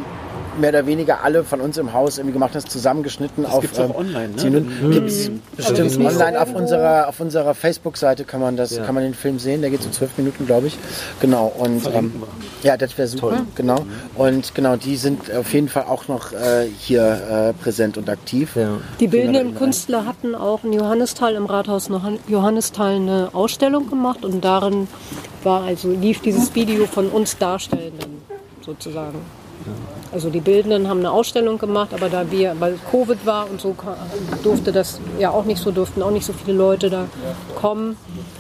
mehr 0.58 0.70
oder 0.70 0.86
weniger 0.86 1.22
alle 1.24 1.44
von 1.44 1.60
uns 1.60 1.76
im 1.78 1.92
Haus 1.92 2.18
irgendwie 2.18 2.32
gemacht, 2.34 2.54
das 2.54 2.64
zusammengeschnitten 2.64 3.46
auf. 3.46 3.60
gibt's 3.60 3.78
auch 3.78 3.94
online, 3.94 4.30
ne? 4.36 4.64
Gibt's 4.90 5.30
bestimmt 5.56 5.98
nicht 5.98 6.10
online 6.10 6.40
auf 6.40 6.48
irgendwo? 6.48 6.58
unserer 6.62 7.08
auf 7.08 7.20
unserer 7.20 7.54
Facebook-Seite 7.54 8.24
kann 8.24 8.40
man 8.40 8.56
das 8.56 8.76
Ja. 8.76 8.84
kann 8.84 8.94
man 8.94 9.04
den 9.04 9.14
Film 9.14 9.38
sehen. 9.38 9.60
Der 9.60 9.70
geht 9.70 9.82
so 9.82 9.90
zwölf 9.90 10.16
Minuten, 10.16 10.46
glaube 10.46 10.66
ich. 10.68 10.76
Genau 11.20 11.52
und 11.58 11.86
ähm, 11.94 12.22
ja, 12.62 12.76
das 12.76 12.96
wäre 12.98 13.08
super. 13.08 13.44
Genau 13.54 13.84
und 14.16 14.54
genau 14.54 14.76
die 14.76 14.96
sind 14.96 15.34
auf 15.34 15.52
jeden 15.52 15.68
Fall 15.68 15.84
auch 15.84 16.08
noch 16.08 16.32
äh, 16.32 16.66
hier 16.78 17.52
äh, 17.58 17.62
präsent 17.62 17.96
und 17.98 18.08
aktiv. 18.08 18.56
Ja. 18.56 18.78
Die 19.00 19.08
bildenden 19.08 19.54
Künstler 19.54 20.06
hatten 20.06 20.34
auch 20.34 20.64
in 20.64 20.72
Johannisthal 20.72 21.34
im 21.34 21.46
Rathaus 21.46 21.88
Johann- 21.88 22.18
Johannisthal 22.28 22.96
eine 22.96 23.28
Ausstellung 23.32 23.88
gemacht 23.90 24.24
und 24.24 24.44
darin 24.44 24.88
war 25.42 25.62
also 25.64 25.90
lief 25.90 26.20
dieses 26.20 26.54
Video 26.54 26.86
von 26.86 27.08
uns 27.08 27.36
Darstellenden 27.38 28.22
sozusagen. 28.64 29.18
Also 30.12 30.30
die 30.30 30.40
Bildenden 30.40 30.88
haben 30.88 31.00
eine 31.00 31.10
Ausstellung 31.10 31.58
gemacht, 31.58 31.92
aber 31.92 32.08
da 32.08 32.30
wir, 32.30 32.54
weil 32.60 32.78
Covid 32.90 33.26
war 33.26 33.50
und 33.50 33.60
so 33.60 33.74
durfte 34.42 34.70
das 34.72 35.00
ja 35.18 35.30
auch 35.30 35.44
nicht 35.44 35.60
so, 35.60 35.72
durften 35.72 36.02
auch 36.02 36.10
nicht 36.10 36.24
so 36.24 36.32
viele 36.32 36.56
Leute 36.56 36.90
da 36.90 37.06
kommen, 37.56 37.96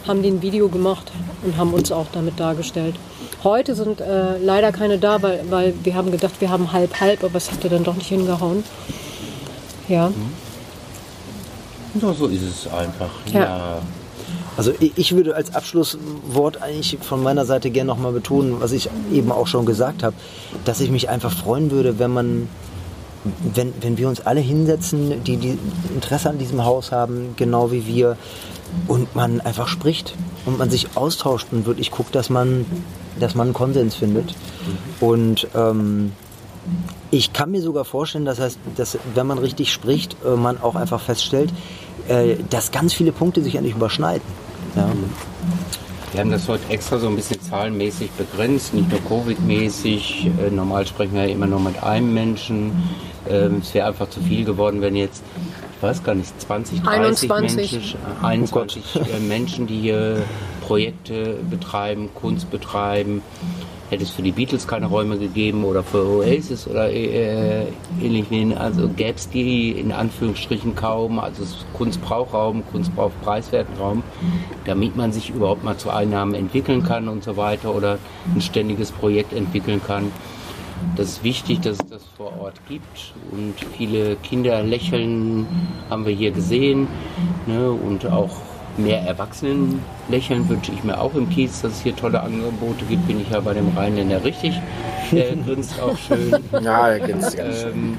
haben 0.06 0.22
die 0.22 0.28
ein 0.28 0.42
Video 0.42 0.68
gemacht 0.68 1.10
und 1.42 1.56
haben 1.56 1.74
uns 1.74 1.90
auch 1.90 2.06
damit 2.12 2.38
dargestellt. 2.38 2.94
Heute 3.42 3.74
sind 3.74 4.00
äh, 4.00 4.38
leider 4.38 4.72
keine 4.72 4.98
da, 4.98 5.20
weil, 5.22 5.44
weil 5.50 5.74
wir 5.82 5.94
haben 5.94 6.10
gedacht, 6.12 6.40
wir 6.40 6.50
haben 6.50 6.72
halb 6.72 7.00
halb, 7.00 7.24
aber 7.24 7.36
es 7.36 7.50
hatte 7.50 7.68
dann 7.68 7.84
doch 7.84 7.94
nicht 7.94 8.08
hingehauen. 8.08 8.64
Ja. 9.88 10.12
Ja, 12.00 12.12
so 12.12 12.26
ist 12.26 12.42
es 12.42 12.72
einfach. 12.72 13.10
Ja. 13.32 13.40
Ja. 13.40 13.82
Also 14.56 14.72
ich 14.80 15.14
würde 15.16 15.34
als 15.34 15.54
Abschlusswort 15.54 16.62
eigentlich 16.62 16.98
von 17.00 17.22
meiner 17.22 17.44
Seite 17.44 17.70
gerne 17.70 17.88
nochmal 17.88 18.12
betonen, 18.12 18.60
was 18.60 18.72
ich 18.72 18.88
eben 19.12 19.32
auch 19.32 19.46
schon 19.46 19.66
gesagt 19.66 20.02
habe, 20.02 20.14
dass 20.64 20.80
ich 20.80 20.90
mich 20.90 21.08
einfach 21.08 21.32
freuen 21.32 21.70
würde, 21.70 21.98
wenn 21.98 22.12
man, 22.12 22.48
wenn, 23.54 23.72
wenn 23.80 23.98
wir 23.98 24.08
uns 24.08 24.20
alle 24.20 24.40
hinsetzen, 24.40 25.24
die, 25.24 25.38
die 25.38 25.58
Interesse 25.92 26.30
an 26.30 26.38
diesem 26.38 26.64
Haus 26.64 26.92
haben, 26.92 27.34
genau 27.36 27.72
wie 27.72 27.86
wir, 27.86 28.16
und 28.88 29.14
man 29.14 29.40
einfach 29.40 29.68
spricht 29.68 30.14
und 30.46 30.58
man 30.58 30.70
sich 30.70 30.96
austauscht 30.96 31.48
und 31.52 31.66
wirklich 31.66 31.90
guckt, 31.90 32.14
dass 32.14 32.30
man, 32.30 32.66
dass 33.18 33.34
man 33.34 33.48
einen 33.48 33.54
Konsens 33.54 33.94
findet. 33.94 34.34
Und 35.00 35.48
ähm, 35.54 36.12
ich 37.10 37.32
kann 37.32 37.50
mir 37.50 37.62
sogar 37.62 37.84
vorstellen, 37.84 38.24
das 38.24 38.40
heißt, 38.40 38.58
dass 38.76 38.98
wenn 39.14 39.26
man 39.26 39.38
richtig 39.38 39.72
spricht, 39.72 40.16
äh, 40.24 40.36
man 40.36 40.60
auch 40.60 40.74
einfach 40.74 41.00
feststellt, 41.00 41.52
äh, 42.08 42.36
dass 42.50 42.72
ganz 42.72 42.92
viele 42.92 43.12
Punkte 43.12 43.42
sich 43.42 43.56
eigentlich 43.58 43.76
überschneiden. 43.76 44.43
Ja. 44.76 44.88
Wir 46.12 46.20
haben 46.20 46.30
das 46.30 46.46
heute 46.48 46.68
extra 46.72 46.98
so 46.98 47.08
ein 47.08 47.16
bisschen 47.16 47.40
zahlenmäßig 47.40 48.10
begrenzt, 48.12 48.72
nicht 48.72 48.88
nur 48.88 49.00
Covid-mäßig. 49.00 50.30
Äh, 50.46 50.50
normal 50.50 50.86
sprechen 50.86 51.14
wir 51.14 51.26
ja 51.26 51.32
immer 51.32 51.46
nur 51.46 51.58
mit 51.58 51.82
einem 51.82 52.14
Menschen. 52.14 52.70
Ähm, 53.28 53.58
es 53.62 53.74
wäre 53.74 53.88
einfach 53.88 54.08
zu 54.10 54.20
viel 54.20 54.44
geworden, 54.44 54.80
wenn 54.80 54.94
jetzt, 54.94 55.24
weiß 55.84 56.02
gar 56.02 56.14
nicht, 56.14 56.40
20, 56.40 56.82
30 56.82 57.30
21. 57.30 57.72
Menschen, 57.72 57.98
äh, 58.22 58.24
21 58.24 58.82
äh, 58.96 59.20
Menschen, 59.20 59.66
die 59.66 59.80
hier 59.80 60.22
Projekte 60.66 61.36
betreiben, 61.50 62.08
Kunst 62.14 62.50
betreiben. 62.50 63.22
Hätte 63.90 64.02
es 64.02 64.10
für 64.10 64.22
die 64.22 64.32
Beatles 64.32 64.66
keine 64.66 64.86
Räume 64.86 65.18
gegeben 65.18 65.62
oder 65.62 65.82
für 65.82 66.06
Oasis 66.06 66.66
oder 66.66 66.90
äh, 66.90 67.66
ähnlich. 68.00 68.26
Also 68.58 68.88
gäbe 68.88 69.16
es 69.16 69.28
die 69.28 69.72
in 69.72 69.92
Anführungsstrichen 69.92 70.74
kaum. 70.74 71.18
Also 71.18 71.44
Kunst 71.74 72.00
braucht 72.00 72.32
Raum, 72.32 72.64
Kunst 72.72 72.96
braucht 72.96 73.20
preiswerten 73.22 73.76
Raum, 73.76 74.02
damit 74.64 74.96
man 74.96 75.12
sich 75.12 75.30
überhaupt 75.30 75.62
mal 75.62 75.76
zu 75.76 75.90
Einnahmen 75.90 76.34
entwickeln 76.34 76.82
kann 76.82 77.08
und 77.08 77.22
so 77.22 77.36
weiter 77.36 77.74
oder 77.74 77.98
ein 78.34 78.40
ständiges 78.40 78.90
Projekt 78.90 79.34
entwickeln 79.34 79.82
kann. 79.86 80.10
Das 80.96 81.08
ist 81.08 81.24
wichtig, 81.24 81.60
dass 81.60 81.78
es 81.78 81.86
das 81.90 82.02
vor 82.16 82.32
Ort 82.40 82.54
gibt 82.68 83.14
und 83.32 83.54
viele 83.76 84.16
Kinder 84.16 84.62
lächeln 84.62 85.46
haben 85.90 86.06
wir 86.06 86.14
hier 86.14 86.30
gesehen 86.30 86.86
ne? 87.46 87.70
und 87.70 88.06
auch 88.06 88.30
mehr 88.76 89.02
Erwachsenen 89.02 89.82
lächeln 90.08 90.48
wünsche 90.48 90.72
ich 90.72 90.84
mir 90.84 91.00
auch 91.00 91.14
im 91.14 91.28
Kiez, 91.30 91.62
dass 91.62 91.72
es 91.72 91.82
hier 91.82 91.94
tolle 91.96 92.20
Angebote 92.20 92.84
gibt. 92.88 93.06
Bin 93.06 93.20
ich 93.20 93.30
ja 93.30 93.40
bei 93.40 93.54
dem 93.54 93.68
Rheinländer 93.76 94.24
richtig. 94.24 94.60
Der 95.12 95.36
grinst 95.46 95.80
auch 95.80 95.96
schön. 95.96 96.32
Ja, 96.60 96.98
ganz, 96.98 97.36
ganz 97.36 97.60
schön. 97.62 97.72
Ähm, 97.72 97.98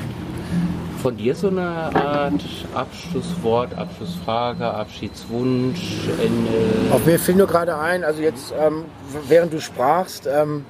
von 1.02 1.18
dir 1.18 1.36
so 1.36 1.50
eine 1.50 1.96
Art 1.96 2.44
Abschlusswort, 2.74 3.78
Abschlussfrage, 3.78 4.66
Abschiedswunsch, 4.66 6.10
Ende. 6.20 6.92
Auf 6.92 7.06
mir 7.06 7.20
fiel 7.20 7.36
nur 7.36 7.46
gerade 7.46 7.78
ein, 7.78 8.04
also 8.04 8.24
jetzt, 8.24 8.52
ähm, 8.60 8.86
während 9.28 9.54
du 9.54 9.62
sprachst, 9.62 10.28
ähm, 10.28 10.66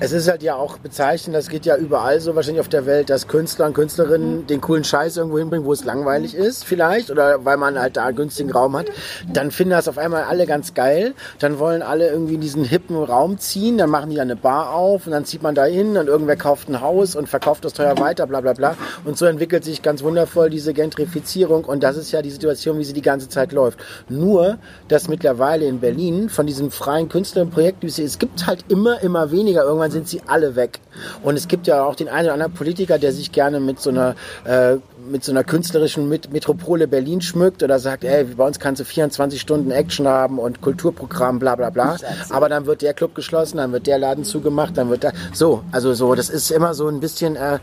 es 0.00 0.12
ist 0.12 0.28
halt 0.28 0.42
ja 0.42 0.54
auch 0.54 0.78
bezeichnend, 0.78 1.34
das 1.34 1.48
geht 1.48 1.66
ja 1.66 1.76
überall 1.76 2.20
so 2.20 2.36
wahrscheinlich 2.36 2.60
auf 2.60 2.68
der 2.68 2.86
Welt, 2.86 3.10
dass 3.10 3.26
Künstler 3.26 3.66
und 3.66 3.74
Künstlerinnen 3.74 4.46
den 4.46 4.60
coolen 4.60 4.84
Scheiß 4.84 5.16
irgendwo 5.16 5.38
hinbringen, 5.38 5.66
wo 5.66 5.72
es 5.72 5.84
langweilig 5.84 6.34
ist 6.34 6.64
vielleicht 6.64 7.10
oder 7.10 7.44
weil 7.44 7.56
man 7.56 7.78
halt 7.78 7.96
da 7.96 8.06
einen 8.06 8.16
günstigen 8.16 8.52
Raum 8.52 8.76
hat. 8.76 8.86
Dann 9.32 9.50
finden 9.50 9.72
das 9.72 9.88
auf 9.88 9.98
einmal 9.98 10.24
alle 10.24 10.46
ganz 10.46 10.74
geil. 10.74 11.14
Dann 11.40 11.58
wollen 11.58 11.82
alle 11.82 12.08
irgendwie 12.10 12.34
in 12.34 12.40
diesen 12.40 12.64
hippen 12.64 12.96
Raum 12.96 13.38
ziehen, 13.38 13.78
dann 13.78 13.90
machen 13.90 14.10
die 14.10 14.20
eine 14.20 14.36
Bar 14.36 14.72
auf 14.74 15.06
und 15.06 15.12
dann 15.12 15.24
zieht 15.24 15.42
man 15.42 15.54
da 15.54 15.64
hin 15.64 15.96
und 15.96 16.06
irgendwer 16.06 16.36
kauft 16.36 16.68
ein 16.68 16.80
Haus 16.80 17.16
und 17.16 17.28
verkauft 17.28 17.64
das 17.64 17.72
teuer 17.72 17.98
weiter, 17.98 18.26
bla 18.26 18.40
bla 18.40 18.52
bla. 18.52 18.76
Und 19.04 19.18
so 19.18 19.26
entwickelt 19.26 19.64
sich 19.64 19.82
ganz 19.82 20.02
wundervoll 20.02 20.50
diese 20.50 20.74
Gentrifizierung 20.74 21.64
und 21.64 21.82
das 21.82 21.96
ist 21.96 22.12
ja 22.12 22.22
die 22.22 22.30
Situation, 22.30 22.78
wie 22.78 22.84
sie 22.84 22.92
die 22.92 23.02
ganze 23.02 23.28
Zeit 23.28 23.52
läuft. 23.52 23.78
Nur, 24.08 24.58
dass 24.86 25.08
mittlerweile 25.08 25.66
in 25.66 25.80
Berlin 25.80 26.28
von 26.28 26.46
diesem 26.46 26.70
freien 26.70 27.08
Künstlerprojekt, 27.08 27.82
es 27.82 28.18
gibt 28.18 28.46
halt 28.46 28.64
immer, 28.68 29.02
immer 29.02 29.32
weniger. 29.32 29.77
Irgendwann 29.78 29.92
sind 29.92 30.08
sie 30.08 30.22
alle 30.26 30.56
weg. 30.56 30.80
Und 31.22 31.36
es 31.36 31.46
gibt 31.46 31.68
ja 31.68 31.84
auch 31.84 31.94
den 31.94 32.08
einen 32.08 32.24
oder 32.24 32.34
anderen 32.34 32.52
Politiker, 32.52 32.98
der 32.98 33.12
sich 33.12 33.30
gerne 33.30 33.60
mit 33.60 33.80
so 33.80 33.90
einer 33.90 34.16
äh, 34.44 34.78
mit 35.08 35.24
so 35.24 35.32
einer 35.32 35.44
künstlerischen 35.44 36.08
Metropole 36.08 36.88
Berlin 36.88 37.20
schmückt 37.20 37.62
oder 37.62 37.78
sagt, 37.78 38.04
ey, 38.04 38.24
bei 38.24 38.46
uns 38.46 38.58
kannst 38.58 38.80
du 38.80 38.84
24 38.84 39.40
Stunden 39.40 39.70
Action 39.70 40.06
haben 40.06 40.38
und 40.38 40.60
Kulturprogramm, 40.60 41.38
bla 41.38 41.56
bla 41.56 41.70
bla. 41.70 41.96
Aber 42.30 42.48
dann 42.48 42.66
wird 42.66 42.82
der 42.82 42.94
Club 42.94 43.14
geschlossen, 43.14 43.58
dann 43.58 43.72
wird 43.72 43.86
der 43.86 43.98
Laden 43.98 44.24
zugemacht, 44.24 44.76
dann 44.76 44.90
wird 44.90 45.04
da. 45.04 45.12
So, 45.32 45.62
also 45.72 45.94
so, 45.94 46.14
das 46.14 46.28
ist 46.28 46.50
immer 46.50 46.74
so 46.74 46.88
ein 46.88 47.00
bisschen, 47.00 47.36
äh, 47.36 47.58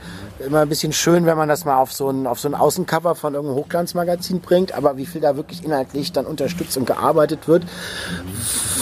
immer 0.46 0.62
ein 0.62 0.70
bisschen 0.70 0.94
schön, 0.94 1.26
wenn 1.26 1.38
man 1.38 1.50
das 1.50 1.66
mal 1.66 1.78
auf 1.78 1.94
so 1.94 2.10
ein, 2.10 2.28
auf 2.28 2.40
so 2.40 2.48
ein 2.48 2.56
Außencover 2.56 3.16
von 3.16 3.34
irgendeinem 3.34 3.58
Hochglanzmagazin 3.58 4.42
bringt, 4.42 4.74
aber 4.74 4.98
wie 4.98 5.06
viel 5.06 5.22
da 5.22 5.36
wirklich 5.38 5.64
inhaltlich 5.64 6.12
dann 6.12 6.26
unterstützt 6.26 6.78
und 6.78 6.86
gearbeitet 6.86 7.48
wird, 7.48 7.64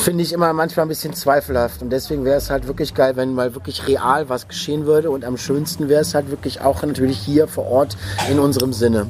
finde 0.04 0.24
ich 0.24 0.34
immer 0.34 0.52
manchmal 0.54 0.86
ein 0.86 0.90
bisschen 0.90 1.14
zweifelhaft. 1.14 1.82
Und 1.82 1.90
deswegen 1.90 2.26
wäre 2.26 2.38
es 2.38 2.50
halt 2.50 2.68
wirklich 2.68 2.94
geil, 2.94 3.16
wenn 3.16 3.34
mal 3.34 3.56
wirklich 3.56 3.88
real 3.88 4.30
was 4.30 4.48
geschehen 4.48 4.86
würde. 4.86 5.10
Und 5.12 5.24
am 5.24 5.38
schönsten 5.38 5.90
wäre 5.90 6.02
es 6.02 6.14
halt 6.14 6.30
wirklich 6.30 6.62
auch 6.62 6.84
natürlich 6.84 7.18
hier 7.18 7.48
vor 7.48 7.66
Ort 7.66 7.98
in 8.30 8.40
unserem 8.40 8.53
Sinne. 8.74 9.08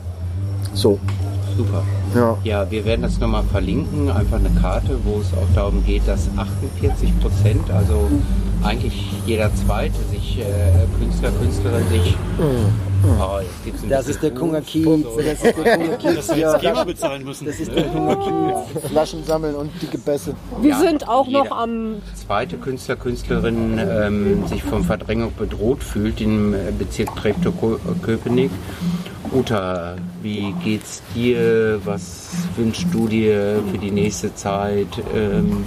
So. 0.74 1.00
Super. 1.58 1.84
Ja. 2.16 2.38
ja, 2.44 2.72
wir 2.72 2.86
werden 2.86 3.02
das 3.02 3.20
nochmal 3.20 3.44
verlinken, 3.44 4.10
einfach 4.10 4.38
eine 4.38 4.50
Karte, 4.62 4.98
wo 5.04 5.20
es 5.20 5.28
auch 5.34 5.56
darum 5.56 5.84
geht, 5.86 6.08
dass 6.08 6.30
48 6.36 7.20
Prozent, 7.20 7.70
also 7.72 8.08
eigentlich 8.64 9.12
jeder 9.26 9.54
Zweite, 9.56 9.96
sich 10.12 10.40
äh, 10.40 10.44
Künstler, 11.00 11.32
Künstlerin 11.32 11.88
sich. 11.90 12.16
Oh, 13.20 13.40
das 13.90 14.08
ist 14.08 14.24
der 14.24 14.32
Kunga 14.32 14.62
Kiez. 14.62 14.86
Das 15.18 15.26
ist 15.26 15.44
der 15.44 15.54
Kunga 15.54 15.96
Kiez. 15.98 16.16
Dass 16.16 16.30
wir 16.30 16.38
jetzt 16.38 16.62
GEMA 16.62 16.84
bezahlen 16.86 17.24
müssen. 17.26 17.46
Das 17.46 17.60
ist 17.60 17.76
der 17.76 17.84
Kunga 17.84 18.16
Kiez. 18.16 18.90
Flaschen 18.90 19.24
sammeln 19.26 19.56
und 19.56 19.70
dicke 19.82 19.98
Bässe. 19.98 20.36
Wir 20.62 20.70
ja, 20.72 20.80
sind 20.80 21.08
auch 21.08 21.28
noch 21.28 21.52
am. 21.52 21.96
Zweite 22.16 22.58
Künstler, 22.58 22.96
Künstlerin 22.96 23.78
ähm, 23.78 24.48
sich 24.48 24.64
von 24.64 24.84
Verdrängung 24.84 25.34
bedroht 25.38 25.84
fühlt 25.84 26.22
im 26.22 26.56
Bezirk 26.80 27.14
Treptow-Köpenick. 27.18 28.52
Uta, 29.34 29.96
wie 30.22 30.54
geht's 30.64 31.02
dir? 31.16 31.80
Was 31.86 32.30
wünschst 32.56 32.86
du 32.92 33.08
dir 33.08 33.64
für 33.72 33.80
die 33.80 33.90
nächste 33.90 34.34
Zeit? 34.36 34.88
Ähm, 35.16 35.66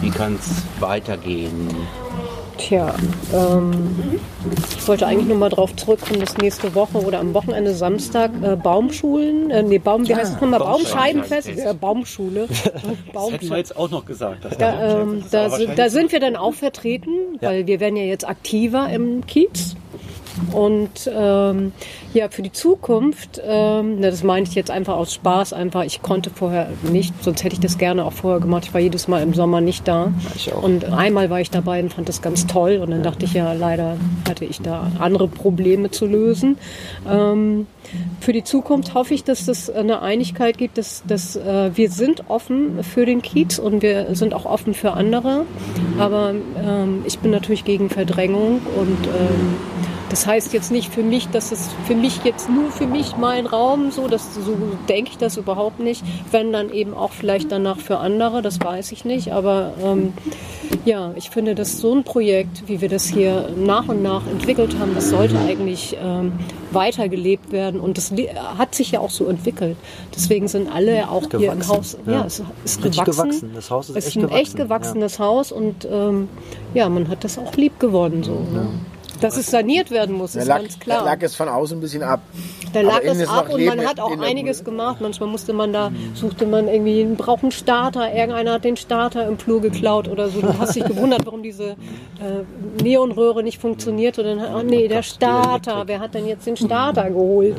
wie 0.00 0.10
kann 0.10 0.36
es 0.36 0.62
weitergehen? 0.80 1.68
Tja, 2.58 2.94
ähm, 3.34 4.20
ich 4.78 4.86
wollte 4.86 5.06
eigentlich 5.06 5.26
nur 5.26 5.36
mal 5.36 5.48
drauf 5.48 5.74
zurückkommen, 5.74 6.20
dass 6.20 6.38
nächste 6.38 6.76
Woche 6.76 6.98
oder 6.98 7.18
am 7.18 7.34
Wochenende 7.34 7.74
Samstag 7.74 8.30
äh, 8.40 8.54
Baumschulen, 8.54 9.50
äh, 9.50 9.64
nee, 9.64 9.78
Baum, 9.78 10.06
wie 10.06 10.14
heißt 10.14 10.34
es 10.34 10.40
nochmal? 10.40 10.60
Baumscheibenfest? 10.60 11.50
Ja, 11.56 11.72
Baumschule. 11.72 12.46
Baum, 13.12 13.32
das 13.32 13.40
hätten 13.40 13.50
wir 13.50 13.56
jetzt 13.56 13.76
auch 13.76 13.90
noch 13.90 14.04
gesagt. 14.04 14.46
Da, 14.60 15.00
ähm, 15.00 15.24
da, 15.30 15.48
da, 15.48 15.90
sind 15.90 16.12
wir 16.12 16.20
dann 16.20 16.36
auch 16.36 16.54
vertreten, 16.54 17.10
ja. 17.40 17.48
weil 17.48 17.66
wir 17.66 17.80
werden 17.80 17.96
ja 17.96 18.04
jetzt 18.04 18.28
aktiver 18.28 18.88
im 18.90 19.26
Kiez. 19.26 19.74
Und 20.52 21.10
ähm, 21.12 21.72
ja, 22.14 22.28
für 22.28 22.42
die 22.42 22.52
Zukunft, 22.52 23.40
ähm, 23.44 24.02
das 24.02 24.22
meine 24.22 24.46
ich 24.46 24.54
jetzt 24.54 24.70
einfach 24.70 24.96
aus 24.96 25.14
Spaß, 25.14 25.52
einfach, 25.52 25.84
ich 25.84 26.02
konnte 26.02 26.30
vorher 26.30 26.68
nicht, 26.82 27.14
sonst 27.22 27.44
hätte 27.44 27.54
ich 27.54 27.60
das 27.60 27.78
gerne 27.78 28.04
auch 28.04 28.12
vorher 28.12 28.40
gemacht. 28.40 28.64
Ich 28.66 28.74
war 28.74 28.80
jedes 28.80 29.08
Mal 29.08 29.22
im 29.22 29.34
Sommer 29.34 29.60
nicht 29.60 29.86
da. 29.88 30.12
Ich 30.34 30.52
auch. 30.52 30.62
Und 30.62 30.84
einmal 30.84 31.30
war 31.30 31.40
ich 31.40 31.50
dabei 31.50 31.82
und 31.82 31.92
fand 31.92 32.08
das 32.08 32.22
ganz 32.22 32.46
toll. 32.46 32.80
Und 32.82 32.90
dann 32.90 33.02
dachte 33.02 33.24
ich 33.24 33.34
ja, 33.34 33.52
leider 33.52 33.96
hatte 34.28 34.44
ich 34.44 34.60
da 34.60 34.90
andere 34.98 35.28
Probleme 35.28 35.90
zu 35.90 36.06
lösen. 36.06 36.58
Ähm, 37.08 37.66
für 38.20 38.32
die 38.32 38.44
Zukunft 38.44 38.94
hoffe 38.94 39.14
ich, 39.14 39.24
dass 39.24 39.48
es 39.48 39.68
eine 39.68 40.02
Einigkeit 40.02 40.56
gibt, 40.56 40.78
dass, 40.78 41.02
dass 41.06 41.36
äh, 41.36 41.70
wir 41.74 41.90
sind 41.90 42.30
offen 42.30 42.82
für 42.84 43.04
den 43.04 43.22
Kiez 43.22 43.58
und 43.58 43.82
wir 43.82 44.14
sind 44.14 44.34
auch 44.34 44.44
offen 44.44 44.74
für 44.74 44.92
andere. 44.92 45.44
Aber 45.98 46.34
ähm, 46.64 47.02
ich 47.06 47.18
bin 47.18 47.30
natürlich 47.30 47.64
gegen 47.64 47.90
Verdrängung 47.90 48.60
und 48.76 49.06
ähm, 49.06 49.56
das 50.12 50.26
heißt 50.26 50.52
jetzt 50.52 50.70
nicht 50.70 50.92
für 50.92 51.02
mich, 51.02 51.28
dass 51.28 51.52
es 51.52 51.70
für 51.86 51.94
mich 51.94 52.22
jetzt 52.22 52.50
nur 52.50 52.70
für 52.70 52.86
mich 52.86 53.16
mein 53.16 53.46
Raum, 53.46 53.90
so, 53.90 54.08
das, 54.08 54.34
so 54.34 54.54
denke 54.86 55.12
ich 55.12 55.16
das 55.16 55.38
überhaupt 55.38 55.80
nicht. 55.80 56.04
Wenn 56.30 56.52
dann 56.52 56.68
eben 56.68 56.92
auch 56.92 57.12
vielleicht 57.12 57.50
danach 57.50 57.78
für 57.78 57.96
andere, 57.96 58.42
das 58.42 58.60
weiß 58.60 58.92
ich 58.92 59.06
nicht. 59.06 59.32
Aber 59.32 59.72
ähm, 59.82 60.12
ja, 60.84 61.12
ich 61.16 61.30
finde, 61.30 61.54
dass 61.54 61.78
so 61.78 61.94
ein 61.94 62.04
Projekt, 62.04 62.68
wie 62.68 62.82
wir 62.82 62.90
das 62.90 63.06
hier 63.06 63.48
nach 63.56 63.88
und 63.88 64.02
nach 64.02 64.26
entwickelt 64.26 64.78
haben, 64.78 64.94
das 64.94 65.08
sollte 65.08 65.38
eigentlich 65.38 65.96
ähm, 65.98 66.32
weitergelebt 66.72 67.50
werden. 67.50 67.80
Und 67.80 67.96
das 67.96 68.12
hat 68.58 68.74
sich 68.74 68.90
ja 68.90 69.00
auch 69.00 69.08
so 69.10 69.24
entwickelt. 69.28 69.78
Deswegen 70.14 70.46
sind 70.46 70.70
alle 70.70 71.08
auch 71.08 71.24
hier 71.34 71.52
im 71.52 71.66
Haus. 71.66 71.96
Ja, 72.04 72.12
ja 72.12 72.24
es 72.26 72.42
ist 72.66 72.82
gewachsen. 72.82 73.04
gewachsen. 73.04 73.50
Das 73.54 73.70
Haus 73.70 73.88
ist, 73.88 73.96
es 73.96 74.06
ist 74.08 74.16
ein 74.16 74.22
gewachsen. 74.24 74.42
echt 74.42 74.56
gewachsenes 74.56 75.16
ja. 75.16 75.24
Haus 75.24 75.52
und 75.52 75.88
ähm, 75.90 76.28
ja, 76.74 76.90
man 76.90 77.08
hat 77.08 77.24
das 77.24 77.38
auch 77.38 77.54
lieb 77.54 77.80
geworden 77.80 78.22
so. 78.22 78.32
Ne? 78.32 78.68
Dass 79.22 79.36
es 79.36 79.46
saniert 79.46 79.90
werden 79.90 80.16
muss, 80.16 80.34
ist 80.34 80.46
Lack, 80.46 80.62
ganz 80.62 80.78
klar. 80.78 80.98
Der 80.98 81.04
Lack 81.12 81.22
ist 81.22 81.36
von 81.36 81.48
außen 81.48 81.78
ein 81.78 81.80
bisschen 81.80 82.02
ab. 82.02 82.20
Der 82.74 82.82
Lack 82.82 83.04
ist 83.04 83.28
ab 83.28 83.52
und 83.52 83.64
man 83.64 83.86
hat 83.86 84.00
auch 84.00 84.18
einiges 84.20 84.64
gemacht. 84.64 84.96
Manchmal 85.00 85.28
musste 85.28 85.52
man 85.52 85.72
da, 85.72 85.92
suchte 86.14 86.44
man 86.46 86.68
irgendwie, 86.68 87.04
braucht 87.04 87.42
einen 87.42 87.52
Starter. 87.52 88.12
Irgendeiner 88.12 88.54
hat 88.54 88.64
den 88.64 88.76
Starter 88.76 89.26
im 89.26 89.38
Flur 89.38 89.60
geklaut 89.60 90.08
oder 90.08 90.28
so. 90.28 90.40
Du 90.40 90.58
hast 90.58 90.74
dich 90.74 90.84
gewundert, 90.84 91.24
warum 91.24 91.42
diese 91.42 91.70
äh, 91.70 92.82
Neonröhre 92.82 93.42
nicht 93.42 93.60
funktioniert. 93.60 94.18
Und 94.18 94.24
dann, 94.24 94.40
oh 94.54 94.62
nee, 94.62 94.88
der 94.88 95.02
Starter. 95.02 95.84
Wer 95.86 96.00
hat 96.00 96.14
denn 96.14 96.26
jetzt 96.26 96.46
den 96.46 96.56
Starter 96.56 97.10
geholt? 97.10 97.56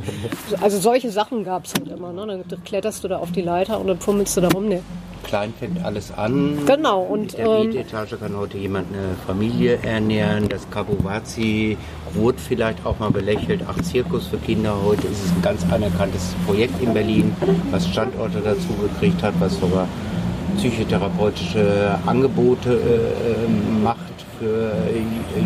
Also 0.61 0.79
solche 0.79 1.11
Sachen 1.11 1.43
gab 1.43 1.65
es 1.65 1.73
halt 1.73 1.87
immer. 1.87 2.11
Ne? 2.11 2.43
Dann 2.47 2.63
kletterst 2.63 3.03
du 3.03 3.07
da 3.07 3.19
auf 3.19 3.31
die 3.31 3.41
Leiter 3.41 3.79
und 3.79 3.87
dann 3.87 3.99
fummelst 3.99 4.35
du 4.37 4.41
da 4.41 4.49
rum. 4.49 4.67
Nee 4.67 4.81
klein 5.23 5.53
fängt 5.57 5.83
alles 5.83 6.11
an. 6.11 6.59
Genau. 6.65 7.01
Und, 7.01 7.33
in 7.33 7.45
der 7.45 7.47
ähm, 7.47 7.67
Mietetage 7.67 8.17
kann 8.17 8.35
heute 8.35 8.57
jemand 8.57 8.87
eine 8.93 9.15
Familie 9.25 9.79
ernähren. 9.81 10.49
Das 10.49 10.69
Kabuwazi 10.69 11.77
wurde 12.13 12.37
vielleicht 12.37 12.85
auch 12.85 12.99
mal 12.99 13.11
belächelt. 13.11 13.61
Ach, 13.67 13.81
Zirkus 13.81 14.27
für 14.27 14.37
Kinder. 14.37 14.75
Heute 14.83 15.07
ist 15.07 15.25
es 15.25 15.31
ein 15.31 15.41
ganz 15.41 15.63
anerkanntes 15.71 16.35
Projekt 16.45 16.81
in 16.81 16.93
Berlin, 16.93 17.35
was 17.71 17.87
Standorte 17.87 18.41
dazu 18.43 18.67
gekriegt 18.81 19.23
hat, 19.23 19.33
was 19.39 19.57
sogar 19.59 19.87
psychotherapeutische 20.57 21.97
Angebote 22.05 22.73
äh, 22.73 23.83
macht 23.83 23.97
für 24.39 24.71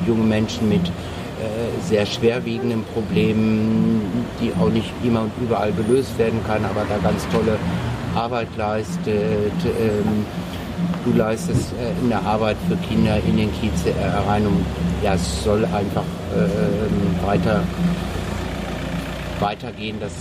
junge 0.05 0.23
Menschen 0.23 0.67
mit 0.67 0.81
äh, 0.85 1.87
sehr 1.87 2.05
schwerwiegenden 2.05 2.83
Problemen, 2.93 4.01
die 4.41 4.51
auch 4.59 4.69
nicht 4.69 4.91
immer 5.03 5.21
und 5.21 5.31
überall 5.39 5.71
gelöst 5.71 6.17
werden 6.17 6.39
kann, 6.47 6.65
aber 6.65 6.83
da 6.89 6.97
ganz 6.97 7.27
tolle 7.29 7.59
Arbeit 8.17 8.47
leistet. 8.57 9.53
Ähm, 9.63 10.25
du 11.05 11.13
leistest 11.13 11.73
äh, 11.73 12.01
in 12.01 12.09
der 12.09 12.21
Arbeit 12.21 12.57
für 12.67 12.75
Kinder 12.77 13.17
in 13.27 13.37
den 13.37 13.51
Kiez 13.53 13.85
äh, 13.85 13.93
rein 14.27 14.45
und 14.45 14.65
ja, 15.03 15.13
es 15.13 15.43
soll 15.43 15.63
einfach 15.65 16.03
äh, 16.35 17.25
weiter, 17.25 17.63
weitergehen, 19.39 19.99
dass 19.99 20.13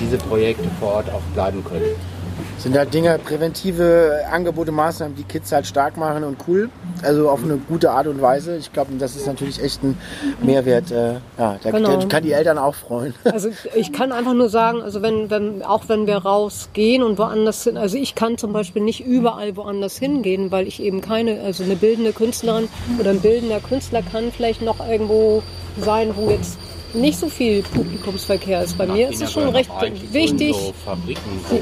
diese 0.00 0.18
Projekte 0.18 0.68
vor 0.80 0.94
Ort 0.94 1.10
auch 1.10 1.22
bleiben 1.34 1.64
können 1.64 2.13
sind 2.58 2.76
halt 2.76 2.94
Dinge, 2.94 3.18
präventive 3.18 4.22
Angebote, 4.30 4.72
Maßnahmen, 4.72 5.16
die 5.16 5.24
Kids 5.24 5.52
halt 5.52 5.66
stark 5.66 5.96
machen 5.96 6.24
und 6.24 6.36
cool. 6.48 6.70
Also 7.02 7.28
auf 7.28 7.42
eine 7.42 7.56
gute 7.56 7.90
Art 7.90 8.06
und 8.06 8.22
Weise. 8.22 8.56
Ich 8.56 8.72
glaube, 8.72 8.92
das 8.98 9.16
ist 9.16 9.26
natürlich 9.26 9.62
echt 9.62 9.82
ein 9.82 9.98
Mehrwert. 10.42 10.90
Äh, 10.90 11.14
ja, 11.38 11.58
da 11.62 11.70
genau. 11.70 12.06
kann 12.08 12.22
die 12.22 12.32
Eltern 12.32 12.58
auch 12.58 12.74
freuen. 12.74 13.14
Also 13.34 13.48
ich 13.74 13.92
kann 13.92 14.12
einfach 14.12 14.32
nur 14.32 14.48
sagen, 14.48 14.80
also 14.80 15.02
wenn, 15.02 15.28
wenn, 15.28 15.62
auch 15.62 15.88
wenn 15.88 16.06
wir 16.06 16.18
rausgehen 16.18 17.02
und 17.02 17.18
woanders 17.18 17.64
sind, 17.64 17.76
also 17.76 17.96
ich 17.96 18.14
kann 18.14 18.38
zum 18.38 18.52
Beispiel 18.52 18.80
nicht 18.80 19.04
überall 19.04 19.56
woanders 19.56 19.98
hingehen, 19.98 20.52
weil 20.52 20.68
ich 20.68 20.80
eben 20.80 21.00
keine, 21.00 21.40
also 21.40 21.64
eine 21.64 21.74
bildende 21.74 22.12
Künstlerin 22.12 22.68
oder 23.00 23.10
ein 23.10 23.20
bildender 23.20 23.58
Künstler 23.58 24.02
kann 24.02 24.30
vielleicht 24.30 24.62
noch 24.62 24.86
irgendwo 24.88 25.42
sein, 25.80 26.12
wo 26.14 26.30
jetzt 26.30 26.58
nicht 26.94 27.18
so 27.18 27.28
viel 27.28 27.62
Publikumsverkehr 27.62 28.62
ist. 28.62 28.78
Bei 28.78 28.86
mir 28.86 29.08
ist 29.10 29.22
es 29.22 29.32
schon 29.32 29.48
recht 29.48 29.70
wichtig. 30.12 30.54
So 30.54 30.72
Fabriken, 30.84 31.40
wo 31.48 31.60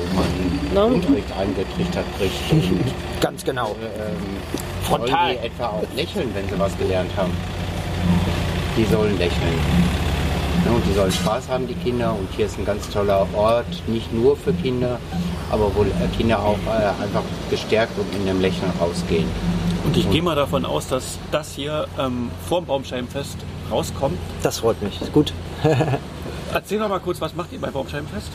man 0.75 0.91
ne? 0.91 0.95
Unterricht 0.95 1.33
eingetrichtert 1.39 2.05
kriegt. 2.19 2.33
Ganz 3.21 3.45
genau. 3.45 3.75
Ähm, 3.83 4.17
Frontal. 4.83 5.33
die 5.33 5.47
etwa 5.47 5.67
auch 5.69 5.97
lächeln, 5.97 6.31
wenn 6.35 6.49
sie 6.49 6.59
was 6.59 6.77
gelernt 6.79 7.11
haben? 7.17 7.33
Die 8.77 8.85
sollen 8.85 9.19
lächeln. 9.19 9.59
Und 10.67 10.87
die 10.87 10.93
sollen 10.93 11.13
Spaß 11.13 11.49
haben, 11.49 11.67
die 11.67 11.75
Kinder. 11.75 12.13
Und 12.13 12.29
hier 12.37 12.47
ist 12.47 12.59
ein 12.59 12.65
ganz 12.65 12.89
toller 12.89 13.27
Ort, 13.35 13.67
nicht 13.89 14.13
nur 14.13 14.37
für 14.37 14.53
Kinder, 14.53 14.99
aber 15.51 15.71
wo 15.75 15.85
Kinder 16.17 16.39
auch 16.39 16.59
äh, 16.67 17.03
einfach 17.03 17.23
gestärkt 17.51 17.99
und 17.99 18.07
in 18.15 18.29
einem 18.29 18.41
Lächeln 18.41 18.71
rausgehen. 18.81 19.27
Und 19.85 19.97
ich 19.97 20.09
gehe 20.11 20.23
mal 20.23 20.37
davon 20.37 20.65
aus, 20.65 20.87
dass 20.87 21.19
das 21.33 21.55
hier 21.55 21.89
ähm, 21.99 22.31
vorm 22.49 22.67
Baumscheibenfest 22.67 23.37
rauskommt. 23.73 24.19
Das 24.43 24.59
freut 24.59 24.81
mich. 24.83 25.01
Ist 25.01 25.13
gut. 25.13 25.33
Erzähl 26.55 26.79
doch 26.79 26.89
mal 26.89 27.01
kurz, 27.01 27.21
was 27.21 27.35
macht 27.35 27.53
ihr 27.53 27.61
bei 27.61 27.71
Baumscheibenfest? 27.71 28.29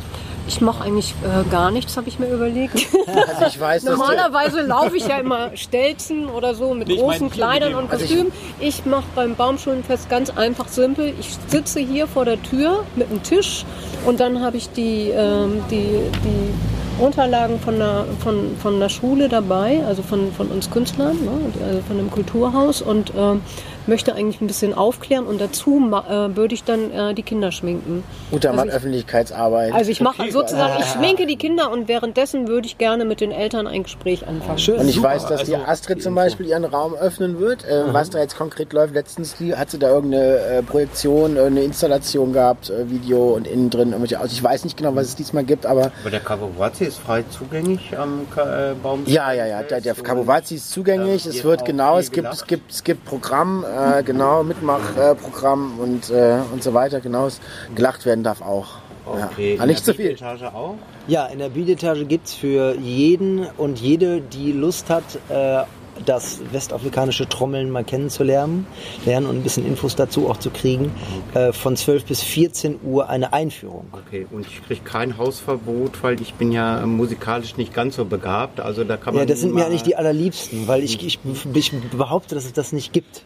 Ich 0.48 0.62
mache 0.62 0.84
eigentlich 0.86 1.14
äh, 1.24 1.48
gar 1.52 1.72
nichts, 1.72 1.98
habe 1.98 2.08
ich 2.08 2.20
mir 2.20 2.28
überlegt. 2.30 2.88
Also 3.28 3.46
ich 3.48 3.60
weiß, 3.60 3.84
Normalerweise 3.84 4.62
laufe 4.62 4.96
ich 4.96 5.06
ja 5.08 5.18
immer 5.18 5.56
Stelzen 5.56 6.28
oder 6.30 6.56
so 6.56 6.74
mit 6.74 6.88
Nee, 6.88 6.96
großen 6.96 7.30
Kleidern 7.30 7.76
und 7.76 7.92
also 7.92 8.04
ich- 8.06 8.12
Kostümen. 8.12 8.32
Ich, 8.60 8.86
mache 8.86 9.04
beim 9.14 9.36
Baumschulenfest 9.36 10.10
ganz 10.10 10.30
einfach 10.30 10.70
simpel. 10.70 11.14
Ich 11.20 11.38
sitze 11.48 11.80
hier 11.82 12.08
vor 12.08 12.24
der 12.26 12.42
Tür 12.42 12.86
mit 12.96 13.10
einem 13.10 13.22
Tisch 13.24 13.66
und 14.06 14.20
dann 14.22 14.42
habe 14.42 14.56
ich 14.58 14.70
die, 14.72 15.10
ähm, 15.10 15.62
die, 15.70 16.00
die 16.24 17.04
Unterlagen 17.04 17.60
von 17.60 17.78
der, 17.78 18.06
von, 18.24 18.56
von 18.62 18.80
der 18.80 18.90
Schule 18.90 19.28
dabei, 19.30 19.84
also 19.86 20.02
von, 20.02 20.32
von 20.32 20.48
uns 20.48 20.72
Künstlern, 20.72 21.18
ne, 21.24 21.32
also 21.68 21.82
von 21.88 21.98
dem 21.98 22.10
Kulturhaus 22.10 22.82
und 22.82 23.12
ähm, 23.18 23.42
möchte 23.88 24.14
eigentlich 24.16 24.42
ein 24.42 24.48
bisschen 24.48 24.74
aufklären 24.74 25.26
und 25.26 25.40
dazu 25.42 25.72
ma- 25.72 26.28
äh, 26.28 26.36
würde 26.36 26.54
ich 26.54 26.64
dann 26.64 26.92
äh, 26.92 27.14
die 27.14 27.24
Kinder 27.24 27.52
schminken. 27.52 28.04
guter 28.32 28.50
Also 28.50 28.58
Mann 28.60 28.68
ich- 28.70 28.74
Öffentlichkeitsarbeit. 28.76 29.74
Also 29.74 29.92
ich 29.92 30.02
mache 30.02 30.22
Okay. 30.24 30.32
sozusagen, 30.32 30.74
ich 30.80 30.86
schminke 30.88 31.26
die 31.26 31.36
Kinder 31.38 31.72
und 31.72 31.88
währenddessen 31.88 32.48
würde 32.48 32.68
ich 32.68 32.78
gerne 32.78 33.06
mit 33.06 33.22
den 33.22 33.32
Eltern 33.32 33.68
ein 33.68 33.84
Gespräch 33.84 34.28
anfangen. 34.28 34.60
Schön. 34.60 34.78
und 34.80 34.88
ich 34.90 34.96
super, 34.96 35.10
weiß, 35.10 35.26
dass 35.28 35.44
die 35.44 35.56
also 35.56 35.68
Astrid 35.68 36.02
zum 36.04 36.16
Beispiel 36.16 36.48
ihren 36.48 36.66
Raum 36.66 36.94
öffnen 36.96 37.40
wird. 37.40 37.64
Äh, 37.66 37.84
Was 37.94 38.10
da 38.10 38.20
jetzt 38.20 38.38
konkret 38.38 38.74
läuft, 38.74 38.94
letztens 38.94 39.36
die- 39.38 39.56
hat 39.56 39.72
sie 39.72 39.80
da 39.80 39.90
irgendeine 39.90 40.38
äh, 40.38 40.64
Projektion, 40.64 41.38
eine 41.38 41.62
Installation 41.62 42.34
gehabt, 42.34 42.70
äh, 42.70 42.90
Video 42.90 43.36
und 43.36 43.48
innen 43.48 43.70
drin 43.70 43.90
irgendwelche 43.90 44.20
aus. 44.20 44.32
Ich 44.32 44.44
weiß 44.44 44.64
nicht 44.64 44.78
genau, 44.78 44.96
was 44.96 45.08
es 45.08 45.16
diesmal 45.16 45.44
gibt, 45.44 45.66
aber 45.66 45.92
Aber 46.02 46.10
der 46.12 46.20
Kawawatzi 46.20 46.86
ist 46.86 46.98
frei 47.00 47.24
zugänglich 47.30 47.98
am 47.98 48.22
äh, 48.36 48.74
Baum. 48.82 49.04
ja, 49.06 49.32
ja, 49.32 49.46
ja. 49.46 49.64
Der, 49.64 49.82
der 49.82 49.94
Kabuwazi 49.96 50.56
ist 50.56 50.72
zugänglich. 50.72 51.24
Da 51.24 51.30
Es 51.30 51.44
wird 51.44 51.66
genau, 51.66 51.98
es 51.98 52.12
gibt, 52.12 52.34
es 52.34 52.46
gibt, 52.46 52.72
es 52.72 52.84
gibt 52.84 53.06
Programm, 53.06 53.64
äh, 53.78 54.04
genau, 54.04 54.44
Mitmachprogramm 54.44 55.80
und, 55.80 56.10
äh, 56.10 56.40
und 56.54 56.64
so 56.64 56.74
weiter. 56.74 57.00
Genau, 57.02 57.28
es- 57.28 57.40
gelacht 57.76 58.06
werden 58.06 58.24
darf 58.24 58.42
auch. 58.42 58.68
Okay, 59.06 59.50
Ja. 59.50 59.54
in 59.56 59.60
Aber 59.60 59.68
nicht 59.68 59.88
der 59.88 59.94
zu 59.94 60.02
viel. 60.02 60.12
Etage 60.12 60.44
auch. 60.44 60.76
Ja, 61.08 61.28
in 61.28 61.40
der 61.40 61.50
Bietetage 61.50 62.06
gibt 62.06 62.28
es 62.28 62.34
für 62.34 62.76
jeden 62.78 63.48
und 63.58 63.80
jede, 63.80 64.20
die 64.22 64.52
Lust 64.52 64.90
hat, 64.90 65.04
äh, 65.30 65.64
das 66.06 66.40
westafrikanische 66.52 67.28
Trommeln 67.28 67.72
mal 67.72 67.84
kennenzulernen 67.84 68.68
lernen 69.04 69.26
und 69.26 69.38
ein 69.38 69.42
bisschen 69.42 69.66
Infos 69.66 69.96
dazu 69.96 70.30
auch 70.30 70.38
zu 70.38 70.52
kriegen, 70.52 70.92
äh, 71.34 71.52
von 71.54 71.76
12 71.76 72.06
bis 72.06 72.22
14 72.22 72.80
Uhr 72.84 73.10
eine 73.10 73.34
Einführung. 73.34 73.88
Okay, 74.06 74.28
und 74.30 74.46
ich 74.46 74.64
kriege 74.68 74.82
kein 74.84 75.18
Hausverbot, 75.18 76.04
weil 76.04 76.22
ich 76.22 76.36
bin 76.36 76.52
ja 76.52 76.86
musikalisch 76.86 77.58
nicht 77.58 77.74
ganz 77.74 77.96
so 77.96 78.06
begabt. 78.06 78.60
Also 78.60 78.84
da 78.84 78.96
kann 78.98 79.16
man 79.16 79.22
Ja, 79.24 79.26
das 79.26 79.40
sind 79.42 79.56
mir 79.56 79.66
eigentlich 79.66 79.82
die 79.84 79.96
allerliebsten, 79.96 80.68
weil 80.68 80.84
ich, 80.84 81.04
ich, 81.04 81.18
ich 81.56 81.72
behaupte, 81.98 82.36
dass 82.36 82.46
es 82.46 82.54
das 82.54 82.74
nicht 82.74 82.94
gibt. 82.94 83.24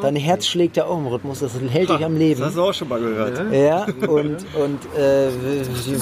Dein 0.00 0.16
Herz 0.16 0.46
schlägt 0.46 0.76
ja 0.76 0.84
auch 0.86 0.98
im 0.98 1.06
Rhythmus, 1.06 1.40
das 1.40 1.52
hält 1.58 1.88
dich 1.88 2.04
am 2.04 2.16
Leben. 2.16 2.40
Das 2.40 2.48
hast 2.48 2.56
du 2.56 2.62
auch 2.62 2.74
schon 2.74 2.88
mal 2.88 3.00
gehört. 3.00 3.52
Ja, 3.52 3.84
und, 4.08 4.36
und 4.54 4.96
äh, 4.96 5.28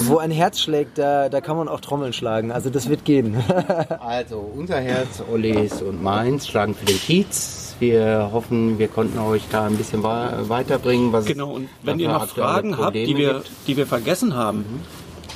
wo 0.05 0.17
ein 0.17 0.31
Herz 0.31 0.59
schlägt, 0.59 0.97
da, 0.97 1.29
da 1.29 1.41
kann 1.41 1.57
man 1.57 1.67
auch 1.67 1.79
Trommeln 1.79 2.13
schlagen. 2.13 2.51
Also 2.51 2.69
das 2.69 2.89
wird 2.89 3.05
gehen. 3.05 3.41
Also 3.99 4.51
unser 4.55 4.79
Herz, 4.79 5.23
Ollis 5.31 5.81
und 5.81 6.01
meins 6.01 6.47
schlagen 6.47 6.75
für 6.75 6.85
den 6.85 6.97
Kiez. 6.97 7.75
Wir 7.79 8.29
hoffen, 8.31 8.77
wir 8.77 8.87
konnten 8.87 9.17
euch 9.19 9.43
da 9.51 9.65
ein 9.65 9.77
bisschen 9.77 10.03
weiterbringen. 10.03 11.11
Was 11.13 11.25
Genau, 11.25 11.51
und 11.51 11.69
wenn 11.83 11.99
ihr 11.99 12.09
noch 12.09 12.27
Fragen 12.27 12.77
habt, 12.77 12.95
die 12.95 13.15
wir, 13.17 13.35
gibt. 13.35 13.49
die 13.67 13.77
wir 13.77 13.87
vergessen 13.87 14.35
haben, 14.35 14.81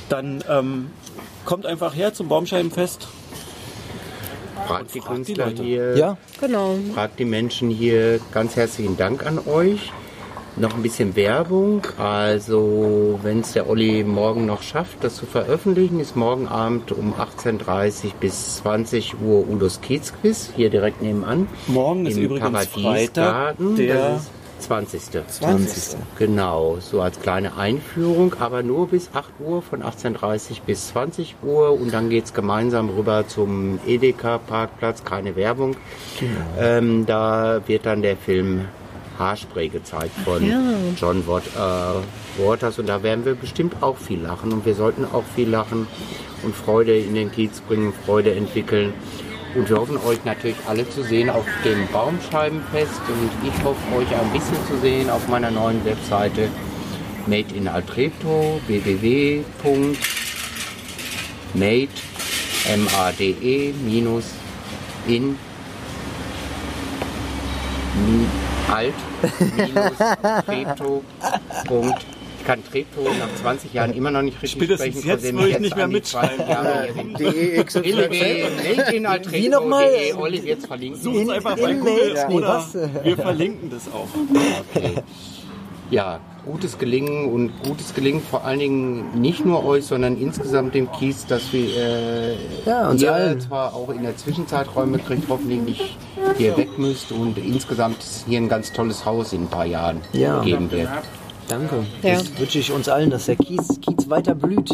dann 0.08 0.44
ähm, 0.48 0.90
kommt 1.44 1.66
einfach 1.66 1.94
her 1.94 2.12
zum 2.14 2.28
Baumscheibenfest. 2.28 3.08
Fragt 4.66 4.94
die 4.94 5.00
die 5.00 5.06
Künstler 5.06 5.46
Leute. 5.46 5.62
hier, 5.62 5.96
ja, 5.96 6.16
Genau. 6.40 6.76
fragt 6.94 7.18
die 7.18 7.24
Menschen 7.24 7.70
hier. 7.70 8.20
Ganz 8.32 8.56
herzlichen 8.56 8.96
Dank 8.96 9.24
an 9.26 9.38
euch. 9.46 9.92
Noch 10.58 10.74
ein 10.74 10.82
bisschen 10.82 11.14
Werbung. 11.16 11.82
Also, 11.98 13.20
wenn 13.22 13.40
es 13.40 13.52
der 13.52 13.68
Olli 13.68 14.04
morgen 14.04 14.46
noch 14.46 14.62
schafft, 14.62 15.04
das 15.04 15.16
zu 15.16 15.26
veröffentlichen, 15.26 16.00
ist 16.00 16.16
morgen 16.16 16.48
Abend 16.48 16.92
um 16.92 17.12
18.30 17.12 18.12
bis 18.18 18.56
20 18.56 19.16
Uhr 19.20 19.46
Udos 19.48 19.82
Kiezquiz, 19.82 20.50
hier 20.56 20.70
direkt 20.70 21.02
nebenan. 21.02 21.46
Morgen 21.66 22.06
ist 22.06 22.16
Im 22.16 22.24
übrigens 22.24 22.50
Paradiesgarten. 22.50 23.76
Freitag, 23.76 23.76
der 23.76 24.10
Das 24.12 24.22
ist 24.22 24.30
20. 24.58 25.02
20. 25.28 25.98
Genau, 26.18 26.78
so 26.80 27.00
als 27.00 27.20
kleine 27.20 27.56
Einführung, 27.56 28.34
aber 28.38 28.62
nur 28.62 28.88
bis 28.88 29.10
8 29.12 29.32
Uhr, 29.40 29.62
von 29.62 29.82
18.30 29.82 30.62
bis 30.66 30.88
20 30.88 31.36
Uhr 31.42 31.72
und 31.72 31.92
dann 31.92 32.10
geht's 32.10 32.34
gemeinsam 32.34 32.90
rüber 32.90 33.26
zum 33.28 33.78
Edeka-Parkplatz, 33.86 35.04
keine 35.04 35.36
Werbung. 35.36 35.76
Ähm, 36.58 37.06
da 37.06 37.60
wird 37.66 37.86
dann 37.86 38.02
der 38.02 38.16
Film 38.16 38.66
Haarspray 39.18 39.68
gezeigt 39.68 40.14
von 40.24 40.42
John 40.96 41.26
Wat 41.26 41.44
äh, 41.56 42.42
Waters 42.42 42.78
und 42.78 42.88
da 42.88 43.02
werden 43.02 43.24
wir 43.24 43.34
bestimmt 43.34 43.82
auch 43.82 43.96
viel 43.96 44.20
lachen 44.20 44.52
und 44.52 44.66
wir 44.66 44.74
sollten 44.74 45.04
auch 45.04 45.24
viel 45.34 45.48
lachen 45.48 45.86
und 46.42 46.54
Freude 46.54 46.96
in 46.96 47.14
den 47.14 47.32
Kiez 47.32 47.60
bringen, 47.60 47.92
Freude 48.04 48.34
entwickeln. 48.34 48.92
Und 49.56 49.70
wir 49.70 49.78
hoffen 49.78 49.96
euch 50.06 50.22
natürlich 50.24 50.56
alle 50.68 50.88
zu 50.88 51.02
sehen 51.02 51.30
auf 51.30 51.46
dem 51.64 51.88
Baumscheibenfest. 51.88 53.00
Und 53.08 53.48
ich 53.48 53.64
hoffe 53.64 53.96
euch 53.96 54.14
ein 54.14 54.30
bisschen 54.32 54.58
zu 54.68 54.76
sehen 54.78 55.08
auf 55.08 55.26
meiner 55.28 55.50
neuen 55.50 55.82
Webseite 55.84 56.50
Made 57.26 57.54
in 57.54 57.66
Altrepto 57.66 58.60
www.made 58.66 59.46
in 62.72 62.86
alt 68.68 68.94
kann 72.46 72.64
Treptow 72.64 73.04
nach 73.18 73.34
20 73.42 73.74
Jahren 73.74 73.92
immer 73.94 74.10
noch 74.10 74.22
nicht 74.22 74.40
richtig 74.40 74.62
Spätestens 74.62 75.02
sprechen. 75.02 75.08
jetzt 75.08 75.26
von 75.26 75.28
dem 75.28 75.36
würde 75.36 75.46
ich 75.48 75.52
jetzt 75.54 75.62
nicht 75.62 75.76
mehr 75.76 75.88
mitschreiben. 75.88 76.36
20 76.36 76.48
Jahre 76.48 76.82
hier 76.84 76.94
hin. 76.94 77.14
DEX 77.18 77.76
und 77.76 77.84
www.madein 77.84 79.32
Wie 79.32 79.48
nochmal? 79.48 79.88
Olli 80.16 80.42
wird's 80.44 80.66
verlinken. 80.66 81.00
Sucht 81.02 81.16
es 81.24 81.28
einfach 81.28 81.56
bei 81.58 81.74
Google 81.74 82.16
oder 82.30 82.64
wir 83.02 83.16
verlinken 83.16 83.70
das 83.70 83.88
auch. 83.92 84.08
Okay. 84.74 84.94
Ja, 85.90 86.18
gutes 86.44 86.78
Gelingen 86.78 87.32
und 87.32 87.52
gutes 87.64 87.94
Gelingen 87.94 88.20
vor 88.20 88.44
allen 88.44 88.58
Dingen 88.58 89.20
nicht 89.20 89.44
nur 89.44 89.64
euch, 89.64 89.84
sondern 89.84 90.16
insgesamt 90.16 90.74
dem 90.74 90.90
Kies, 90.90 91.26
dass 91.26 91.52
wir 91.52 91.76
äh, 91.76 92.36
Ja, 92.64 92.88
uns 92.88 93.02
ihr 93.02 93.12
allen. 93.14 93.40
zwar 93.40 93.72
auch 93.74 93.90
in 93.90 94.02
der 94.02 94.16
Zwischenzeit 94.16 94.66
Räume 94.74 94.98
kriegt, 94.98 95.28
hoffentlich 95.28 95.60
nicht 95.60 95.96
hier 96.38 96.56
weg 96.56 96.76
müsst 96.76 97.12
und 97.12 97.38
insgesamt 97.38 97.98
hier 98.26 98.38
ein 98.40 98.48
ganz 98.48 98.72
tolles 98.72 99.04
Haus 99.04 99.32
in 99.32 99.42
ein 99.42 99.48
paar 99.48 99.64
Jahren 99.66 100.00
Ja. 100.12 100.40
geben 100.42 100.70
wird. 100.72 100.88
Danke. 101.48 101.84
Ja. 102.02 102.14
Das 102.14 102.38
wünsche 102.38 102.58
ich 102.58 102.72
uns 102.72 102.88
allen, 102.88 103.10
dass 103.10 103.26
der 103.26 103.36
Kiez, 103.36 103.80
Kiez 103.80 104.08
weiter 104.08 104.34
blüht. 104.34 104.70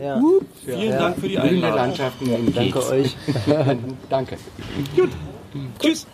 Ja. 0.00 0.20
Vielen 0.64 0.90
Dank 0.90 1.16
für 1.16 1.28
die 1.28 1.36
Blühende 1.36 1.66
Einladung. 1.66 1.76
Landschaften 1.76 2.32
im 2.32 2.52
Danke 2.54 2.78
Kiez. 2.78 2.90
euch. 2.90 3.16
Danke. 4.10 4.36
Tschüss. 5.80 6.06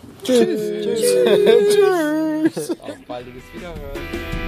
Auf 2.81 2.97
baldiges 3.07 3.43
Wiederhören. 3.53 4.38